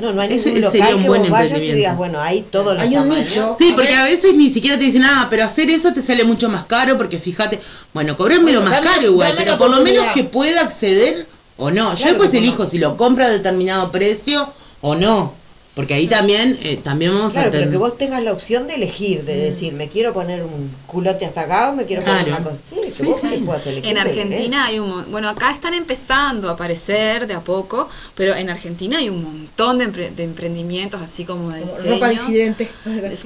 No, 0.00 0.12
no 0.12 0.20
hay 0.20 0.34
Ese 0.34 0.52
ningún 0.52 0.70
sería 0.70 0.84
local 0.90 0.94
un 0.96 1.02
que 1.02 1.08
buen 1.08 1.20
vos 1.22 1.30
vayas 1.30 1.50
y 1.50 1.52
emprendimiento. 1.54 1.76
digas, 1.76 1.96
bueno, 1.96 2.20
hay 2.20 2.42
todos 2.42 2.74
los 2.76 2.82
Hay 2.82 2.96
un 2.96 3.08
nicho. 3.08 3.56
Sí, 3.58 3.70
A 3.72 3.74
porque 3.74 3.90
ver. 3.90 3.98
a 3.98 4.04
veces 4.04 4.34
ni 4.34 4.48
siquiera 4.50 4.78
te 4.78 4.84
dicen 4.84 5.02
nada, 5.02 5.26
pero 5.28 5.44
hacer 5.44 5.68
eso 5.70 5.92
te 5.92 6.00
sale 6.00 6.22
mucho 6.24 6.48
más 6.48 6.64
caro 6.66 6.96
porque 6.96 7.18
fíjate, 7.18 7.58
bueno, 7.92 8.16
cobrármelo 8.16 8.60
Bueno, 8.60 8.70
más 8.70 8.80
dame- 8.84 8.94
caro 8.96 9.06
igual, 9.10 9.34
pero 9.36 9.58
por 9.58 9.70
lo 9.70 9.80
menos 9.82 10.06
que 10.14 10.22
pueda 10.24 10.60
acceder 10.62 11.26
o 11.56 11.70
no. 11.72 11.90
Yo 11.90 11.96
Claro 11.96 12.08
después 12.12 12.30
que 12.30 12.38
elijo 12.38 12.62
no. 12.64 12.70
si 12.70 12.78
lo 12.78 12.96
compra 12.96 13.26
a 13.26 13.30
determinado 13.30 13.90
precio 13.90 14.48
o 14.80 14.94
no, 14.94 15.34
porque 15.78 15.94
ahí 15.94 16.08
también 16.08 16.58
eh, 16.64 16.76
también 16.82 17.12
vamos 17.12 17.34
Claro, 17.34 17.50
a 17.50 17.50
pero 17.52 17.60
tener... 17.62 17.72
que 17.72 17.78
vos 17.78 17.96
tengas 17.96 18.20
la 18.24 18.32
opción 18.32 18.66
de 18.66 18.74
elegir, 18.74 19.22
de 19.24 19.36
decir, 19.36 19.72
me 19.74 19.86
quiero 19.86 20.12
poner 20.12 20.42
un 20.42 20.68
culote 20.88 21.24
hasta 21.24 21.42
acá 21.42 21.70
o 21.70 21.76
me 21.76 21.84
quiero 21.84 22.02
poner 22.02 22.24
Claro. 22.24 22.40
una 22.42 22.50
cosa. 22.50 22.60
Sí, 22.68 22.80
que 22.84 22.92
Sí, 22.96 23.04
vos 23.04 23.20
sí. 23.20 23.42
puedas 23.46 23.64
elegir. 23.68 23.88
En 23.88 23.94
que 23.94 24.00
Argentina 24.00 24.64
hay 24.66 24.80
un 24.80 25.08
bueno 25.12 25.28
acá 25.28 25.52
están 25.52 25.74
empezando 25.74 26.48
a 26.48 26.54
aparecer 26.54 27.28
de 27.28 27.34
a 27.34 27.40
poco, 27.42 27.88
pero 28.16 28.34
en 28.34 28.50
Argentina 28.50 28.98
hay 28.98 29.08
un 29.08 29.22
montón 29.22 29.78
de, 29.78 29.84
empre- 29.86 30.10
de 30.12 30.24
emprendimientos 30.24 31.00
así 31.00 31.24
como 31.24 31.52
de 31.52 31.62
diseño. 31.62 31.94
ropa 31.94 32.08
disidente 32.08 32.68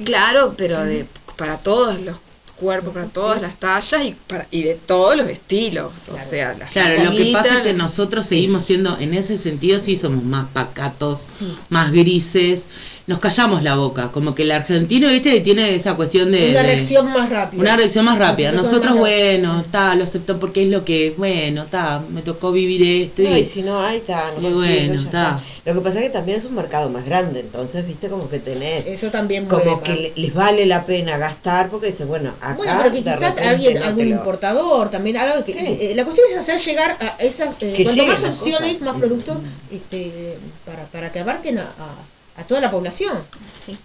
claro, 0.05 0.53
pero 0.55 0.79
de 0.79 1.07
para 1.35 1.57
todos 1.57 1.99
los 2.01 2.17
cuerpos, 2.55 2.93
para 2.93 3.07
todas 3.07 3.41
las 3.41 3.55
tallas 3.59 4.05
y 4.05 4.15
para 4.27 4.47
y 4.51 4.63
de 4.63 4.75
todos 4.75 5.15
los 5.17 5.27
estilos, 5.27 6.09
o 6.09 6.17
sea, 6.17 6.53
las 6.53 6.71
Claro, 6.71 7.03
lo 7.03 7.11
que 7.11 7.31
pasa 7.33 7.57
es 7.57 7.61
que 7.63 7.73
nosotros 7.73 8.25
seguimos 8.25 8.63
siendo, 8.63 8.97
en 8.99 9.13
ese 9.13 9.37
sentido 9.37 9.79
sí 9.79 9.95
somos 9.95 10.23
más 10.23 10.47
pacatos, 10.49 11.19
Sí. 11.39 11.55
más 11.69 11.91
grises, 11.91 12.65
nos 13.05 13.19
callamos 13.19 13.63
la 13.63 13.75
boca, 13.75 14.11
como 14.13 14.33
que 14.33 14.43
el 14.43 14.51
argentino, 14.51 15.09
viste, 15.09 15.41
tiene 15.41 15.75
esa 15.75 15.95
cuestión 15.95 16.31
de... 16.31 16.51
una 16.51 16.61
de- 16.61 16.67
reacción 16.67 17.11
más 17.11 17.29
rápida 17.29 17.61
Una 17.61 17.75
reacción 17.75 18.05
más 18.05 18.17
rápida. 18.17 18.51
Nosotros 18.53 18.71
Nosotros, 18.85 18.93
somos 18.95 19.01
más 19.09 19.17
bueno, 19.41 19.59
está, 19.61 19.95
lo 19.95 20.03
aceptan 20.05 20.39
porque 20.39 20.63
es 20.63 20.69
lo 20.69 20.85
que 20.85 21.07
es. 21.07 21.17
Bueno, 21.17 21.63
está, 21.63 22.01
me 22.11 22.21
tocó 22.21 22.51
vivir 22.53 22.81
esto. 23.03 23.23
No, 23.23 23.37
y- 23.37 23.41
y 23.41 23.45
si 23.45 23.61
no, 23.61 23.81
ahí 23.85 23.97
está, 23.97 24.31
no 24.39 24.49
Y 24.49 24.53
bueno, 24.53 24.93
ya 24.95 25.01
está. 25.01 25.39
Lo 25.65 25.73
que 25.73 25.79
pasa 25.81 25.99
es 25.99 26.05
que 26.05 26.09
también 26.11 26.37
es 26.37 26.45
un 26.45 26.55
mercado 26.55 26.89
más 26.89 27.05
grande, 27.05 27.39
entonces, 27.41 27.85
viste, 27.87 28.07
como 28.09 28.29
que 28.29 28.39
tenés, 28.39 28.85
eso 28.85 29.11
también 29.11 29.45
como 29.45 29.81
que 29.81 29.91
más. 29.91 29.99
les 30.17 30.33
vale 30.33 30.65
la 30.65 30.85
pena 30.85 31.17
gastar 31.17 31.69
porque 31.69 31.87
dice, 31.87 32.03
bueno, 32.05 32.31
acá 32.41 32.55
Bueno, 32.57 32.73
pero 32.79 32.91
que 32.93 33.03
quizás 33.03 33.37
alguien, 33.37 33.79
no 33.79 33.85
algún 33.85 34.09
lo- 34.09 34.15
importador, 34.15 34.89
también 34.91 35.15
algo 35.17 35.43
que 35.45 35.53
Sí. 35.53 35.59
eh, 35.59 35.93
la 35.95 36.03
cuestión 36.03 36.27
es 36.31 36.37
hacer 36.37 36.59
llegar 36.59 36.97
a 36.99 37.15
esas 37.23 37.55
eh, 37.61 37.81
cuanto 37.83 38.05
más 38.07 38.23
opciones, 38.25 38.81
más 38.81 38.97
productos, 38.97 39.37
este, 39.71 40.37
para, 40.65 40.83
para 40.85 41.11
que 41.11 41.19
abarquen 41.19 41.57
a, 41.59 41.63
a- 41.63 42.12
a 42.37 42.43
toda 42.43 42.61
la 42.61 42.71
población. 42.71 43.17
Sí. 43.47 43.77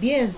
Bien. 0.00 0.32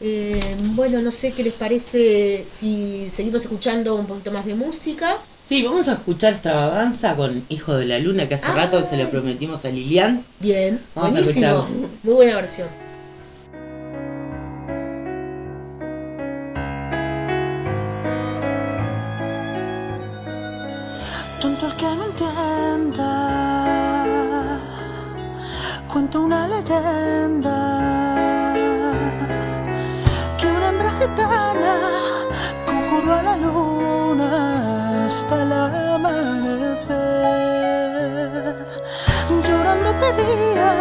Eh, 0.00 0.56
bueno, 0.74 1.00
no 1.00 1.10
sé 1.10 1.32
qué 1.32 1.42
les 1.42 1.54
parece 1.54 2.44
si 2.46 3.08
seguimos 3.10 3.42
escuchando 3.42 3.94
un 3.94 4.06
poquito 4.06 4.30
más 4.30 4.44
de 4.44 4.54
música. 4.54 5.16
Sí, 5.48 5.62
vamos 5.62 5.88
a 5.88 5.94
escuchar 5.94 6.32
extravaganza 6.34 7.14
con 7.14 7.44
Hijo 7.48 7.74
de 7.76 7.86
la 7.86 7.98
Luna, 7.98 8.28
que 8.28 8.34
hace 8.34 8.48
Ay. 8.48 8.56
rato 8.56 8.82
se 8.82 8.96
lo 8.96 9.08
prometimos 9.08 9.64
a 9.64 9.68
Lilian. 9.70 10.24
Bien, 10.40 10.80
Vamos 10.94 11.10
a 11.16 11.22
buenísimo. 11.22 11.66
Muy 12.02 12.14
buena 12.14 12.34
versión. 12.34 12.85
Que 30.38 30.46
una 30.46 30.68
hembra 30.68 30.90
gitana 31.00 31.74
conjuró 32.66 33.14
a 33.14 33.22
la 33.22 33.36
luna 33.36 35.06
hasta 35.06 35.34
el 35.42 35.52
amanecer. 35.52 36.96
Llorando 39.46 39.90
pedía 40.02 40.72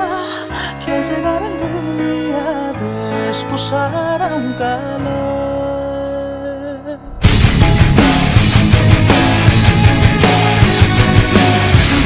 que 0.84 0.92
al 0.96 1.04
llegar 1.04 1.42
el 1.44 1.56
día 1.64 2.46
desposara 3.28 4.28
un 4.36 4.54
calor. 4.54 5.36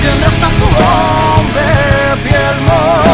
Tendrás 0.04 0.44
a 0.44 0.50
tu 0.60 0.68
La 3.04 3.09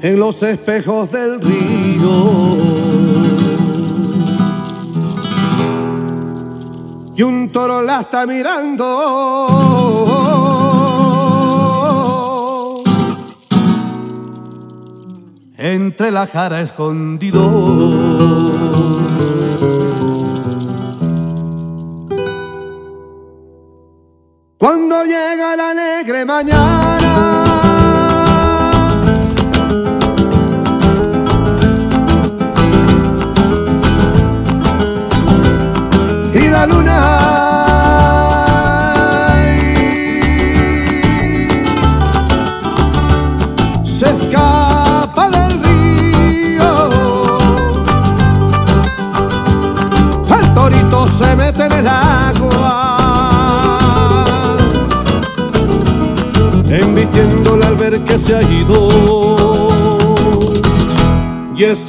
en 0.00 0.18
los 0.18 0.42
espejos 0.42 1.12
del 1.12 1.40
río. 1.40 2.56
Y 7.14 7.22
un 7.22 7.50
toro 7.52 7.82
la 7.82 8.00
está 8.00 8.26
mirando 8.26 8.86
entre 15.58 16.10
la 16.10 16.26
jara 16.26 16.62
escondido. 16.62 17.92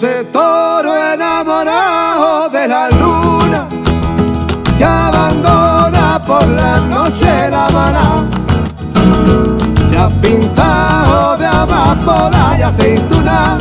Ese 0.04 0.26
toro 0.26 0.94
enamorado 1.14 2.50
de 2.50 2.68
la 2.68 2.90
luna 2.90 3.66
que 4.78 4.84
abandona 4.84 6.22
por 6.28 6.46
la 6.46 6.82
noche 6.82 7.50
la 7.50 7.70
maná. 7.70 8.26
Se 9.90 9.98
ha 9.98 10.10
pintado 10.22 11.38
de 11.38 11.46
amapola 11.46 12.56
y 12.60 12.62
aceituna 12.64 13.58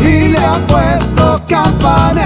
y 0.00 0.28
le 0.28 0.38
ha 0.38 0.56
puesto 0.66 1.38
campanero 1.48 2.23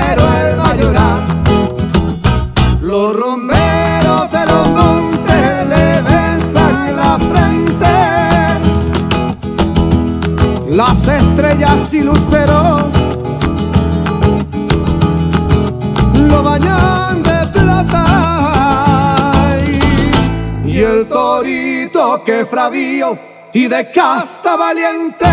fravío 22.58 23.16
y 23.52 23.68
de 23.68 23.88
casta 23.92 24.56
valiente. 24.56 25.24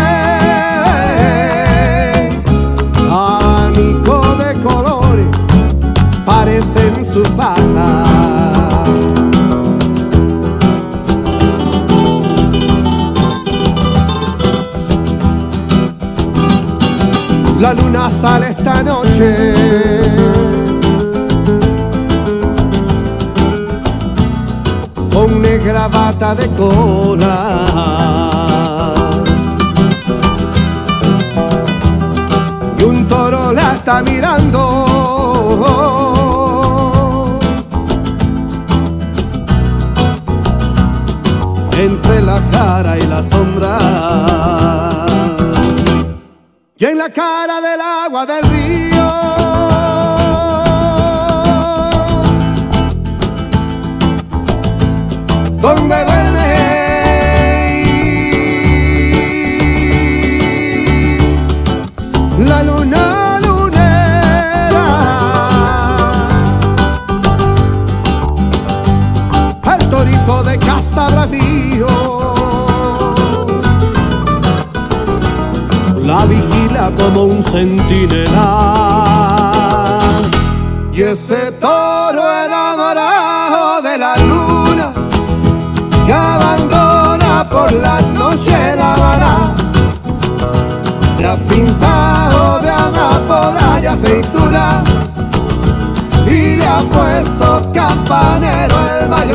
Abanico 3.10 4.36
de 4.36 4.62
colores 4.62 5.26
parecen 6.24 7.04
sus 7.04 7.28
patas. 7.30 8.88
La 17.58 17.74
luna 17.74 18.08
sale 18.08 18.50
esta 18.50 18.84
noche. 18.84 19.95
De 26.34 26.48
cola. 26.50 27.38
Y 32.78 32.82
un 32.82 33.06
toro 33.06 33.52
la 33.52 33.72
está 33.74 34.02
mirando. 34.02 34.60
Entre 41.78 42.22
la 42.22 42.40
cara 42.50 42.98
y 42.98 43.06
la 43.06 43.22
sombra. 43.22 43.78
Y 46.78 46.84
en 46.84 46.98
la 46.98 47.08
cara 47.10 47.60
del 47.60 47.80
agua 47.80 48.26
del 48.26 48.42
río. 48.50 49.05
Como 76.92 77.24
un 77.24 77.42
centinela. 77.42 78.48
Y 80.92 81.02
ese 81.02 81.52
toro 81.52 82.22
enamorado 82.44 83.82
de 83.82 83.98
la 83.98 84.16
luna 84.16 84.92
que 86.06 86.12
abandona 86.12 87.46
por 87.50 87.72
la 87.72 88.00
noche 88.00 88.76
la 88.76 88.96
vara 88.96 89.54
se 91.16 91.26
ha 91.26 91.36
pintado 91.36 92.60
de 92.60 92.70
amapola 92.70 93.80
y 93.82 93.86
aceituna 93.86 94.82
y 96.26 96.56
le 96.56 96.66
ha 96.66 96.80
puesto 96.80 97.72
campanero 97.72 98.76
el 99.00 99.08
mayoral. 99.08 99.25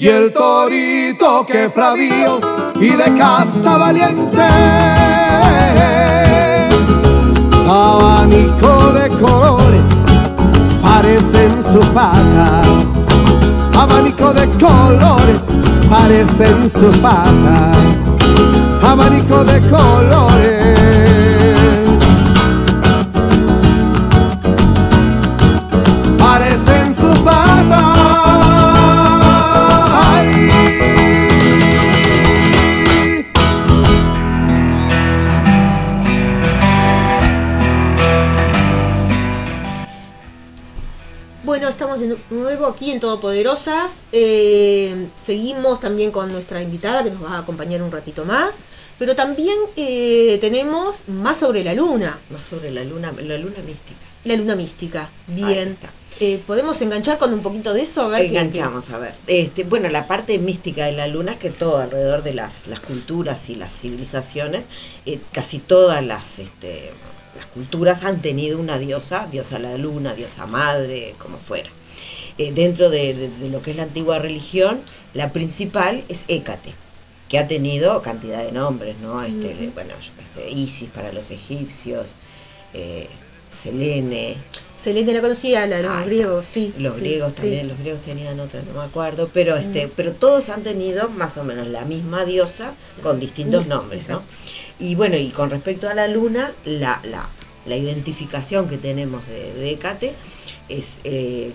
Y 0.00 0.08
el 0.08 0.32
torito 0.32 1.44
que 1.44 1.68
fravío 1.68 2.40
y 2.76 2.88
de 2.88 3.14
casta 3.18 3.76
valiente. 3.76 4.40
Abanico 7.68 8.94
de 8.94 9.10
colores 9.10 9.82
parecen 10.80 11.62
sus 11.62 11.84
patas. 11.88 12.66
Abanico 13.78 14.32
de 14.32 14.48
colores 14.52 15.38
parecen 15.90 16.70
sus 16.70 16.96
patas. 16.96 17.76
Abanico 18.82 19.44
de 19.44 19.60
colores. 19.68 21.09
Estamos 41.94 42.00
de 42.30 42.36
nuevo 42.36 42.66
aquí 42.66 42.90
en 42.92 43.00
Todopoderosas. 43.00 44.04
Eh, 44.12 45.08
seguimos 45.26 45.80
también 45.80 46.10
con 46.12 46.30
nuestra 46.30 46.62
invitada 46.62 47.02
que 47.02 47.10
nos 47.10 47.22
va 47.24 47.32
a 47.34 47.38
acompañar 47.40 47.82
un 47.82 47.90
ratito 47.90 48.24
más. 48.24 48.66
Pero 48.98 49.16
también 49.16 49.56
eh, 49.76 50.38
tenemos 50.40 51.02
más 51.08 51.38
sobre 51.38 51.64
la 51.64 51.74
luna, 51.74 52.18
Más 52.30 52.44
sobre 52.44 52.70
la 52.70 52.84
luna, 52.84 53.12
la 53.12 53.38
luna 53.38 53.56
mística. 53.66 54.00
la 54.24 54.36
luna 54.36 54.54
mística. 54.56 55.08
Bien. 55.28 55.76
Eh, 56.20 56.40
¿Podemos 56.46 56.80
enganchar 56.82 57.16
con 57.18 57.32
un 57.32 57.40
poquito 57.40 57.72
de 57.72 57.82
eso? 57.82 58.02
A 58.02 58.08
ver 58.08 58.20
qué- 58.22 58.26
Enganchamos, 58.28 58.90
a 58.90 58.98
ver. 58.98 59.14
Este, 59.26 59.64
bueno, 59.64 59.88
la 59.88 60.06
parte 60.06 60.38
mística 60.38 60.84
de 60.86 60.92
la 60.92 61.06
luna 61.08 61.32
es 61.32 61.38
que 61.38 61.50
todo 61.50 61.78
alrededor 61.78 62.22
de 62.22 62.34
las, 62.34 62.66
las 62.66 62.80
culturas 62.80 63.48
y 63.48 63.54
las 63.56 63.72
civilizaciones, 63.72 64.64
eh, 65.06 65.18
casi 65.32 65.58
todas 65.60 66.04
las, 66.04 66.38
este, 66.40 66.90
las 67.36 67.46
culturas 67.46 68.04
han 68.04 68.20
tenido 68.20 68.58
una 68.58 68.78
diosa, 68.78 69.28
diosa 69.30 69.58
la 69.58 69.78
luna, 69.78 70.14
diosa 70.14 70.44
madre, 70.46 71.14
como 71.18 71.38
fuera. 71.38 71.70
Eh, 72.40 72.52
dentro 72.54 72.88
de, 72.88 73.12
de- 73.12 73.28
de 73.28 73.50
lo 73.50 73.60
que 73.60 73.72
es 73.72 73.76
la 73.76 73.82
antigua 73.82 74.18
religión, 74.18 74.80
la 75.12 75.30
principal 75.30 76.02
es 76.08 76.20
Hécate, 76.26 76.72
que 77.28 77.38
ha 77.38 77.46
tenido 77.46 78.00
cantidad 78.00 78.42
de 78.42 78.50
nombres, 78.50 78.96
¿no? 79.02 79.22
Este, 79.22 79.68
bueno, 79.74 79.92
Isis 80.50 80.88
para 80.88 81.12
los 81.12 81.30
egipcios, 81.30 82.14
eh, 82.72 83.06
Selene, 83.62 84.36
Selene 84.74 85.12
la 85.12 85.20
conocía, 85.20 85.66
la 85.66 85.82
los 85.82 86.06
griegos, 86.06 86.46
sí. 86.46 86.72
los 86.78 86.94
sí, 86.94 87.00
griegos 87.02 87.32
sí. 87.34 87.40
también, 87.42 87.68
los 87.68 87.78
griegos 87.78 88.00
tenían 88.00 88.40
otra, 88.40 88.62
no 88.62 88.72
me 88.80 88.86
acuerdo, 88.86 89.28
pero 89.34 89.56
este, 89.58 89.90
pero 89.94 90.12
todos 90.12 90.48
han 90.48 90.62
tenido 90.62 91.10
más 91.10 91.36
o 91.36 91.44
menos 91.44 91.66
la 91.66 91.84
misma 91.84 92.24
diosa 92.24 92.72
con 93.02 93.20
distintos 93.20 93.66
Mm, 93.66 93.68
nombres, 93.68 94.08
¿no? 94.08 94.22
Y 94.78 94.94
bueno, 94.94 95.18
y 95.18 95.28
con 95.28 95.50
respecto 95.50 95.90
a 95.90 95.94
la 95.94 96.08
luna, 96.08 96.54
la, 96.64 97.02
la, 97.04 97.28
la 97.66 97.76
identificación 97.76 98.66
que 98.66 98.78
tenemos 98.78 99.26
de, 99.28 99.52
de 99.52 99.72
Hécate 99.72 100.14
es, 100.70 101.00
eh, 101.04 101.52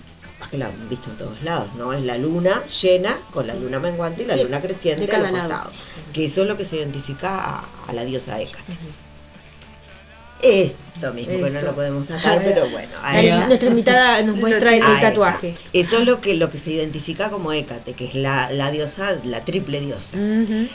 que 0.49 0.57
la 0.57 0.67
han 0.67 0.89
visto 0.89 1.09
en 1.09 1.17
todos 1.17 1.41
lados, 1.43 1.67
¿no? 1.77 1.93
Es 1.93 2.01
la 2.03 2.17
luna 2.17 2.63
llena 2.81 3.15
con 3.33 3.45
la 3.47 3.53
luna 3.55 3.79
menguante 3.79 4.23
y 4.23 4.25
la 4.25 4.35
luna 4.43 4.61
creciente 4.61 5.03
a 5.15 5.19
los 5.19 5.27
costados, 5.49 5.73
que 6.13 6.25
eso 6.25 6.41
es 6.43 6.47
lo 6.47 6.57
que 6.57 6.65
se 6.65 6.77
identifica 6.77 7.29
a, 7.57 7.65
a 7.87 7.93
la 7.93 8.03
diosa 8.05 8.39
Hécate. 8.39 8.73
Esto 10.41 11.11
mismo, 11.13 11.33
que 11.33 11.49
no 11.51 11.61
lo 11.61 11.73
podemos 11.75 12.07
sacar, 12.07 12.43
pero 12.43 12.69
bueno. 12.69 12.89
Ahí 13.01 13.29
nuestra 13.47 13.69
invitada 13.69 14.21
nos 14.21 14.35
muestra 14.37 14.75
el, 14.75 14.83
tatuaje. 15.01 15.55
Eso 15.73 15.99
es 15.99 16.05
lo 16.05 16.21
que, 16.21 16.35
lo 16.35 16.51
que 16.51 16.57
se 16.57 16.71
identifica 16.71 17.29
como 17.29 17.51
Hécate, 17.51 17.93
que 17.93 18.05
es 18.05 18.15
la, 18.15 18.51
la 18.51 18.69
diosa, 18.69 19.15
la 19.23 19.43
triple 19.43 19.79
diosa. 19.79 20.17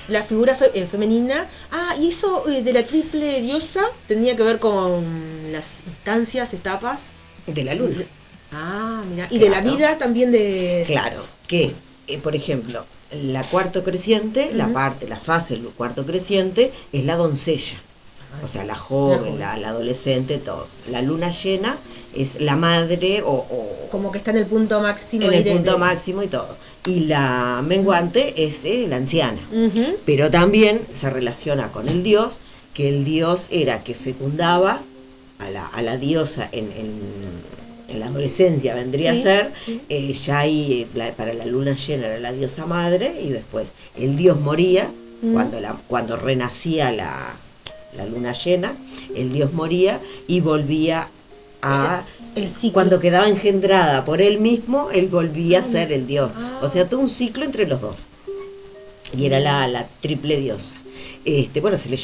La 0.08 0.22
figura 0.24 0.56
fe- 0.56 0.72
eh, 0.74 0.86
femenina. 0.90 1.46
Ah, 1.70 1.94
y 2.00 2.08
eso 2.08 2.48
eh, 2.48 2.62
de 2.62 2.72
la 2.72 2.84
triple 2.84 3.40
diosa 3.42 3.82
tenía 4.08 4.34
que 4.36 4.42
ver 4.42 4.58
con 4.58 5.52
las 5.52 5.82
instancias, 5.86 6.52
etapas. 6.54 7.10
De 7.46 7.62
la 7.62 7.74
luna. 7.74 8.02
Ah, 8.52 9.02
mira. 9.08 9.28
Y 9.30 9.38
de 9.38 9.48
la 9.50 9.60
vida 9.60 9.98
también 9.98 10.32
de. 10.32 10.84
Claro, 10.86 11.22
que, 11.46 11.72
eh, 12.08 12.18
por 12.18 12.34
ejemplo, 12.34 12.84
la 13.12 13.42
cuarto 13.44 13.82
creciente, 13.84 14.52
la 14.54 14.68
parte, 14.68 15.06
la 15.08 15.18
fase 15.18 15.54
del 15.54 15.64
cuarto 15.68 16.04
creciente, 16.06 16.72
es 16.92 17.04
la 17.04 17.16
doncella. 17.16 17.76
O 18.44 18.48
sea, 18.48 18.64
la 18.64 18.74
joven, 18.76 19.38
la, 19.40 19.56
la 19.56 19.70
adolescente, 19.70 20.38
todo. 20.38 20.66
La 20.90 21.02
luna 21.02 21.30
llena 21.30 21.76
es 22.14 22.40
la 22.40 22.54
madre 22.56 23.22
o, 23.22 23.30
o 23.32 23.88
Como 23.90 24.12
que 24.12 24.18
está 24.18 24.30
en 24.30 24.38
el 24.38 24.46
punto 24.46 24.80
máximo. 24.80 25.26
en 25.26 25.34
el 25.34 25.44
de- 25.44 25.50
punto 25.52 25.72
de- 25.72 25.78
máximo 25.78 26.22
y 26.22 26.28
todo. 26.28 26.56
Y 26.86 27.00
la 27.00 27.62
menguante 27.66 28.46
es 28.46 28.64
eh, 28.64 28.86
la 28.88 28.96
anciana. 28.96 29.40
Pero 30.06 30.30
también 30.30 30.80
se 30.94 31.10
relaciona 31.10 31.70
con 31.72 31.88
el 31.88 32.02
dios, 32.04 32.38
que 32.72 32.88
el 32.88 33.04
dios 33.04 33.46
era 33.50 33.82
que 33.82 33.94
fecundaba 33.94 34.80
a 35.40 35.50
la, 35.50 35.66
a 35.66 35.82
la 35.82 35.96
diosa 35.96 36.48
en, 36.52 36.70
en- 36.72 37.50
en 37.90 38.00
la 38.00 38.06
adolescencia, 38.06 38.74
vendría 38.74 39.12
Sí, 39.14 39.20
a 39.20 39.22
ser, 39.22 39.52
sí. 39.66 39.80
eh, 39.88 40.12
ya 40.12 40.38
ahí 40.40 40.86
eh, 40.94 41.12
para 41.16 41.34
la 41.34 41.44
luna 41.46 41.74
llena 41.74 42.06
era 42.06 42.18
la 42.18 42.32
diosa 42.32 42.66
madre, 42.66 43.20
y 43.22 43.28
después 43.30 43.68
el 43.96 44.16
dios 44.16 44.40
moría, 44.40 44.88
Mm. 45.22 45.34
cuando, 45.34 45.60
la, 45.60 45.76
cuando 45.86 46.16
renacía 46.16 46.90
la, 46.92 47.14
la 47.94 48.06
luna 48.06 48.32
llena, 48.32 48.72
el 49.14 49.30
dios 49.32 49.52
moría 49.52 50.00
y 50.26 50.40
volvía 50.40 51.08
a... 51.60 52.04
El 52.36 52.48
ciclo. 52.48 52.72
Cuando 52.74 53.00
quedaba 53.00 53.28
engendrada 53.28 54.04
por 54.06 54.22
él 54.22 54.38
mismo, 54.40 54.90
él 54.92 55.08
volvía 55.08 55.60
a 55.60 55.64
ser 55.64 55.92
el 55.92 56.06
dios. 56.06 56.32
Ah. 56.36 56.60
O 56.62 56.68
sea, 56.70 56.88
todo 56.88 57.00
un 57.00 57.10
ciclo 57.10 57.44
entre 57.44 57.66
los 57.66 57.80
dos 57.82 57.96
y 59.14 59.26
era 59.26 59.40
la, 59.40 59.66
la 59.68 59.86
triple 60.00 60.38
diosa. 60.38 60.76
Este, 61.24 61.60
bueno, 61.60 61.76
se 61.76 61.90
le 61.90 61.98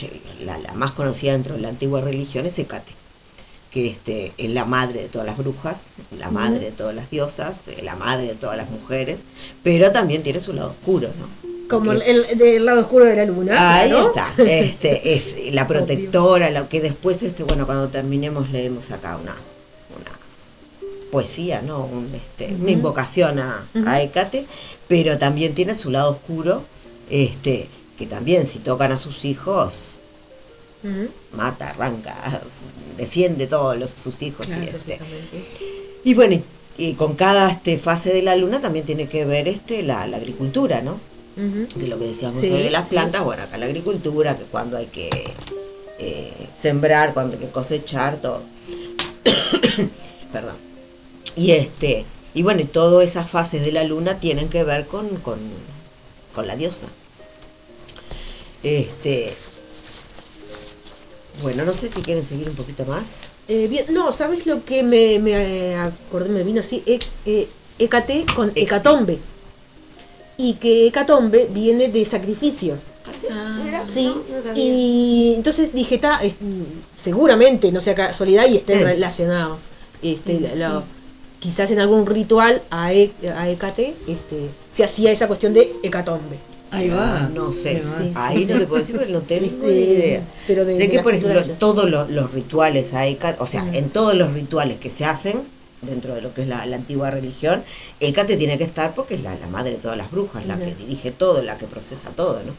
la, 0.45 0.59
la 0.59 0.75
más 0.75 0.91
conocida 0.91 1.33
dentro 1.33 1.55
de 1.55 1.61
la 1.63 1.69
antigua 1.69 2.01
religión 2.03 2.45
es 2.45 2.59
Hécate, 2.59 2.93
que 3.77 3.89
este, 3.89 4.33
es 4.39 4.49
la 4.53 4.65
madre 4.65 5.03
de 5.03 5.09
todas 5.09 5.27
las 5.27 5.37
brujas, 5.37 5.83
la 6.19 6.31
madre 6.31 6.61
de 6.61 6.71
todas 6.71 6.95
las 6.95 7.11
diosas, 7.11 7.69
eh, 7.69 7.83
la 7.83 7.95
madre 7.95 8.29
de 8.29 8.35
todas 8.35 8.57
las 8.57 8.71
mujeres, 8.71 9.19
pero 9.63 9.93
también 9.93 10.23
tiene 10.23 10.41
su 10.41 10.55
lado 10.55 10.71
oscuro, 10.71 11.11
¿no? 11.21 11.69
Como 11.69 11.93
el, 11.93 12.39
del 12.39 12.65
lado 12.65 12.81
oscuro 12.81 13.05
de 13.05 13.17
la 13.17 13.27
luna. 13.27 13.77
Ahí 13.77 13.93
está, 13.93 14.33
este, 14.39 15.15
es 15.15 15.53
la 15.53 15.67
protectora, 15.69 16.51
lo 16.51 16.71
que 16.71 16.81
después, 16.81 17.23
este, 17.23 17.43
bueno, 17.43 17.67
cuando 17.67 17.89
terminemos 17.89 18.49
leemos 18.51 18.91
acá 18.93 19.19
una, 19.23 19.33
una 19.33 20.13
poesía, 21.11 21.61
¿no? 21.61 21.85
Un, 21.85 22.09
este, 22.15 22.55
Una 22.55 22.71
invocación 22.71 23.39
a, 23.41 23.67
a 23.85 24.01
Hécate, 24.01 24.47
pero 24.89 25.19
también 25.19 25.55
tiene 25.55 25.75
su 25.75 25.91
lado 25.91 26.13
oscuro, 26.13 26.63
este, 27.11 27.69
que 27.99 28.07
también 28.07 28.47
si 28.47 28.59
tocan 28.59 28.93
a 28.93 28.97
sus 28.97 29.27
hijos, 29.27 29.96
Mata, 31.33 31.71
arranca, 31.71 32.41
defiende 32.97 33.47
todos 33.47 33.79
los, 33.79 33.91
sus 33.91 34.21
hijos. 34.23 34.49
y, 34.49 34.53
este, 34.53 34.99
y 36.05 36.15
bueno, 36.15 36.41
y, 36.79 36.95
con 36.95 37.15
cada 37.15 37.51
este, 37.51 37.79
fase 37.79 38.13
de 38.13 38.23
la 38.23 38.37
luna 38.37 38.61
también 38.61 38.85
tiene 38.87 39.09
que 39.09 39.25
ver 39.25 39.49
este, 39.49 39.83
la, 39.83 40.07
la 40.07 40.17
agricultura, 40.19 40.81
¿no? 40.83 40.99
De 41.37 41.87
lo 41.89 41.99
que 41.99 42.07
decíamos 42.07 42.41
Sí, 42.41 42.49
de 42.49 42.71
las 42.71 42.89
sí. 42.89 42.95
plantas, 42.95 43.23
bueno, 43.25 43.43
acá 43.43 43.59
la 43.59 43.67
agricultura, 43.67 44.37
que 44.37 44.45
cuando 44.45 44.77
hay 44.79 44.87
que 44.87 45.11
eh, 45.99 46.33
sembrar, 46.63 47.13
cuando 47.13 47.35
hay 47.37 47.43
que 47.45 47.51
cosechar, 47.51 48.17
todo. 48.21 48.43
Perdón. 50.33 50.57
Y 51.35 51.51
este, 51.51 52.05
y 52.33 52.43
bueno, 52.43 52.63
y 52.63 52.65
todas 52.65 53.05
esas 53.09 53.29
fases 53.29 53.63
de 53.63 53.73
la 53.73 53.85
luna 53.85 54.19
tienen 54.19 54.49
que 54.49 54.65
ver 54.65 54.87
con, 54.87 55.09
con, 55.17 55.39
con 56.35 56.47
la 56.47 56.57
diosa. 56.57 56.87
Este, 58.63 59.33
bueno, 61.43 61.65
no 61.65 61.73
sé 61.75 61.89
si 61.95 62.01
quieren 62.03 62.25
seguir 62.25 62.49
un 62.49 62.55
poquito 62.57 62.85
más. 62.87 63.31
Eh, 63.49 63.67
bien, 63.69 63.87
no, 63.91 64.11
¿sabes 64.13 64.47
lo 64.47 64.65
que 64.65 64.83
me, 64.83 65.19
me 65.19 65.33
eh, 65.71 65.77
acordé? 65.77 66.31
Me 66.31 66.43
vino 66.43 66.61
así, 66.61 66.83
e, 66.87 67.49
Hécate 67.79 68.25
con 68.35 68.51
hecatombe. 68.55 69.19
Y 70.39 70.55
que 70.55 70.87
hecatombe 70.87 71.47
viene 71.51 71.89
de 71.89 72.05
sacrificios. 72.05 72.81
Ah, 73.31 73.85
Sí, 73.87 74.13
y 74.61 75.35
entonces 75.37 75.73
dije, 75.73 75.97
está, 75.97 76.23
es- 76.23 76.35
seguramente, 76.97 77.71
no 77.73 77.81
sea 77.81 77.95
casualidad, 77.95 78.47
y 78.49 78.57
estén 78.57 78.79
relacionados. 78.85 79.63
Este, 80.03 80.41
lo- 80.57 80.85
quizás 81.39 81.71
en 81.71 81.79
algún 81.81 82.07
ritual 82.07 82.63
a, 82.71 82.93
E- 82.93 83.13
a 83.37 83.49
Hécate 83.49 83.95
este, 84.09 84.49
se 84.71 84.85
hacía 84.85 85.13
esa 85.13 85.27
cuestión 85.29 85.53
de 85.55 85.71
hecatombe. 85.83 86.39
Ahí 86.71 86.89
va. 86.89 87.25
Ah, 87.25 87.31
No 87.33 87.53
sé, 87.53 87.83
Ahí. 88.15 88.45
Sí. 88.47 88.53
no 88.53 88.59
te 88.59 88.67
puedo 88.67 88.81
decir 88.83 88.97
porque 88.97 89.13
no 89.13 89.21
tengo 89.21 89.47
ni 89.67 89.73
De- 89.73 89.81
idea. 89.81 90.23
pero 90.47 90.65
de- 90.65 90.77
sé 90.77 90.91
que, 90.91 91.01
por 91.01 91.15
ejemplo, 91.15 91.43
todos 91.59 91.89
los, 91.91 92.11
los 92.11 92.33
rituales 92.33 92.93
a 92.95 93.07
Hécate, 93.07 93.41
o 93.41 93.47
sea, 93.47 93.63
Mm. 93.65 93.75
en 93.75 93.91
todos 93.91 94.15
los 94.15 94.33
rituales 94.33 94.79
que 94.79 94.91
se 94.91 95.05
hacen 95.05 95.43
dentro 95.83 96.15
de 96.15 96.21
lo 96.23 96.35
que 96.35 96.43
es 96.43 96.49
la, 96.49 96.67
la 96.67 96.77
antigua 96.77 97.11
religión, 97.11 97.63
Hécate 98.01 98.37
tiene 98.37 98.59
que 98.59 98.65
estar 98.65 98.95
porque 98.95 99.15
es 99.15 99.23
la, 99.23 99.35
la 99.37 99.47
madre 99.47 99.73
de 99.73 99.77
todas 99.79 99.97
las 99.97 100.11
brujas, 100.11 100.45
la 100.47 100.59
que 100.59 100.75
dirige 100.75 101.13
todo, 101.13 101.43
la 101.43 101.57
que 101.57 101.67
procesa 101.67 102.11
todo, 102.11 102.41
¿no? 102.45 102.53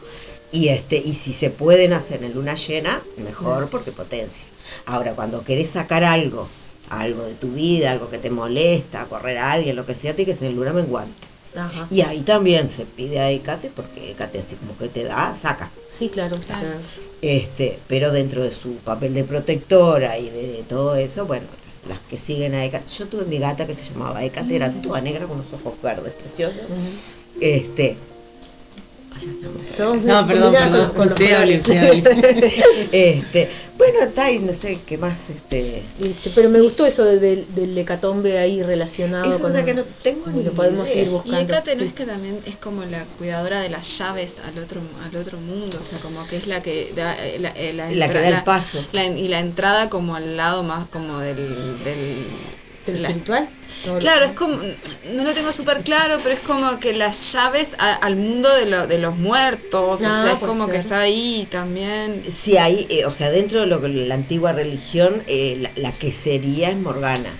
Y 0.52 0.68
este 0.68 0.96
y 0.96 1.12
si 1.12 1.34
se 1.34 1.50
pueden 1.50 1.92
hacer 1.92 2.24
en 2.24 2.32
luna 2.34 2.54
llena, 2.54 3.00
mejor 3.18 3.68
porque 3.68 3.92
potencia. 3.92 4.46
Ahora, 4.86 5.12
cuando 5.12 5.44
querés 5.44 5.68
sacar 5.68 6.04
algo, 6.04 6.48
algo 6.88 7.24
de 7.24 7.34
tu 7.34 7.48
vida, 7.52 7.90
algo 7.90 8.08
que 8.08 8.16
te 8.16 8.30
molesta, 8.30 9.04
correr 9.06 9.36
a 9.36 9.52
alguien, 9.52 9.76
lo 9.76 9.84
que 9.84 9.94
sea, 9.94 10.16
tiene 10.16 10.32
que 10.32 10.38
ser 10.38 10.48
en 10.48 10.56
luna 10.56 10.72
menguante. 10.72 11.27
Ajá. 11.56 11.86
Y 11.90 12.02
ahí 12.02 12.20
también 12.20 12.70
se 12.70 12.84
pide 12.84 13.20
a 13.20 13.30
Hécate, 13.30 13.70
porque 13.74 14.10
Hécate 14.10 14.40
así 14.40 14.56
como 14.56 14.76
que 14.76 14.88
te 14.88 15.04
da, 15.04 15.34
saca. 15.34 15.70
Sí, 15.88 16.08
claro. 16.08 16.36
claro. 16.46 16.68
Este, 17.22 17.78
pero 17.88 18.12
dentro 18.12 18.44
de 18.44 18.52
su 18.52 18.74
papel 18.76 19.14
de 19.14 19.24
protectora 19.24 20.18
y 20.18 20.30
de, 20.30 20.52
de 20.52 20.62
todo 20.62 20.94
eso, 20.94 21.26
bueno, 21.26 21.46
las 21.88 21.98
que 22.00 22.18
siguen 22.18 22.54
a 22.54 22.64
Hécate. 22.64 22.90
Yo 22.90 23.06
tuve 23.06 23.24
mi 23.24 23.38
gata 23.38 23.66
que 23.66 23.74
se 23.74 23.92
llamaba 23.92 24.24
Hécate, 24.24 24.56
era 24.56 24.70
toda 24.70 25.00
negra 25.00 25.26
con 25.26 25.38
unos 25.38 25.52
ojos 25.52 25.74
verdes, 25.82 26.12
preciosa. 26.12 26.60
Este. 27.40 27.96
No, 30.04 30.26
perdón, 30.26 30.52
perdón. 30.52 30.90
con- 30.96 31.08
Usted 31.08 31.32
hable, 31.34 31.60
colores. 31.60 32.02
usted 32.02 32.22
hable. 32.22 32.64
Este, 32.92 33.48
bueno, 33.76 34.00
está 34.00 34.24
ahí, 34.24 34.40
no 34.40 34.52
sé 34.52 34.78
qué 34.86 34.98
más, 34.98 35.30
este. 35.30 35.82
Este, 36.00 36.30
pero 36.34 36.48
me 36.48 36.60
gustó 36.60 36.84
eso 36.84 37.04
de- 37.04 37.18
del- 37.20 37.54
del 37.54 37.78
hecatombe 37.78 38.38
ahí 38.38 38.62
relacionado 38.62 39.32
Eso 39.32 39.42
con 39.42 39.56
es 39.56 39.64
que 39.64 39.74
no 39.74 39.84
tengo 40.02 40.26
ni 40.30 40.42
lo 40.42 40.52
podemos 40.52 40.88
idea. 40.88 41.02
ir 41.02 41.06
Y 41.06 41.10
buscando. 41.10 41.38
Hécate 41.38 41.74
no 41.76 41.82
Sí. 41.82 41.86
es 41.86 41.92
que 41.92 42.04
también 42.06 42.40
es 42.46 42.56
como 42.56 42.84
la 42.84 43.04
cuidadora 43.18 43.60
de 43.60 43.68
las 43.68 43.98
llaves 43.98 44.36
al 44.40 44.58
otro 44.58 44.80
al 45.04 45.14
otro 45.16 45.38
mundo, 45.38 45.76
o 45.78 45.82
sea, 45.82 45.98
como 46.00 46.26
que 46.26 46.36
es 46.38 46.46
la 46.48 46.60
que 46.60 46.92
da 46.96 47.16
la, 47.38 47.52
la 47.72 47.90
La 47.92 48.08
que 48.08 48.18
entra- 48.18 48.20
da 48.22 48.28
el 48.38 48.42
paso. 48.44 48.84
la- 48.92 49.04
y 49.06 49.28
la 49.28 49.38
entrada 49.40 49.88
como 49.88 50.16
al 50.16 50.36
lado 50.36 50.62
más 50.64 50.88
como 50.88 51.18
del, 51.20 51.36
del 51.84 52.16
¿Del 52.92 53.02
la- 53.02 53.08
espiritual? 53.08 53.48
No, 53.86 53.98
Claro, 53.98 54.24
es 54.24 54.32
como, 54.32 54.56
no 55.14 55.24
lo 55.24 55.34
tengo 55.34 55.52
súper 55.52 55.82
claro, 55.82 56.18
pero 56.22 56.34
es 56.34 56.40
como 56.40 56.80
que 56.80 56.94
las 56.94 57.32
llaves 57.32 57.76
a- 57.78 57.94
al 57.94 58.16
mundo 58.16 58.48
de, 58.56 58.66
lo- 58.66 58.86
de 58.86 58.98
los 58.98 59.16
muertos, 59.18 60.02
Ah, 60.02 60.20
o 60.20 60.22
sea, 60.26 60.32
es 60.32 60.38
como 60.38 60.68
que 60.68 60.76
está 60.76 61.00
ahí 61.00 61.46
también. 61.50 62.22
Sí, 62.42 62.56
hay, 62.56 62.86
eh, 62.90 63.04
o 63.04 63.10
sea, 63.10 63.30
dentro 63.30 63.60
de 63.60 63.66
lo 63.66 63.80
que 63.80 63.88
la 63.88 64.14
antigua 64.14 64.52
religión, 64.52 65.22
eh, 65.26 65.56
la, 65.60 65.70
la 65.76 65.92
que 65.92 66.12
sería 66.12 66.70
es 66.70 66.76
Morgana. 66.78 67.30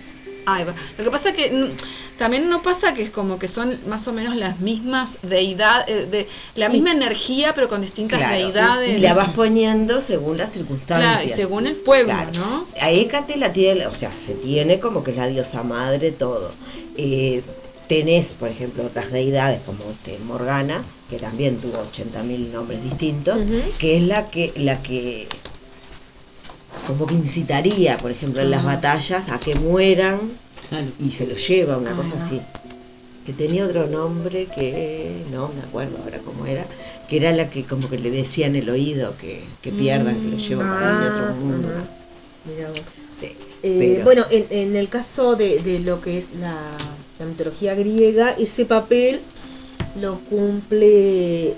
Lo 0.97 1.05
que 1.05 1.11
pasa 1.11 1.33
que 1.33 1.75
También 2.17 2.49
no 2.49 2.63
pasa 2.63 2.95
que 2.95 3.03
es 3.03 3.11
como 3.11 3.39
que 3.39 3.47
son 3.47 3.79
más 3.87 4.09
o 4.09 4.13
menos 4.13 4.35
las 4.35 4.59
mismas 4.59 5.19
deidades, 5.23 6.11
de, 6.11 6.27
la 6.57 6.67
Sí. 6.67 6.73
misma 6.73 6.91
energía, 6.91 7.55
pero 7.55 7.69
con 7.69 7.81
distintas 7.81 8.19
Claro, 8.19 8.35
deidades. 8.35 8.97
Y, 8.97 8.99
la 8.99 9.15
vas 9.15 9.31
poniendo 9.35 10.01
según 10.01 10.37
las 10.37 10.53
circunstancias. 10.53 11.13
Claro, 11.13 11.25
y 11.27 11.29
según 11.29 11.67
el 11.69 11.77
pueblo, 11.77 12.13
Claro. 12.13 12.33
¿no? 12.35 12.67
A 12.81 12.91
Hécate 12.91 13.37
la 13.37 13.53
tiene, 13.53 13.87
o 13.87 13.95
sea, 13.95 14.13
se 14.13 14.35
tiene 14.35 14.81
como 14.81 15.05
que 15.05 15.13
es 15.13 15.17
la 15.17 15.29
diosa 15.29 15.63
madre, 15.63 16.11
todo. 16.11 16.51
Eh, 16.97 17.43
tenés, 17.89 18.35
por 18.35 18.49
ejemplo, 18.49 18.85
otras 18.85 19.13
deidades 19.13 19.61
como 19.65 19.85
este 19.91 20.19
Morgana, 20.25 20.83
que 21.09 21.19
también 21.19 21.59
tuvo 21.59 21.79
80.000 21.93 22.51
nombres 22.53 22.83
distintos, 22.83 23.39
que 23.79 23.97
es 23.97 24.03
la 24.03 24.29
que, 24.29 24.53
la 24.57 24.83
que 24.83 25.29
como 26.89 27.07
que 27.07 27.15
incitaría, 27.15 27.99
por 27.99 28.11
ejemplo, 28.11 28.41
en 28.41 28.51
las 28.51 28.65
batallas 28.65 29.29
a 29.29 29.39
que 29.39 29.55
mueran 29.55 30.19
y 30.99 31.11
se 31.11 31.27
lo 31.27 31.37
lleva, 31.37 31.77
una 31.77 31.95
cosa 31.95 32.13
Ah. 32.15 32.25
así. 32.25 32.41
Que 33.27 33.35
tenía 33.35 33.67
otro 33.67 33.87
nombre 33.87 34.47
que 34.47 35.23
no 35.31 35.49
me 35.55 35.61
acuerdo 35.61 35.99
ahora 36.03 36.19
cómo 36.25 36.47
era, 36.47 36.65
que 37.09 37.19
era 37.19 37.31
la 37.33 37.51
que 37.51 37.65
como 37.65 37.91
que 37.91 37.99
le 37.99 38.11
decía 38.11 38.47
en 38.47 38.57
el 38.57 38.71
oído 38.71 39.15
que, 39.21 39.43
que 39.61 39.71
pierdan, 39.71 40.19
que 40.19 40.29
lo 40.31 40.37
llevan 40.39 40.67
para 40.67 40.91
el 41.07 41.13
otro 41.13 41.27
Ah, 41.29 41.35
mundo. 41.35 41.69
Mirá 42.47 42.71
vos. 42.71 42.81
Sí, 43.21 43.33
Eh, 43.63 44.01
bueno, 44.03 44.25
en, 44.31 44.47
en 44.51 44.77
el 44.77 44.89
caso 44.89 45.37
de, 45.37 45.61
de 45.61 45.81
lo 45.81 46.01
que 46.01 46.17
es 46.17 46.29
la, 46.41 46.57
la 47.19 47.27
mitología 47.27 47.75
griega, 47.75 48.31
ese 48.31 48.65
papel 48.65 49.21
lo 50.01 50.19
cumple. 50.21 51.53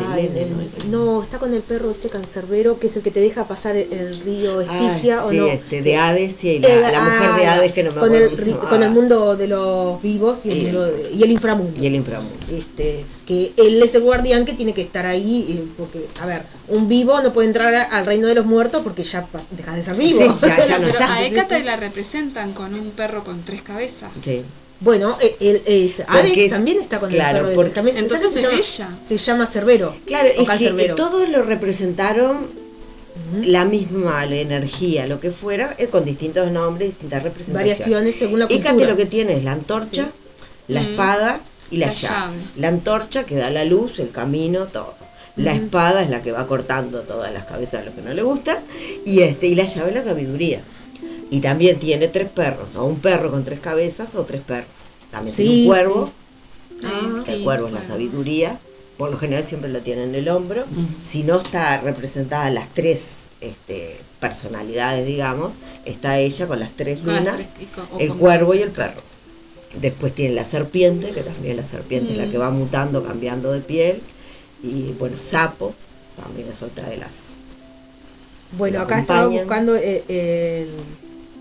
Está 0.00 0.18
el- 0.20 0.90
¿no? 0.90 1.22
está 1.22 1.38
con 1.38 1.52
el 1.54 1.62
perro 1.62 1.90
este 1.90 2.08
cancerbero, 2.08 2.78
que 2.78 2.86
es 2.86 2.96
el 2.96 3.02
que 3.02 3.10
te 3.10 3.20
deja 3.20 3.44
pasar 3.48 3.76
el, 3.76 3.92
el 3.92 4.18
río 4.20 4.60
Ah, 4.68 4.90
Estigia, 4.92 5.24
¿o 5.24 5.30
sí, 5.30 5.36
no? 5.38 5.46
este, 5.46 5.82
de 5.82 5.96
Hades 5.96 6.42
y 6.44 6.58
la, 6.60 6.68
Eh, 6.68 6.80
la 6.92 7.00
mujer 7.02 7.28
ah, 7.32 7.36
de 7.38 7.46
Hades 7.46 7.72
que 7.72 7.82
no 7.84 7.90
me 7.92 8.00
con 8.00 8.14
acuerdo 8.14 8.36
el, 8.36 8.56
con 8.58 8.82
el 8.82 8.90
mundo 8.90 9.36
de 9.36 9.48
los 9.48 10.00
vivos 10.02 10.44
y 10.46 10.50
el, 10.50 10.58
Y- 10.58 10.62
mundo 10.64 10.84
de- 10.84 11.10
y 11.12 11.22
el 11.22 11.30
inframundo. 11.30 11.80
y 11.82 11.86
el 11.86 11.94
inframundo. 11.94 12.36
este 12.50 13.04
que 13.26 13.52
él 13.56 13.82
es 13.82 13.92
el 13.96 14.02
guardián 14.02 14.44
que 14.44 14.52
tiene 14.52 14.72
que 14.72 14.82
estar 14.82 15.04
ahí 15.04 15.46
eh, 15.58 15.64
porque 15.76 16.06
a 16.20 16.26
ver 16.26 16.42
un 16.68 16.88
vivo 16.88 17.20
no 17.22 17.32
puede 17.32 17.48
entrar 17.48 17.74
al 17.74 18.06
reino 18.06 18.28
de 18.28 18.34
los 18.36 18.46
muertos 18.46 18.82
porque 18.82 19.02
ya 19.02 19.26
deja 19.50 19.74
de 19.74 19.82
ser 19.82 19.96
vivo 19.96 20.20
Sí, 20.38 20.46
ya- 20.46 20.64
ya 20.66 20.78
no 20.78 20.86
Pero 20.86 20.98
está. 21.00 21.14
a 21.14 21.26
Hécate 21.26 21.54
Sí, 21.56 21.60
sí. 21.60 21.66
la 21.66 21.76
representan 21.76 22.52
con 22.52 22.72
un 22.74 22.90
perro 22.90 23.24
con 23.24 23.42
tres 23.42 23.62
cabezas. 23.62 24.10
Sí. 24.22 24.44
Bueno 24.80 25.16
eh, 25.20 25.34
él 25.40 25.62
es 25.66 26.02
Porque 26.06 26.46
es- 26.46 26.50
también 26.52 26.80
está 26.80 26.98
con 26.98 27.08
claro, 27.10 27.38
el 27.38 27.42
perro 27.44 27.48
de- 27.50 27.54
porque- 27.56 27.70
también- 27.70 27.96
Entonces 27.96 28.32
se 28.32 28.38
es 28.40 28.44
llama, 28.44 28.58
ella. 28.58 28.98
se 29.06 29.16
llama 29.16 29.46
Cerbero 29.46 29.96
Claro, 30.06 30.28
es 30.28 30.34
que 30.38 30.44
Cancerbero. 30.44 30.94
todos 30.94 31.28
lo 31.28 31.42
representaron 31.42 32.46
la 33.42 33.64
misma 33.64 34.26
la 34.26 34.36
energía, 34.36 35.06
lo 35.06 35.18
que 35.20 35.30
fuera, 35.30 35.74
eh, 35.78 35.86
con 35.88 36.04
distintos 36.04 36.50
nombres, 36.52 36.90
distintas 36.90 37.22
representaciones. 37.22 37.78
variaciones 37.78 38.14
según 38.14 38.40
la 38.40 38.46
cultura 38.48 38.86
lo 38.88 38.96
que 38.96 39.06
tiene 39.06 39.36
es 39.38 39.44
la 39.44 39.52
antorcha, 39.52 40.04
Sí. 40.04 40.10
la 40.68 40.82
Mm. 40.82 40.86
espada 40.86 41.40
y 41.70 41.78
la 41.78 41.86
Las 41.86 42.02
llave. 42.02 42.14
llaves. 42.14 42.56
La 42.58 42.68
antorcha 42.68 43.24
que 43.24 43.36
da 43.36 43.50
la 43.50 43.64
luz, 43.64 43.98
el 43.98 44.10
camino, 44.10 44.66
todo. 44.66 44.94
La 45.36 45.54
espada 45.54 46.02
es 46.02 46.08
la 46.10 46.22
que 46.22 46.32
va 46.32 46.46
cortando 46.46 47.02
todas 47.02 47.30
las 47.32 47.44
cabezas 47.44 47.80
de 47.84 47.90
lo 47.90 47.94
que 47.96 48.00
no 48.02 48.14
le 48.14 48.22
gusta. 48.22 48.60
Y 49.04 49.20
este, 49.20 49.46
y 49.48 49.54
la 49.54 49.64
llave 49.64 49.90
es 49.90 49.94
la 49.96 50.02
sabiduría. 50.04 50.60
Y 51.30 51.40
también 51.40 51.78
tiene 51.78 52.08
tres 52.08 52.28
perros, 52.30 52.76
o 52.76 52.84
un 52.84 53.00
perro 53.00 53.30
con 53.30 53.42
tres 53.44 53.60
cabezas 53.60 54.14
o 54.14 54.24
tres 54.24 54.42
perros. 54.42 54.68
También 55.10 55.34
tiene 55.34 55.50
un 55.50 55.66
cuervo, 55.66 56.12
Ah, 56.84 57.10
el 57.28 57.36
sí, 57.38 57.42
cuervo 57.42 57.66
es 57.68 57.72
la 57.72 57.82
sabiduría. 57.82 58.58
Por 58.98 59.10
lo 59.10 59.18
general 59.18 59.44
siempre 59.44 59.70
lo 59.70 59.80
tiene 59.80 60.04
en 60.04 60.14
el 60.14 60.28
hombro. 60.28 60.64
Si 61.04 61.22
no 61.22 61.36
está 61.36 61.80
representada 61.80 62.48
las 62.50 62.72
tres 62.74 63.00
este, 63.40 63.98
personalidades, 64.20 65.06
digamos, 65.06 65.54
está 65.84 66.18
ella 66.18 66.46
con 66.46 66.60
las 66.60 66.70
tres 66.76 66.98
las 67.04 67.24
lunas, 67.24 67.36
tres- 67.36 67.68
con- 67.90 68.00
el 68.00 68.14
cuervo 68.14 68.54
y 68.54 68.58
el 68.62 68.70
perro. 68.70 69.00
Después 69.80 70.14
tiene 70.14 70.34
la 70.34 70.44
serpiente, 70.44 71.10
que 71.10 71.22
también 71.22 71.56
la 71.56 71.64
serpiente 71.64 72.12
es 72.12 72.18
la 72.18 72.30
que 72.30 72.38
va 72.38 72.50
mutando, 72.50 73.02
cambiando 73.02 73.52
de 73.52 73.60
piel. 73.60 74.00
Y 74.62 74.92
bueno, 74.92 75.16
sapo, 75.16 75.74
también 76.22 76.48
es 76.48 76.62
otra 76.62 76.88
de 76.88 76.96
las. 76.98 77.36
bueno 78.56 78.80
acá 78.80 79.00
estaba 79.00 79.26
buscando 79.26 79.76
eh, 79.76 80.02
el, 80.08 80.68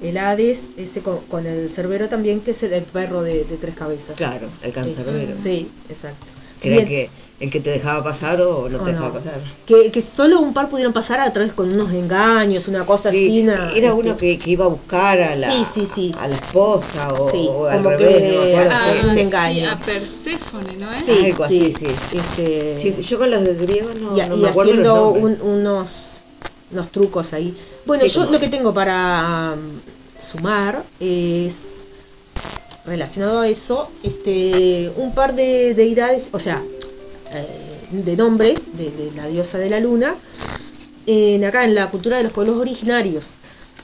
el 0.06 0.18
Hades 0.18 0.68
ese 0.78 1.02
con, 1.02 1.20
con 1.30 1.46
el 1.46 1.70
Cerbero 1.70 2.08
también 2.10 2.40
que 2.42 2.52
es 2.52 2.64
el, 2.64 2.74
el 2.74 2.84
perro 2.84 3.22
de, 3.24 3.44
de 3.46 3.58
tres 3.58 3.76
cabezas 3.76 4.16
Claro, 4.16 4.48
el 4.64 4.72
cancerbero. 4.72 5.36
sí 5.42 5.68
exacto 5.90 6.26
Que 6.62 6.70
era 6.74 6.82
el 6.82 6.88
que, 6.88 7.10
el 7.40 7.52
que 7.52 7.60
te 7.60 7.70
dejaba 7.70 8.02
pasar 8.04 8.40
o 8.42 8.70
no 8.70 8.78
O 8.78 8.82
te 8.82 8.92
no. 8.92 8.98
dejaba 8.98 9.14
pasar. 9.14 9.42
que, 9.66 9.92
que 9.92 10.02
solo 10.02 10.40
un 10.40 10.54
par 10.54 10.70
pudieron 10.70 10.94
pasar 10.94 11.20
a 11.20 11.32
través 11.34 11.52
con 11.52 11.72
unos 11.72 11.92
engaños, 11.92 12.68
una 12.70 12.86
cosa 12.86 13.12
Sí, 13.12 13.26
así. 13.28 13.42
una- 13.44 13.72
Era 13.74 13.90
este, 13.90 13.92
uno 13.92 14.18
que, 14.18 14.40
que 14.40 14.50
iba 14.52 14.64
a 14.66 14.70
buscar 14.70 15.22
a 15.22 15.36
la, 15.36 15.52
Sí, 15.52 15.66
sí, 15.66 15.86
sí. 15.86 16.16
A 16.18 16.28
la 16.30 16.36
esposa 16.38 17.14
o, 17.14 17.30
Sí, 17.30 17.46
o 17.50 17.66
al 17.68 17.78
como 17.78 17.90
revés, 17.90 18.08
que- 18.16 18.56
no. 18.56 18.70
Ah, 18.72 18.94
sí, 18.94 19.08
un 19.10 19.14
sí. 19.16 19.20
engaño. 19.22 19.60
Sí, 19.60 19.66
a 19.66 19.80
Perséfone, 19.80 20.78
¿no 20.78 20.92
es? 20.94 21.04
Sí, 21.06 21.26
Algo 21.26 21.48
sí, 21.48 21.72
así, 21.74 21.74
sí. 21.74 22.18
este, 22.18 22.76
Sí, 22.78 22.96
yo 23.02 23.18
con 23.20 23.30
los 23.30 23.44
griegos 23.60 23.96
no, 24.00 24.18
y, 24.18 24.22
no 24.22 24.36
y 24.38 24.40
me 24.40 24.48
acuerdo 24.50 24.72
los 24.72 24.86
haciendo 24.88 25.10
un- 25.12 25.42
unos, 25.42 26.14
unos 26.72 26.90
trucos 26.92 27.34
ahí. 27.34 27.54
Bueno, 27.86 28.04
Sí, 28.06 28.10
yo 28.10 28.22
como- 28.22 28.32
lo 28.34 28.40
que 28.40 28.48
tengo 28.48 28.74
para 28.74 29.56
um, 29.56 29.60
sumar 30.26 30.84
es 31.00 31.86
relacionado 32.86 33.42
a 33.42 33.48
eso, 33.48 33.90
este, 34.04 34.92
un 34.98 35.14
par 35.14 35.36
de 35.36 35.74
deidades, 35.74 36.30
o 36.32 36.40
sea, 36.40 36.62
eh, 37.32 37.88
de 37.92 38.16
nombres 38.16 38.78
de, 38.78 39.12
la 39.16 39.28
diosa 39.28 39.58
de 39.58 39.70
la 39.70 39.80
luna, 39.80 40.16
en, 41.08 41.44
acá 41.46 41.66
en 41.66 41.76
la 41.76 41.90
cultura 41.90 42.18
de 42.18 42.24
los 42.24 42.34
pueblos 42.34 42.58
originarios. 42.58 43.36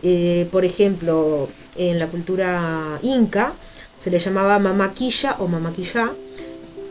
Eh, 0.04 0.48
por 0.52 0.66
ejemplo, 0.66 1.48
en 1.78 2.00
la 2.00 2.08
cultura 2.08 3.00
inca 3.04 3.54
se 4.00 4.10
le 4.10 4.18
llamaba 4.20 4.58
mamaquilla 4.60 5.36
o 5.40 5.48
mamaquillá, 5.48 6.12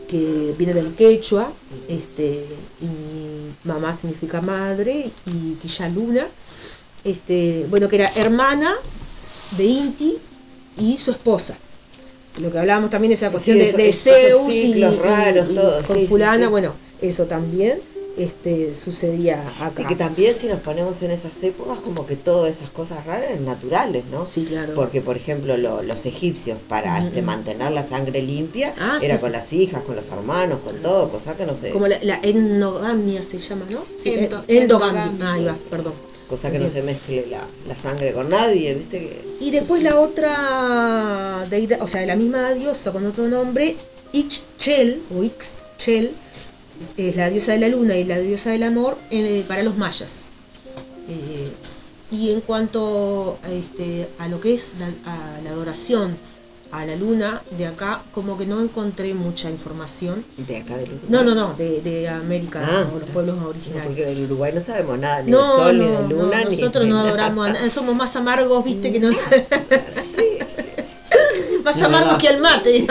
que 0.07 0.53
viene 0.57 0.73
del 0.73 0.93
quechua, 0.93 1.51
este, 1.87 2.45
y 2.81 3.67
mamá 3.67 3.93
significa 3.93 4.41
madre 4.41 5.09
y 5.25 5.53
quilla 5.55 5.87
luna, 5.89 6.27
este, 7.03 7.65
bueno, 7.69 7.87
que 7.87 7.95
era 7.97 8.11
hermana 8.15 8.75
de 9.51 9.65
Inti 9.65 10.17
y 10.77 10.97
su 10.97 11.11
esposa. 11.11 11.57
Lo 12.41 12.51
que 12.51 12.59
hablábamos 12.59 12.89
también 12.89 13.11
esa 13.13 13.29
cuestión 13.31 13.57
Sí, 13.57 13.63
de, 13.63 13.69
eso- 13.69 13.77
de 13.77 13.89
esos 13.89 14.03
Zeus 14.03 14.53
y, 14.53 14.71
y- 14.83 14.95
raros, 14.97 15.47
y 15.49 15.55
todo, 15.55 15.83
con 15.83 15.97
sí, 15.97 16.07
fulana, 16.07 16.45
sí. 16.45 16.49
bueno, 16.51 16.73
eso 17.01 17.25
también 17.25 17.79
este, 18.17 18.73
sucedía 18.73 19.41
acá. 19.61 19.81
Y 19.81 19.85
que 19.85 19.95
también 19.95 20.35
si 20.37 20.47
nos 20.47 20.59
ponemos 20.61 21.01
en 21.01 21.11
esas 21.11 21.41
épocas, 21.43 21.79
como 21.79 22.05
que 22.05 22.15
todas 22.17 22.51
esas 22.57 22.69
cosas 22.69 23.05
raras 23.05 23.29
eran 23.31 23.45
naturales, 23.45 24.03
¿no? 24.11 24.25
Sí, 24.25 24.43
claro. 24.45 24.73
Porque, 24.75 25.01
por 25.01 25.15
ejemplo, 25.17 25.55
lo- 25.57 25.81
los 25.81 26.05
egipcios, 26.05 26.57
para 26.67 26.99
Mm, 27.01 27.07
este, 27.07 27.21
mantener 27.21 27.71
la 27.71 27.87
sangre 27.87 28.21
limpia, 28.21 28.73
Ah, 28.79 28.99
era 29.01 29.15
sí. 29.15 29.21
con 29.21 29.31
las 29.31 29.51
hijas, 29.53 29.81
con 29.83 29.95
los 29.95 30.07
hermanos, 30.09 30.59
con 30.63 30.75
todo, 30.81 31.09
cosa 31.09 31.35
que 31.37 31.45
no 31.45 31.55
sé, 31.55 31.69
Como 31.71 31.87
la, 31.87 31.97
la 32.03 32.19
endogamia 32.23 33.23
se 33.23 33.39
llama, 33.39 33.65
¿no? 33.69 33.83
Sí, 33.97 34.09
Endo- 34.13 34.43
eh, 34.47 34.61
endogamia. 34.63 35.03
endogamia. 35.05 35.33
Ahí 35.33 35.45
va, 35.45 35.55
perdón. 35.69 35.93
Cosa 36.31 36.49
que 36.49 36.57
no 36.57 36.67
se 36.69 36.81
mezcle 36.81 37.27
la, 37.29 37.41
la 37.67 37.75
sangre 37.75 38.11
con 38.13 38.29
nadie, 38.29 38.73
¿viste? 38.73 38.97
Que, 38.99 39.21
Y 39.45 39.51
después 39.51 39.83
la 39.83 39.99
otra 39.99 41.45
deidad, 41.49 41.81
o 41.81 41.87
sea, 41.87 42.03
la 42.07 42.15
misma 42.15 42.51
diosa 42.53 42.91
con 42.91 43.05
otro 43.05 43.27
nombre, 43.27 43.75
Ixchel 44.13 45.01
o 45.15 45.23
Ixchel, 45.23 46.13
es- 46.81 46.93
es 46.97 47.15
la 47.15 47.29
diosa 47.29 47.51
de 47.51 47.59
la 47.59 47.67
luna 47.67 47.95
y 47.97 48.05
la 48.05 48.17
diosa 48.19 48.49
del 48.51 48.63
amor 48.63 48.97
eh, 49.11 49.43
para 49.47 49.61
los 49.61 49.77
mayas. 49.77 50.25
Eh, 51.09 51.47
y 52.11 52.31
en 52.31 52.41
cuanto 52.41 53.37
a, 53.43 53.51
este, 53.51 54.07
a 54.17 54.27
lo 54.27 54.41
que 54.41 54.53
es 54.55 54.71
la, 54.79 54.87
a 55.11 55.41
la 55.43 55.49
adoración 55.51 56.17
a 56.71 56.85
la 56.85 56.95
luna 56.95 57.41
de 57.57 57.67
acá, 57.67 58.01
como 58.13 58.37
que 58.37 58.45
no 58.45 58.61
encontré 58.61 59.13
mucha 59.13 59.49
información. 59.49 60.23
de 60.37 60.57
acá 60.57 60.77
del 60.77 60.89
Uruguay. 60.89 61.09
No, 61.09 61.23
no, 61.23 61.35
no, 61.35 61.53
de, 61.55 61.81
de 61.81 62.07
América 62.07 62.61
Ah, 62.63 62.85
o 62.95 62.99
los 62.99 63.09
pueblos 63.09 63.37
No, 63.37 63.49
originarios. 63.49 63.87
porque 63.87 64.05
del 64.05 64.23
Uruguay 64.25 64.51
no 64.55 64.61
sabemos 64.61 64.97
nada, 64.99 65.21
ni 65.21 65.31
No, 65.31 65.41
de 65.41 65.47
sol, 65.63 65.77
no, 65.77 65.83
ni 65.83 65.89
de 65.89 65.97
no, 66.15 66.23
luna, 66.23 66.43
ni 66.45 66.55
nosotros 66.55 66.83
de 66.85 66.89
no 66.89 66.95
nada. 66.97 67.09
adoramos 67.09 67.49
a 67.49 67.53
nadie, 67.53 67.69
somos 67.69 67.95
más 67.95 68.15
amargos, 68.15 68.63
viste, 68.63 68.91
que 68.91 68.99
no... 68.99 69.11
Sí, 69.11 69.17
sí. 70.55 71.59
más 71.63 71.75
Es 71.77 71.83
amargos 71.83 72.17
que 72.17 72.27
el 72.29 72.39
mate. 72.41 72.87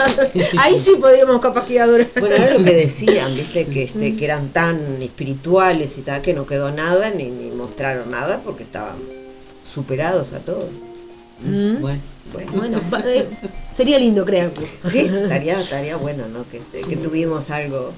Ahí 0.59 0.77
sí 0.77 0.95
podríamos 1.01 1.41
capaz 1.41 1.65
que 1.65 1.79
adorar. 1.79 2.07
Bueno, 2.19 2.35
era 2.35 2.57
lo 2.57 2.63
que 2.63 2.73
decían, 2.75 3.33
viste, 3.35 3.65
que, 3.65 3.83
este, 3.83 4.15
que 4.15 4.25
eran 4.25 4.49
tan 4.49 5.01
espirituales 5.01 5.97
y 5.97 6.01
tal, 6.01 6.21
que 6.21 6.33
no 6.33 6.45
quedó 6.45 6.71
nada, 6.71 7.09
ni, 7.09 7.31
ni 7.31 7.49
mostraron 7.51 8.11
nada, 8.11 8.41
porque 8.43 8.61
estaban 8.63 8.95
superados 9.63 10.33
a 10.33 10.39
todo. 10.39 10.69
Mm. 11.43 11.81
Bueno, 11.81 12.01
Bueno, 12.33 12.51
Bueno, 12.53 12.81
eh, 13.05 13.27
sería 13.75 13.97
lindo 13.99 14.23
creerlo. 14.25 14.65
sí, 14.91 14.99
estaría, 14.99 15.59
estaría 15.59 15.95
bueno, 15.97 16.27
¿no? 16.27 16.47
Que, 16.47 16.57
este, 16.57 16.81
que 16.83 16.97
tuvimos 16.97 17.49
algo. 17.49 17.91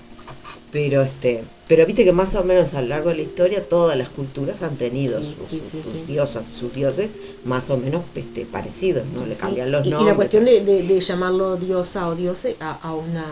Pero 0.71 1.03
este, 1.03 1.43
pero 1.67 1.85
viste 1.85 2.03
que 2.03 2.11
más 2.11 2.33
o 2.33 2.43
menos 2.43 2.73
a 2.73 2.81
lo 2.81 2.87
largo 2.87 3.09
de 3.09 3.17
la 3.17 3.21
historia 3.21 3.63
todas 3.67 3.95
las 3.95 4.09
culturas 4.09 4.63
han 4.63 4.75
tenido 4.75 5.21
Sí, 5.21 5.35
sus, 5.37 5.49
sí, 5.49 5.57
sus- 5.59 5.71
sí, 5.71 5.81
sus 5.83 5.93
sí. 5.93 6.03
diosas, 6.07 6.45
sus 6.47 6.73
dioses 6.73 7.11
más 7.45 7.69
o 7.69 7.77
menos 7.77 8.01
este, 8.15 8.45
parecidos, 8.45 9.05
¿no? 9.07 9.25
Le 9.25 9.35
cambian 9.35 9.71
los 9.71 9.85
y, 9.85 9.89
y 9.89 9.91
nombres. 9.91 10.09
la 10.09 10.15
cuestión 10.15 10.45
de, 10.45 10.61
de- 10.61 10.81
de 10.83 10.99
llamarlo 10.99 11.57
diosa 11.57 12.07
o 12.07 12.15
diose 12.15 12.55
a, 12.59 12.71
a 12.81 12.93
una 12.95 13.25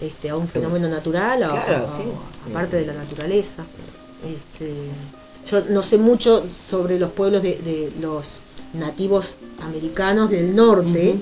este, 0.00 0.30
a 0.30 0.36
un 0.36 0.48
fenómeno 0.48 0.88
natural, 0.88 1.42
a, 1.42 1.62
Claro, 1.62 1.88
a- 2.54 2.66
de 2.66 2.86
la 2.86 2.94
naturaleza. 2.94 3.64
Este, 4.24 4.72
yo 5.50 5.64
no 5.70 5.82
sé 5.82 5.98
mucho 5.98 6.48
sobre 6.48 6.98
los 6.98 7.10
pueblos 7.10 7.42
de, 7.42 7.56
de 7.56 7.92
los 8.00 8.40
nativos 8.74 9.36
americanos 9.60 10.30
del 10.30 10.54
norte, 10.54 11.16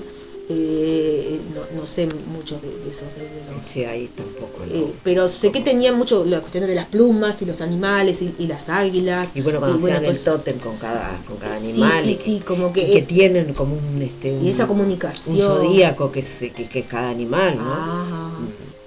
eh, 0.49 1.39
no, 1.55 1.79
no 1.81 1.87
sé 1.87 2.07
mucho 2.33 2.59
de, 2.59 2.67
de 2.67 2.89
esos 2.91 3.07
de, 3.15 3.21
de 3.23 3.55
los- 3.57 3.65
Sí, 3.65 3.85
ahí 3.85 4.09
tampoco. 4.15 4.65
¿no? 4.65 4.73
eh, 4.75 4.93
pero 5.03 5.27
sé 5.29 5.51
que 5.51 5.61
tenía 5.61 5.93
mucho 5.93 6.25
la 6.25 6.39
cuestión 6.41 6.65
de 6.67 6.75
las 6.75 6.87
plumas 6.87 7.41
y 7.41 7.45
los 7.45 7.61
animales 7.61 8.21
y, 8.21 8.33
y 8.37 8.47
las 8.47 8.67
águilas. 8.67 9.31
Y 9.35 9.41
bueno, 9.41 9.59
cuando 9.59 9.77
pues, 9.79 9.93
el 9.95 10.23
tótem 10.23 10.57
con 10.59 10.75
cada, 10.77 11.17
con 11.25 11.37
cada 11.37 11.59
Sí, 11.59 11.67
animal. 11.71 12.03
sí, 12.15 12.35
y 12.35 12.39
como 12.39 12.73
que- 12.73 12.87
y 12.87 12.93
que 12.93 13.01
tienen 13.03 13.53
como 13.53 13.75
un, 13.75 14.01
este, 14.01 14.33
un, 14.33 14.43
y 14.43 14.49
esa 14.49 14.63
un 14.63 14.69
comunicación. 14.69 15.39
zodíaco 15.39 16.11
que 16.11 16.19
es, 16.19 16.29
que, 16.39 16.51
que 16.51 16.79
es 16.79 16.85
cada 16.85 17.09
animal, 17.09 17.57
¿no? 17.57 17.71
Ajá. 17.73 18.31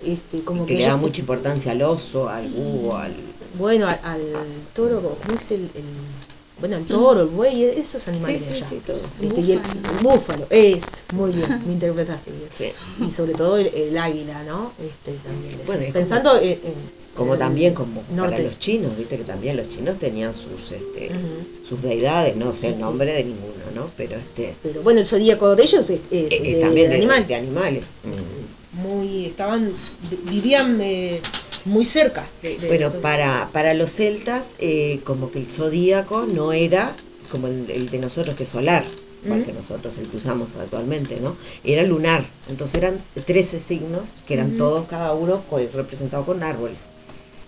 Este, 0.05 0.43
como 0.45 0.67
que 0.67 0.75
que 0.75 0.81
le 0.81 0.87
da 0.87 0.97
mucha 0.99 1.21
importancia 1.21 1.73
al 1.73 1.81
oso, 1.83 2.29
al 2.29 2.47
búho, 2.49 2.97
al... 2.97 3.15
Bueno, 3.59 3.87
al, 3.87 4.01
al 4.05 4.21
toro, 4.75 5.01
¿cómo 5.01 5.39
es 5.39 5.51
el, 5.53 5.61
el- 5.75 6.14
bueno, 6.61 6.77
el 6.77 6.85
toro, 6.85 7.21
el 7.23 7.27
buey, 7.29 7.65
esos 7.65 8.07
animales 8.09 8.43
Sí, 8.43 8.49
de 8.49 8.55
sí, 8.55 8.57
allá. 8.63 8.69
sí, 8.71 8.81
todo. 8.87 8.97
Este, 9.23 9.41
y 9.41 9.53
el, 9.53 9.59
Búfalo. 9.59 9.91
el 9.91 9.99
búfalo, 10.03 10.47
es, 10.51 10.85
muy 11.11 11.33
bien, 11.33 11.63
me 11.67 11.73
interpretaste 11.73 12.31
bien. 12.31 12.49
Sí. 12.49 13.05
Y 13.07 13.11
sobre 13.11 13.35
todo 13.35 13.57
el, 13.59 13.67
el 13.69 13.99
águila, 13.99 14.43
¿no? 14.45 14.73
Este, 14.81 15.13
también. 15.27 15.61
Bueno, 15.67 15.83
es 15.83 15.93
Pensando 15.93 16.39
en, 16.41 16.51
en- 16.53 17.05
Como 17.17 17.37
también 17.37 17.75
como 17.75 18.03
norte. 18.15 18.33
para 18.33 18.43
los 18.45 18.59
chinos, 18.59 18.97
viste 18.97 19.17
que 19.19 19.25
también 19.25 19.57
los 19.57 19.69
chinos 19.69 19.99
tenían 19.99 20.33
sus 20.35 20.73
este 20.73 21.11
sus 21.69 21.83
deidades, 21.83 22.37
no 22.37 22.53
sé 22.53 22.69
el 22.69 22.79
nombre 22.81 23.13
de 23.13 23.25
ninguno, 23.25 23.65
¿no? 23.75 23.91
Pero 23.97 24.17
este 24.17 24.55
Pero 24.63 24.83
bueno, 24.83 25.01
el 25.01 25.07
zodíaco 25.07 25.55
de 25.57 25.63
ellos 25.63 25.89
es, 25.91 26.01
es 26.11 26.33
eh, 26.33 26.41
de, 26.55 26.61
también 26.61 26.91
de 26.91 26.97
de, 26.97 27.03
animal. 27.03 27.27
de 27.27 27.35
animales. 27.35 27.85
Muy, 28.83 29.27
estaban, 29.27 29.73
vivían 30.25 30.81
eh, 30.81 31.21
muy 31.65 31.85
cerca. 31.85 32.27
de- 32.43 32.59
de- 32.59 32.69
Bueno, 32.69 32.91
para, 33.01 33.51
para 33.53 33.75
los 33.75 33.93
celtas, 33.93 34.47
eh, 34.59 35.01
como 35.05 35.31
que 35.31 35.39
el 35.39 35.51
zodíaco 35.51 36.27
no 36.27 36.53
era 36.53 36.97
como 37.31 37.47
el, 37.47 37.71
el 37.71 37.91
de 37.91 37.99
nosotros, 37.99 38.37
que 38.37 38.43
es 38.43 38.49
solar, 38.49 38.85
igual 39.25 39.43
que 39.45 39.53
nosotros 39.53 39.97
el 39.99 40.07
que 40.09 40.17
usamos 40.19 40.55
actualmente, 40.57 41.19
¿no? 41.21 41.37
Era 41.63 41.83
lunar. 41.85 42.25
Entonces 42.49 42.77
eran 42.77 43.03
13 43.27 43.61
signos, 43.61 44.11
que 44.27 44.35
eran 44.35 44.57
todos, 44.57 44.87
cada 44.87 45.15
uno 45.15 45.43
representado 45.73 46.25
con 46.25 46.43
árboles. 46.43 46.81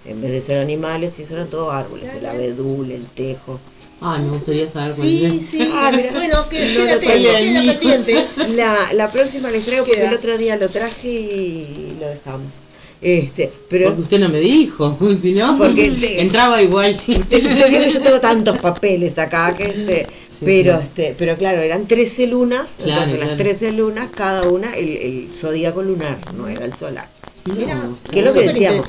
En 0.05 0.20
vez 0.20 0.31
de 0.31 0.40
ser 0.40 0.59
animales, 0.59 1.15
sí, 1.16 1.24
eran 1.28 1.48
todos 1.51 1.74
árboles. 1.74 2.09
El 2.15 2.27
abedul, 2.27 2.90
el 2.93 3.07
tejo. 3.09 3.59
Ay, 4.01 4.23
me 4.23 4.28
gustaría 4.31 4.68
saber 4.68 4.94
cuál 4.94 5.09
Sí, 5.09 5.24
es. 5.24 5.47
sí. 5.47 5.70
Ah, 5.73 5.90
mira. 5.94 6.10
Bueno, 6.14 6.48
que, 6.51 6.74
No 6.74 6.81
lo 6.94 7.01
quédate, 7.01 7.77
pendiente. 7.77 8.27
La, 8.55 8.93
la 8.93 9.10
próxima 9.10 9.51
les 9.51 9.64
traigo 9.64 9.85
porque 9.86 10.05
el 10.06 10.12
otro 10.14 10.36
día 10.36 10.56
lo 10.56 10.68
traje 10.68 11.09
y 11.09 11.97
lo 11.98 12.09
dejamos. 12.09 12.52
Este, 13.01 13.52
pero 13.68 13.89
Porque 13.89 14.02
usted 14.02 14.18
no 14.20 14.28
me 14.31 14.40
dijo, 14.40 14.97
si 15.23 15.32
no, 15.32 15.56
Porque 15.59 15.86
entraba 16.20 16.62
igual. 16.62 16.97
Que 17.06 17.90
yo 17.90 18.02
tengo 18.02 18.20
tantos 18.20 18.59
papeles 18.59 19.18
acá 19.18 19.55
que 19.56 19.66
este, 19.68 20.09
pero 20.44 20.73
claro. 20.73 20.82
este, 20.82 21.14
pero 21.18 21.36
claro, 21.36 21.60
eran 21.60 21.86
13 21.86 22.27
lunas, 22.27 22.77
Claro, 22.77 22.90
entonces 22.93 23.16
claro. 23.16 23.31
las 23.31 23.39
13 23.39 23.73
lunas, 23.73 24.09
cada 24.14 24.44
una 24.48 24.74
el, 24.74 24.89
el 24.89 25.31
zodíaco 25.31 25.82
lunar, 25.82 26.18
no 26.36 26.48
era 26.48 26.64
el 26.64 26.77
solar. 26.77 27.09
Mira, 27.44 27.81
¿Qué 28.10 28.20
es 28.20 28.24
lo 28.27 28.32
que 28.35 28.48
decíamos? 28.48 28.86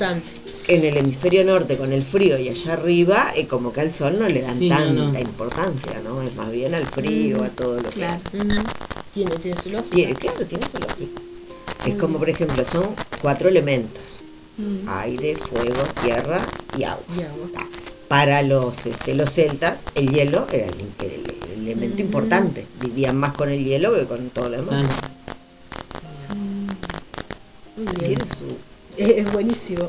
En 0.67 0.83
el 0.83 0.97
hemisferio 0.97 1.45
norte 1.45 1.77
con 1.77 1.93
el 1.93 2.03
frío 2.03 2.37
y 2.37 2.49
allá 2.49 2.73
arriba, 2.73 3.31
eh, 3.35 3.47
como 3.47 3.71
que 3.71 3.79
al 3.81 3.91
sol 3.93 4.19
no 4.19 4.27
le 4.27 4.41
dan 4.41 4.57
Sí, 4.59 4.67
tanta 4.67 4.91
no. 5.13 5.19
importancia, 5.19 6.01
¿no? 6.03 6.21
Es 6.21 6.35
más 6.35 6.51
bien 6.51 6.75
al 6.75 6.85
frío, 6.85 7.41
a 7.43 7.47
todo 7.49 7.79
lo 7.79 7.89
Claro. 7.89 8.19
que 8.31 8.37
Ujú. 8.37 8.65
Tiene, 9.13 9.37
tiene 9.37 9.57
su 9.57 9.69
lógica. 9.69 9.91
tiene, 9.91 10.15
claro, 10.15 10.45
tiene 10.45 10.65
su 10.65 10.77
lógica. 10.77 11.19
Es 11.85 11.95
como 11.95 12.19
por 12.19 12.29
ejemplo, 12.29 12.65
son 12.65 12.95
cuatro 13.21 13.47
elementos. 13.47 14.19
Mm. 14.57 14.89
Aire, 14.89 15.35
fuego, 15.35 15.85
tierra 16.01 16.45
y 16.77 16.83
agua. 16.83 17.03
Y 17.17 17.21
agua. 17.21 17.47
Ta. 17.53 17.65
Para 18.09 18.41
los, 18.41 18.85
este, 18.85 19.15
los 19.15 19.33
celtas, 19.33 19.85
el 19.95 20.09
hielo 20.11 20.47
era 20.51 20.65
el, 20.65 20.73
el- 20.99 21.33
el 21.53 21.61
elemento 21.63 22.01
importante. 22.01 22.65
Vivían 22.81 23.15
más 23.15 23.33
con 23.33 23.49
el 23.49 23.63
hielo 23.63 23.93
que 23.95 24.05
con 24.05 24.29
todo 24.31 24.49
lo 24.49 24.57
demás. 24.57 24.85
Tiene 28.05 28.27
su... 28.27 28.45
Eh, 28.97 29.15
Es 29.19 29.31
buenísimo. 29.31 29.87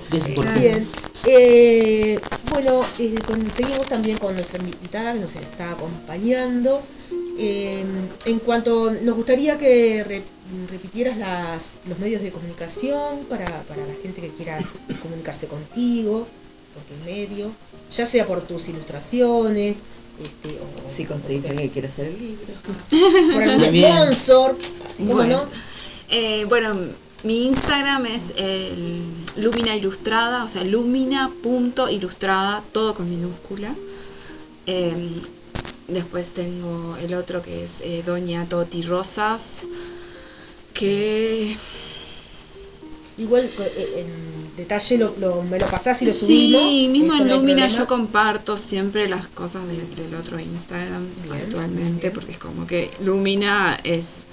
Bien. 0.60 0.86
Eh, 1.24 2.20
bueno, 2.48 2.82
eh, 2.98 3.22
con- 3.26 3.51
seguimos 3.51 3.89
también 3.89 4.18
con 4.18 4.35
nuestra 4.35 4.59
invitada 4.59 5.14
que 5.14 5.20
nos 5.20 5.35
está 5.35 5.72
acompañando. 5.72 6.82
Eh, 7.39 7.85
en 8.24 8.39
cuanto 8.40 8.90
nos 8.90 9.14
gustaría 9.14 9.59
que 9.59 10.02
re- 10.05 10.22
repitieras 10.70 11.16
las, 11.18 11.78
los 11.89 11.98
medios 11.98 12.20
de 12.22 12.30
comunicación 12.32 13.20
para, 13.28 13.62
para 13.62 13.86
la 13.86 13.94
gente 14.02 14.20
que 14.20 14.28
quiera 14.30 14.59
comunicarse 15.02 15.47
contigo, 15.47 16.26
por 16.74 16.82
tu 16.82 17.05
medio, 17.05 17.51
ya 17.94 18.06
sea 18.06 18.26
por 18.26 18.43
tus 18.43 18.68
ilustraciones, 18.68 19.76
este, 20.22 20.59
o 20.59 20.90
Si 20.90 21.05
conseguís 21.05 21.44
a 21.47 21.51
alguien 21.51 21.68
que 21.68 21.72
quiere 21.74 21.89
hacer 21.89 22.06
el 22.06 22.18
libro. 22.18 22.52
por 23.32 23.43
algún 23.43 23.64
sponsor, 23.66 24.56
¿cómo 24.98 25.14
Bueno. 25.14 25.44
no? 25.44 25.48
Eh, 26.10 26.44
bueno, 26.48 26.74
mi 27.24 27.46
Instagram 27.46 28.06
es 28.06 28.32
el 28.36 29.02
Lumina 29.36 29.74
Ilustrada, 29.74 30.44
o 30.44 30.48
sea, 30.48 30.62
lumina.ilustrada, 30.64 32.62
todo 32.72 32.94
con 32.94 33.08
minúscula. 33.10 33.74
Eh, 34.66 35.10
después 35.88 36.30
tengo 36.30 36.96
el 37.02 37.14
otro 37.14 37.42
que 37.42 37.64
es 37.64 37.80
eh, 37.82 38.02
Doña 38.06 38.48
Toti 38.48 38.82
Rosas, 38.82 39.66
que 40.74 41.56
Igual 43.16 43.50
eh, 43.58 44.04
en 44.06 44.56
detalle 44.56 44.96
lo, 44.98 45.12
lo- 45.18 45.42
me 45.42 45.58
lo 45.58 45.66
pasás 45.66 46.00
y 46.02 46.04
lo 46.06 46.12
subimos. 46.12 46.62
Sí, 46.62 46.88
mismo 46.88 47.14
en 47.14 47.28
Lumina 47.28 47.66
yo 47.66 47.88
comparto 47.88 48.56
siempre 48.56 49.08
las 49.08 49.26
cosas 49.26 49.66
del- 49.66 49.92
del 49.96 50.14
otro 50.14 50.38
Instagram 50.38 51.04
Bien, 51.24 51.34
actualmente, 51.34 52.00
bien. 52.02 52.12
porque 52.12 52.30
es 52.30 52.38
como 52.38 52.64
que 52.68 52.88
Lumina 53.04 53.76
es 53.82 54.26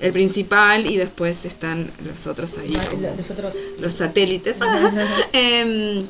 el 0.00 0.12
principal 0.12 0.86
y 0.86 0.96
después 0.96 1.44
están 1.44 1.90
los 2.04 2.26
otros 2.26 2.56
ahí, 2.58 2.74
Ah, 2.76 3.50
los 3.78 3.92
satélites. 3.92 4.56
Em, 5.32 6.04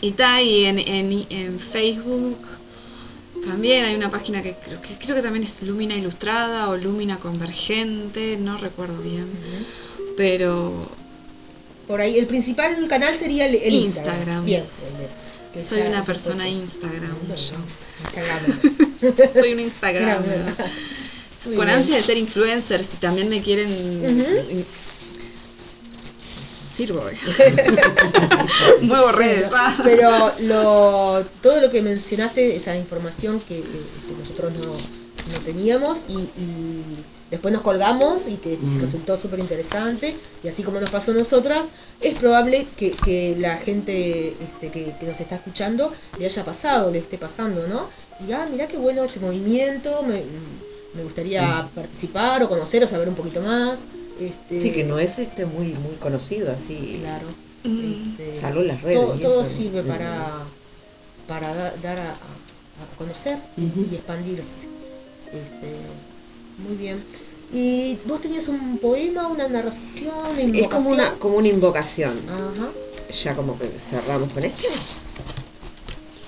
y 0.00 0.08
está 0.10 0.42
y 0.42 0.64
en, 0.64 0.78
en, 0.78 1.26
en 1.30 1.60
Facebook 1.60 2.38
también 3.46 3.84
hay 3.84 3.94
una 3.96 4.10
página 4.10 4.40
que 4.42 4.54
creo, 4.54 4.80
que 4.80 4.96
creo 4.98 5.16
que 5.16 5.22
también 5.22 5.44
es 5.44 5.62
Lumina 5.62 5.94
Ilustrada 5.94 6.68
o 6.68 6.76
Lumina 6.76 7.18
Convergente, 7.18 8.36
no 8.38 8.56
recuerdo 8.58 9.00
bien, 9.02 9.26
pero 10.16 10.88
por 11.88 12.00
ahí 12.00 12.18
el 12.18 12.26
principal 12.26 12.86
canal 12.88 13.16
sería 13.16 13.46
el, 13.46 13.56
el 13.56 13.74
Instagram. 13.74 14.46
Instagram. 14.46 14.46
Bien, 14.46 14.64
soy 15.60 15.82
una 15.82 16.04
persona 16.04 16.48
Instagram. 16.48 17.16
Yo. 17.28 17.56
Instagram. 18.04 19.32
Soy 19.34 19.52
un 19.52 19.60
Instagram. 19.60 20.22
Muy 21.44 21.56
Con 21.56 21.66
bien. 21.66 21.78
ansia 21.78 21.96
de 21.96 22.02
ser 22.02 22.16
influencer, 22.16 22.82
si 22.84 22.96
también 22.98 23.28
me 23.28 23.40
quieren. 23.42 23.68
Sirvo. 26.74 27.02
Muevo 28.82 29.12
redes. 29.12 29.50
Pero 29.84 30.32
lo, 30.40 31.24
todo 31.42 31.60
lo 31.60 31.70
que 31.70 31.82
mencionaste, 31.82 32.56
esa 32.56 32.76
información 32.76 33.40
que, 33.40 33.58
eh, 33.58 33.62
que 34.08 34.14
nosotros 34.18 34.52
no, 34.58 34.72
no 34.72 35.38
teníamos 35.44 36.06
y, 36.08 36.14
y 36.40 36.82
después 37.30 37.52
nos 37.52 37.62
colgamos 37.62 38.26
y 38.28 38.36
que 38.36 38.56
Mm. 38.56 38.80
resultó 38.80 39.16
súper 39.18 39.40
interesante 39.40 40.16
y 40.42 40.48
así 40.48 40.62
como 40.62 40.80
nos 40.80 40.88
pasó 40.90 41.10
a 41.10 41.14
nosotras, 41.14 41.68
es 42.00 42.14
probable 42.14 42.66
que, 42.76 42.90
que 42.92 43.36
la 43.38 43.56
gente 43.58 44.28
este, 44.40 44.70
que, 44.70 44.94
que 44.98 45.06
nos 45.06 45.20
está 45.20 45.34
escuchando 45.36 45.92
le 46.18 46.24
haya 46.26 46.44
pasado, 46.44 46.90
le 46.90 46.98
esté 47.00 47.18
pasando, 47.18 47.66
¿no? 47.68 47.88
Y 48.26 48.32
ah, 48.32 48.46
mirá 48.50 48.66
qué 48.66 48.76
bueno 48.78 49.04
este 49.04 49.20
movimiento, 49.20 50.02
me, 50.04 50.22
me 50.94 51.02
gustaría 51.04 51.68
participar 51.74 52.42
o 52.42 52.48
conocer 52.48 52.82
o 52.82 52.86
saber 52.86 53.08
un 53.08 53.14
poquito 53.14 53.40
más. 53.40 53.84
Este, 54.20 54.60
Sí, 54.60 54.72
que 54.72 54.84
no 54.84 54.98
es 54.98 55.18
este 55.18 55.46
muy 55.46 55.68
muy 55.74 55.96
conocido 55.98 56.52
así. 56.52 56.98
Claro. 57.00 57.26
Mm. 57.64 58.02
Este, 58.02 58.36
Salvo 58.36 58.60
en 58.60 58.68
las 58.68 58.82
redes 58.82 58.98
Todo, 59.00 59.16
y 59.16 59.20
todo 59.20 59.42
eso, 59.42 59.50
sirve 59.50 59.82
para, 59.82 60.44
para 61.26 61.54
da- 61.54 61.74
dar 61.82 61.98
a, 61.98 62.14
conocer 62.98 63.38
y 63.56 63.94
expandirse. 63.94 64.66
Este, 65.26 65.76
muy 66.58 66.76
bien. 66.76 67.02
¿Y 67.52 67.98
vos 68.06 68.20
tenías 68.20 68.48
un 68.48 68.78
poema, 68.78 69.28
una 69.28 69.46
narración, 69.48 70.14
una 70.14 70.58
es 70.58 70.68
como 70.68 70.90
una, 70.90 71.04
invocación? 71.04 71.18
como 71.18 71.36
una 71.36 71.48
invocación. 71.48 72.18
Ajá. 72.28 72.70
Ya 73.24 73.36
como 73.36 73.58
que 73.58 73.68
cerramos 73.78 74.32
con 74.32 74.44
esto. 74.44 74.64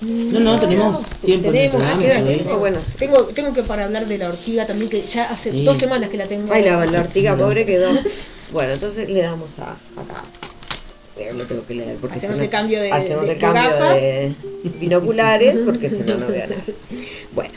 No, 0.00 0.40
no, 0.40 0.58
tenemos 0.60 1.06
tiempo 1.24 1.48
en 1.48 1.54
el 1.54 1.60
tenemos, 1.70 1.70
programa 1.76 2.02
queda 2.02 2.14
todavía. 2.20 2.34
tiempo. 2.36 2.58
Bueno. 2.58 2.78
Tengo, 2.98 3.24
tengo 3.26 3.52
que 3.54 3.62
para 3.62 3.84
hablar 3.84 4.06
de 4.06 4.18
la 4.18 4.28
ortiga 4.28 4.66
también, 4.66 4.90
que 4.90 5.02
ya 5.02 5.30
hace 5.30 5.50
Sí. 5.52 5.64
dos 5.64 5.78
semanas 5.78 6.10
que 6.10 6.16
la 6.16 6.26
tengo. 6.26 6.52
Ay, 6.52 6.64
la, 6.64 6.84
la 6.84 7.00
ortiga 7.00 7.36
No. 7.36 7.44
pobre 7.44 7.64
quedó. 7.64 7.90
Bueno, 8.52 8.72
entonces 8.72 9.08
le 9.08 9.22
damos 9.22 9.58
a 9.58 9.72
acá. 9.72 10.24
Eh, 11.16 11.32
Lo 11.32 11.44
tengo 11.46 11.64
que 11.64 11.74
leer 11.76 11.96
porque 12.00 12.16
Hacemos 12.16 12.36
si 12.36 12.40
no- 12.40 12.44
el 12.44 12.50
cambio 12.50 12.80
de- 12.82 12.90
hacemos 12.92 13.22
de- 13.26 13.28
el 13.32 13.34
de 13.34 13.40
cambio 13.40 13.62
gafas. 13.62 14.00
de 14.00 14.34
binoculares 14.80 15.56
porque 15.64 15.88
si 15.88 15.98
no 15.98 16.16
no 16.18 16.26
veo 16.26 16.46
nada. 16.48 16.62
Bueno, 17.34 17.54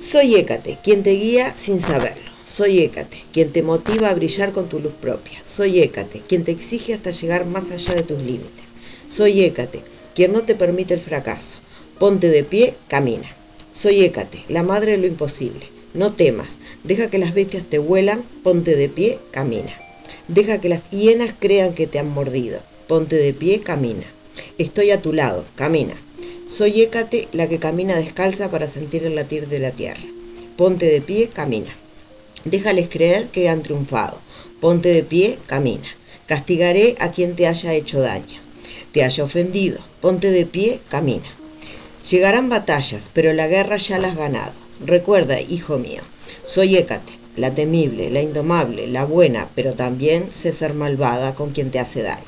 soy 0.00 0.36
Hécate, 0.36 0.78
quien 0.82 1.02
te 1.02 1.10
guía 1.10 1.54
sin 1.58 1.80
saberlo. 1.80 2.22
Soy 2.44 2.80
Hécate, 2.80 3.24
quien 3.32 3.50
te 3.52 3.62
motiva 3.62 4.10
a 4.10 4.14
brillar 4.14 4.52
con 4.52 4.68
tu 4.68 4.78
luz 4.78 4.92
propia. 5.00 5.38
Soy 5.46 5.80
Hécate, 5.80 6.22
quien 6.28 6.44
te 6.44 6.52
exige 6.52 6.94
hasta 6.94 7.10
llegar 7.10 7.46
más 7.46 7.70
allá 7.72 7.94
de 7.94 8.02
tus 8.04 8.18
límites. 8.22 8.64
Soy 9.08 9.42
Hécate, 9.42 9.82
quien 10.14 10.32
no 10.32 10.42
te 10.42 10.54
permite 10.54 10.94
el 10.94 11.00
fracaso. 11.00 11.58
Ponte 12.04 12.28
de 12.28 12.44
pie, 12.44 12.74
camina. 12.86 13.26
Soy 13.72 14.04
Hécate, 14.04 14.44
la 14.50 14.62
madre 14.62 14.90
de 14.92 14.98
lo 14.98 15.06
imposible. 15.06 15.66
No 15.94 16.12
temas, 16.12 16.58
deja 16.82 17.08
que 17.08 17.16
las 17.16 17.32
bestias 17.32 17.64
te 17.64 17.78
huelan, 17.78 18.22
ponte 18.42 18.76
de 18.76 18.90
pie, 18.90 19.18
camina. 19.30 19.72
Deja 20.28 20.60
que 20.60 20.68
las 20.68 20.82
hienas 20.90 21.34
crean 21.38 21.72
que 21.72 21.86
te 21.86 21.98
han 21.98 22.10
mordido, 22.10 22.60
ponte 22.88 23.16
de 23.16 23.32
pie, 23.32 23.60
camina. 23.60 24.04
Estoy 24.58 24.90
a 24.90 25.00
tu 25.00 25.14
lado, 25.14 25.46
camina. 25.54 25.94
Soy 26.46 26.82
Hécate, 26.82 27.26
la 27.32 27.48
que 27.48 27.58
camina 27.58 27.96
descalza 27.96 28.50
para 28.50 28.68
sentir 28.68 29.06
el 29.06 29.14
latir 29.14 29.48
de 29.48 29.60
la 29.60 29.70
tierra. 29.70 30.04
Ponte 30.58 30.84
de 30.84 31.00
pie, 31.00 31.30
camina. 31.32 31.74
Déjales 32.44 32.90
creer 32.90 33.28
que 33.28 33.48
han 33.48 33.62
triunfado. 33.62 34.20
Ponte 34.60 34.90
de 34.90 35.04
pie, 35.04 35.38
camina. 35.46 35.88
Castigaré 36.26 36.96
a 36.98 37.12
quien 37.12 37.34
te 37.34 37.46
haya 37.46 37.72
hecho 37.72 37.98
daño, 38.00 38.40
te 38.92 39.04
haya 39.04 39.24
ofendido. 39.24 39.78
Ponte 40.02 40.30
de 40.30 40.44
pie, 40.44 40.80
camina. 40.90 41.30
Llegarán 42.10 42.50
batallas, 42.50 43.10
pero 43.14 43.32
la 43.32 43.46
guerra 43.46 43.78
ya 43.78 43.98
la 43.98 44.08
has 44.08 44.16
ganado. 44.16 44.52
Recuerda, 44.84 45.40
hijo 45.40 45.78
mío, 45.78 46.02
soy 46.44 46.76
Hécate, 46.76 47.12
la 47.36 47.54
temible, 47.54 48.10
la 48.10 48.20
indomable, 48.20 48.86
la 48.88 49.06
buena, 49.06 49.48
pero 49.54 49.72
también 49.72 50.28
sé 50.30 50.52
ser 50.52 50.74
malvada 50.74 51.34
con 51.34 51.50
quien 51.52 51.70
te 51.70 51.78
hace 51.78 52.02
daño. 52.02 52.22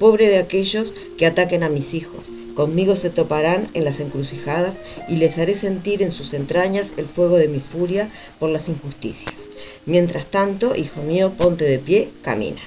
Pobre 0.00 0.28
de 0.28 0.38
aquellos 0.38 0.92
que 1.16 1.26
ataquen 1.26 1.62
a 1.62 1.68
mis 1.68 1.94
hijos. 1.94 2.30
Conmigo 2.56 2.96
se 2.96 3.10
toparán 3.10 3.68
en 3.74 3.84
las 3.84 4.00
encrucijadas 4.00 4.74
y 5.08 5.16
les 5.16 5.38
haré 5.38 5.54
sentir 5.54 6.02
en 6.02 6.10
sus 6.10 6.34
entrañas 6.34 6.88
el 6.96 7.06
fuego 7.06 7.38
de 7.38 7.48
mi 7.48 7.60
furia 7.60 8.10
por 8.40 8.50
las 8.50 8.68
injusticias. 8.68 9.34
Mientras 9.86 10.26
tanto, 10.26 10.74
hijo 10.74 11.00
mío, 11.02 11.32
ponte 11.38 11.64
de 11.64 11.78
pie, 11.78 12.10
camina. 12.22 12.60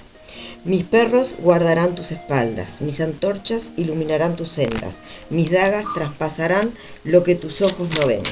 Mis 0.66 0.84
perros 0.84 1.36
guardarán 1.40 1.94
tus 1.96 2.12
espaldas, 2.12 2.82
mis 2.82 3.00
antorchas 3.00 3.66
iluminarán 3.78 4.36
tus 4.36 4.50
sendas, 4.50 4.96
mis 5.30 5.52
dagas 5.52 5.86
traspasarán 5.94 6.74
lo 7.04 7.24
que 7.24 7.36
tus 7.36 7.62
ojos 7.62 7.88
no 7.92 8.08
ven. 8.08 8.24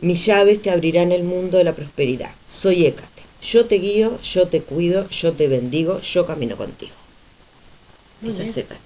Mis 0.00 0.24
llaves 0.24 0.62
te 0.62 0.70
abrirán 0.70 1.10
el 1.10 1.24
mundo 1.24 1.58
de 1.58 1.64
la 1.64 1.74
prosperidad. 1.74 2.30
Soy 2.48 2.86
Hécate. 2.86 3.22
Yo 3.42 3.66
te 3.66 3.76
guío, 3.76 4.20
yo 4.22 4.46
te 4.48 4.62
cuido, 4.62 5.08
yo 5.10 5.32
te 5.32 5.48
bendigo, 5.48 6.00
yo 6.00 6.24
camino 6.24 6.56
contigo. 6.56 6.94
Muy 8.20 8.30
Esa 8.30 8.42
bien. 8.42 8.50
es 8.50 8.56
Hécate. 8.58 8.80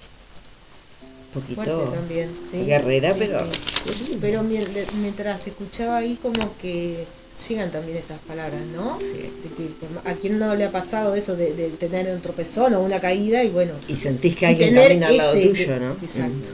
Un 1.35 1.41
poquito 1.41 1.79
también, 1.93 2.29
sí. 2.51 2.65
guerrera, 2.65 3.13
Sí, 3.13 3.19
pero... 3.19 3.45
sí. 3.45 4.17
Pero 4.21 4.43
mien- 4.43 4.67
mientras 5.01 5.45
escuchaba 5.47 5.97
ahí 5.97 6.17
como 6.21 6.55
que 6.57 7.03
llegan 7.49 7.71
también 7.71 7.97
esas 7.97 8.19
palabras, 8.19 8.61
¿no? 8.75 8.97
Sí. 8.99 9.17
De 9.43 9.49
que 9.55 9.69
a 10.09 10.13
quién 10.13 10.39
no 10.39 10.55
le 10.55 10.65
ha 10.65 10.71
pasado 10.71 11.15
eso 11.15 11.35
de, 11.35 11.53
de 11.53 11.69
tener 11.69 12.07
un 12.13 12.21
tropezón 12.21 12.73
o 12.73 12.81
una 12.81 12.99
caída 12.99 13.43
y 13.43 13.49
bueno. 13.49 13.73
Y 13.87 13.95
sentís 13.95 14.35
que 14.35 14.45
alguien 14.47 14.75
camina 14.75 15.07
al 15.07 15.17
lado 15.17 15.33
tuyo, 15.33 15.79
¿no? 15.79 15.91
Exacto. 16.01 16.49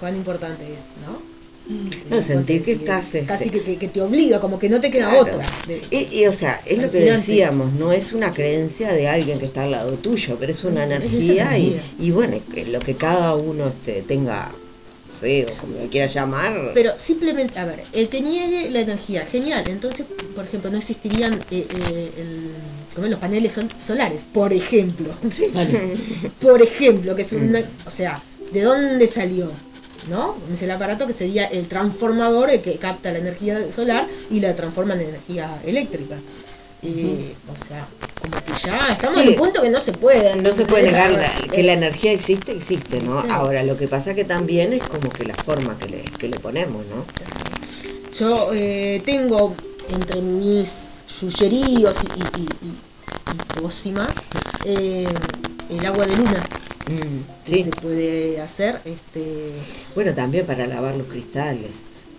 Cuán 0.00 0.16
importante 0.16 0.64
es, 0.64 0.80
¿no? 1.06 1.34
No, 2.10 2.20
sentir 2.20 2.62
que 2.62 2.72
estás... 2.72 3.06
este, 3.14 3.24
Casi 3.24 3.48
que, 3.48 3.62
que- 3.78 3.88
te 3.88 4.02
obliga, 4.02 4.38
como 4.38 4.58
que 4.58 4.68
no 4.68 4.82
te 4.82 4.90
queda 4.90 5.08
Claro. 5.08 5.20
otra. 5.22 5.46
De- 5.66 5.80
Y, 5.90 6.18
y, 6.20 6.26
o 6.26 6.32
sea, 6.32 6.60
es 6.66 6.76
lo 6.76 6.90
que 6.90 6.98
decíamos, 6.98 7.72
no 7.72 7.90
es 7.90 8.12
una 8.12 8.30
creencia 8.32 8.92
de 8.92 9.08
alguien 9.08 9.38
que 9.38 9.46
está 9.46 9.62
al 9.62 9.70
lado 9.70 9.92
tuyo, 9.92 10.36
pero 10.38 10.52
es 10.52 10.62
una 10.64 10.84
Es 10.84 10.90
energía 10.90 11.56
y, 11.56 11.80
y 11.98 12.10
bueno, 12.10 12.38
que 12.52 12.66
lo 12.66 12.80
que 12.80 12.96
cada 12.96 13.34
uno 13.34 13.68
este, 13.68 14.02
tenga 14.02 14.52
fe 15.14 15.46
o 15.46 15.54
como 15.60 15.78
lo 15.80 15.88
quiera 15.88 16.06
llamar. 16.06 16.72
Pero 16.74 16.92
simplemente, 16.96 17.58
a 17.58 17.64
ver, 17.64 17.80
el 17.92 18.08
que 18.08 18.20
niegue 18.20 18.70
la 18.70 18.80
energía, 18.80 19.24
genial. 19.24 19.64
Entonces, 19.68 20.06
por 20.34 20.44
ejemplo, 20.44 20.70
no 20.70 20.78
existirían 20.78 21.32
eh, 21.50 21.66
eh, 21.68 22.10
el- 22.18 22.50
¿cómo 22.94 23.06
es? 23.06 23.10
los 23.10 23.20
paneles 23.20 23.52
sol- 23.52 23.68
solares, 23.82 24.22
por 24.32 24.52
ejemplo. 24.52 25.14
por 26.40 26.62
ejemplo, 26.62 27.14
que 27.14 27.22
es 27.22 27.32
una. 27.32 27.60
O 27.86 27.90
sea, 27.90 28.20
¿de 28.52 28.60
dónde 28.62 29.06
salió? 29.06 29.50
¿No? 30.10 30.36
Es 30.52 30.60
el 30.60 30.70
aparato 30.70 31.06
que 31.06 31.14
sería 31.14 31.46
el 31.46 31.66
transformador 31.66 32.50
el 32.50 32.60
que 32.60 32.74
capta 32.76 33.10
la 33.10 33.18
energía 33.18 33.72
solar 33.72 34.06
y 34.30 34.40
la 34.40 34.54
transforma 34.54 34.94
en 34.94 35.00
energía 35.00 35.58
eléctrica. 35.64 36.16
Eh, 36.82 37.32
O 37.50 37.64
sea, 37.64 37.86
como 38.24 38.44
que 38.44 38.52
ya 38.64 38.88
estamos 38.92 39.16
Sí. 39.16 39.22
en 39.22 39.28
un 39.30 39.36
punto 39.36 39.62
que 39.62 39.70
no 39.70 39.80
se 39.80 39.92
puede. 39.92 40.36
no 40.36 40.52
se 40.52 40.64
puede 40.64 40.84
negar 40.86 41.10
la- 41.12 41.32
que 41.50 41.62
la 41.62 41.72
energía 41.74 42.12
existe, 42.12 42.52
existe, 42.52 43.00
¿no? 43.00 43.18
Ahora, 43.30 43.62
lo 43.62 43.76
que 43.76 43.86
pasa 43.88 44.14
que 44.14 44.24
también 44.24 44.72
es 44.72 44.82
como 44.82 45.10
que 45.12 45.24
la 45.24 45.34
forma 45.34 45.78
que 45.78 45.88
le, 45.88 46.02
que 46.18 46.28
le 46.28 46.38
ponemos, 46.38 46.84
¿no? 46.86 47.04
Yo 48.18 48.50
eh, 48.54 49.02
tengo 49.04 49.54
entre 49.90 50.20
mis 50.22 50.70
yuyeríos 51.20 51.96
y, 52.04 52.06
y, 52.06 52.42
y, 52.42 52.44
y- 52.66 52.74
y 53.34 53.60
pócimas 53.60 54.10
eh, 54.64 55.06
el 55.70 55.84
agua 55.86 56.06
de 56.06 56.16
luna 56.16 56.42
Mm, 56.86 57.46
que 57.46 57.54
sí. 57.56 57.64
se 57.64 57.70
puede 57.70 58.40
hacer. 58.42 58.78
Este, 58.84 59.52
Bueno, 59.94 60.12
también 60.14 60.44
para 60.44 60.66
lavar 60.66 60.94
los 60.96 61.06
cristales, 61.06 61.70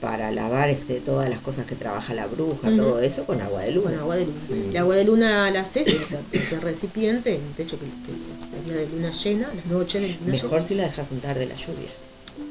para 0.02 0.32
lavar 0.32 0.70
este, 0.70 1.00
todas 1.00 1.30
las 1.30 1.40
cosas 1.40 1.66
que 1.66 1.76
trabaja 1.76 2.14
la 2.14 2.28
bruja, 2.28 2.76
todo 2.76 3.00
eso 3.02 3.26
con 3.26 3.42
agua 3.42 3.62
de 3.64 3.72
luna. 3.72 3.92
con 3.92 4.00
agua 4.00 4.16
de 4.18 4.26
luna. 4.26 4.40
Mm. 4.50 4.70
El 4.72 4.78
agua 4.78 4.96
de 4.96 5.04
luna 5.06 5.52
la 5.52 5.62
haces 5.62 5.88
en 5.88 5.96
ese, 5.96 6.20
en 6.32 6.42
ese 6.42 6.60
recipiente, 6.60 7.36
en 7.36 7.42
el 7.42 7.54
techo 7.54 7.78
que, 7.80 7.86
que 7.86 8.70
día 8.72 8.78
de 8.82 8.88
luna 8.90 9.12
llena, 9.12 9.50
las 9.56 9.66
noches 9.66 10.02
de 10.02 10.08
luna 10.10 10.32
Mejor 10.32 10.50
llena, 10.52 10.68
si 10.68 10.76
la 10.76 10.84
dejas 10.84 11.08
juntar 11.08 11.40
de 11.40 11.46
la 11.48 11.56
lluvia. 11.56 11.90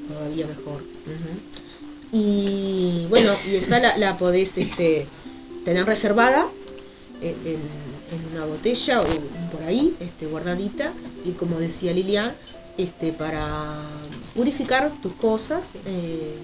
todavía 0.09 0.47
mejor. 0.47 0.83
Y 2.13 3.07
bueno, 3.09 3.33
y 3.51 3.57
esa 3.57 3.79
la, 3.81 3.97
la 3.99 4.17
podés 4.17 4.57
este, 4.59 5.07
tener 5.65 5.85
reservada 5.87 6.47
en, 7.21 7.31
en- 7.47 7.85
en 8.13 8.37
una 8.37 8.45
botella 8.47 9.01
o 9.01 9.05
por 9.51 9.63
ahí, 9.67 9.97
este, 9.99 10.27
guardadita, 10.27 10.93
y 11.25 11.33
como 11.33 11.59
decía 11.59 11.93
Lilian, 11.93 12.33
este, 12.79 13.13
para 13.13 13.83
purificar 14.37 14.93
tus 15.03 15.13
cosas. 15.15 15.63
eh, 15.87 16.35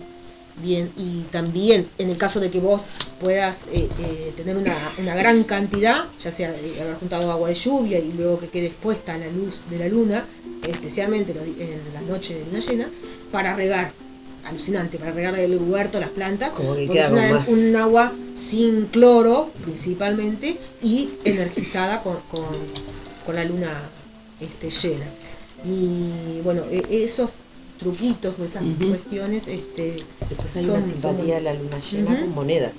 bien, 0.63 0.91
y 0.97 1.23
también 1.31 1.89
en 1.99 2.11
el 2.11 2.17
caso 2.17 2.41
de 2.41 2.51
que 2.51 2.61
vos 2.61 2.83
puedas 3.21 3.65
eh, 3.73 3.89
eh, 3.99 4.33
tener 4.37 4.57
una, 4.57 4.75
una 4.99 5.15
gran 5.15 5.45
cantidad, 5.45 6.05
ya 6.23 6.31
sea 6.33 6.51
de 6.53 6.81
haber 6.81 6.95
juntado 6.97 7.31
agua 7.31 7.49
de 7.49 7.55
lluvia 7.55 7.99
y 7.99 8.13
luego 8.13 8.39
que 8.39 8.49
quede 8.49 8.67
expuesta 8.67 9.15
a 9.15 9.19
la 9.19 9.29
luz 9.29 9.63
de 9.71 9.79
la 9.79 9.89
luna, 9.89 10.25
especialmente 10.67 11.33
en 11.33 11.81
las 11.95 12.03
noches 12.05 12.39
de 12.39 12.45
luna 12.47 12.61
llena, 12.61 12.89
para 13.33 13.55
regar. 13.57 13.93
Alucinante, 14.43 14.97
para 14.97 15.13
regar 15.13 15.39
el 15.39 15.59
huerto, 15.59 16.01
las 16.01 16.09
plantas. 16.09 16.55
Como 16.55 16.75
que 16.75 16.87
porque 16.87 17.01
es 17.01 17.11
una- 17.11 17.31
un 17.51 17.77
agua 17.77 18.13
sin 18.35 18.87
cloro 18.87 19.51
principalmente 19.63 20.57
y 20.83 21.11
energizada 21.27 22.03
con, 22.03 22.17
con, 22.31 22.47
con 23.27 23.35
la 23.37 23.45
luna 23.45 23.71
este, 24.41 24.71
llena. 24.71 25.05
Y 25.67 26.41
bueno, 26.43 26.63
e- 26.71 27.05
esos 27.05 27.31
truquitos 27.81 28.35
o 28.39 28.45
esas 28.45 28.63
cuestiones 28.79 29.49
este, 29.49 29.97
Después 30.29 30.57
hay 30.57 30.65
son- 30.67 30.77
una 30.77 30.87
simpatía 30.87 31.37
a 31.39 31.41
la 31.41 31.55
luna 31.55 31.79
llena 31.91 32.21
con 32.21 32.35
monedas. 32.35 32.73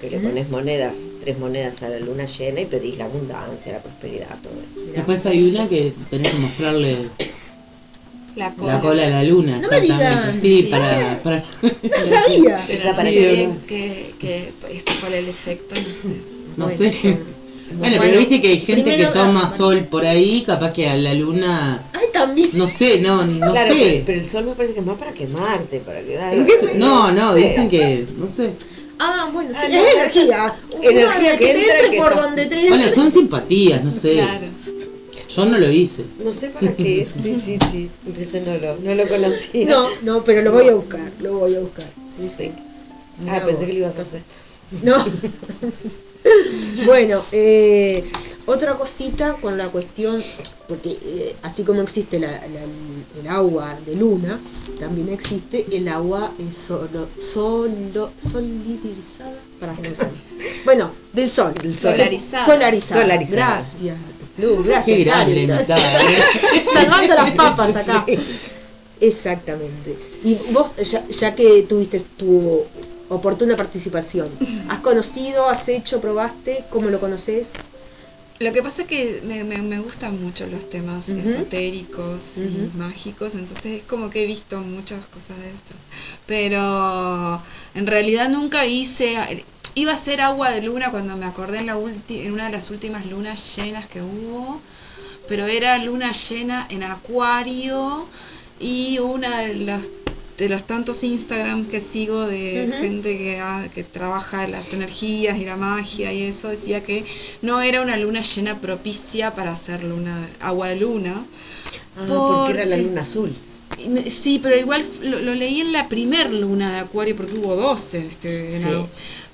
Que 0.00 0.10
le 0.10 0.18
pones 0.18 0.50
monedas, 0.50 0.94
tres 1.22 1.38
monedas 1.38 1.82
a 1.82 1.88
la 1.88 2.00
luna 2.00 2.26
llena 2.26 2.60
y 2.60 2.66
pedís 2.66 2.98
la 2.98 3.04
abundancia, 3.06 3.72
la 3.72 3.78
prosperidad, 3.82 4.28
todo 4.42 4.52
eso. 4.54 4.90
Después 4.94 5.24
hay 5.24 5.48
una 5.48 5.66
que 5.68 5.94
tenés 6.10 6.32
que 6.32 6.38
mostrarle 6.40 6.96
La 8.36 8.52
cola. 8.52 8.74
la 8.74 8.80
cola 8.80 9.06
a 9.06 9.10
la 9.10 9.22
luna, 9.24 9.58
No 9.60 9.68
me. 9.70 9.80
Sí, 10.32 10.40
Sí. 10.40 10.68
para, 10.70 11.20
para 11.24 11.36
No 11.38 11.96
sabía. 11.96 12.64
Pero 12.66 12.92
no 12.92 13.02
sé 13.02 13.10
que- 13.14 13.28
bien 13.34 13.58
qué, 13.68 14.10
este, 14.10 14.92
cuál 15.00 15.14
es 15.14 15.18
el 15.22 15.28
efecto, 15.30 15.74
no 15.76 15.80
sé. 15.82 16.08
no 16.56 16.64
Bueno, 16.66 16.78
sé. 16.78 17.18
Bueno, 17.72 17.80
Bueno, 17.80 17.96
pero 18.00 18.18
viste 18.18 18.40
que 18.40 18.48
hay 18.48 18.58
gente 18.60 18.82
primero- 18.82 19.12
que 19.12 19.18
toma 19.18 19.50
ah, 19.52 19.56
sol 19.56 19.84
por 19.90 20.04
ahí, 20.04 20.42
capaz 20.46 20.72
que 20.72 20.86
a 20.88 20.96
la 20.96 21.14
luna, 21.14 21.82
Ay, 21.92 22.06
también. 22.12 22.50
no 22.52 22.68
sé, 22.68 23.00
no, 23.00 23.24
no 23.24 23.52
claro, 23.52 23.74
sé. 23.74 23.80
pero, 23.80 24.02
pero 24.06 24.18
el 24.20 24.26
sol 24.26 24.44
me 24.44 24.52
parece 24.52 24.74
que 24.74 24.80
es 24.80 24.86
más 24.86 24.98
para 24.98 25.12
quemarte, 25.12 25.80
para 25.80 26.00
quedar. 26.02 26.34
No, 26.76 27.10
no, 27.12 27.34
dicen 27.34 27.68
que, 27.68 28.06
no 28.18 28.26
sé. 28.28 28.50
Ah, 28.98 29.28
bueno, 29.32 29.50
sí, 29.50 29.56
Ah, 29.60 29.66
es 29.66 29.94
energía. 29.94 30.54
energía 30.82 31.38
que 31.38 31.44
te 31.46 31.50
entra, 31.60 31.74
entre 31.76 31.90
que 31.90 31.96
por 31.98 32.14
donde 32.14 32.46
te 32.46 32.68
Bueno, 32.68 32.84
son 32.94 33.10
simpatías, 33.10 33.82
no 33.82 33.90
sé. 33.90 34.12
Claro. 34.14 34.46
Yo 35.34 35.44
no 35.46 35.58
lo 35.58 35.68
hice. 35.70 36.04
No 36.22 36.32
sé 36.32 36.48
para 36.50 36.72
qué 36.76 37.02
es. 37.02 37.08
Sí, 37.20 37.40
sí, 37.44 37.58
sí. 37.72 37.90
Ese 38.20 38.40
no 38.42 38.56
lo, 38.58 38.76
no 38.76 38.94
lo 38.94 39.08
conocía. 39.08 39.66
No, 39.66 39.88
no, 40.02 40.22
pero 40.22 40.42
lo 40.42 40.52
voy 40.52 40.68
a 40.68 40.74
buscar, 40.74 41.10
lo 41.20 41.38
voy 41.38 41.56
a 41.56 41.60
buscar. 41.60 41.86
Sí, 42.16 42.28
sí. 42.36 42.52
Ah, 43.28 43.40
pensé 43.44 43.56
vos. 43.62 43.66
que 43.66 43.72
lo 43.72 43.78
ibas 43.80 43.98
a 43.98 44.02
hacer. 44.02 44.20
No. 44.82 45.04
bueno, 46.86 47.22
eh, 47.32 48.04
otra 48.46 48.74
cosita 48.76 49.34
con 49.40 49.56
la 49.56 49.68
cuestión, 49.68 50.22
porque 50.68 50.90
eh, 51.02 51.36
así 51.42 51.62
como 51.64 51.80
existe 51.82 52.18
la- 52.18 52.28
la- 52.28 53.20
el 53.20 53.28
agua 53.28 53.78
de 53.86 53.94
luna, 53.96 54.38
también 54.80 55.08
existe 55.10 55.66
el 55.72 55.88
agua 55.88 56.30
eh, 56.38 56.52
solo, 56.52 57.08
solo, 57.20 58.10
solidificada. 58.32 59.32
Para. 59.60 59.74
Bueno, 60.64 60.90
del 61.12 61.30
sol. 61.30 61.54
Del 61.62 61.74
sol. 61.74 61.92
Solarizada. 61.92 62.44
Solarizada. 62.46 63.02
Solarizada. 63.02 63.36
Gracias. 63.54 63.96
Lu, 64.38 64.62
gracias. 64.64 64.98
Salvando 66.72 67.14
las 67.14 67.30
papas 67.32 67.76
acá. 67.76 68.04
Exactamente. 69.00 69.96
Y 70.24 70.36
vos, 70.52 70.76
ya, 70.76 71.06
ya 71.08 71.34
que 71.34 71.62
tuviste 71.62 72.00
tu 72.16 72.62
oportuna 73.08 73.56
participación, 73.56 74.28
¿has 74.68 74.80
conocido, 74.80 75.48
has 75.48 75.68
hecho, 75.68 76.00
probaste? 76.00 76.64
¿Cómo 76.70 76.88
lo 76.90 77.00
conoces? 77.00 77.48
Lo 78.40 78.52
que 78.52 78.62
pasa 78.62 78.82
es 78.82 78.88
que 78.88 79.22
me, 79.24 79.44
me, 79.44 79.62
me 79.62 79.78
gustan 79.78 80.20
mucho 80.20 80.46
los 80.48 80.68
temas 80.68 81.08
esotéricos 81.08 82.38
y 82.38 82.76
mágicos, 82.76 83.34
entonces 83.36 83.66
es 83.80 83.82
como 83.84 84.10
que 84.10 84.24
he 84.24 84.26
visto 84.26 84.58
muchas 84.58 85.06
cosas 85.06 85.38
de 85.38 85.48
esas. 85.48 85.78
Pero 86.26 87.40
en 87.74 87.86
realidad 87.86 88.28
nunca 88.28 88.66
hice... 88.66 89.44
Iba 89.76 89.92
a 89.92 89.96
ser 89.96 90.20
agua 90.20 90.50
de 90.50 90.62
luna 90.62 90.92
cuando 90.92 91.16
me 91.16 91.26
acordé 91.26 91.58
en, 91.58 91.66
la 91.66 91.76
ulti- 91.76 92.24
en 92.24 92.32
una 92.32 92.46
de 92.46 92.52
las 92.52 92.70
últimas 92.70 93.06
lunas 93.06 93.56
llenas 93.56 93.86
que 93.88 94.02
hubo, 94.02 94.60
pero 95.26 95.46
era 95.46 95.78
luna 95.78 96.12
llena 96.12 96.66
en 96.70 96.84
acuario 96.84 98.06
y 98.60 99.00
una 99.00 99.40
de 99.40 99.54
las 99.54 99.82
de 100.38 100.48
los 100.48 100.64
tantos 100.64 101.04
Instagram 101.04 101.66
que 101.66 101.80
sigo 101.80 102.26
de 102.26 102.72
gente 102.80 103.16
que, 103.16 103.38
ha- 103.40 103.68
que 103.72 103.84
trabaja 103.84 104.48
las 104.48 104.72
energías 104.72 105.38
y 105.38 105.44
la 105.44 105.56
magia 105.56 106.12
y 106.12 106.22
eso, 106.22 106.48
decía 106.48 106.82
que 106.82 107.04
no 107.42 107.60
era 107.60 107.82
una 107.82 107.96
luna 107.96 108.22
llena 108.22 108.60
propicia 108.60 109.34
para 109.34 109.52
hacer 109.52 109.84
luna, 109.84 110.16
agua 110.40 110.68
de 110.70 110.76
luna. 110.76 111.24
Ah, 111.96 112.04
porque 112.06 112.52
era 112.60 112.64
la 112.66 112.76
luna 112.76 113.02
azul. 113.02 113.32
Sí, 114.08 114.38
pero 114.42 114.56
igual 114.56 114.84
lo, 115.02 115.20
lo 115.20 115.34
leí 115.34 115.60
en 115.60 115.72
la 115.72 115.88
primer 115.88 116.32
luna 116.32 116.72
de 116.72 116.78
Acuario 116.80 117.16
porque 117.16 117.34
hubo 117.34 117.54
12 117.56 117.98
este 118.06 118.58
Sí. 118.58 118.64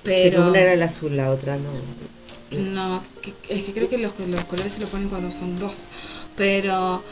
Pero, 0.03 0.39
Pero, 0.39 0.49
una 0.49 0.59
era 0.61 0.77
la 0.77 0.87
azul, 0.87 1.15
la 1.17 1.31
otra 1.31 1.57
no. 1.59 1.71
no, 2.59 3.03
que- 3.21 3.35
es 3.55 3.65
que 3.65 3.73
creo 3.73 3.89
que 3.89 3.99
los, 3.99 4.13
los 4.29 4.45
colores 4.47 4.73
se 4.73 4.81
lo 4.81 4.89
ponen 4.89 5.09
cuando 5.09 5.31
son 5.31 5.59
dos. 5.59 5.89
Pero 6.37 7.03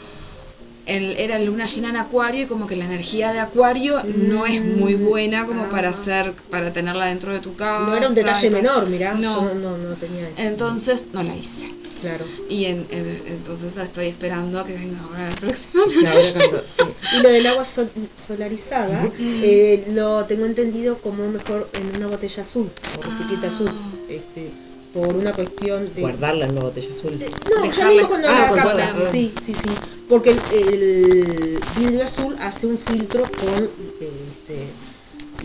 el, 0.89 1.17
era 1.17 1.39
luna 1.39 1.65
llena 1.65 1.89
en 1.89 1.97
Acuario 1.97 2.43
y 2.43 2.45
como 2.47 2.67
que 2.67 2.75
la 2.75 2.85
energía 2.85 3.31
de 3.33 3.39
Acuario 3.39 4.01
no 4.03 4.45
es 4.45 4.61
muy 4.63 4.95
buena 4.95 5.45
como 5.45 5.63
para 5.69 5.89
hacer, 5.89 6.33
para 6.49 6.73
tenerla 6.73 7.05
dentro 7.05 7.33
de 7.33 7.39
tu 7.39 7.55
casa. 7.55 7.85
No 7.87 7.95
era 7.95 8.07
un 8.07 8.15
detalle 8.15 8.49
menor, 8.49 8.87
mirá. 8.87 9.13
No. 9.13 9.41
Yo 9.49 9.53
no, 9.55 9.77
no 9.77 9.95
tenía 9.95 10.27
eso. 10.29 10.41
Entonces 10.41 11.05
no 11.13 11.23
la 11.23 11.35
hice. 11.35 11.71
claro. 12.01 12.23
Y 12.49 12.65
en- 12.65 12.87
en- 12.91 13.21
entonces 13.27 13.75
estoy 13.77 14.07
esperando 14.07 14.59
a 14.59 14.65
que 14.65 14.73
venga 14.73 14.97
ahora 15.03 15.29
la 15.29 15.35
próxima 15.35 15.83
Y 15.87 15.93
cuando- 16.33 16.61
sí. 16.61 16.83
Lo 17.23 17.29
del 17.29 17.45
agua 17.47 17.65
sol- 17.65 17.91
solarizada 18.27 19.09
eh, 19.19 19.85
lo 19.91 20.23
tengo 20.25 20.45
entendido 20.45 20.97
como 20.99 21.27
mejor 21.27 21.69
en 21.73 21.97
una 21.97 22.07
botella 22.07 22.41
azul, 22.43 22.69
o 22.97 23.01
recipiente 23.01 23.47
Ah. 23.47 23.49
azul, 23.49 23.71
este, 24.09 24.49
por 24.93 25.13
una 25.15 25.33
cuestión 25.33 25.93
de... 25.93 26.01
Guardarla 26.01 26.45
en 26.45 26.55
la 26.55 26.61
botella 26.61 26.89
azul. 26.89 27.19
de- 27.19 27.29
no, 27.29 27.55
ya 27.57 27.61
Dejarla 27.63 27.91
mismo 27.91 28.07
cuando 28.09 28.27
la 28.31 28.45
ah, 28.47 28.63
ponerla. 28.71 29.11
sí, 29.11 29.33
sí, 29.45 29.53
sí, 29.53 29.69
porque 30.09 30.31
el, 30.31 30.43
el 30.51 31.63
vidrio 31.75 32.03
azul 32.03 32.35
hace 32.39 32.67
un 32.67 32.77
filtro 32.77 33.27
con 33.39 33.63
eh, 34.01 34.09
este, 34.31 34.57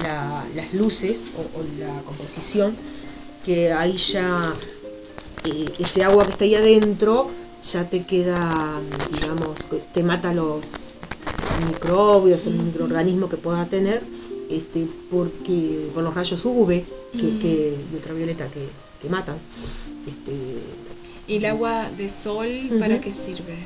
la- 0.03 0.45
las 0.57 0.73
luces 0.75 1.33
o, 1.37 1.41
o 1.59 1.63
la 1.79 2.03
composición, 2.03 2.75
que 3.45 3.73
ahí 3.73 3.97
ya 3.97 4.55
eh, 5.45 5.73
ese 5.79 6.05
agua 6.05 6.25
que 6.25 6.33
está 6.33 6.45
ahí 6.45 6.55
adentro 6.55 7.31
ya 7.73 7.89
te 7.89 8.05
queda, 8.05 8.81
digamos, 9.11 9.69
te 9.93 10.03
mata 10.03 10.35
los 10.35 10.95
microbios, 11.67 12.47
el 12.47 12.55
microorganismo 12.55 13.29
que 13.29 13.37
pueda 13.37 13.65
tener, 13.67 14.03
este, 14.51 14.87
porque 15.11 15.89
con 15.95 16.05
los 16.05 16.15
rayos 16.15 16.45
UV 16.45 16.85
que, 17.13 17.39
que 17.41 17.75
ultravioleta 17.95 18.47
que, 18.49 18.67
que 19.01 19.09
matan. 19.09 19.37
Este, 20.07 20.33
¿Y 21.27 21.37
el 21.37 21.47
agua 21.47 21.89
de 21.97 22.09
sol 22.09 22.49
para 22.79 23.01
qué 23.01 23.11
sirve? 23.13 23.57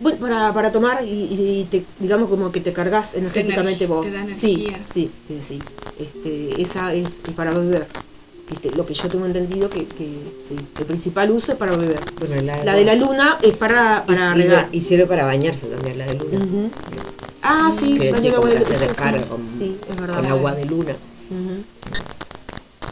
Bueno, 0.00 0.18
para, 0.18 0.52
para 0.54 0.72
tomar 0.72 1.04
y, 1.04 1.08
y 1.10 1.68
te, 1.70 1.84
digamos 1.98 2.28
como 2.28 2.50
que 2.50 2.60
te 2.60 2.72
cargas 2.72 3.14
energéticamente 3.14 3.86
vos. 3.86 4.06
te 4.06 4.12
da 4.12 4.24
sí, 4.30 4.74
sí, 4.92 5.10
sí, 5.28 5.38
sí. 5.46 5.58
Este, 5.98 6.62
esa 6.62 6.94
es 6.94 7.08
para 7.36 7.50
beber. 7.52 7.86
Este, 8.50 8.74
lo 8.74 8.84
que 8.84 8.94
yo 8.94 9.08
tengo 9.08 9.26
entendido 9.26 9.68
que, 9.70 9.84
que 9.86 10.08
sí, 10.46 10.56
el 10.78 10.84
principal 10.86 11.30
uso 11.30 11.52
es 11.52 11.58
para 11.58 11.72
beber. 11.72 12.00
Bueno, 12.18 12.42
la, 12.42 12.64
La 12.64 12.74
de 12.74 12.84
la 12.84 12.94
luna 12.94 13.38
es 13.42 13.54
para, 13.54 14.04
para 14.06 14.34
y, 14.36 14.42
regar. 14.42 14.68
y 14.72 14.80
sirve 14.80 15.06
para 15.06 15.24
bañarse 15.24 15.66
también 15.66 15.98
la 15.98 16.06
de 16.06 16.14
luna. 16.14 16.70
Ah, 17.42 17.72
sí, 17.78 17.96
Que 17.98 18.10
baño 18.10 18.24
sí, 18.24 18.30
de 18.30 18.36
agua 18.36 18.50
de 18.50 18.58
luna. 18.58 18.68
sí, 18.76 19.24
con, 19.28 19.40
sí, 19.58 19.76
es 19.88 20.00
verdad. 20.00 20.16
con 20.16 20.26
agua 20.26 20.54
de 20.54 20.64
luna. 20.64 20.96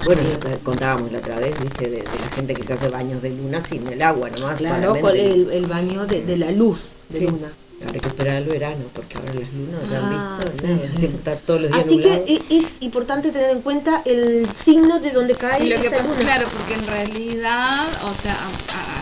Bueno, 0.05 0.23
lo 0.23 0.39
que 0.41 0.57
contábamos 0.62 1.11
la 1.12 1.19
otra 1.19 1.37
vez, 1.37 1.59
viste, 1.61 1.89
de, 1.89 1.97
de 1.97 2.19
la 2.20 2.29
gente 2.35 2.55
que 2.55 2.62
se 2.62 2.73
hace 2.73 2.89
baños 2.89 3.20
de 3.23 3.31
luna 3.31 3.62
sin 3.65 3.87
el 3.89 4.01
agua 4.03 4.31
nomás. 4.31 4.59
Claro, 4.59 4.95
con 5.01 5.16
el, 5.16 5.51
el 5.51 5.66
baño 5.66 6.07
de, 6.07 6.25
de 6.25 6.37
la 6.37 6.51
luz 6.53 6.89
de 7.09 7.19
Sí. 7.19 7.27
luna. 7.27 7.53
Ahora 7.81 7.93
hay 7.95 8.01
que 8.01 8.09
esperar 8.09 8.37
al 8.39 8.45
verano, 8.45 8.85
porque 8.93 9.16
ahora 9.19 9.35
las 9.35 9.53
lunas 9.53 9.89
ya 9.89 10.01
Ah, 10.01 10.37
han 10.37 10.45
visto, 10.45 10.66
sí. 10.66 10.73
¿no? 10.73 10.99
Siempre 10.99 11.19
está 11.19 11.37
todos 11.37 11.61
los 11.61 11.70
días 11.70 11.85
Así 11.87 11.97
que 12.01 12.09
nublado. 12.09 12.25
es 12.51 12.65
importante 12.81 13.31
tener 13.31 13.51
en 13.51 13.61
cuenta 13.62 14.03
el 14.05 14.49
signo 14.53 14.99
de 14.99 15.11
donde 15.12 15.35
cae 15.37 15.65
Y 15.65 15.69
lo 15.69 15.77
que 15.81 15.87
esa 15.87 15.97
pasa, 15.99 16.09
luna. 16.09 16.19
claro, 16.20 16.49
porque 16.57 16.75
en 16.75 16.87
realidad, 16.89 17.87
o 18.11 18.15
sea, 18.15 18.37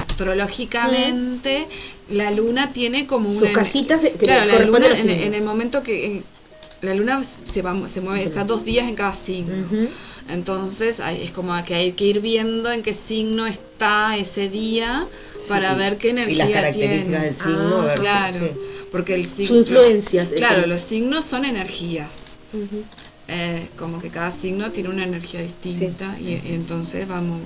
astrológicamente, 0.00 1.66
la 2.10 2.30
luna 2.30 2.72
tiene 2.72 3.06
como 3.06 3.32
Sus 3.32 3.42
una... 3.44 3.52
casitas 3.52 4.02
de- 4.02 4.12
que 4.12 4.26
claro, 4.26 4.44
la 4.46 4.58
luna 4.64 4.86
en, 4.94 5.34
el 5.34 5.42
momento 5.44 5.82
que... 5.82 6.22
la 6.86 6.94
luna 6.94 7.22
se, 7.22 7.62
va, 7.62 7.88
se 7.88 8.00
mueve, 8.00 8.24
está 8.24 8.44
dos 8.44 8.64
días 8.64 8.88
en 8.88 8.94
cada 8.94 9.12
signo. 9.12 9.52
Entonces 10.28 11.00
hay- 11.00 11.22
es 11.22 11.30
como 11.30 11.52
que 11.64 11.74
hay 11.74 11.92
que 11.92 12.04
ir 12.04 12.20
viendo 12.20 12.70
en 12.72 12.82
qué 12.82 12.94
signo 12.94 13.46
está 13.46 14.16
ese 14.16 14.48
día 14.48 15.06
para 15.48 15.74
ver 15.74 15.98
qué 15.98 16.08
y 16.08 16.12
las 16.12 16.24
energía 16.26 16.52
características 16.52 17.10
tiene. 17.10 17.26
del 17.26 17.34
signo, 17.36 17.80
Ah, 17.80 17.84
ver, 17.84 17.98
Claro, 18.00 18.46
sí. 18.46 18.60
porque 18.90 19.14
el 19.14 19.26
signo... 19.26 19.48
Su 19.48 19.56
influencia, 19.60 20.22
es 20.22 20.32
Claro, 20.32 20.64
el- 20.64 20.70
los 20.70 20.80
signos 20.80 21.24
son 21.24 21.44
energías. 21.44 22.36
Eh, 23.28 23.66
como 23.76 23.98
que 24.00 24.08
cada 24.08 24.30
signo 24.30 24.70
tiene 24.70 24.88
una 24.88 25.02
energía 25.02 25.40
distinta 25.42 26.16
y, 26.20 26.34
y 26.34 26.42
entonces 26.54 27.08
vamos 27.08 27.40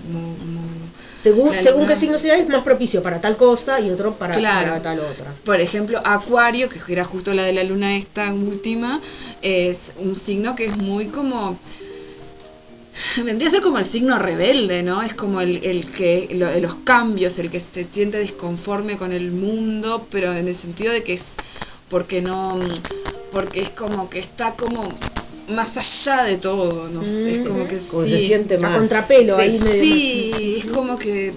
Según, 1.16 1.52
La 1.56 1.62
según 1.62 1.80
luna- 1.82 1.94
qué 1.94 1.98
signo 2.00 2.18
sea, 2.18 2.36
es 2.36 2.46
más 2.50 2.62
propicio 2.62 3.02
para 3.02 3.18
tal 3.18 3.38
cosa 3.38 3.80
y 3.80 3.88
otro 3.90 4.14
para, 4.16 4.36
Claro. 4.36 4.68
para 4.72 4.82
tal 4.82 5.00
otra. 5.00 5.34
por 5.42 5.58
ejemplo 5.58 5.98
Acuario 6.04 6.68
que 6.68 6.80
era 6.92 7.04
justo 7.06 7.32
la 7.32 7.44
de 7.44 7.54
la 7.54 7.64
luna 7.64 7.96
esta 7.96 8.30
última 8.30 9.00
es 9.40 9.94
un 9.98 10.16
signo 10.16 10.54
que 10.54 10.66
es 10.66 10.76
muy 10.76 11.06
como 11.06 11.58
vendría 13.24 13.48
a 13.48 13.50
ser 13.50 13.62
como 13.62 13.78
el 13.78 13.84
signo 13.86 14.18
rebelde 14.18 14.82
no 14.82 15.00
es 15.02 15.14
como 15.14 15.40
el, 15.40 15.64
el 15.64 15.90
que 15.90 16.28
lo 16.34 16.46
de 16.46 16.60
los 16.60 16.74
cambios 16.74 17.38
el 17.38 17.50
que 17.50 17.58
se 17.60 17.86
siente 17.90 18.18
disconforme 18.18 18.98
con 18.98 19.12
el 19.12 19.30
mundo 19.30 20.06
pero 20.10 20.32
en 20.34 20.46
el 20.46 20.54
sentido 20.54 20.92
de 20.92 21.02
que 21.02 21.14
es 21.14 21.36
porque 21.88 22.20
no 22.20 22.58
porque 23.32 23.60
es 23.62 23.70
como 23.70 24.10
que 24.10 24.18
está 24.18 24.54
como 24.54 24.82
más 25.50 25.76
allá 25.76 26.24
de 26.24 26.36
todo 26.38 26.88
no 26.88 27.04
sé, 27.04 27.30
es 27.30 27.38
como 27.48 27.66
que 27.66 27.78
Como 27.78 28.04
sí. 28.04 28.10
se 28.10 28.18
siente 28.18 28.56
A 28.58 28.60
más. 28.62 28.78
contrapelo, 28.78 29.36
sí, 29.36 29.40
ahí 29.40 29.58
medio 29.60 29.80
Sí, 29.80 30.54
es 30.58 30.64
como 30.66 30.98
que 30.98 31.32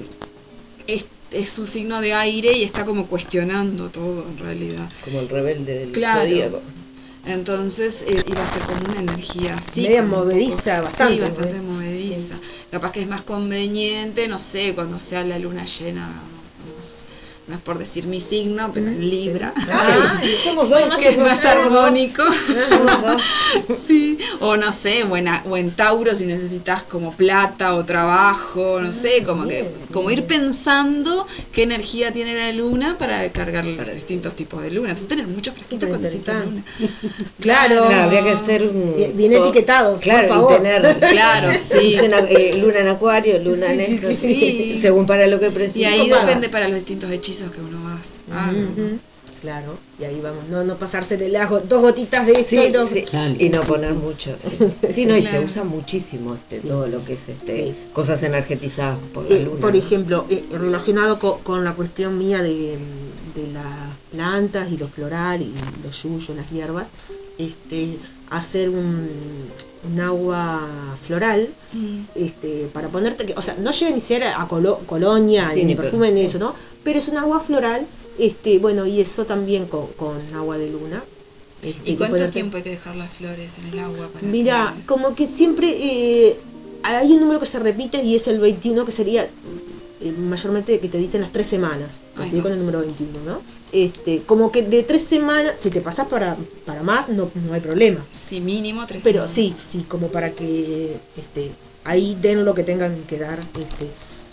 es, 0.88 1.08
es 1.32 1.58
un 1.60 1.68
signo 1.68 2.02
de 2.02 2.14
aire 2.14 2.54
y 2.54 2.64
está 2.64 2.86
como 2.86 3.08
cuestionando 3.08 3.90
todo 3.90 4.28
en 4.30 4.38
realidad. 4.38 4.90
Como 5.06 5.20
el 5.22 5.30
rebelde 5.30 5.80
del 5.80 5.92
Claro. 5.92 6.30
zodíaco. 6.30 6.62
Entonces 7.26 8.04
eh, 8.06 8.24
iba 8.28 8.44
a 8.44 8.48
ser 8.48 8.64
como 8.64 8.86
una 8.86 9.00
energía 9.00 9.56
así. 9.56 9.84
Media 9.84 10.04
movediza, 10.04 10.82
bastante, 10.82 11.14
Sí, 11.16 11.20
bastante 11.22 11.62
¿no? 11.62 11.74
movediza. 11.74 12.36
Capaz 12.72 12.92
que 12.92 13.02
es 13.02 13.08
más 13.08 13.22
conveniente, 13.22 14.28
no 14.28 14.40
sé, 14.40 14.74
cuando 14.76 15.00
sea 15.00 15.24
la 15.24 15.40
luna 15.40 15.64
llena. 15.64 16.12
No 17.46 17.56
es 17.56 17.62
por 17.62 17.78
decir 17.78 18.06
mi 18.08 18.22
signo, 18.22 18.72
pero 18.74 18.88
en 18.88 19.10
Libra. 19.10 19.54
Ah, 19.70 20.22
y 20.24 20.30
somos 20.48 20.70
dos. 20.70 20.96
que 20.96 21.10
es 21.10 21.18
más 21.18 21.44
armónico. 21.44 22.24
Sí, 23.88 24.18
o 24.40 24.56
no 24.58 24.72
sé, 24.72 25.04
o 25.04 25.18
en, 25.18 25.28
o 25.50 25.58
en 25.58 25.72
Tauro 25.72 26.16
si 26.16 26.26
necesitas 26.26 26.84
como 26.84 27.12
plata 27.12 27.76
o 27.76 27.84
trabajo, 27.84 28.80
no 28.80 28.94
sé, 28.94 29.24
como 29.24 29.46
que 29.48 29.68
como 29.92 30.10
ir 30.10 30.24
pensando 30.26 31.28
qué 31.52 31.64
energía 31.64 32.12
tiene 32.14 32.34
la 32.36 32.52
luna 32.54 32.98
para 32.98 33.30
cargar 33.32 33.66
los 33.66 33.94
distintos 33.94 34.36
tipos 34.36 34.62
de 34.64 34.72
lunas. 34.72 34.92
Entonces 35.02 35.08
tener 35.10 35.28
muchos 35.28 35.54
frasquitos 35.54 35.90
con 35.90 36.02
distintas 36.02 36.46
lunas. 36.46 36.64
Claro. 37.40 37.86
Claro, 37.88 38.04
habría 38.04 38.24
que 38.24 38.32
hacer 38.32 38.64
un. 38.64 38.96
Bien- 39.18 39.34
etiquetados, 39.34 40.00
Claro, 40.02 40.28
por 40.28 40.36
favor. 40.38 40.54
y 40.54 40.56
tener. 40.64 41.00
Claro, 41.14 41.50
sí. 41.72 41.80
Dice 41.80 42.06
en- 42.06 42.14
eh, 42.14 42.58
luna 42.58 42.80
en 42.80 42.88
acuario, 42.88 43.38
luna 43.40 43.74
en 43.74 43.80
Sí, 43.86 43.98
sí, 43.98 44.16
sí. 44.16 44.80
Según 44.82 45.06
para 45.06 45.28
lo 45.28 45.40
que 45.40 45.52
precisa. 45.52 45.80
Y 45.80 45.86
ahí 45.86 46.10
depende 46.10 46.48
para 46.50 46.68
los 46.68 46.76
distintos 46.76 47.12
hechizos 47.12 47.33
que 47.42 47.62
uno 47.62 47.88
hace. 47.90 48.20
Ah. 48.32 48.52
Claro, 49.42 49.76
y 50.00 50.04
ahí 50.06 50.22
vamos, 50.22 50.48
no, 50.50 50.64
no 50.64 50.78
pasarse 50.78 51.18
de 51.18 51.28
las 51.28 51.50
go- 51.50 51.60
dos 51.60 51.82
gotitas 51.82 52.26
de 52.26 52.34
esto 52.40 52.86
Sí, 52.86 53.04
Claro. 53.04 53.34
y 53.38 53.50
no 53.50 53.62
poner 53.62 53.94
mucho. 53.94 54.36
Sí, 54.40 54.58
Sí, 54.94 55.06
no, 55.06 55.18
y 55.18 55.26
se 55.26 55.40
usa 55.42 55.64
muchísimo 55.66 56.36
este 56.36 56.62
todo 56.62 56.88
lo 56.88 57.04
que 57.04 57.14
es 57.14 57.28
este 57.28 57.58
Sí. 57.66 57.76
cosas 57.92 58.24
energetizadas 58.24 58.98
por 59.14 59.30
la 59.30 59.36
Eh, 59.36 59.44
luna. 59.44 59.60
por 59.60 59.76
ejemplo, 59.76 60.26
eh, 60.30 60.46
relacionado 60.52 61.20
co- 61.20 61.40
con, 61.44 61.64
la 61.66 61.74
cuestión 61.74 62.18
mía 62.18 62.42
de, 62.42 62.78
de 63.36 63.48
las 63.54 63.66
plantas 64.12 64.72
y 64.72 64.78
lo 64.78 64.88
floral 64.88 65.42
y 65.42 65.54
los 65.84 66.04
yuyos, 66.04 66.30
las 66.38 66.50
hierbas, 66.50 66.88
este, 67.38 67.98
hacer 68.30 68.70
un, 68.70 69.10
un 69.92 70.00
agua 70.00 70.62
floral 71.06 71.50
Mm. 71.74 72.00
este, 72.16 72.70
para 72.72 72.88
ponerte, 72.90 73.26
que, 73.26 73.34
o 73.36 73.42
sea, 73.42 73.56
no 73.60 73.72
llega 73.72 73.92
ni 73.92 74.00
siquiera 74.00 74.40
a 74.42 74.48
colo- 74.48 74.80
colonia 74.86 75.50
Sí, 75.50 75.60
ni 75.62 75.66
ni 75.66 75.76
perfume 75.76 76.08
per- 76.08 76.14
ni 76.14 76.20
sí. 76.22 76.26
eso, 76.28 76.40
¿no? 76.40 76.54
Pero 76.84 77.00
es 77.00 77.08
un 77.08 77.18
agua 77.18 77.40
floral, 77.40 77.86
este, 78.20 78.60
bueno, 78.60 78.86
y 78.86 79.00
eso 79.02 79.26
también 79.26 79.66
con, 79.68 79.88
con 79.94 80.18
agua 80.36 80.58
de 80.58 80.70
luna. 80.70 81.04
este, 81.62 81.92
¿Y 81.92 81.94
que 81.94 81.98
cuánto 81.98 82.30
tiempo 82.30 82.58
hay 82.58 82.64
que 82.64 82.72
dejar 82.72 82.96
las 82.96 83.12
flores 83.14 83.58
en 83.58 83.68
el 83.74 83.80
agua 83.80 84.10
para 84.10 84.28
Mira, 84.28 84.74
que- 84.78 84.86
como 84.86 85.16
que 85.16 85.28
siempre 85.28 85.70
eh, 85.70 86.38
hay 86.84 87.12
un 87.14 87.22
número 87.22 87.40
que 87.40 87.46
se 87.46 87.60
repite 87.60 88.04
y 88.04 88.16
es 88.16 88.28
el 88.28 88.40
21, 88.40 88.86
que 88.86 88.92
sería 88.92 89.24
eh, 90.02 90.12
mayormente 90.12 90.80
que 90.82 90.90
te 90.90 90.98
dicen 90.98 91.22
las 91.22 91.32
tres 91.32 91.48
semanas, 91.48 92.00
Ay, 92.18 92.28
así 92.28 92.36
no. 92.36 92.44
con 92.44 92.52
el 92.52 92.60
número 92.60 92.80
21, 92.82 93.20
¿no? 93.26 93.42
Este, 93.72 94.22
como 94.24 94.52
que 94.52 94.62
de 94.64 94.84
tres 94.84 95.04
semanas, 95.04 95.54
si 95.58 95.70
te 95.70 95.80
pasas 95.80 96.08
para, 96.10 96.36
para 96.66 96.84
más, 96.84 97.08
no, 97.08 97.32
no 97.48 97.54
hay 97.54 97.62
problema. 97.62 98.06
Sí, 98.12 98.42
mínimo 98.42 98.86
tres 98.86 99.02
Pero 99.04 99.20
semanas. 99.22 99.32
sí, 99.32 99.56
sí, 99.66 99.86
como 99.88 100.10
para 100.10 100.32
que 100.32 100.98
este, 101.18 101.52
ahí 101.86 102.18
den 102.22 102.44
lo 102.44 102.54
que 102.54 102.64
tengan 102.64 103.02
que 103.08 103.18
dar. 103.20 103.40
Este. 103.40 103.88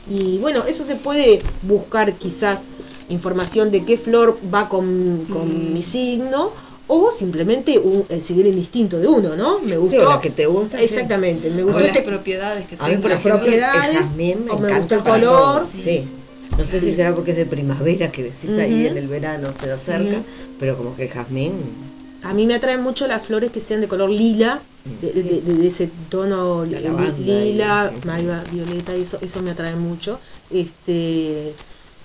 Y 0.08 0.38
bueno, 0.38 0.64
eso 0.66 0.84
se 0.84 0.96
puede 0.96 1.40
buscar 1.62 2.14
quizás 2.14 2.64
información 3.08 3.70
de 3.70 3.84
qué 3.84 3.96
flor 3.96 4.38
va 4.52 4.68
con, 4.68 5.26
con 5.32 5.48
Mm. 5.48 5.72
mi 5.74 5.82
signo 5.82 6.52
o 6.86 7.12
simplemente 7.12 7.78
un- 7.78 8.04
el 8.08 8.22
seguir 8.22 8.46
el 8.46 8.58
instinto 8.58 8.98
de 8.98 9.06
uno, 9.06 9.36
¿no? 9.36 9.60
Me 9.60 9.76
gustó. 9.76 9.96
Sí, 9.96 9.98
o 9.98 10.08
la 10.08 10.20
que 10.20 10.30
te 10.30 10.46
gusta. 10.46 10.78
sí. 10.78 10.84
Exactamente, 10.84 11.50
me 11.50 11.62
O 11.62 11.66
gustó 11.66 11.80
las 11.80 11.88
este, 11.90 12.02
propiedades 12.02 12.66
que 12.66 12.76
por 12.76 13.10
las 13.10 13.20
propiedades, 13.22 14.12
me 14.16 14.34
o 14.50 14.58
me 14.58 14.78
gusta 14.78 14.96
el 14.96 15.02
color. 15.02 15.64
Sí. 15.66 16.04
No 16.58 16.64
sé 16.64 16.80
si 16.80 16.92
será 16.92 17.14
porque 17.14 17.30
es 17.30 17.36
de 17.36 17.46
primavera 17.46 18.10
que 18.10 18.22
decís 18.24 18.50
ahí 18.58 18.86
en 18.86 18.96
el 18.96 19.06
verano 19.06 19.48
se 19.62 19.70
acerca, 19.70 20.22
pero 20.58 20.76
como 20.76 20.94
que 20.96 21.04
el 21.04 21.08
jazmín. 21.10 21.52
A 22.22 22.34
mí 22.34 22.46
me 22.46 22.54
atraen 22.54 22.82
mucho 22.82 23.06
las 23.06 23.22
flores 23.24 23.50
que 23.50 23.60
sean 23.60 23.80
de 23.80 23.88
color 23.88 24.10
lila, 24.10 24.60
de, 25.00 25.12
de- 25.12 25.22
de- 25.22 25.54
de 25.54 25.66
ese 25.66 25.90
tono 26.10 26.64
La 26.64 26.80
lila, 26.80 27.92
y- 27.92 28.06
malva, 28.06 28.44
violeta, 28.52 28.94
eso, 28.94 29.18
eso 29.20 29.40
me 29.40 29.50
atrae 29.50 29.74
mucho. 29.76 30.18
Este 30.50 31.52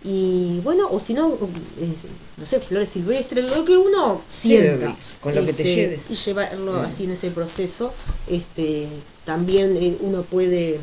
y 0.07 0.59
bueno, 0.63 0.87
o 0.91 0.99
si 0.99 1.15
no, 1.15 1.33
eh, 1.33 1.93
no 2.37 2.45
sé, 2.45 2.59
flores 2.59 2.89
silvestres, 2.89 3.43
lo 3.49 3.65
que 3.65 3.75
uno 3.75 4.21
sienta. 4.29 4.95
con 5.19 5.33
lo 5.33 5.43
que 5.43 5.53
te 5.53 5.63
este, 5.63 5.75
lleves. 5.75 6.11
Y 6.11 6.15
llevarlo 6.15 6.75
así 6.79 7.05
en 7.05 7.11
ese 7.11 7.31
proceso. 7.31 7.91
Este, 8.29 8.87
también 9.25 9.75
eh, 9.75 9.97
uno 10.01 10.21
puede. 10.21 10.79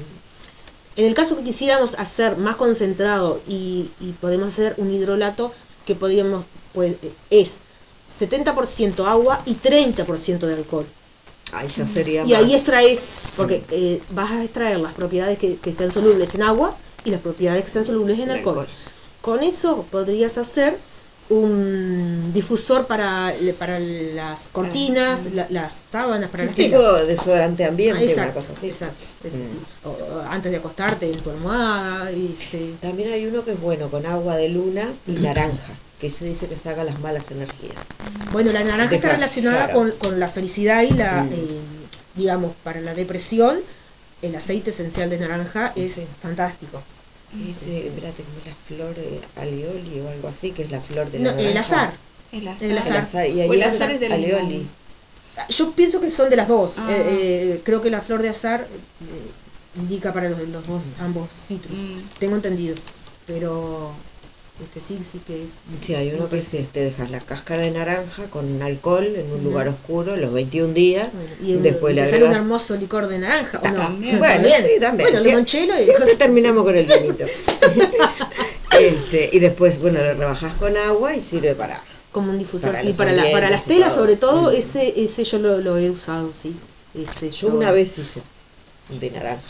En 0.96 1.06
el 1.06 1.14
caso 1.14 1.38
que 1.38 1.44
quisiéramos 1.44 1.94
hacer 1.94 2.36
más 2.36 2.56
concentrado 2.56 3.40
y, 3.48 3.88
y 4.00 4.10
podemos 4.20 4.48
hacer 4.48 4.74
un 4.76 4.90
hidrolato 4.90 5.52
que 5.86 5.94
podríamos, 5.94 6.44
pues, 6.74 6.96
es 7.30 7.58
70% 8.18 9.06
agua 9.06 9.42
y 9.46 9.54
30% 9.54 10.46
de 10.46 10.54
alcohol. 10.54 10.86
Ahí 11.52 11.68
ya 11.68 11.86
sería 11.86 12.24
Y 12.24 12.34
ahí 12.34 12.54
extraes, 12.54 13.00
porque 13.36 13.62
eh, 13.70 14.00
vas 14.10 14.30
a 14.30 14.42
extraer 14.44 14.78
las 14.80 14.92
propiedades 14.94 15.38
que, 15.38 15.56
que 15.56 15.72
sean 15.72 15.90
solubles 15.92 16.34
en 16.34 16.42
agua 16.42 16.76
y 17.04 17.10
las 17.10 17.20
propiedades 17.20 17.62
que 17.64 17.70
sean 17.70 17.84
solubles 17.84 18.18
en 18.18 18.30
alcohol. 18.30 18.58
alcohol. 18.60 18.66
Con 19.20 19.42
eso 19.42 19.84
podrías 19.90 20.38
hacer 20.38 20.78
un 21.30 22.30
difusor 22.32 22.86
para, 22.86 23.32
para 23.58 23.78
las 23.78 24.48
cortinas, 24.48 25.26
la- 25.34 25.46
las 25.50 25.74
sábanas, 25.90 26.30
para 26.30 26.44
las 26.44 26.54
tipo 26.54 26.76
telas. 26.78 27.00
de 27.06 27.06
desodorante 27.14 27.64
ambiente, 27.64 28.00
Ah, 28.00 28.04
exacto, 28.04 28.22
una 28.22 28.34
cosa 28.34 28.52
así. 28.54 28.66
exacto, 28.66 29.04
eso 29.24 29.36
Mm. 29.38 29.40
sí. 29.40 29.58
O 29.84 30.20
antes 30.28 30.50
de 30.52 30.58
acostarte 30.58 31.06
en 31.10 31.18
tu 31.22 31.30
almohada. 31.30 32.10
Este, 32.10 32.74
También 32.80 33.12
hay 33.12 33.26
uno 33.26 33.44
que 33.44 33.52
es 33.52 33.60
bueno 33.60 33.88
con 33.90 34.04
agua 34.06 34.36
de 34.36 34.48
luna 34.48 34.88
y 35.06 35.12
naranja, 35.26 35.72
que 36.02 36.10
se 36.10 36.24
dice 36.24 36.48
que 36.48 36.56
saca 36.56 36.82
las 36.84 36.98
malas 37.00 37.24
energías. 37.30 37.76
Bueno, 38.32 38.52
la 38.52 38.64
naranja 38.64 38.96
está 38.96 39.12
relacionada 39.12 39.66
claro. 39.70 39.78
con, 39.78 39.92
con 39.92 40.18
la 40.20 40.28
felicidad 40.28 40.82
y 40.82 40.90
la, 40.94 41.22
Mm. 41.22 41.32
eh, 41.32 41.60
digamos, 42.16 42.52
para 42.64 42.80
la 42.80 42.92
depresión, 42.92 43.60
el 44.20 44.34
aceite 44.34 44.70
esencial 44.70 45.08
de 45.10 45.18
naranja 45.20 45.72
es 45.76 45.92
Sí. 45.94 46.06
fantástico. 46.20 46.82
Dice, 47.32 47.86
espérate, 47.86 48.24
como 48.24 48.38
la 48.44 48.54
flor 48.66 48.94
de 48.96 49.20
alioli 49.40 50.00
o 50.00 50.08
algo 50.10 50.28
así, 50.28 50.50
que 50.50 50.64
es 50.64 50.70
la 50.72 50.80
flor 50.80 51.10
de 51.10 51.20
No, 51.20 51.30
la 51.30 51.40
el 51.40 51.54
naranja. 51.54 51.60
azar. 51.60 51.94
El 52.32 52.48
azar. 52.48 52.64
El 52.64 52.70
El 52.72 52.78
azar. 52.78 53.28
Y 53.28 53.40
O 53.40 53.52
el 53.54 53.62
azar 53.62 53.90
es 53.92 54.00
del 54.00 54.12
alioli. 54.12 54.48
limón. 54.48 54.68
Yo 55.48 55.70
pienso 55.72 56.00
que 56.00 56.10
son 56.10 56.28
de 56.28 56.36
las 56.36 56.48
dos. 56.48 56.74
Ah. 56.78 56.88
Eh, 56.90 57.04
eh, 57.06 57.60
creo 57.64 57.80
que 57.80 57.90
la 57.90 58.00
flor 58.02 58.20
de 58.22 58.28
azar 58.28 58.62
eh, 58.62 59.80
indica 59.80 60.12
para 60.12 60.28
los, 60.28 60.40
los 60.48 60.66
dos, 60.66 60.82
ambos 61.00 61.30
citrus. 61.46 61.78
Mm. 61.78 61.98
Tengo 62.18 62.34
entendido. 62.36 62.74
Pero 63.26 63.92
este 64.62 64.80
sí, 64.80 64.98
sí 65.10 65.20
que 65.26 65.42
es. 65.44 65.50
Sí, 65.84 65.94
hay 65.94 66.12
uno 66.14 66.28
que 66.28 66.38
es, 66.38 66.52
este, 66.54 66.80
dejas 66.84 67.10
la 67.10 67.20
cáscara 67.20 67.62
de 67.62 67.70
naranja 67.70 68.24
con 68.26 68.62
alcohol 68.62 69.04
en 69.04 69.30
un 69.32 69.42
lugar 69.44 69.68
oscuro 69.68 70.16
los 70.16 70.32
21 70.32 70.72
días. 70.74 71.08
Y 71.42 71.54
Después 71.54 71.92
y 71.92 71.96
le 71.96 72.06
sale 72.06 72.24
un 72.24 72.32
hermoso 72.32 72.76
licor 72.76 73.06
de 73.08 73.18
naranja. 73.18 73.58
¿o 73.62 73.68
no? 73.68 73.78
También. 73.78 74.18
Bueno, 74.18 74.48
sí, 74.48 74.80
también. 74.80 75.08
Bueno, 75.12 75.44
Sie- 75.46 75.80
y 75.80 75.84
siempre 75.84 76.16
terminamos 76.16 76.64
con 76.64 76.76
el 76.76 76.86
vinito. 76.86 77.24
este, 78.80 79.30
y 79.32 79.38
después, 79.38 79.80
bueno, 79.80 80.00
lo 80.02 80.14
rebajas 80.14 80.54
con 80.54 80.76
agua 80.76 81.14
y 81.14 81.20
sirve 81.20 81.54
para. 81.54 81.80
como 82.12 82.30
un 82.30 82.38
difusor 82.38 82.72
Para 82.72 82.82
sí, 82.82 82.92
para, 82.92 83.12
la- 83.12 83.30
para 83.30 83.50
las 83.50 83.64
telas 83.64 83.94
todo. 83.94 84.02
sobre 84.04 84.16
todo 84.16 84.50
Mm. 84.52 84.56
ese 84.56 85.02
ese 85.02 85.24
yo 85.24 85.38
lo, 85.38 85.58
lo 85.58 85.78
he 85.78 85.90
usado 85.90 86.30
sí 86.40 86.54
este, 86.94 87.30
Yo 87.30 87.48
una 87.48 87.70
vez 87.70 87.96
hice 87.98 88.20
de 89.00 89.10
naranja, 89.10 89.40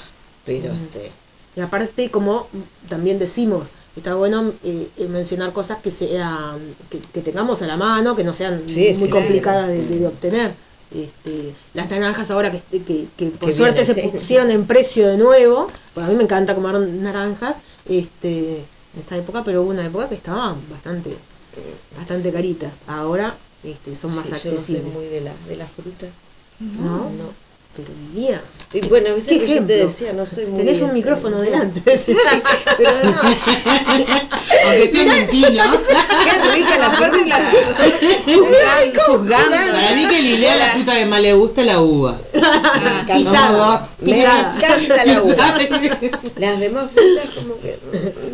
pero 0.46 0.72
este. 0.72 1.10
y 1.56 1.60
aparte 1.60 2.08
como 2.10 2.46
también 2.88 3.18
decimos 3.18 3.64
está 3.96 4.14
bueno 4.14 4.52
eh, 4.64 4.88
eh, 4.96 5.06
mencionar 5.08 5.52
cosas 5.52 5.78
que 5.82 5.90
sean 5.90 6.58
que, 6.90 6.98
que 6.98 7.20
tengamos 7.20 7.62
a 7.62 7.66
la 7.66 7.76
mano 7.76 8.16
que 8.16 8.24
no 8.24 8.32
sean 8.32 8.62
Sí, 8.68 8.94
muy 8.98 9.06
sí, 9.08 9.12
complicadas 9.12 9.68
de, 9.68 9.82
de- 9.86 9.98
de 9.98 10.06
obtener 10.06 10.52
este, 10.94 11.54
las 11.74 11.90
naranjas 11.90 12.30
ahora 12.30 12.50
que, 12.52 12.60
que, 12.82 13.06
que 13.16 13.26
por 13.28 13.52
suerte 13.52 13.84
se 13.84 13.94
sí. 13.94 14.00
pusieron 14.08 14.50
en 14.50 14.66
precio 14.66 15.08
de 15.08 15.16
nuevo 15.18 15.66
pues 15.94 16.06
a 16.06 16.08
mí 16.10 16.16
me 16.16 16.24
encanta 16.24 16.54
comer 16.54 16.78
naranjas 16.80 17.56
este 17.88 18.56
en 18.94 19.00
esta 19.00 19.16
época 19.16 19.42
pero 19.44 19.62
hubo 19.62 19.70
una 19.70 19.86
época 19.86 20.08
que 20.08 20.16
estaban 20.16 20.56
bastante 20.70 21.16
bastante 21.96 22.32
caritas 22.32 22.74
ahora 22.86 23.34
este, 23.64 23.94
son 23.96 24.14
más 24.14 24.24
sí, 24.26 24.30
yo 24.30 24.34
no 24.34 24.40
soy 24.40 24.52
accesibles 24.52 24.94
muy 24.94 25.04
de 25.06 25.20
la, 25.20 25.32
de 25.48 25.56
la 25.56 25.66
fruta. 25.66 26.06
¿no? 26.60 27.10
No. 27.10 27.41
Pero 27.76 27.88
vivía. 28.12 28.40
Y 28.74 28.80
bueno, 28.88 29.14
viste 29.14 29.38
¿Qué 29.38 29.46
que 29.46 29.54
yo 29.56 29.64
te 29.64 29.86
decía, 29.86 30.12
no 30.14 30.24
soy 30.26 30.46
muy. 30.46 30.58
Tenés 30.58 30.80
un 30.82 30.94
micrófono 30.94 31.36
no. 31.36 31.42
delante. 31.42 31.80
Pero 32.78 32.90
no, 33.04 33.20
Aunque 33.20 34.88
sea 34.90 35.04
mentira. 35.04 35.70
qué 36.24 36.52
rica 36.54 36.78
la 36.78 36.86
Aparte 36.92 37.18
fruta. 37.18 37.38
la 37.38 37.50
juzgando, 38.24 39.02
juzgando. 39.06 39.56
Para 39.72 39.94
mí 39.94 40.06
que 40.08 40.22
Lilea 40.22 40.56
la 40.56 40.66
fruta 40.72 40.94
que 40.94 41.06
más 41.06 41.20
le 41.20 41.32
gusta 41.34 41.62
la 41.62 41.80
uva. 41.80 42.18
Ah, 42.42 43.04
Pisada, 43.14 43.88
Me 44.00 44.20
encanta 44.20 45.04
la 45.04 45.22
uva. 45.22 45.58
Las 46.36 46.60
demás 46.60 46.90
frutas 46.92 47.28
como 47.34 47.58
que 47.60 47.78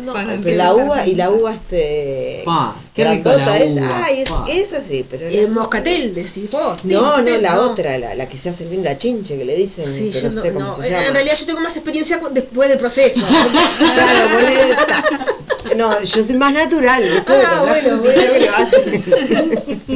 no, 0.03 0.13
la 0.55 0.73
uva 0.73 1.07
y 1.07 1.15
la 1.15 1.31
uva 1.31 1.53
este 1.53 2.43
Pa, 2.45 2.75
qué 3.03 3.09
rico 3.15 3.29
la 3.29 3.35
grandota 3.37 3.57
es, 3.59 3.71
uva, 3.73 4.03
ay, 4.05 4.21
es, 4.21 4.29
pa. 4.29 4.45
esa 4.49 4.81
sí, 4.81 5.05
pero 5.09 5.27
Eh, 5.27 5.41
la- 5.43 5.47
moscatel, 5.49 6.13
decís 6.15 6.49
vos. 6.51 6.79
sí, 6.81 6.87
no, 6.89 7.17
no, 7.21 7.37
la 7.37 7.55
no. 7.55 7.61
otra, 7.71 7.97
la, 7.97 8.15
la 8.15 8.27
que 8.27 8.37
se 8.37 8.49
hace 8.49 8.65
bien 8.65 8.83
la 8.83 8.97
chinche 8.97 9.37
que 9.37 9.45
le 9.45 9.55
dicen, 9.55 9.85
Sí, 9.85 10.09
pero 10.13 10.29
yo 10.29 10.35
no 10.35 10.41
sé 10.41 10.53
cómo 10.53 10.65
no. 10.67 10.75
se 10.75 10.85
En- 10.87 10.91
llama. 10.93 11.07
En 11.07 11.13
realidad 11.13 11.35
yo 11.39 11.45
tengo 11.45 11.59
más 11.61 11.75
experiencia 11.75 12.19
con- 12.19 12.33
después 12.33 12.69
del 12.69 12.77
proceso. 12.77 13.21
Claro, 13.79 14.29
por 14.33 14.43
esta. 14.43 15.75
No, 15.75 16.01
yo 16.03 16.23
soy 16.23 16.35
más 16.37 16.53
natural. 16.53 17.03
Ah, 17.27 17.65
bueno, 17.67 17.97
bueno. 17.99 18.55
hacen. 18.55 19.03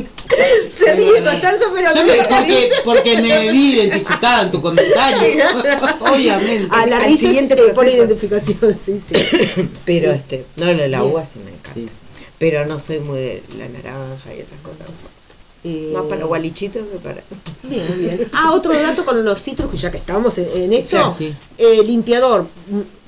Se 0.69 0.93
ríe 0.95 1.21
Constanzo, 1.23 1.65
pero 1.73 1.93
Yo 1.93 2.03
me, 2.05 2.13
porque, 2.23 2.69
porque 2.85 3.21
me 3.21 3.51
vi 3.51 3.73
identificada 3.75 4.43
en 4.43 4.51
tu 4.51 4.61
comentario. 4.61 5.45
Obviamente. 5.99 6.67
a 6.71 6.85
la 6.87 6.97
al 6.97 7.17
siguiente 7.17 7.53
eh, 7.53 7.57
por 7.67 7.73
proceso. 7.75 7.97
identificación, 8.03 8.77
sí, 8.83 8.99
sí. 9.07 9.69
Pero 9.85 10.11
este, 10.11 10.45
no, 10.57 10.73
la, 10.73 10.87
la 10.87 11.03
uva 11.03 11.23
sí 11.23 11.39
me 11.39 11.51
encanta. 11.51 11.71
Sí. 11.75 11.87
Pero 12.43 12.65
no 12.65 12.77
soy 12.77 12.99
muy 12.99 13.19
de 13.19 13.43
la 13.57 13.69
naranja 13.69 14.33
y 14.35 14.39
esas 14.41 14.59
cosas. 14.61 14.89
Eh, 15.63 15.91
Más 15.93 16.03
para 16.03 16.25
gualichitos 16.25 16.83
que 16.91 16.97
para. 16.97 17.23
Bien, 17.63 17.87
bien. 17.97 18.27
Ah, 18.33 18.51
otro 18.51 18.73
dato 18.73 19.05
con 19.05 19.23
los 19.23 19.41
citrus, 19.41 19.79
ya 19.79 19.89
que 19.89 19.97
estamos 19.97 20.37
en, 20.39 20.49
en 20.53 20.73
esto. 20.73 21.15
Sí. 21.17 21.33
eh, 21.57 21.81
limpiador. 21.85 22.45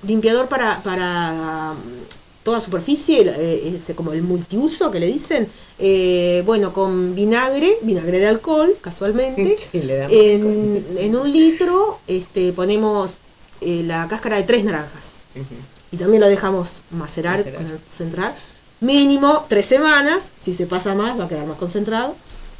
Limpiador 0.08 0.48
para, 0.48 0.82
para 0.82 1.74
mm, 1.74 2.44
toda 2.44 2.62
superficie, 2.62 3.24
eh, 3.28 3.74
ese 3.76 3.94
como 3.94 4.14
el 4.14 4.22
multiuso 4.22 4.90
que 4.90 5.02
le 5.02 5.08
dicen. 5.08 5.50
eh, 5.80 6.42
bueno, 6.46 6.72
con 6.72 7.14
vinagre, 7.14 7.78
vinagre 7.82 8.20
de 8.20 8.28
alcohol, 8.28 8.74
casualmente. 8.80 9.58
Sí, 9.72 9.82
le 9.82 9.98
damos 9.98 10.16
en, 10.16 10.86
en 10.98 11.16
un 11.18 11.30
litro 11.30 12.00
este, 12.08 12.54
ponemos 12.54 13.16
eh, 13.60 13.84
la 13.86 14.08
cáscara 14.08 14.38
de 14.38 14.44
tres 14.44 14.64
naranjas. 14.64 15.16
Y 15.92 15.98
también 15.98 16.22
lo 16.22 16.30
dejamos 16.30 16.80
macerar, 16.92 17.40
Macerar. 17.40 17.62
concentrar. 17.90 18.36
Mínimo 18.82 19.46
tres 19.48 19.66
semanas. 19.66 20.32
Si 20.40 20.54
se 20.54 20.66
pasa 20.68 20.94
más, 20.96 21.20
va 21.20 21.26
a 21.26 21.28
quedar 21.28 21.46
más 21.48 21.58
concentrado. 21.58 22.16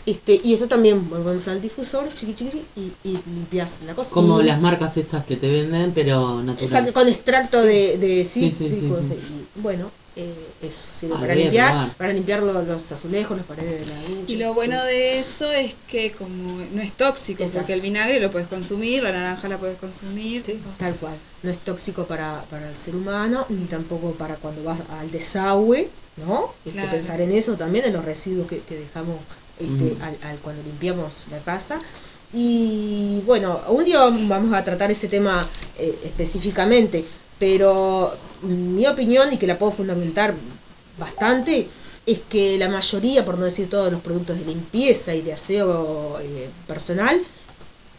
Este, 0.06 0.40
y 0.44 0.54
eso 0.54 0.68
también 0.68 1.10
volvemos 1.10 1.48
al 1.48 1.62
difusor, 1.62 2.08
chiqui, 2.10 2.36
chiqui, 2.36 2.64
y, 2.76 2.92
y 3.10 3.20
limpias 3.26 3.80
la 3.88 3.96
cocina. 3.96 4.14
Como 4.14 4.42
las 4.42 4.62
marcas 4.62 4.98
estas 4.98 5.26
que 5.26 5.36
te 5.36 5.50
venden, 5.50 5.94
pero 5.94 6.42
Exacto, 6.42 6.64
natural. 6.64 6.94
con 6.94 7.08
extracto 7.08 7.62
de, 7.64 7.98
de 7.98 8.24
Sí, 8.24 8.52
sí, 8.52 8.70
sí, 8.70 8.70
cítricos, 8.70 9.00
sí. 9.10 9.48
y, 9.56 9.60
bueno, 9.62 9.90
eh, 10.16 10.34
eso 10.62 10.90
sirve 10.94 11.16
Ah, 11.18 11.20
para 11.20 11.36
limpiar, 11.36 11.96
para 11.98 12.14
limpiar 12.14 12.42
lo- 12.44 12.62
los 12.62 12.92
azulejos, 12.92 13.36
las 13.38 13.46
paredes 13.46 13.82
de 13.82 13.86
la 13.88 14.00
ducha. 14.02 14.32
Y 14.32 14.38
lo 14.38 14.54
bueno 14.54 14.82
de 14.86 15.20
eso 15.20 15.52
es 15.52 15.76
que 15.88 16.12
como 16.14 16.62
no 16.74 16.82
es 16.82 16.94
tóxico, 16.94 17.44
Exacto. 17.44 17.60
porque 17.60 17.74
el 17.74 17.82
vinagre 17.82 18.20
lo 18.20 18.32
puedes 18.32 18.48
consumir, 18.48 19.04
la 19.04 19.12
naranja 19.12 19.50
la 19.50 19.58
puedes 19.58 19.78
consumir. 19.78 20.44
Tal 20.78 20.96
cual. 20.96 21.16
No 21.44 21.52
es 21.52 21.60
tóxico 21.60 22.06
para, 22.06 22.44
para 22.50 22.70
el 22.70 22.76
ser 22.76 22.96
humano, 22.96 23.46
ni 23.50 23.66
tampoco 23.66 24.12
para 24.14 24.36
cuando 24.36 24.64
vas 24.64 24.80
al 24.90 25.12
desagüe, 25.12 25.90
¿no? 26.26 26.54
Hay 26.66 26.72
que 26.72 26.72
Claro. 26.72 26.92
pensar 26.92 27.20
en 27.22 27.32
eso 27.34 27.56
también, 27.56 27.86
en 27.86 27.94
los 27.94 28.06
residuos 28.06 28.48
que, 28.48 28.60
que 28.62 28.78
dejamos 28.78 29.18
este, 29.60 29.98
al, 30.02 30.18
al- 30.30 30.38
cuando 30.40 30.64
limpiamos 30.64 31.26
la 31.30 31.40
casa. 31.40 31.80
Y 32.34 33.22
bueno, 33.26 33.62
un 33.70 33.86
día 33.86 34.00
vamos 34.00 34.54
a 34.54 34.64
tratar 34.64 34.92
ese 34.92 35.08
tema 35.08 35.48
eh, 35.78 35.98
específicamente, 36.04 37.06
Pero 37.40 38.14
mi 38.44 38.86
opinión, 38.88 39.32
y 39.34 39.38
que 39.38 39.48
la 39.48 39.58
puedo 39.58 39.72
fundamentar 39.72 40.34
bastante, 40.98 41.68
es 42.06 42.20
que 42.30 42.58
la 42.58 42.70
mayoría, 42.70 43.26
por 43.26 43.38
no 43.38 43.46
decir 43.46 43.70
todos 43.70 43.92
los 43.92 44.02
productos 44.02 44.38
de 44.40 44.46
limpieza 44.46 45.14
y 45.14 45.22
de 45.22 45.34
aseo 45.34 46.20
eh, 46.22 46.50
personal, 46.68 47.20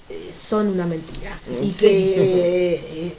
eh, 0.08 0.32
son 0.34 0.68
una 0.68 0.86
mentira. 0.86 1.38
Y 1.62 1.66
Sí. 1.72 1.74
que 2.14 2.74
eh, 2.84 3.16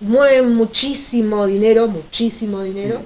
mueven 0.00 0.54
muchísimo 0.54 1.46
dinero, 1.46 1.88
muchísimo 1.88 2.62
dinero, 2.62 3.00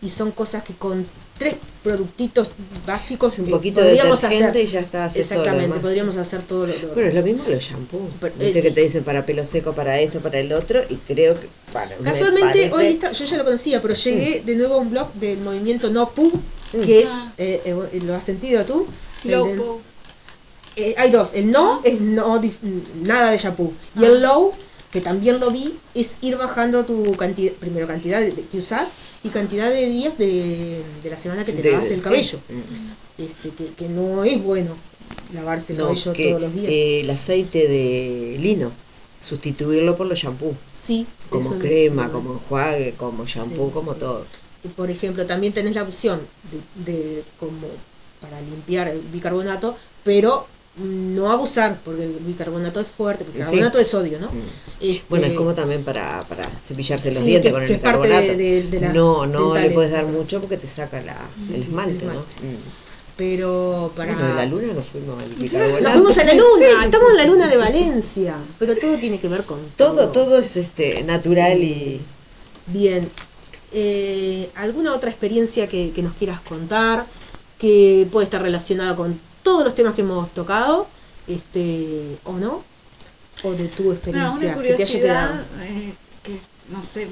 y 0.00 0.08
son 0.08 0.30
cosas 0.30 0.62
que 0.62 0.74
con 0.74 1.04
tres 1.38 1.54
productitos 1.82 2.48
básicos 2.86 3.38
Un 3.38 3.50
poquito 3.50 3.80
de 3.80 3.88
podríamos 3.88 4.22
hacer. 4.24 4.56
y 4.56 4.66
ya 4.66 4.80
está, 4.80 5.04
haces 5.06 5.28
todo 5.28 5.38
lo 5.38 5.42
Exactamente, 5.44 5.80
podríamos 5.80 6.16
hacer 6.16 6.42
todo 6.42 6.66
lo, 6.66 6.72
lo- 6.78 6.88
Bueno, 6.94 7.08
es 7.08 7.14
lo 7.14 7.22
mismo 7.22 7.44
los 7.48 7.62
shampoos. 7.62 8.10
Pero, 8.20 8.34
Viste 8.38 8.62
que 8.62 8.70
te 8.70 8.80
dicen 8.82 9.04
para 9.04 9.26
pelo 9.26 9.44
seco, 9.44 9.72
para 9.72 9.98
esto, 10.00 10.20
para 10.20 10.38
el 10.38 10.52
otro, 10.52 10.80
y 10.88 10.94
creo 10.96 11.34
que. 11.34 11.48
Bueno, 11.72 11.90
me 12.00 12.10
Casualmente, 12.10 12.46
parece- 12.48 12.72
hoy 12.72 12.86
está- 12.86 13.12
yo 13.12 13.24
ya 13.24 13.36
lo 13.36 13.44
conocía, 13.44 13.82
pero 13.82 13.94
llegué 13.94 14.42
de 14.46 14.54
nuevo 14.56 14.74
a 14.74 14.78
un 14.78 14.90
blog 14.90 15.12
del 15.14 15.38
movimiento 15.40 15.90
No 15.90 16.08
Poo, 16.10 16.32
que 16.72 17.02
es, 17.02 17.08
Ah. 17.10 17.32
eh, 17.36 17.60
eh, 17.64 18.00
¿lo 18.04 18.14
has 18.14 18.24
sentido 18.24 18.64
tú? 18.64 18.86
Lopo. 19.24 19.80
eh, 20.76 20.94
hay 20.98 21.10
dos, 21.10 21.34
el 21.34 21.50
no 21.50 21.80
es 21.84 22.00
no 22.00 22.40
nada 23.02 23.30
de 23.30 23.38
shampoo, 23.38 23.72
y 24.00 24.04
el 24.04 24.22
low, 24.22 24.52
que 24.92 25.00
también 25.00 25.38
lo 25.38 25.50
vi, 25.52 25.72
es 25.94 26.16
ir 26.20 26.36
bajando 26.36 26.84
tu 26.84 27.12
cantidad, 27.12 27.52
primero 27.54 27.86
cantidad 27.86 28.20
de, 28.20 28.32
de- 28.32 28.42
que 28.42 28.58
usás 28.58 28.88
y 29.24 29.28
cantidad 29.30 29.70
de 29.70 29.86
días 29.86 30.18
de, 30.18 30.82
de 31.02 31.10
la 31.10 31.16
semana 31.16 31.44
que 31.44 31.52
te 31.52 31.62
de- 31.62 31.72
lavas 31.72 31.90
el 31.90 32.02
cabello, 32.02 32.38
Mm. 32.48 33.22
este, 33.22 33.48
que, 33.50 33.72
que 33.72 33.88
no 33.88 34.22
es 34.24 34.42
bueno 34.42 34.76
lavarse 35.32 35.72
el 35.72 35.78
No, 35.78 35.86
cabello 35.86 36.12
que, 36.12 36.28
todos 36.28 36.40
los 36.42 36.54
días. 36.54 36.68
eh, 36.72 37.00
el 37.00 37.10
aceite 37.10 37.66
de 37.66 38.36
lino, 38.38 38.70
sustituirlo 39.20 39.96
por 39.96 40.06
los 40.06 40.18
shampoos. 40.18 40.56
sí, 40.80 41.06
Como 41.30 41.58
crema, 41.58 42.12
como 42.12 42.34
enjuague, 42.34 42.92
como 42.98 43.24
shampoo, 43.24 43.68
Sí. 43.68 43.72
como 43.72 43.94
todo. 43.94 44.26
Por 44.76 44.90
ejemplo, 44.90 45.24
también 45.26 45.52
tenés 45.54 45.74
la 45.74 45.82
opción 45.82 46.20
de, 46.84 46.92
de 46.92 47.24
como 47.40 47.66
para 48.20 48.40
limpiar 48.42 48.88
el 48.88 49.00
bicarbonato, 49.00 49.76
pero 50.04 50.46
no 50.76 51.30
abusar, 51.30 51.78
porque 51.84 52.04
el 52.04 52.10
bicarbonato 52.20 52.80
es 52.80 52.86
fuerte, 52.86 53.24
el 53.24 53.32
Sí. 53.32 53.38
bicarbonato 53.38 53.78
de 53.78 53.84
sodio, 53.84 54.18
¿no? 54.20 54.26
Mm. 54.28 54.40
Este, 54.80 55.04
Bueno, 55.08 55.26
es 55.26 55.32
como 55.34 55.54
también 55.54 55.84
para, 55.84 56.22
para 56.28 56.48
cepillarse 56.66 57.12
los 57.12 57.22
Sí, 57.22 57.26
dientes 57.30 57.50
que- 57.50 57.52
con 57.52 57.62
el 57.62 57.70
es 57.70 57.78
parte 57.78 57.98
bicarbonato. 58.08 58.32
de- 58.38 58.62
de- 58.62 58.62
de 58.70 58.80
las 58.80 58.94
no, 58.94 59.24
no 59.26 59.54
le 59.54 59.70
puedes 59.70 59.92
dar 59.92 60.04
mucho 60.06 60.40
porque 60.40 60.56
te 60.56 60.66
saca 60.66 61.00
la, 61.02 61.16
el 61.50 61.56
sí, 61.56 61.62
esmalte, 61.62 62.04
el 62.04 62.12
¿no? 62.12 62.20
Mm. 62.20 62.56
Pero 63.16 63.92
para... 63.96 64.12
Bueno, 64.14 64.28
de 64.28 64.34
la 64.34 64.46
luna 64.46 64.72
nos 64.72 64.86
fuimos 64.86 65.22
al 65.22 65.30
Nos 65.30 65.38
bicarbonato. 65.38 65.92
fuimos 65.92 66.18
a 66.18 66.24
la 66.24 66.34
luna, 66.34 66.84
estamos 66.84 67.10
en 67.12 67.16
la 67.16 67.24
luna 67.26 67.48
de 67.48 67.56
Valencia, 67.56 68.34
pero 68.58 68.74
todo 68.74 68.96
tiene 68.96 69.20
que 69.20 69.28
ver 69.28 69.44
con 69.44 69.60
Todo, 69.76 70.08
todo 70.08 70.38
es 70.38 70.56
este 70.56 71.02
natural 71.04 71.62
y 71.62 72.00
Bien. 72.66 73.08
Eh, 73.72 74.50
¿Alguna 74.56 74.94
otra 74.94 75.10
experiencia 75.10 75.68
que, 75.68 75.92
que 75.92 76.02
nos 76.02 76.14
quieras 76.14 76.40
contar 76.40 77.06
que 77.58 78.06
puede 78.10 78.24
estar 78.24 78.42
relacionada 78.42 78.96
con 78.96 79.18
todos 79.44 79.62
los 79.64 79.74
temas 79.76 79.94
que 79.94 80.00
hemos 80.00 80.34
tocado? 80.34 80.88
Este, 81.28 82.18
¿O 82.24 82.32
no? 82.32 82.64
¿O 83.44 83.52
de 83.52 83.68
tu 83.68 83.84
No, 83.84 83.92
experiencia 83.92 84.48
una 84.56 84.62
que 84.62 84.72
haya 84.74 84.86
quedado? 84.86 85.34
curiosidad 85.34 85.44
eh, 85.62 85.94
que 86.24 86.40
no 86.70 86.82
sé, 86.82 87.06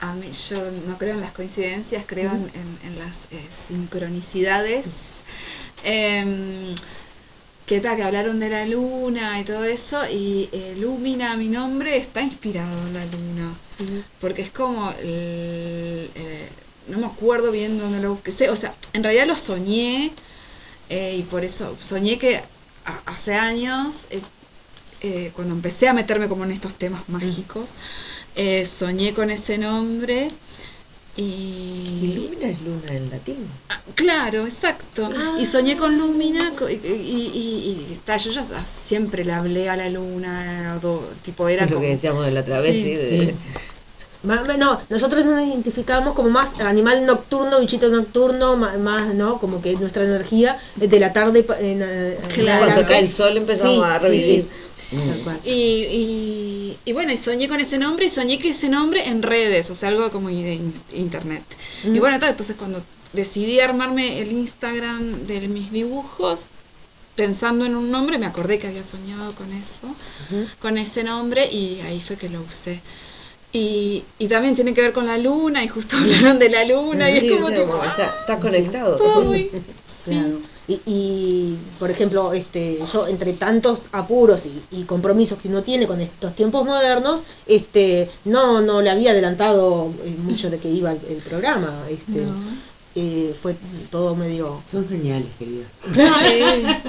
a 0.00 0.14
mí 0.14 0.30
yo 0.48 0.58
no 0.88 0.96
creo 0.98 1.14
en 1.14 1.20
las 1.20 1.32
coincidencias, 1.32 2.04
creo 2.06 2.30
en, 2.30 2.42
en- 2.54 2.78
en 2.84 2.98
las 2.98 3.26
eh, 3.30 3.44
sincronicidades. 3.68 5.24
Em, 5.84 6.74
que 7.66 7.80
tal, 7.80 7.96
que 7.96 8.02
hablaron 8.02 8.38
de 8.40 8.50
la 8.50 8.66
luna 8.66 9.38
y 9.40 9.44
todo 9.44 9.64
eso, 9.64 9.98
y 10.10 10.48
eh, 10.52 10.74
Lumina, 10.78 11.36
mi 11.36 11.48
nombre, 11.48 11.96
está 11.96 12.20
inspirado 12.22 12.86
en 12.88 12.94
la 12.94 13.04
luna. 13.06 13.54
Porque 14.20 14.42
es 14.42 14.50
como. 14.50 14.90
el- 15.00 16.10
eh, 16.14 16.48
no 16.88 16.98
me 16.98 17.06
acuerdo 17.06 17.52
bien 17.52 17.78
dónde 17.78 18.00
lo 18.00 18.14
busqué. 18.14 18.50
O 18.50 18.56
sea, 18.56 18.74
en 18.92 19.02
realidad 19.04 19.26
lo 19.26 19.36
soñé, 19.36 20.10
eh, 20.92 21.16
y 21.18 21.22
por 21.22 21.42
eso 21.44 21.74
soñé 21.80 22.18
que 22.18 22.36
a- 22.36 23.00
hace 23.06 23.34
años, 23.34 24.06
eh, 24.10 24.20
eh, 25.00 25.30
cuando 25.34 25.54
empecé 25.54 25.88
a 25.88 25.94
meterme 25.94 26.28
como 26.28 26.44
en 26.44 26.50
estos 26.52 26.74
temas 26.74 27.02
mágicos, 27.08 27.76
soñé 28.64 29.14
con 29.14 29.30
ese 29.30 29.56
nombre. 29.58 30.28
Y 31.16 31.22
Y, 31.22 32.28
luna 32.34 32.48
es 32.48 32.62
luna 32.62 32.88
en 32.90 33.10
latín. 33.10 33.36
Ah, 33.68 33.80
claro, 33.94 34.46
exacto. 34.46 35.10
Y 35.38 35.44
soñé 35.44 35.76
con 35.76 35.98
Lumina 35.98 36.52
y, 36.70 36.72
y- 36.88 37.86
y- 37.88 37.92
está, 37.92 38.16
yo 38.16 38.30
ya 38.30 38.44
siempre 38.64 39.22
le 39.24 39.32
hablé 39.32 39.68
a 39.68 39.76
la 39.76 39.90
luna, 39.90 40.78
do- 40.80 41.06
tipo 41.22 41.48
era 41.48 41.64
Es 41.64 41.70
lo 41.70 41.76
como... 41.76 41.86
que 41.86 41.92
decíamos 41.94 42.24
de 42.24 42.32
la 42.32 42.40
otra 42.40 42.60
vez, 42.60 42.72
Sí. 42.72 42.82
sí, 42.82 42.94
de- 42.94 43.26
Sí. 43.26 43.34
No, 44.22 44.80
nosotros 44.88 45.24
nos 45.24 45.42
identificamos 45.46 46.14
como 46.14 46.30
más 46.30 46.60
animal 46.60 47.04
nocturno, 47.06 47.58
bichito 47.58 47.88
nocturno, 47.88 48.56
ma- 48.56 48.76
más, 48.78 49.14
¿no? 49.14 49.38
Como 49.40 49.60
que 49.60 49.74
nuestra 49.74 50.04
energía 50.04 50.60
es 50.80 50.88
de 50.88 51.00
la 51.00 51.12
tarde 51.12 51.42
pa- 51.42 51.58
en, 51.58 51.82
eh, 51.82 52.18
en 52.22 52.28
Claro. 52.28 52.66
Cuando 52.66 52.86
cae 52.86 53.00
el 53.00 53.10
sol 53.10 53.36
empezamos 53.36 53.74
Sí, 53.76 53.82
a 53.82 53.98
revivir. 53.98 54.42
sí, 54.44 54.48
Mm. 54.94 55.48
Y, 55.48 55.50
y, 55.50 56.78
y 56.84 56.92
bueno, 56.92 57.12
y 57.12 57.16
soñé 57.16 57.48
con 57.48 57.58
ese 57.58 57.78
nombre 57.78 58.04
y 58.04 58.08
soñé 58.10 58.38
que 58.38 58.50
ese 58.50 58.68
nombre 58.68 59.08
en 59.08 59.22
redes, 59.22 59.70
o 59.70 59.74
sea, 59.74 59.88
algo 59.88 60.10
como 60.10 60.28
de 60.28 60.54
in- 60.54 60.74
internet. 60.92 61.42
Y 61.84 61.98
bueno, 61.98 62.16
entonces 62.16 62.56
cuando 62.58 62.82
decidí 63.14 63.58
armarme 63.60 64.20
el 64.20 64.32
Instagram 64.32 65.26
de 65.26 65.48
mis 65.48 65.72
dibujos, 65.72 66.40
pensando 67.16 67.64
en 67.64 67.74
un 67.74 67.90
nombre, 67.90 68.18
me 68.18 68.26
acordé 68.26 68.58
que 68.58 68.66
había 68.66 68.84
soñado 68.84 69.34
con 69.34 69.50
eso, 69.54 69.88
con 70.60 70.76
ese 70.76 71.04
nombre, 71.04 71.46
y 71.50 71.80
ahí 71.86 71.98
fue 72.00 72.16
que 72.16 72.28
lo 72.28 72.42
usé. 72.42 72.80
Y, 73.52 74.02
y 74.18 74.28
también 74.28 74.54
tiene 74.54 74.72
que 74.72 74.80
ver 74.80 74.92
con 74.92 75.06
la 75.06 75.18
luna, 75.18 75.62
y 75.62 75.68
justo 75.68 75.96
hablaron 76.00 76.38
de 76.38 76.48
la 76.48 76.64
luna, 76.64 77.10
y 77.10 77.18
es 77.18 77.32
como 77.32 77.46
o 77.46 77.48
sea, 77.50 77.58
tipo, 77.58 77.70
como 77.70 77.84
está, 77.84 78.14
está 78.20 78.38
conectado. 78.38 78.98
sí. 79.86 80.10
Claro. 80.10 80.38
Y, 80.68 80.80
y, 80.86 81.58
por 81.80 81.90
ejemplo, 81.90 82.32
este, 82.32 82.78
yo 82.92 83.08
entre 83.08 83.32
tantos 83.32 83.88
apuros 83.92 84.46
y, 84.46 84.62
y 84.70 84.84
compromisos 84.84 85.38
que 85.40 85.48
uno 85.48 85.62
tiene 85.62 85.88
con 85.88 86.00
estos 86.00 86.34
tiempos 86.36 86.64
modernos, 86.64 87.22
este, 87.46 88.08
no, 88.24 88.60
no 88.60 88.80
le 88.80 88.88
había 88.88 89.10
adelantado 89.10 89.90
eh, 90.04 90.14
mucho 90.18 90.50
de 90.50 90.58
que 90.58 90.70
iba 90.70 90.92
el, 90.92 91.00
el 91.10 91.16
programa. 91.16 91.84
Este, 91.90 92.24
eh, 92.94 93.34
fue 93.40 93.54
todo 93.90 94.14
medio. 94.16 94.60
Son 94.70 94.86
señales, 94.86 95.28
querida. 95.38 95.64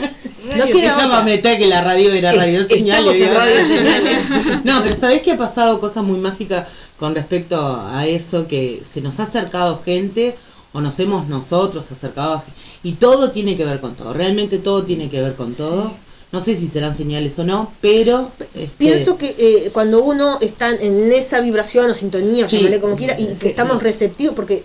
No 0.58 0.66
Se 0.66 0.72
queda 0.72 0.98
llama. 0.98 1.24
Meta 1.24 1.58
que 1.58 1.68
la 1.68 1.82
radio 1.82 2.12
era 2.12 2.32
radio 2.32 2.68
señales. 2.68 3.20
radio 3.34 3.66
señales. 3.66 4.18
No, 4.64 4.82
pero 4.84 4.96
¿sabés 4.96 5.22
que 5.22 5.32
ha 5.32 5.38
pasado 5.38 5.80
cosas 5.80 6.04
muy 6.04 6.20
mágicas 6.20 6.68
con 7.00 7.16
respecto 7.16 7.58
a 7.88 8.06
eso? 8.08 8.48
Que 8.48 8.84
se 8.92 9.02
nos 9.02 9.20
ha 9.20 9.24
acercado 9.24 9.82
gente 9.84 10.36
o 10.74 10.82
nos 10.82 11.00
hemos 11.00 11.28
nosotros 11.28 11.92
acercado 11.92 12.34
a 12.36 12.44
y 12.84 12.94
todo 12.94 13.32
tiene 13.32 13.56
que 13.56 13.64
ver 13.66 13.80
con 13.80 13.96
todo. 13.96 14.14
Realmente 14.14 14.58
todo 14.58 14.84
tiene 14.84 15.10
que 15.10 15.22
ver 15.22 15.36
con 15.36 15.54
todo. 15.54 15.94
No 16.34 16.42
sé 16.42 16.56
si 16.56 16.68
serán 16.68 16.96
señales 16.96 17.38
o 17.40 17.44
no, 17.44 17.72
pero 17.80 18.32
este, 18.56 18.76
Pienso 18.78 19.18
que 19.18 19.36
eh, 19.38 19.70
cuando 19.72 20.04
uno 20.04 20.40
está 20.42 20.72
en 20.72 21.12
esa 21.12 21.42
vibración 21.42 21.92
o 21.92 21.94
sintonía, 21.94 22.46
o 22.46 22.50
Sí. 22.50 22.58
llámale 22.58 22.82
como 22.82 22.96
quiera, 22.96 23.18
y 23.20 23.28
Sí, 23.28 23.36
que 23.40 23.50
estamos 23.50 23.84
receptivos, 23.84 24.36
porque 24.36 24.64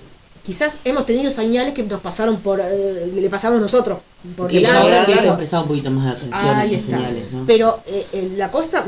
quizás 0.48 0.78
hemos 0.86 1.04
tenido 1.04 1.30
señales 1.30 1.74
que 1.74 1.82
nos 1.82 2.00
pasaron 2.00 2.38
por, 2.38 2.58
eh, 2.58 3.10
le 3.14 3.28
pasamos 3.28 3.60
nosotros 3.60 3.98
por 4.34 4.50
y 4.50 4.60
delante, 4.60 4.78
ahora 4.78 5.04
claro. 5.04 5.32
a 5.32 5.36
prestar 5.36 5.60
un 5.60 5.68
poquito 5.68 5.90
más 5.90 6.04
de 6.06 6.10
atención 6.12 6.40
a 6.40 6.60
Ahí 6.60 6.70
esas 6.70 6.84
está. 6.84 6.96
señales, 6.96 7.32
¿no? 7.32 7.44
Pero 7.46 7.78
eh, 7.86 8.06
eh, 8.14 8.32
la 8.38 8.50
cosa 8.50 8.86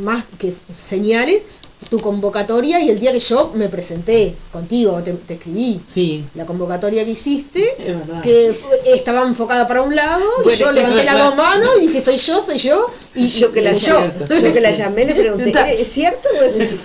más 0.00 0.22
que 0.38 0.54
señales, 0.76 1.42
tu 1.88 2.00
convocatoria 2.00 2.80
y 2.80 2.90
el 2.90 2.98
día 2.98 3.12
que 3.12 3.18
yo 3.20 3.52
me 3.54 3.68
presenté 3.68 4.34
contigo, 4.52 5.00
te, 5.02 5.12
te 5.12 5.34
escribí. 5.34 5.80
Sí, 5.86 6.24
La 6.34 6.44
convocatoria 6.46 7.04
que 7.04 7.10
hiciste, 7.12 7.62
es 7.78 8.22
que 8.22 8.54
estaba 8.92 9.26
enfocada 9.26 9.66
para 9.68 9.82
un 9.82 9.94
lado, 9.94 10.24
y 10.44 10.56
yo 10.56 10.72
levanté 10.72 11.04
las 11.04 11.18
dos 11.18 11.36
manos 11.36 11.70
y 11.80 11.86
dije, 11.86 12.00
soy 12.00 12.16
yo, 12.16 12.42
soy 12.42 12.58
yo. 12.58 12.86
Y 13.14 13.28
yo 13.28 13.52
que 13.52 13.62
la 13.62 13.72
llamé, 13.72 14.12
yo. 14.18 14.36
yo 14.42 14.52
que 14.52 14.60
la 14.60 14.70
llamé 14.72 15.04
le 15.06 15.14
pregunté. 15.14 15.52
¿es 15.80 15.88
cierto 15.88 16.28
o 16.38 16.42
es 16.42 16.76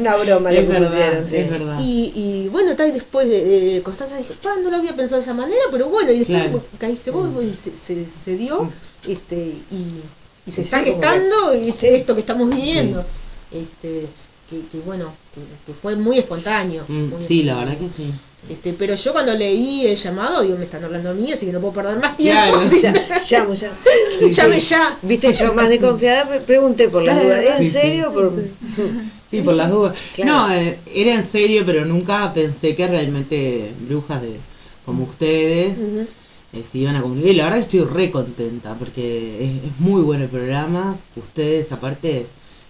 una 0.00 0.16
broma 0.16 0.50
lo 0.50 0.60
que 0.60 0.66
verdad, 0.66 0.88
pusieron? 0.88 1.28
Sí. 1.28 1.36
es 1.36 1.50
verdad. 1.50 1.78
Y, 1.80 2.12
y 2.14 2.48
bueno, 2.50 2.74
tal, 2.76 2.88
y 2.88 2.92
después 2.92 3.28
de, 3.28 3.44
de 3.44 3.82
Constanza 3.82 4.16
dije, 4.16 4.34
"Pa, 4.42 4.56
no 4.62 4.70
lo 4.70 4.76
había 4.76 4.94
pensado 4.96 5.16
de 5.16 5.24
esa 5.24 5.34
manera, 5.34 5.62
pero 5.70 5.88
bueno, 5.88 6.10
y 6.12 6.18
después 6.20 6.38
Claro. 6.42 6.62
caíste 6.78 7.10
vos, 7.10 7.32
vos, 7.34 7.44
y 7.44 7.52
se, 7.52 7.76
se, 7.76 8.06
se 8.08 8.36
dio, 8.36 8.70
este, 9.06 9.36
y, 9.36 10.00
y 10.46 10.50
se 10.50 10.62
está 10.62 10.78
gestando 10.80 11.54
y 11.54 11.68
es 11.70 11.82
esto 11.82 12.14
que 12.14 12.20
estamos 12.20 12.48
viviendo. 12.48 13.04
Este, 13.52 14.06
que, 14.50 14.60
que 14.70 14.78
bueno, 14.84 15.12
que, 15.34 15.40
que 15.66 15.78
fue 15.78 15.96
muy 15.96 16.18
espontáneo. 16.18 16.84
Mm, 16.88 17.08
muy 17.10 17.22
sí, 17.22 17.42
la 17.42 17.52
espontáneo. 17.52 17.56
verdad 17.56 17.78
que 17.78 17.88
sí. 18.02 18.10
Este, 18.46 18.74
pero 18.74 18.94
yo 18.94 19.12
cuando 19.14 19.32
leí 19.32 19.86
el 19.86 19.96
llamado, 19.96 20.42
digo, 20.42 20.58
me 20.58 20.64
están 20.64 20.84
hablando 20.84 21.08
a 21.10 21.14
mí, 21.14 21.32
así 21.32 21.46
que 21.46 21.52
no 21.52 21.60
puedo 21.60 21.72
perder 21.72 21.98
más 21.98 22.14
tiempo. 22.16 22.42
Claro, 22.42 22.60
Ya, 22.82 23.38
llamo 23.40 23.54
ya. 23.54 23.70
Llame 24.30 24.60
ya. 24.60 24.98
Viste, 25.02 25.32
yo 25.32 25.54
más 25.54 25.68
desconfiada 25.70 26.28
pre- 26.28 26.40
pregunté 26.40 26.88
por 26.90 27.02
la 27.04 27.12
Claro, 27.12 27.26
duda. 27.28 27.58
¿En 27.58 27.72
serio? 27.72 28.12
Por... 28.12 28.32
Sí, 29.30 29.40
por 29.40 29.54
las 29.54 29.70
dudas. 29.70 29.96
Claro. 30.14 30.30
No, 30.32 30.52
eh, 30.54 30.78
era 30.94 31.14
en 31.14 31.26
serio, 31.26 31.62
pero 31.64 31.84
nunca 31.86 32.32
pensé 32.34 32.74
que 32.74 32.86
realmente 32.86 33.72
brujas 33.88 34.20
de 34.20 34.36
como 34.84 35.04
ustedes 35.04 35.78
eh, 36.52 36.62
se 36.70 36.78
iban 36.78 36.96
a 36.96 37.00
comunicar. 37.02 37.30
Y 37.30 37.34
la 37.36 37.44
verdad 37.44 37.56
que 37.66 37.78
estoy 37.78 37.84
re 37.94 38.10
contenta 38.10 38.74
porque 38.74 39.42
es, 39.42 39.64
es 39.72 39.80
muy 39.80 40.02
bueno 40.02 40.24
el 40.24 40.30
programa. 40.30 40.96
Ustedes, 41.16 41.72
aparte, 41.72 42.26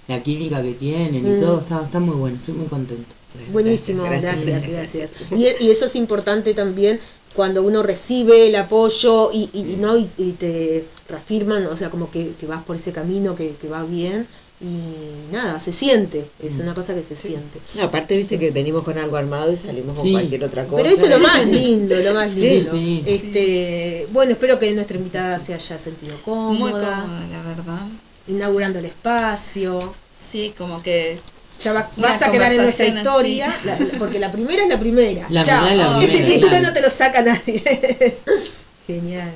la 0.09 0.23
química 0.23 0.63
que 0.63 0.73
tienen 0.73 1.17
y 1.27 1.31
Mm. 1.37 1.41
todo, 1.41 1.61
está, 1.61 1.83
está 1.85 2.01
muy 2.01 2.15
bueno, 2.17 2.37
estoy 2.37 2.55
muy 2.55 2.67
contento. 2.67 3.15
Buenísimo, 3.53 4.05
Gracias, 4.05 4.45
gracias, 4.47 4.69
gracias, 4.69 5.11
gracias. 5.31 5.59
Y, 5.61 5.65
y 5.67 5.71
eso 5.71 5.87
es 5.87 5.97
importante 5.97 6.55
también 6.55 7.01
cuando 7.35 7.65
uno 7.65 7.83
recibe 7.83 8.47
el 8.47 8.55
apoyo 8.55 9.31
y, 9.33 9.51
y- 9.53 9.73
y 9.73 9.77
no 9.77 9.97
y, 9.99 10.09
y 10.19 10.33
te 10.33 10.85
reafirman, 11.09 11.67
o 11.67 11.77
sea, 11.77 11.91
como 11.91 12.11
que, 12.13 12.31
que 12.39 12.47
vas 12.47 12.63
por 12.63 12.77
ese 12.77 12.93
camino 12.93 13.35
que, 13.35 13.55
que 13.61 13.69
va 13.69 13.83
bien 13.85 14.25
y 14.61 15.33
nada, 15.35 15.59
se 15.59 15.73
siente, 15.73 16.25
es 16.41 16.59
una 16.61 16.75
cosa 16.75 16.95
que 16.95 17.03
se 17.03 17.17
siente. 17.17 17.59
No, 17.75 17.83
aparte, 17.83 18.17
viste 18.17 18.39
que 18.39 18.53
venimos 18.53 18.85
con 18.85 18.97
algo 18.99 19.17
armado 19.17 19.53
y 19.53 19.57
salimos 19.57 19.97
con 19.97 20.05
Sí. 20.05 20.13
cualquier 20.13 20.45
otra 20.45 20.65
cosa. 20.67 20.77
Pero 20.83 20.95
eso 20.95 21.05
es 21.07 21.11
lo 21.11 21.19
más 21.19 21.45
lindo, 21.49 21.97
lo 21.99 22.15
más 22.15 22.35
lindo. 22.37 22.71
sí. 22.71 23.03
Este, 23.05 24.07
bueno, 24.13 24.31
espero 24.33 24.59
que 24.61 24.73
nuestra 24.73 24.97
invitada 24.97 25.39
se 25.41 25.55
haya 25.55 25.77
sentido 25.77 26.17
cómoda, 26.25 26.53
Muy 26.53 26.71
cómoda, 26.71 27.27
la 27.33 27.43
verdad. 27.43 27.87
Inaugurando 28.29 28.79
el 28.79 28.87
espacio. 28.87 29.95
Sí, 30.19 30.55
como 30.57 30.83
que 30.83 31.19
Ya 31.61 31.73
va- 31.73 31.91
vas 31.97 32.21
a 32.23 32.33
quedar 32.33 32.53
en 32.53 32.63
nuestra 32.63 32.87
historia, 32.87 33.49
así. 33.49 33.67
la- 33.67 33.79
la- 33.79 33.99
porque 33.99 34.19
la 34.19 34.33
primera 34.33 34.63
es 34.63 34.69
la 34.69 34.81
primera. 34.81 35.27
La 35.31 35.45
Chao. 35.45 35.65
primera 35.67 35.87
es 35.87 35.93
la 35.93 35.99
Ese 36.05 36.13
primera, 36.13 36.35
título 36.35 36.49
claro. 36.51 36.67
no 36.67 36.73
te 36.73 36.81
lo 36.81 36.91
saca 36.91 37.23
nadie. 37.23 38.17
Genial. 38.87 39.33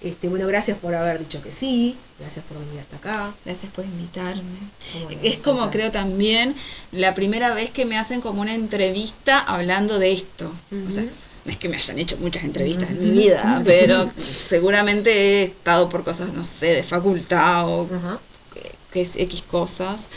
Este, 0.00 0.28
bueno, 0.28 0.46
gracias 0.46 0.78
por 0.78 0.94
haber 0.94 1.18
dicho 1.18 1.42
que 1.42 1.50
sí, 1.50 1.96
gracias 2.20 2.44
por 2.44 2.56
venir 2.60 2.78
hasta 2.80 2.96
acá. 2.96 3.34
gracias 3.44 3.72
por 3.72 3.84
invitarme. 3.84 4.42
Es 5.24 5.38
como 5.38 5.68
creo 5.70 5.90
también 5.90 6.54
la 6.92 7.14
primera 7.16 7.52
vez 7.52 7.70
que 7.72 7.84
me 7.84 7.98
hacen 7.98 8.20
como 8.20 8.40
una 8.40 8.54
entrevista 8.54 9.40
hablando 9.40 9.98
de 9.98 10.12
esto. 10.12 10.52
O 10.86 10.88
sea, 10.88 11.02
no 11.02 11.50
es 11.50 11.56
que 11.58 11.68
me 11.68 11.76
hayan 11.76 11.98
hecho 11.98 12.16
muchas 12.18 12.44
entrevistas 12.44 12.90
en 12.90 13.04
mi 13.12 13.18
vida, 13.22 13.60
pero 13.66 14.08
seguramente 14.24 15.10
he 15.10 15.42
estado 15.44 15.88
por 15.88 16.04
cosas, 16.04 16.32
no 16.32 16.44
sé, 16.44 16.66
de 16.66 16.82
facultad 16.84 17.66
o 17.68 17.88
Ajá. 17.92 18.20
que, 18.20 18.27
que 18.98 19.02
es 19.02 19.16
X 19.16 19.42
cosas. 19.48 20.08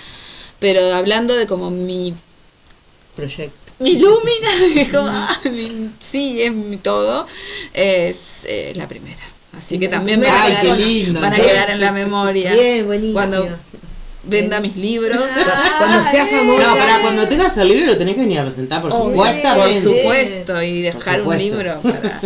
Pero 0.59 0.93
hablando 0.93 1.35
de 1.35 1.47
como 1.47 1.69
mi 1.69 2.13
Proyecto. 3.15 3.71
mi 3.79 3.93
lúmina, 3.99 4.49
es 4.75 4.89
como, 4.89 5.07
ah, 5.09 5.39
mi- 5.45 5.91
sí, 5.99 6.41
es 6.41 6.51
mi 6.51 6.77
todo, 6.77 7.27
es 7.73 8.17
eh, 8.45 8.73
la 8.75 8.87
primera. 8.87 9.21
Así 9.57 9.77
que 9.77 9.89
también 9.89 10.21
van, 10.21 10.31
a 10.31 11.35
quedar 11.35 11.69
en 11.69 11.81
la 11.81 11.91
memoria. 11.91 12.53
Bien, 12.53 12.85
buenísimo. 12.85 13.13
Cuando 13.13 13.49
venda 14.23 14.59
mis 14.59 14.77
libros. 14.77 15.17
Cuando 15.77 16.03
seas 16.11 16.29
famosa. 16.29 16.63
No, 16.67 16.75
para 16.77 17.01
cuando 17.01 17.27
tengas 17.27 17.57
el 17.57 17.67
libro 17.69 17.85
lo 17.87 17.97
tenés 17.97 18.15
que 18.15 18.21
venir 18.21 18.39
a 18.39 18.45
presentar, 18.45 18.81
por 18.81 18.91
supuestamente. 18.91 19.59
Por 19.59 19.73
supuesto, 19.95 20.61
y 20.61 20.81
dejar 20.83 21.21
un 21.21 21.23
supuesto. 21.23 21.43
libro 21.43 21.79
para. 21.83 22.21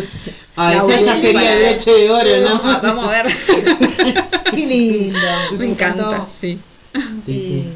Ay, 0.58 0.78
ya 0.88 1.16
sería 1.16 1.54
el 1.54 1.74
broche 1.74 1.92
de 1.92 2.10
oro, 2.10 2.50
¿no? 2.50 2.62
Ah, 2.64 2.80
Vamos 2.82 3.06
a 3.08 3.12
ver. 3.24 3.26
Qué 4.56 4.66
lindo. 4.66 5.20
Me 5.58 5.66
encanta, 5.68 6.26
sí. 6.28 6.58
Sí, 7.26 7.34
sí. 7.34 7.64
Eh, 7.66 7.74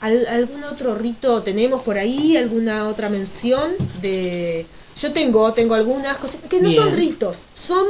¿al- 0.00 0.26
¿Algún 0.28 0.64
otro 0.64 0.94
rito 0.94 1.42
tenemos 1.42 1.82
por 1.82 1.98
ahí? 1.98 2.36
¿Alguna 2.38 2.88
otra 2.88 3.08
mención? 3.10 3.72
de 4.00 4.64
Yo 5.00 5.12
tengo, 5.12 5.52
tengo 5.52 5.74
algunas 5.74 6.16
cosas 6.16 6.40
que 6.48 6.60
no 6.60 6.70
son 6.70 6.94
ritos, 6.94 7.42
son, 7.54 7.86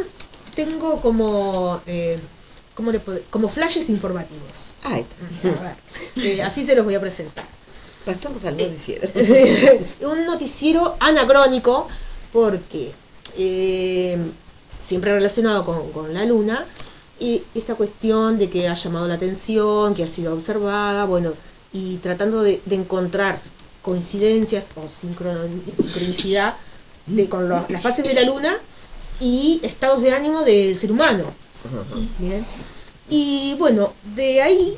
tengo 0.56 1.00
como, 1.00 1.80
eh, 1.86 2.18
¿cómo 2.76 2.92
le 2.92 3.00
puedo- 3.00 3.20
como 3.30 3.48
flashes 3.48 3.88
informativos. 3.90 4.74
Ay, 4.84 5.04
A 5.58 5.62
ver, 5.62 5.74
eh, 6.24 6.42
así 6.42 6.62
se 6.64 6.76
los 6.76 6.84
voy 6.84 6.94
a 6.94 7.00
presentar. 7.00 7.44
pasamos 8.04 8.44
al 8.44 8.56
noticiero. 8.56 9.08
un 10.02 10.26
noticiero 10.26 10.94
anacrónico 11.00 11.88
porque 12.32 12.92
eh, 13.36 14.16
siempre 14.80 15.12
relacionado 15.12 15.64
con, 15.64 15.90
con 15.90 16.14
la 16.14 16.24
luna 16.24 16.64
y 17.18 17.42
esta 17.54 17.74
cuestión 17.74 18.38
de 18.38 18.48
que 18.50 18.68
ha 18.68 18.74
llamado 18.74 19.08
la 19.08 19.14
atención, 19.14 19.94
que 19.94 20.04
ha 20.04 20.06
sido 20.06 20.34
observada, 20.34 21.04
bueno, 21.06 21.32
y 21.72 21.96
tratando 21.96 22.42
de, 22.42 22.60
de 22.64 22.76
encontrar 22.76 23.40
coincidencias 23.82 24.70
o 24.76 24.82
sincron- 24.82 25.62
sincronicidad 25.76 26.54
de, 27.06 27.28
con 27.28 27.48
lo- 27.48 27.64
las 27.70 27.82
fases 27.82 28.04
de 28.06 28.14
la 28.14 28.22
luna 28.22 28.56
y 29.20 29.60
estados 29.62 30.02
de 30.02 30.12
ánimo 30.12 30.42
del 30.42 30.76
ser 30.78 30.92
humano. 30.92 31.24
Bien. 32.18 32.44
Y 33.08 33.54
bueno, 33.58 33.92
de 34.14 34.42
ahí 34.42 34.76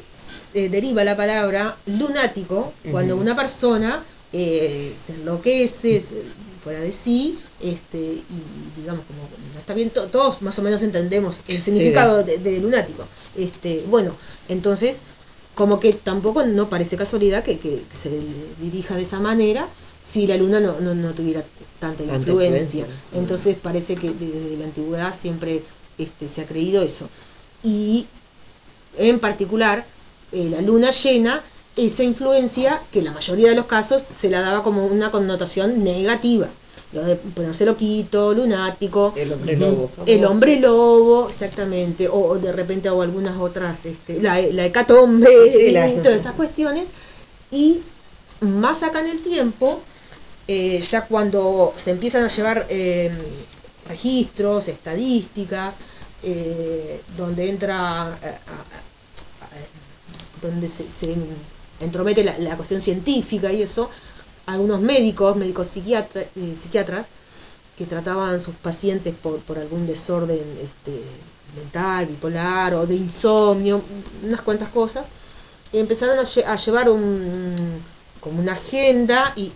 eh, 0.54 0.68
deriva 0.68 1.02
la 1.04 1.16
palabra 1.16 1.76
lunático, 1.86 2.72
cuando 2.90 3.16
una 3.16 3.34
persona 3.36 4.04
eh, 4.32 4.94
se 4.96 5.14
enloquece, 5.14 6.00
se- 6.02 6.22
fuera 6.62 6.80
de 6.80 6.92
sí, 6.92 7.38
este, 7.60 7.98
y 7.98 8.24
digamos 8.76 9.04
como 9.06 9.20
no 9.54 9.58
está 9.58 9.72
bien, 9.74 9.90
to- 9.90 10.08
todos 10.08 10.42
más 10.42 10.58
o 10.58 10.62
menos 10.62 10.82
entendemos 10.82 11.40
el 11.48 11.62
significado 11.62 12.22
de, 12.24 12.38
de 12.38 12.58
lunático. 12.60 13.04
Este, 13.36 13.84
bueno, 13.88 14.14
entonces, 14.48 14.98
como 15.54 15.80
que 15.80 15.92
tampoco 15.94 16.44
no 16.44 16.68
parece 16.68 16.96
casualidad 16.96 17.42
que, 17.44 17.58
que- 17.58 17.82
que 17.90 17.96
se 17.96 18.10
dirija 18.60 18.96
de 18.96 19.02
esa 19.02 19.20
manera 19.20 19.68
si 20.06 20.26
la 20.26 20.36
luna 20.36 20.60
no, 20.60 20.80
no, 20.80 20.94
no 20.94 21.12
tuviera 21.12 21.42
tanta 21.80 22.04
Tanta 22.04 22.14
influencia. 22.16 22.80
influencia. 22.80 22.86
Entonces 23.14 23.56
parece 23.62 23.94
que 23.94 24.08
desde 24.10 24.56
la 24.58 24.64
antigüedad 24.64 25.14
siempre 25.14 25.62
este, 25.98 26.28
se 26.28 26.42
ha 26.42 26.46
creído 26.46 26.82
eso. 26.82 27.08
Y 27.62 28.06
en 28.96 29.18
particular, 29.20 29.84
eh, 30.32 30.48
la 30.50 30.60
luna 30.62 30.90
llena, 30.90 31.42
esa 31.76 32.02
influencia, 32.02 32.80
que 32.92 33.00
en 33.00 33.06
la 33.06 33.12
mayoría 33.12 33.48
de 33.50 33.54
los 33.54 33.66
casos 33.66 34.02
se 34.02 34.30
la 34.30 34.40
daba 34.40 34.62
como 34.62 34.86
una 34.86 35.10
connotación 35.10 35.84
negativa. 35.84 36.48
Lo 36.92 37.04
de 37.04 37.16
ponerse 37.16 37.66
loquito, 37.66 38.32
lunático, 38.32 39.12
El 39.16 39.32
hombre 39.32 39.56
lobo. 39.56 39.90
el 40.06 40.24
hombre 40.24 40.58
lobo, 40.58 41.28
exactamente, 41.28 42.08
o, 42.08 42.14
o 42.18 42.38
de 42.38 42.50
repente 42.50 42.88
o 42.88 43.02
algunas 43.02 43.38
otras, 43.38 43.84
este, 43.84 44.20
la, 44.22 44.40
la 44.40 44.64
hecatombe, 44.64 45.28
Sí, 45.52 45.70
la- 45.72 45.88
y 45.92 45.96
todas 45.96 46.20
esas 46.20 46.34
cuestiones. 46.34 46.86
Y 47.52 47.80
más 48.40 48.82
acá 48.82 49.00
en 49.00 49.08
el 49.08 49.20
tiempo, 49.22 49.80
eh, 50.48 50.80
ya 50.80 51.04
cuando 51.06 51.74
se 51.76 51.90
empiezan 51.90 52.24
a 52.24 52.28
llevar 52.28 52.66
eh, 52.70 53.10
registros, 53.88 54.68
estadísticas, 54.68 55.76
eh, 56.22 57.00
donde 57.16 57.48
entra, 57.48 58.18
eh, 58.22 58.26
a- 58.26 58.28
a- 58.28 59.46
a- 59.46 60.42
donde 60.42 60.68
se, 60.68 60.84
entromete 61.80 62.24
la, 62.24 62.56
cuestión 62.56 62.80
científica 62.80 63.52
y 63.52 63.62
eso, 63.62 63.88
algunos 64.46 64.80
médicos, 64.80 65.36
médicos 65.36 65.68
psiquiatra- 65.68 66.26
eh, 66.36 66.56
psiquiatras, 66.60 67.06
que 67.76 67.86
trataban 67.86 68.40
sus 68.40 68.54
pacientes 68.56 69.14
por, 69.14 69.38
por 69.40 69.58
algún 69.58 69.86
desorden 69.86 70.40
este, 70.60 71.00
mental, 71.56 72.06
bipolar 72.06 72.74
o 72.74 72.86
de 72.86 72.96
insomnio, 72.96 73.80
unas 74.24 74.40
cuantas 74.42 74.68
cosas, 74.70 75.06
y 75.72 75.78
empezaron 75.78 76.18
a, 76.18 76.22
lle- 76.22 76.44
a 76.44 76.56
llevar 76.56 76.88
un, 76.90 77.80
como 78.20 78.40
una 78.40 78.52
agenda 78.52 79.32
y 79.36 79.52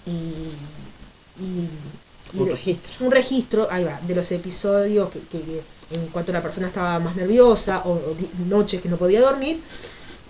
Un 2.34 2.48
registro. 2.48 3.06
un 3.06 3.12
registro, 3.12 3.68
ahí 3.70 3.84
va, 3.84 4.00
de 4.06 4.14
los 4.14 4.30
episodios 4.32 5.10
que, 5.10 5.20
que- 5.20 5.40
que 5.40 5.62
en 5.94 6.06
cuanto 6.08 6.32
la 6.32 6.40
persona 6.42 6.66
estaba 6.68 6.98
más 6.98 7.16
nerviosa 7.16 7.82
o, 7.84 8.00
noches 8.48 8.80
que 8.80 8.88
no 8.88 8.96
podía 8.96 9.20
dormir. 9.20 9.60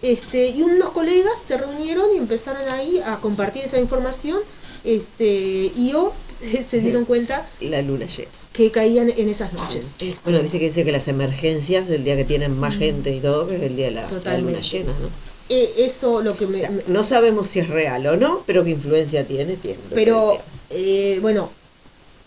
Este, 0.02 0.48
y 0.48 0.62
unos 0.62 0.90
colegas 0.90 1.34
se 1.46 1.56
reunieron 1.56 2.12
y 2.12 2.18
empezaron 2.18 2.68
ahí 2.68 3.00
a 3.06 3.18
compartir 3.18 3.62
esa 3.64 3.78
información 3.78 4.40
este, 4.84 5.70
y 5.76 5.92
o 5.94 6.12
se 6.60 6.80
dieron 6.80 7.04
cuenta 7.04 7.46
La 7.60 7.82
luna 7.82 8.06
llena. 8.06 8.28
que 8.52 8.72
caían 8.72 9.10
en 9.16 9.28
esas 9.28 9.52
noches. 9.52 9.94
Bueno, 10.24 10.40
viste 10.42 10.58
que 10.58 10.66
dice 10.68 10.84
que 10.84 10.90
las 10.90 11.06
emergencias, 11.06 11.88
el 11.88 12.02
día 12.02 12.16
que 12.16 12.24
tienen 12.24 12.58
más 12.58 12.74
gente 12.76 13.14
y 13.14 13.20
todo, 13.20 13.46
que 13.46 13.56
es 13.56 13.62
el 13.62 13.76
día 13.76 13.86
de 13.86 13.92
la, 13.92 14.38
luna 14.38 14.60
llena, 14.60 14.92
¿no? 15.00 15.08
eh, 15.48 15.72
eso 15.78 16.20
lo 16.20 16.36
que 16.36 16.46
me... 16.48 16.56
O 16.56 16.60
sea, 16.60 16.70
me- 16.70 16.82
no 16.88 17.02
sabemos 17.04 17.46
si 17.46 17.60
es 17.60 17.68
real 17.68 18.04
o 18.06 18.16
no, 18.16 18.42
pero 18.46 18.64
qué 18.64 18.70
influencia 18.70 19.24
tiene, 19.24 19.54
tiene. 19.54 19.78
pero, 19.94 20.32
eh, 20.70 21.18
bueno, 21.22 21.50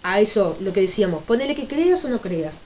a 0.07 0.19
eso 0.19 0.55
lo 0.61 0.71
que 0.71 0.81
decíamos, 0.81 1.23
ponele 1.23 1.55
que 1.55 1.67
creas 1.67 2.05
o 2.05 2.09
no 2.09 2.19
creas. 2.21 2.57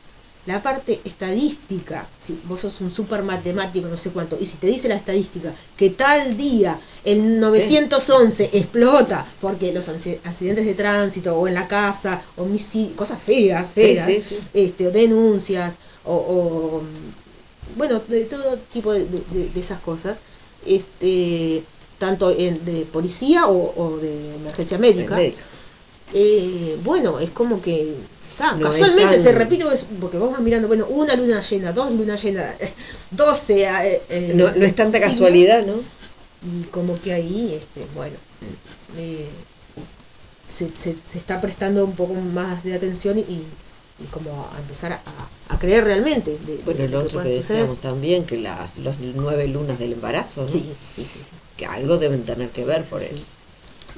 La 0.46 0.62
parte 0.64 1.00
estadística, 1.06 2.08
si 2.18 2.40
vos 2.46 2.62
sos 2.62 2.82
un 2.82 2.92
super 2.92 3.22
matemático, 3.24 3.88
no 3.88 3.98
sé 3.98 4.10
cuánto, 4.10 4.38
y 4.40 4.46
si 4.46 4.58
te 4.58 4.68
dice 4.68 4.88
la 4.90 4.96
estadística 4.96 5.54
que 5.78 5.90
tal 5.92 6.36
día 6.38 6.80
el 7.04 7.40
911 7.40 8.50
explota 8.54 9.26
porque 9.42 9.72
los 9.74 9.88
accidentes 9.90 10.66
de 10.66 10.74
tránsito 10.74 11.38
o 11.38 11.48
en 11.48 11.54
la 11.54 11.68
casa, 11.68 12.22
homicidios, 12.38 12.94
cosas 12.96 13.22
feas, 13.22 13.68
Sí, 13.68 13.82
feas 13.82 14.08
sí, 14.08 14.22
sí. 14.28 14.40
Este, 14.54 14.88
o 14.88 14.92
denuncias, 14.92 15.76
o, 16.06 16.16
o, 16.16 16.82
bueno, 17.78 18.02
de 18.08 18.26
todo 18.26 18.58
tipo 18.74 18.92
de, 18.94 19.06
de- 19.06 19.50
de 19.54 19.60
esas 19.60 19.80
cosas, 19.82 20.18
este, 20.66 21.64
tanto 22.00 22.32
en, 22.32 22.64
de 22.66 22.86
policía 22.92 23.48
o, 23.48 23.74
o 23.78 23.98
de 23.98 24.36
emergencia 24.36 24.78
médica. 24.78 25.16
Eh, 26.14 26.78
bueno, 26.84 27.20
es 27.20 27.30
como 27.32 27.62
que 27.62 27.94
ta, 28.38 28.54
No 28.54 28.68
es 28.68 28.72
casualmente 28.72 29.16
tan- 29.16 29.24
se 29.24 29.32
repite 29.32 29.64
porque 30.02 30.18
vos 30.18 30.32
vas 30.32 30.42
mirando, 30.42 30.68
bueno, 30.68 30.88
una 30.90 31.16
luna 31.16 31.42
llena, 31.42 31.72
dos 31.74 31.94
lunas 31.94 32.22
llenas, 32.24 32.56
doce. 33.12 33.64
eh, 33.66 34.02
eh, 34.10 34.32
No, 34.36 34.46
no 34.52 34.66
es 34.66 34.76
tanta 34.76 34.98
signos, 34.98 35.12
casualidad, 35.14 35.66
¿no? 35.66 35.74
Y 36.42 36.64
como 36.72 37.00
que 37.02 37.14
ahí, 37.14 37.54
este, 37.54 37.86
bueno, 37.94 38.16
eh, 38.98 39.28
se, 40.48 40.68
se, 40.76 40.96
se 41.08 41.18
está 41.18 41.40
prestando 41.40 41.84
un 41.86 41.94
poco 41.96 42.14
más 42.16 42.64
de 42.64 42.74
atención 42.74 43.20
y, 43.20 43.22
y 43.22 44.06
como 44.12 44.32
a 44.54 44.58
empezar 44.60 44.94
a, 44.94 45.02
a 45.54 45.60
creer 45.60 45.84
realmente. 45.84 46.32
de- 46.32 46.62
Bueno, 46.66 46.82
de 46.82 46.88
lo 46.90 47.02
otro 47.02 47.22
que 47.22 47.30
decíamos 47.30 47.80
también, 47.82 48.26
que 48.26 48.38
las 48.38 48.78
los 48.78 48.96
nueve 49.00 49.48
lunas 49.48 49.78
del 49.80 49.94
embarazo, 49.94 50.44
¿no? 50.44 50.50
Sí, 50.50 50.74
sí, 50.96 51.04
sí. 51.04 51.20
que 51.58 51.66
algo 51.66 51.98
deben 51.98 52.24
tener 52.24 52.50
que 52.50 52.64
ver 52.66 52.84
por 52.86 53.04
él. 53.04 53.22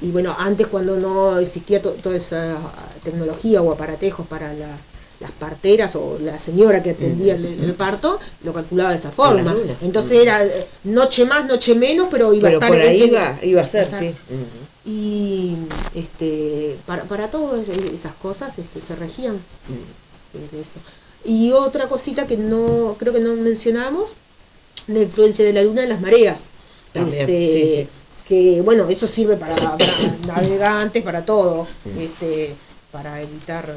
Y 0.02 0.10
bueno, 0.10 0.34
antes 0.38 0.66
cuando 0.66 0.96
no 0.96 1.38
existía 1.38 1.80
to- 1.80 1.92
toda 2.02 2.16
esa 2.16 2.58
tecnología 3.04 3.62
o 3.62 3.70
aparatejos 3.72 4.26
para 4.26 4.52
la- 4.54 4.76
las 5.20 5.30
parteras 5.30 5.94
o 5.94 6.18
la 6.20 6.36
señora 6.40 6.82
que 6.82 6.90
atendía 6.90 7.36
el, 7.36 7.44
el 7.46 7.74
parto, 7.74 8.18
lo 8.42 8.52
calculaba 8.52 8.90
de 8.90 8.96
esa 8.96 9.12
forma. 9.12 9.54
Entonces 9.80 10.18
era 10.20 10.44
eh, 10.44 10.66
noche 10.84 11.24
más, 11.24 11.46
noche 11.46 11.76
menos, 11.76 12.08
pero 12.10 12.32
iba 12.34 12.48
Pero 12.48 12.56
a 12.60 12.66
estar 12.66 12.68
por 12.70 12.80
ahí 12.80 13.02
este- 13.02 13.06
iba, 13.06 13.38
iba 13.44 13.62
a 13.62 13.68
ser, 13.68 13.86
Ajá. 13.86 14.00
sí. 14.00 14.14
Y 14.84 15.54
este, 15.94 16.76
para, 16.86 17.04
para 17.04 17.28
todas 17.30 17.68
esas 17.68 18.14
cosas 18.14 18.58
este, 18.58 18.80
se 18.80 18.96
regían 18.96 19.34
Mm. 19.34 20.38
eh, 20.38 20.60
eso. 20.60 20.80
Y 21.24 21.52
otra 21.52 21.88
cosita 21.88 22.26
que 22.26 22.36
no 22.36 22.96
creo 22.98 23.12
que 23.12 23.20
no 23.20 23.34
mencionamos, 23.34 24.16
la 24.88 24.98
influencia 24.98 25.44
de 25.44 25.52
la 25.52 25.62
luna 25.62 25.84
en 25.84 25.88
las 25.90 26.00
mareas. 26.00 26.48
También, 26.92 27.20
Este, 27.30 27.48
sí, 27.48 27.62
sí. 27.82 27.88
Que 28.32 28.62
bueno, 28.62 28.88
eso 28.88 29.06
sirve 29.06 29.36
para, 29.36 29.54
para 29.54 29.76
navegantes, 30.26 31.02
para 31.02 31.22
todo, 31.22 31.66
este, 31.98 32.54
para 32.90 33.20
evitar 33.20 33.74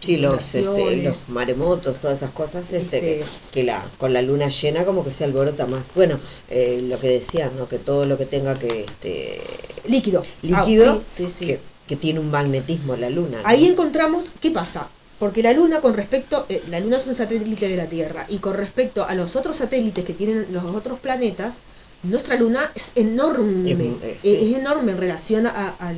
Sí, 0.00 0.16
los, 0.16 0.52
este, 0.56 0.96
los 0.96 1.28
maremotos, 1.28 1.98
todas 1.98 2.18
esas 2.18 2.32
cosas, 2.32 2.72
este, 2.72 2.96
Este- 2.96 3.00
que, 3.00 3.24
que 3.52 3.62
la, 3.62 3.84
con 3.98 4.12
la 4.12 4.20
luna 4.20 4.48
llena 4.48 4.84
como 4.84 5.04
que 5.04 5.12
se 5.12 5.22
alborota 5.22 5.66
más. 5.66 5.94
Bueno, 5.94 6.18
eh, 6.50 6.80
lo 6.88 6.98
que 6.98 7.20
decías, 7.20 7.52
¿no? 7.52 7.68
Que 7.68 7.78
todo 7.78 8.04
lo 8.04 8.18
que 8.18 8.26
tenga 8.26 8.58
que, 8.58 8.80
este, 8.80 9.40
líquido. 9.86 10.22
Ah, 10.24 10.64
líquido, 10.64 11.00
sí, 11.14 11.26
sí, 11.26 11.32
sí. 11.38 11.46
Que, 11.46 11.60
que 11.86 11.94
tiene 11.94 12.18
un 12.18 12.32
magnetismo 12.32 12.96
la 12.96 13.10
luna. 13.10 13.42
¿no? 13.42 13.46
Ahí 13.48 13.64
encontramos 13.66 14.32
qué 14.40 14.50
pasa. 14.50 14.88
Porque 15.20 15.42
la 15.42 15.52
Luna 15.52 15.80
con 15.80 15.94
respecto, 15.94 16.46
eh, 16.48 16.62
la 16.70 16.80
Luna 16.80 16.96
es 16.96 17.06
un 17.06 17.14
satélite 17.14 17.68
de 17.68 17.76
la 17.76 17.86
Tierra 17.86 18.24
y 18.28 18.38
con 18.38 18.54
respecto 18.54 19.04
a 19.04 19.14
los 19.14 19.36
otros 19.36 19.56
satélites 19.56 20.04
que 20.04 20.14
tienen 20.14 20.46
los 20.52 20.64
otros 20.64 21.00
planetas, 21.00 21.58
nuestra 22.04 22.36
Luna 22.36 22.70
es 22.74 22.92
enorme, 22.94 23.72
Es- 23.72 24.24
eh, 24.24 24.50
es, 24.50 24.56
enorme 24.56 24.92
en 24.92 24.98
relación 24.98 25.46
a- 25.46 25.68
al, 25.78 25.96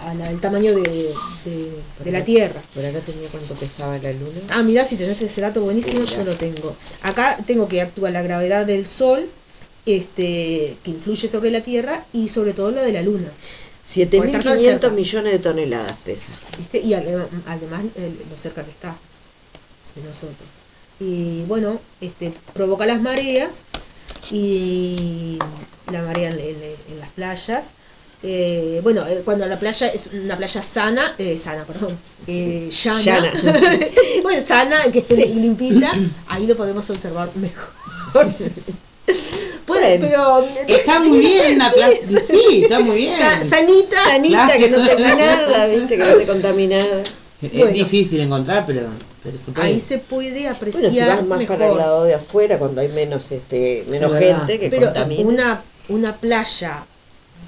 al- 0.00 0.22
al 0.22 0.40
tamaño 0.40 0.74
de, 0.74 0.82
de- 1.44 1.72
de 2.04 2.10
la 2.12 2.24
Tierra. 2.24 2.60
Por 2.74 2.84
acá 2.84 3.00
tenía 3.00 3.28
cuánto 3.30 3.54
pesaba 3.54 3.98
la 3.98 4.12
luna. 4.12 4.40
Ah, 4.50 4.62
mirá, 4.62 4.84
si 4.84 4.96
tenés 4.96 5.20
ese 5.22 5.40
dato 5.40 5.62
buenísimo, 5.62 6.04
Sí, 6.06 6.16
yo 6.16 6.24
lo 6.24 6.34
tengo. 6.36 6.76
Acá 7.02 7.36
tengo 7.46 7.66
que 7.68 7.80
actúa 7.80 8.10
la 8.10 8.22
gravedad 8.22 8.66
del 8.66 8.86
Sol, 8.86 9.28
este, 9.86 10.76
que 10.82 10.90
influye 10.90 11.28
sobre 11.28 11.50
la 11.50 11.62
Tierra 11.62 12.04
y 12.12 12.28
sobre 12.28 12.52
todo 12.52 12.70
lo 12.70 12.82
de 12.82 12.92
la 12.92 13.02
Luna. 13.02 13.30
Por 14.10 14.26
estar 14.26 14.42
tan 14.44 14.58
7.500 14.58 14.58
cerca. 14.60 14.88
millones 14.90 15.32
de 15.32 15.38
toneladas 15.38 15.96
pesa. 16.04 16.30
¿viste? 16.58 16.78
Y 16.78 16.90
adem- 16.92 17.26
además 17.46 17.82
lo 18.30 18.36
cerca 18.36 18.62
que 18.64 18.70
está 18.70 18.94
de 19.96 20.02
nosotros. 20.02 20.48
Y 21.00 21.44
bueno, 21.46 21.80
este, 22.00 22.32
provoca 22.52 22.84
las 22.84 23.00
mareas 23.00 23.62
y 24.30 25.38
la 25.92 26.02
marea 26.02 26.30
en, 26.30 26.38
en- 26.38 26.76
en 26.92 26.98
las 27.00 27.08
playas. 27.10 27.70
Eh, 28.22 28.80
bueno, 28.82 29.06
eh, 29.06 29.22
cuando 29.24 29.46
la 29.46 29.56
playa 29.56 29.86
es 29.86 30.08
una 30.12 30.36
playa 30.36 30.60
sana, 30.60 31.14
eh, 31.18 31.38
sana, 31.42 31.64
perdón, 31.64 31.96
eh, 32.26 32.68
llana, 32.70 33.00
Llana. 33.00 33.32
bueno, 34.22 34.42
sana, 34.44 34.82
que 34.92 34.98
esté 35.00 35.14
limpita, 35.26 35.92
ahí 36.28 36.46
lo 36.46 36.56
podemos 36.56 36.88
observar 36.90 37.30
mejor. 37.36 37.70
Puede, 39.66 39.98
pero 39.98 40.44
Está 40.66 41.00
muy 41.00 41.18
bien 41.26 41.58
la 41.58 41.70
Sí, 41.70 41.76
plaza. 41.76 42.26
Sí, 42.26 42.62
está 42.62 42.80
muy 42.80 42.96
bien. 42.96 43.16
sa- 43.16 43.44
sanita, 43.44 44.02
Sanita, 44.04 44.58
que 44.58 44.70
no 44.70 44.84
tenga 44.86 45.14
nada, 45.14 45.66
viste, 45.66 45.88
que 45.88 45.98
no 45.98 46.06
esté 46.06 46.26
contaminada. 46.26 47.02
Es 47.42 47.52
Bueno. 47.52 47.70
difícil 47.72 48.20
encontrar, 48.20 48.64
pero, 48.66 48.88
pero 49.22 49.38
se 49.38 49.50
puede. 49.52 49.66
ahí 49.66 49.80
se 49.80 49.98
puede 49.98 50.30
Bueno, 50.30 50.48
si 50.50 50.56
apreciar 50.56 51.16
vas 51.18 51.26
más 51.26 51.38
mejor. 51.38 51.56
para 51.58 51.70
el 51.72 51.76
lado 51.78 52.04
de 52.04 52.14
afuera, 52.14 52.58
cuando 52.58 52.80
hay 52.80 52.88
menos 52.90 53.30
este 53.32 53.84
menos 53.88 54.12
Es 54.14 54.20
verdad. 54.20 54.38
gente 54.38 54.58
que 54.58 54.70
pero 54.70 54.86
contamina. 54.86 55.22
una 55.28 55.62
una 55.88 56.16
playa 56.16 56.84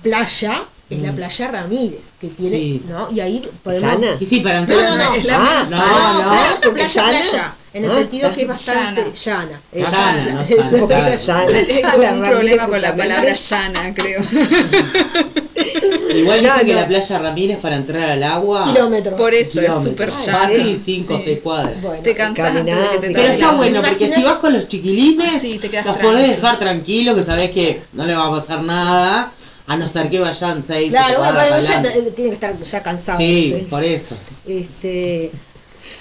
playa 0.03 0.63
es 0.89 0.99
la 1.03 1.13
playa 1.13 1.49
Ramírez 1.49 2.01
que 2.21 2.29
tiene 2.29 2.57
Mm. 2.57 2.61
Sí. 2.61 2.83
no 2.89 3.11
y 3.13 3.21
ahí 3.21 3.49
podemos 3.63 3.89
¿Sana? 3.91 4.17
Y 4.19 4.27
sí, 4.27 4.41
para 4.41 4.63
no 4.63 4.73
entrar. 4.73 4.99
no 4.99 5.05
no, 5.05 5.15
Es 5.15 5.25
la 5.25 5.37
Ah, 5.39 5.65
no, 5.71 6.67
no, 6.69 6.73
playa, 6.75 7.55
en 7.73 7.85
el 7.85 7.91
Ah, 7.91 7.95
sentido 7.95 8.35
que 8.35 8.43
es 8.43 8.49
bastante 8.49 9.03
llana. 9.03 9.15
llana, 9.15 9.61
Es 9.71 9.87
es 9.87 9.93
Llana, 9.93 10.33
no 10.35 10.41
Es-. 10.41 11.67
Tengo 11.69 11.97
La 12.03 12.13
un 12.13 12.23
problema 12.31 12.67
con 12.67 12.83
la 12.83 12.97
palabra 12.97 13.33
llana, 13.35 13.95
creo. 13.95 14.21
Igual 16.15 16.41
dicen 16.41 16.67
que 16.67 16.75
la 16.75 16.87
playa 16.89 17.19
Ramírez 17.19 17.59
para 17.59 17.77
entrar 17.77 18.11
al 18.11 18.23
agua. 18.23 18.65
kilómetros 18.65 19.15
Por 19.21 19.33
eso 19.35 19.61
es 19.61 19.67
kilómetros. 19.67 19.85
súper 19.85 20.13
Fácil, 20.13 20.67
llana. 20.67 20.79
5 20.85 21.15
o 21.15 21.19
Sí. 21.19 21.23
6 21.25 21.39
cuadras. 21.43 21.83
Bueno, 21.83 22.03
Te 22.03 22.15
cansas 22.15 22.53
que 22.57 22.63
te. 22.63 23.11
Pero 23.13 23.29
está 23.33 23.51
bueno, 23.53 23.83
porque 23.83 24.13
si 24.15 24.23
vas 24.23 24.37
con 24.39 24.53
los 24.53 24.69
chiquilines, 24.69 25.33
Sí, 25.41 25.59
te 25.59 25.69
los 25.83 25.97
podés 25.99 26.29
dejar 26.29 26.59
tranquilos, 26.59 27.17
que 27.17 27.25
sabés 27.25 27.51
que 27.51 27.83
no 27.93 28.05
le 28.07 28.15
va 28.15 28.27
a 28.27 28.31
pasar 28.31 28.63
nada, 28.63 29.33
a 29.67 29.77
no 29.77 29.87
ser 29.87 30.11
que 30.11 30.19
vayan 30.19 30.65
6 30.67 30.91
claro 30.91 31.19
bueno, 31.19 31.61
ya 31.61 31.83
eh, 31.83 32.13
tiene 32.15 32.31
que 32.31 32.35
estar 32.35 32.59
ya 32.61 32.83
cansado 32.83 33.19
Sí, 33.21 33.51
no 33.53 33.59
sé. 33.59 33.65
por 33.67 33.85
eso. 33.85 34.17
Este, 34.47 35.31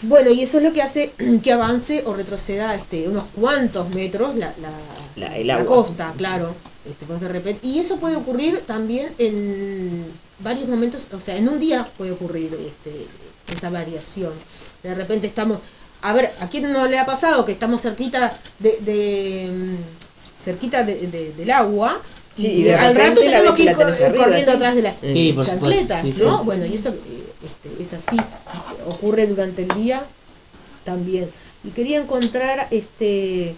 bueno, 0.04 0.30
y 0.32 0.42
eso 0.42 0.58
es 0.58 0.64
lo 0.64 0.74
que 0.74 0.82
hace 0.82 1.12
que 1.44 1.52
avance 1.52 2.04
o 2.06 2.14
retroceda 2.14 2.74
este, 2.76 3.08
unos 3.08 3.26
cuantos 3.40 3.90
metros 3.90 4.36
la, 4.36 4.54
la, 4.62 4.72
La- 5.28 5.38
el 5.38 5.48
la 5.48 5.56
agua. 5.58 5.66
costa, 5.86 6.14
claro. 6.18 6.56
Este, 6.90 7.06
pues 7.06 7.20
de 7.22 7.28
repente, 7.28 7.68
y 7.68 7.80
eso 7.80 7.98
puede 7.98 8.16
ocurrir 8.16 8.62
también 8.62 9.14
en 9.18 10.06
varios 10.40 10.68
momentos, 10.68 11.08
o 11.14 11.20
sea, 11.20 11.36
en 11.38 11.48
un 11.48 11.60
día 11.60 11.88
puede 11.98 12.12
ocurrir 12.12 12.52
este, 12.54 13.06
esa 13.56 13.70
variación. 13.70 14.34
De 14.82 14.96
repente 14.96 15.28
estamos, 15.28 15.60
a 16.02 16.14
ver, 16.14 16.32
¿a 16.40 16.50
quién 16.50 16.72
no 16.72 16.88
le 16.88 16.98
ha 16.98 17.06
pasado 17.06 17.46
que 17.46 17.52
estamos 17.52 17.82
cerquita 17.82 18.34
de, 18.60 18.78
de, 18.82 19.50
mm, 19.52 20.44
cerquita 20.44 20.84
de- 20.84 21.08
de- 21.08 21.34
del 21.34 21.52
agua? 21.52 22.02
Sí, 22.36 22.48
y 22.48 22.64
de 22.64 22.76
al 22.76 22.96
rato 22.96 23.20
tenemos 23.22 23.54
que 23.54 23.64
ir 23.64 23.76
corriendo 23.76 24.52
atrás 24.54 24.76
de 24.76 24.82
las 24.82 24.96
Sí, 25.02 25.36
chancletas, 25.46 26.02
sí. 26.04 26.16
¿no? 26.20 26.44
Bueno, 26.46 26.66
y 26.66 26.74
eso 26.74 26.90
este, 26.90 27.84
es 27.84 27.94
así, 27.94 28.18
ocurre 28.88 29.28
durante 29.28 29.64
el 29.64 29.68
día 29.76 30.02
también. 30.86 31.30
Y 31.66 31.72
quería 31.72 31.98
encontrar 32.00 32.68
este 32.72 33.56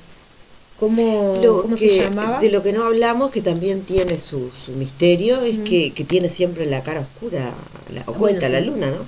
cómo, 0.82 1.40
Lo 1.42 1.62
cómo 1.62 1.76
que- 1.78 1.88
se 1.90 1.98
llamaba. 2.04 2.40
De 2.42 2.50
lo 2.52 2.62
que 2.64 2.74
no 2.74 2.84
hablamos, 2.84 3.30
que 3.32 3.42
también 3.42 3.84
tiene 3.84 4.20
su, 4.20 4.50
su 4.66 4.72
misterio, 4.74 5.40
es 5.42 5.60
que, 5.60 5.94
que 5.94 6.04
tiene 6.04 6.28
siempre 6.28 6.66
la 6.66 6.82
cara 6.84 7.02
oscura, 7.02 7.54
la, 7.94 8.02
oculta 8.02 8.18
Bueno, 8.20 8.40
sí. 8.42 8.52
la 8.52 8.60
luna, 8.62 8.88
¿no? 8.88 9.06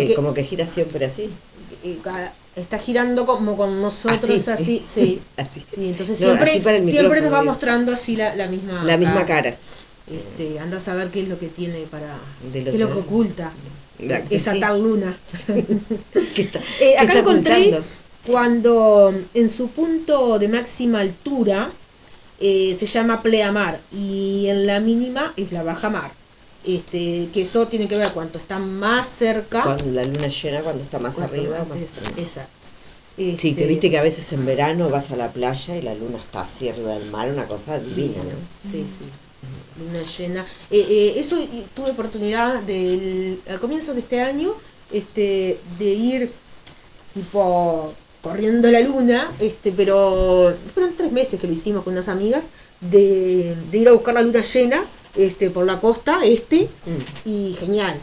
Sí, 0.00 0.06
Que 0.08 0.14
como 0.14 0.34
que 0.34 0.42
gira 0.42 0.66
siempre 0.66 1.06
así. 1.06 1.30
está 2.56 2.78
girando 2.78 3.24
como 3.26 3.56
con 3.56 3.80
nosotros 3.80 4.48
así, 4.48 4.82
sí. 4.94 5.20
así. 5.36 5.64
Sí, 5.74 5.88
entonces 5.90 6.20
No, 6.20 6.26
siempre, 6.36 6.78
así 6.78 6.90
siempre 6.90 7.20
nos 7.20 7.32
va 7.32 7.40
digo. 7.40 7.52
mostrando 7.52 7.92
así 7.92 8.16
la, 8.16 8.34
la 8.34 8.48
misma 8.48 8.82
La 8.84 8.96
misma 8.96 9.24
cara. 9.26 9.56
Este, 10.10 10.58
anda 10.58 10.76
a 10.76 10.80
saber 10.80 11.08
qué 11.08 11.22
es 11.22 11.28
lo 11.28 11.38
que 11.38 11.46
tiene 11.48 11.84
para 11.90 12.18
qué 12.52 12.58
es 12.68 12.78
lo 12.78 12.88
que 12.92 12.98
oculta 12.98 13.52
La- 14.00 14.18
esa 14.30 14.58
tal 14.58 14.82
luna. 14.82 15.16
¿Qué 16.34 16.42
está, 16.42 16.58
Eh, 16.80 16.94
acá 16.96 17.04
está 17.06 17.18
encontré 17.20 17.54
ocultando? 17.54 17.86
Cuando 18.26 19.14
en 19.34 19.48
su 19.48 19.68
punto 19.68 20.38
de 20.38 20.48
máxima 20.48 21.00
altura 21.00 21.70
eh, 22.40 22.74
se 22.78 22.86
llama 22.86 23.22
pleamar 23.22 23.78
y 23.92 24.46
en 24.48 24.66
la 24.66 24.80
mínima 24.80 25.32
es 25.36 25.52
la 25.52 25.62
baja 25.62 25.90
mar. 25.90 26.10
Este, 26.64 27.28
que 27.32 27.42
eso 27.42 27.68
tiene 27.68 27.88
que 27.88 27.96
ver 27.98 28.08
cuanto 28.12 28.38
está 28.38 28.58
más 28.58 29.06
cerca. 29.06 29.62
Cuando 29.62 29.90
la 29.90 30.04
luna 30.04 30.28
llena, 30.28 30.60
cuando 30.62 30.82
está 30.82 30.98
más 30.98 31.14
cuanto 31.14 31.34
arriba. 31.34 31.58
más- 31.58 31.68
más- 31.68 31.78
es- 31.82 32.18
exacto. 32.18 32.50
Sí, 33.16 33.30
Este, 33.30 33.54
que 33.54 33.66
viste 33.66 33.90
que 33.90 33.98
a 33.98 34.02
veces 34.02 34.32
en 34.32 34.44
verano 34.44 34.88
vas 34.88 35.10
a 35.12 35.16
la 35.16 35.30
playa 35.30 35.76
y 35.76 35.82
la 35.82 35.94
luna 35.94 36.16
está 36.18 36.40
así 36.40 36.68
arriba 36.68 36.94
del 36.98 37.08
mar, 37.10 37.28
una 37.30 37.46
cosa 37.46 37.78
divina, 37.78 38.16
¿no? 38.24 38.30
Sí, 38.70 38.84
sí. 38.98 39.04
Luna 39.78 40.02
llena. 40.02 40.40
Eh, 40.70 40.84
eh, 40.88 41.14
eso 41.18 41.36
tuve 41.76 41.90
oportunidad 41.90 42.60
del, 42.62 43.38
al 43.48 43.60
comienzo 43.60 43.92
de 43.94 44.00
este 44.00 44.20
año 44.20 44.52
este, 44.92 45.58
de 45.78 45.84
ir 45.84 46.32
tipo 47.12 47.92
corriendo 48.24 48.70
la 48.70 48.80
luna, 48.80 49.30
este, 49.38 49.70
pero 49.70 50.52
fueron 50.72 50.94
tres 50.96 51.12
meses 51.12 51.38
que 51.38 51.46
lo 51.46 51.52
hicimos 51.52 51.84
con 51.84 51.92
unas 51.92 52.08
amigas, 52.08 52.46
de, 52.80 53.54
de 53.70 53.78
ir 53.78 53.88
a 53.88 53.92
buscar 53.92 54.14
la 54.14 54.22
luna 54.22 54.40
llena 54.42 54.82
este, 55.14 55.50
por 55.50 55.64
la 55.66 55.78
costa 55.78 56.24
este 56.24 56.68
Mm. 56.86 57.28
y 57.28 57.54
genial. 57.60 57.94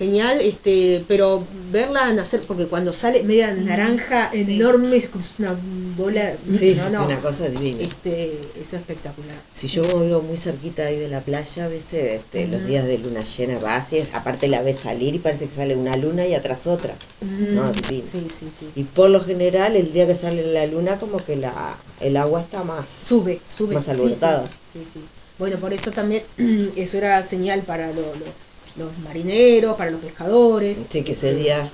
Genial, 0.00 0.40
este, 0.40 1.04
pero 1.06 1.46
verla 1.70 2.10
nacer, 2.14 2.40
porque 2.46 2.64
cuando 2.64 2.90
sale 2.94 3.22
media 3.22 3.52
naranja 3.52 4.30
sí. 4.32 4.54
enorme, 4.56 4.96
es 4.96 5.08
como 5.08 5.22
una 5.40 5.54
bola. 5.98 6.32
Sí, 6.58 6.74
no, 6.74 6.86
es 6.86 6.90
no, 6.92 7.04
una 7.04 7.16
cosa 7.20 7.50
divina. 7.50 7.82
este, 7.82 8.32
es 8.58 8.72
espectacular. 8.72 9.36
Si 9.54 9.68
yo 9.68 9.82
me 9.98 10.06
vivo 10.06 10.22
muy 10.22 10.38
cerquita 10.38 10.86
ahí 10.86 10.98
de 10.98 11.08
la 11.10 11.20
playa, 11.20 11.68
viste, 11.68 12.16
este, 12.16 12.46
los 12.46 12.64
días 12.66 12.86
de 12.86 12.96
luna 12.96 13.22
llena 13.24 13.58
vas 13.58 13.92
y 13.92 14.00
aparte 14.14 14.48
la 14.48 14.62
ves 14.62 14.78
salir 14.82 15.16
y 15.16 15.18
parece 15.18 15.48
que 15.48 15.54
sale 15.56 15.76
una 15.76 15.98
luna 15.98 16.26
y 16.26 16.32
atrás 16.32 16.66
otra. 16.66 16.94
No, 17.20 17.70
divino. 17.70 18.02
Sí, 18.10 18.26
sí, 18.30 18.46
sí. 18.58 18.70
Y 18.74 18.84
por 18.84 19.10
lo 19.10 19.20
general, 19.20 19.76
el 19.76 19.92
día 19.92 20.06
que 20.06 20.14
sale 20.14 20.50
la 20.50 20.64
luna, 20.64 20.96
como 20.96 21.22
que 21.22 21.36
la 21.36 21.76
el 22.00 22.16
agua 22.16 22.40
está 22.40 22.64
más. 22.64 22.88
Sube, 22.88 23.38
sube. 23.54 23.74
Más 23.74 23.86
alborotada. 23.86 24.48
Sí, 24.72 24.78
sí, 24.82 24.90
sí. 24.94 25.00
Bueno, 25.38 25.58
por 25.58 25.74
eso 25.74 25.90
también 25.90 26.22
eso 26.76 26.96
era 26.96 27.22
señal 27.22 27.60
para 27.64 27.88
lo- 27.88 28.14
lo- 28.14 28.49
los 28.80 28.98
marineros, 28.98 29.76
para 29.76 29.90
los 29.90 30.00
pescadores. 30.00 30.86
Sí, 30.90 31.02
que 31.02 31.12
ese 31.12 31.34
día. 31.34 31.70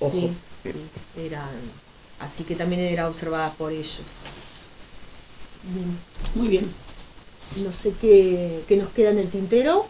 Ojo. 0.00 0.10
Sí, 0.12 0.30
sí, 0.62 0.72
eran 1.26 1.48
así 2.20 2.44
que 2.44 2.54
también 2.56 2.80
era 2.82 3.08
observada 3.08 3.52
por 3.54 3.72
ellos. 3.72 4.00
Bien, 5.74 5.98
Muy 6.34 6.48
bien. 6.48 6.66
no 7.64 7.72
sé 7.72 7.94
qué, 8.00 8.62
qué 8.68 8.76
nos 8.76 8.88
queda 8.90 9.10
en 9.10 9.18
el 9.18 9.28
tintero. 9.28 9.86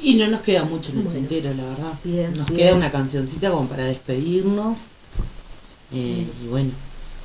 Y 0.00 0.14
no 0.14 0.26
nos 0.28 0.40
queda 0.42 0.64
mucho 0.64 0.90
en 0.92 0.98
el 0.98 1.04
Bueno. 1.04 1.18
tintero, 1.20 1.54
la 1.54 1.64
verdad. 1.64 1.92
Bien, 2.02 2.32
nos 2.34 2.46
bien. 2.46 2.58
queda 2.58 2.74
una 2.74 2.90
cancioncita 2.90 3.50
como 3.50 3.68
para 3.68 3.84
despedirnos. 3.84 4.80
Eh, 5.92 6.26
y 6.42 6.46
bueno, 6.48 6.70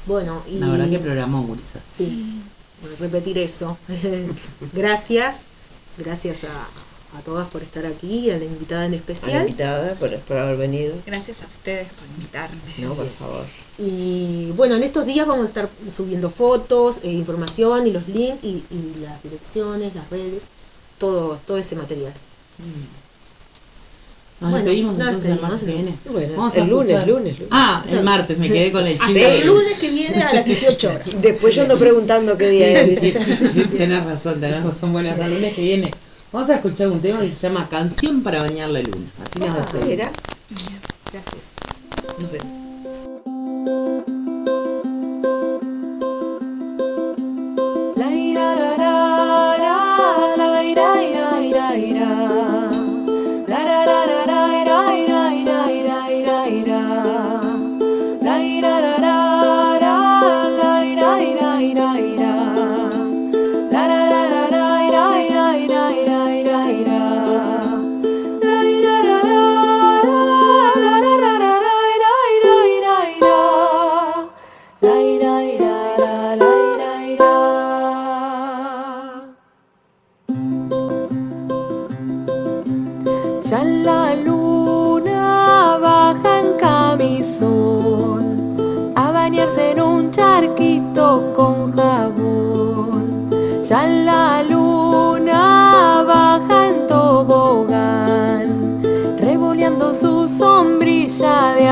Bueno, 0.05 0.43
y 0.47 0.57
la 0.59 0.69
verdad 0.69 0.89
que 0.89 0.99
programó 0.99 1.41
Gurisa. 1.43 1.79
sí, 1.97 2.41
repetir 2.99 3.37
eso. 3.39 3.77
gracias, 4.73 5.41
gracias 5.97 6.43
a, 6.43 6.67
a 7.17 7.21
todas 7.21 7.47
por 7.49 7.63
estar 7.63 7.85
aquí 7.85 8.19
y 8.27 8.29
a 8.31 8.37
la 8.37 8.45
invitada 8.45 8.81
en 8.85 8.89
A 8.89 8.91
la 8.91 8.97
especial. 8.97 9.41
invitada 9.41 9.95
por, 9.95 10.15
por 10.19 10.37
haber 10.37 10.57
venido. 10.57 10.95
Gracias 11.05 11.41
a 11.41 11.47
ustedes 11.47 11.87
por 11.89 12.07
invitarme. 12.15 12.59
No, 12.77 12.93
por 12.93 13.07
favor. 13.09 13.45
Y 13.79 14.51
bueno, 14.55 14.75
en 14.75 14.83
estos 14.83 15.05
días 15.05 15.25
vamos 15.25 15.45
a 15.45 15.47
estar 15.47 15.69
subiendo 15.95 16.29
fotos, 16.29 16.99
e 17.03 17.11
información 17.11 17.87
y 17.87 17.91
los 17.91 18.07
links 18.07 18.43
y, 18.43 18.63
y 18.69 18.95
las 19.01 19.21
direcciones, 19.23 19.95
las 19.95 20.09
redes, 20.09 20.43
todo, 20.99 21.39
todo 21.47 21.57
ese 21.57 21.75
material. 21.75 22.13
Nos 24.41 24.51
Bueno, 24.51 24.65
despedimos 24.65 24.97
entonces 24.99 25.31
el 25.31 25.41
martes 25.41 25.59
que 25.61 25.65
viene. 25.65 25.87
entonces. 25.89 26.11
Bueno, 26.13 26.33
Vamos 26.37 26.53
a 26.55 26.61
el 26.61 26.69
lunes, 26.69 27.07
lunes, 27.07 27.33
lunes. 27.39 27.47
Ah, 27.51 27.83
el 27.89 28.03
martes, 28.03 28.37
me 28.37 28.47
quedé 28.49 28.71
con 28.71 28.87
el 28.87 28.93
Hasta 28.93 29.07
chico. 29.07 29.19
el 29.19 29.47
lunes 29.47 29.79
que 29.79 29.89
viene 29.89 30.21
a 30.23 30.33
las 30.33 30.45
18 30.45 30.89
horas. 30.89 31.21
Después 31.21 31.55
yo 31.55 31.63
ando 31.63 31.77
preguntando 31.77 32.37
qué 32.37 32.49
día 32.49 32.81
es. 32.81 32.99
tenés 33.77 34.05
razón, 34.05 34.39
tenés 34.39 34.63
razón. 34.63 34.93
Bueno, 34.93 35.09
hasta 35.11 35.25
el 35.25 35.33
lunes 35.33 35.53
que 35.55 35.61
viene. 35.61 35.91
Vamos 36.31 36.49
a 36.51 36.55
escuchar 36.55 36.89
un 36.89 37.01
tema 37.01 37.21
que 37.21 37.31
se 37.31 37.47
llama 37.47 37.67
Canción 37.67 38.21
para 38.21 38.41
bañar 38.43 38.69
la 38.69 38.81
luna. 38.81 39.07
Así 39.25 39.39
nos 39.39 39.55
despedimos. 39.55 39.97
Gracias. 41.11 41.43
nos 42.19 42.31
vemos. 42.31 44.03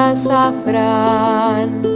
Azafrán. 0.08 1.87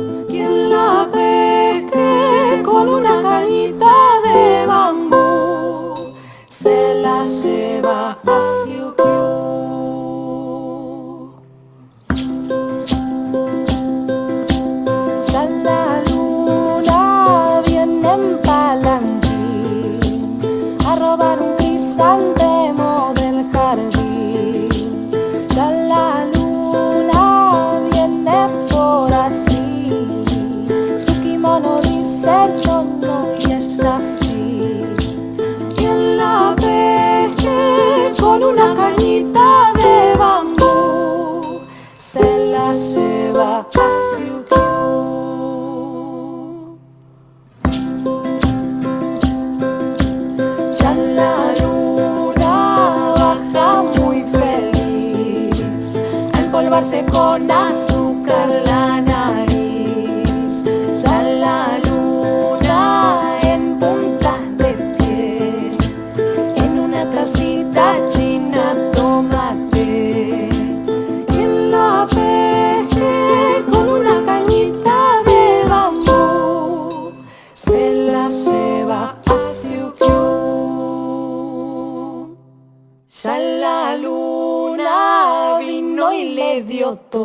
Empolvarse 57.31 57.71
con 57.71 57.80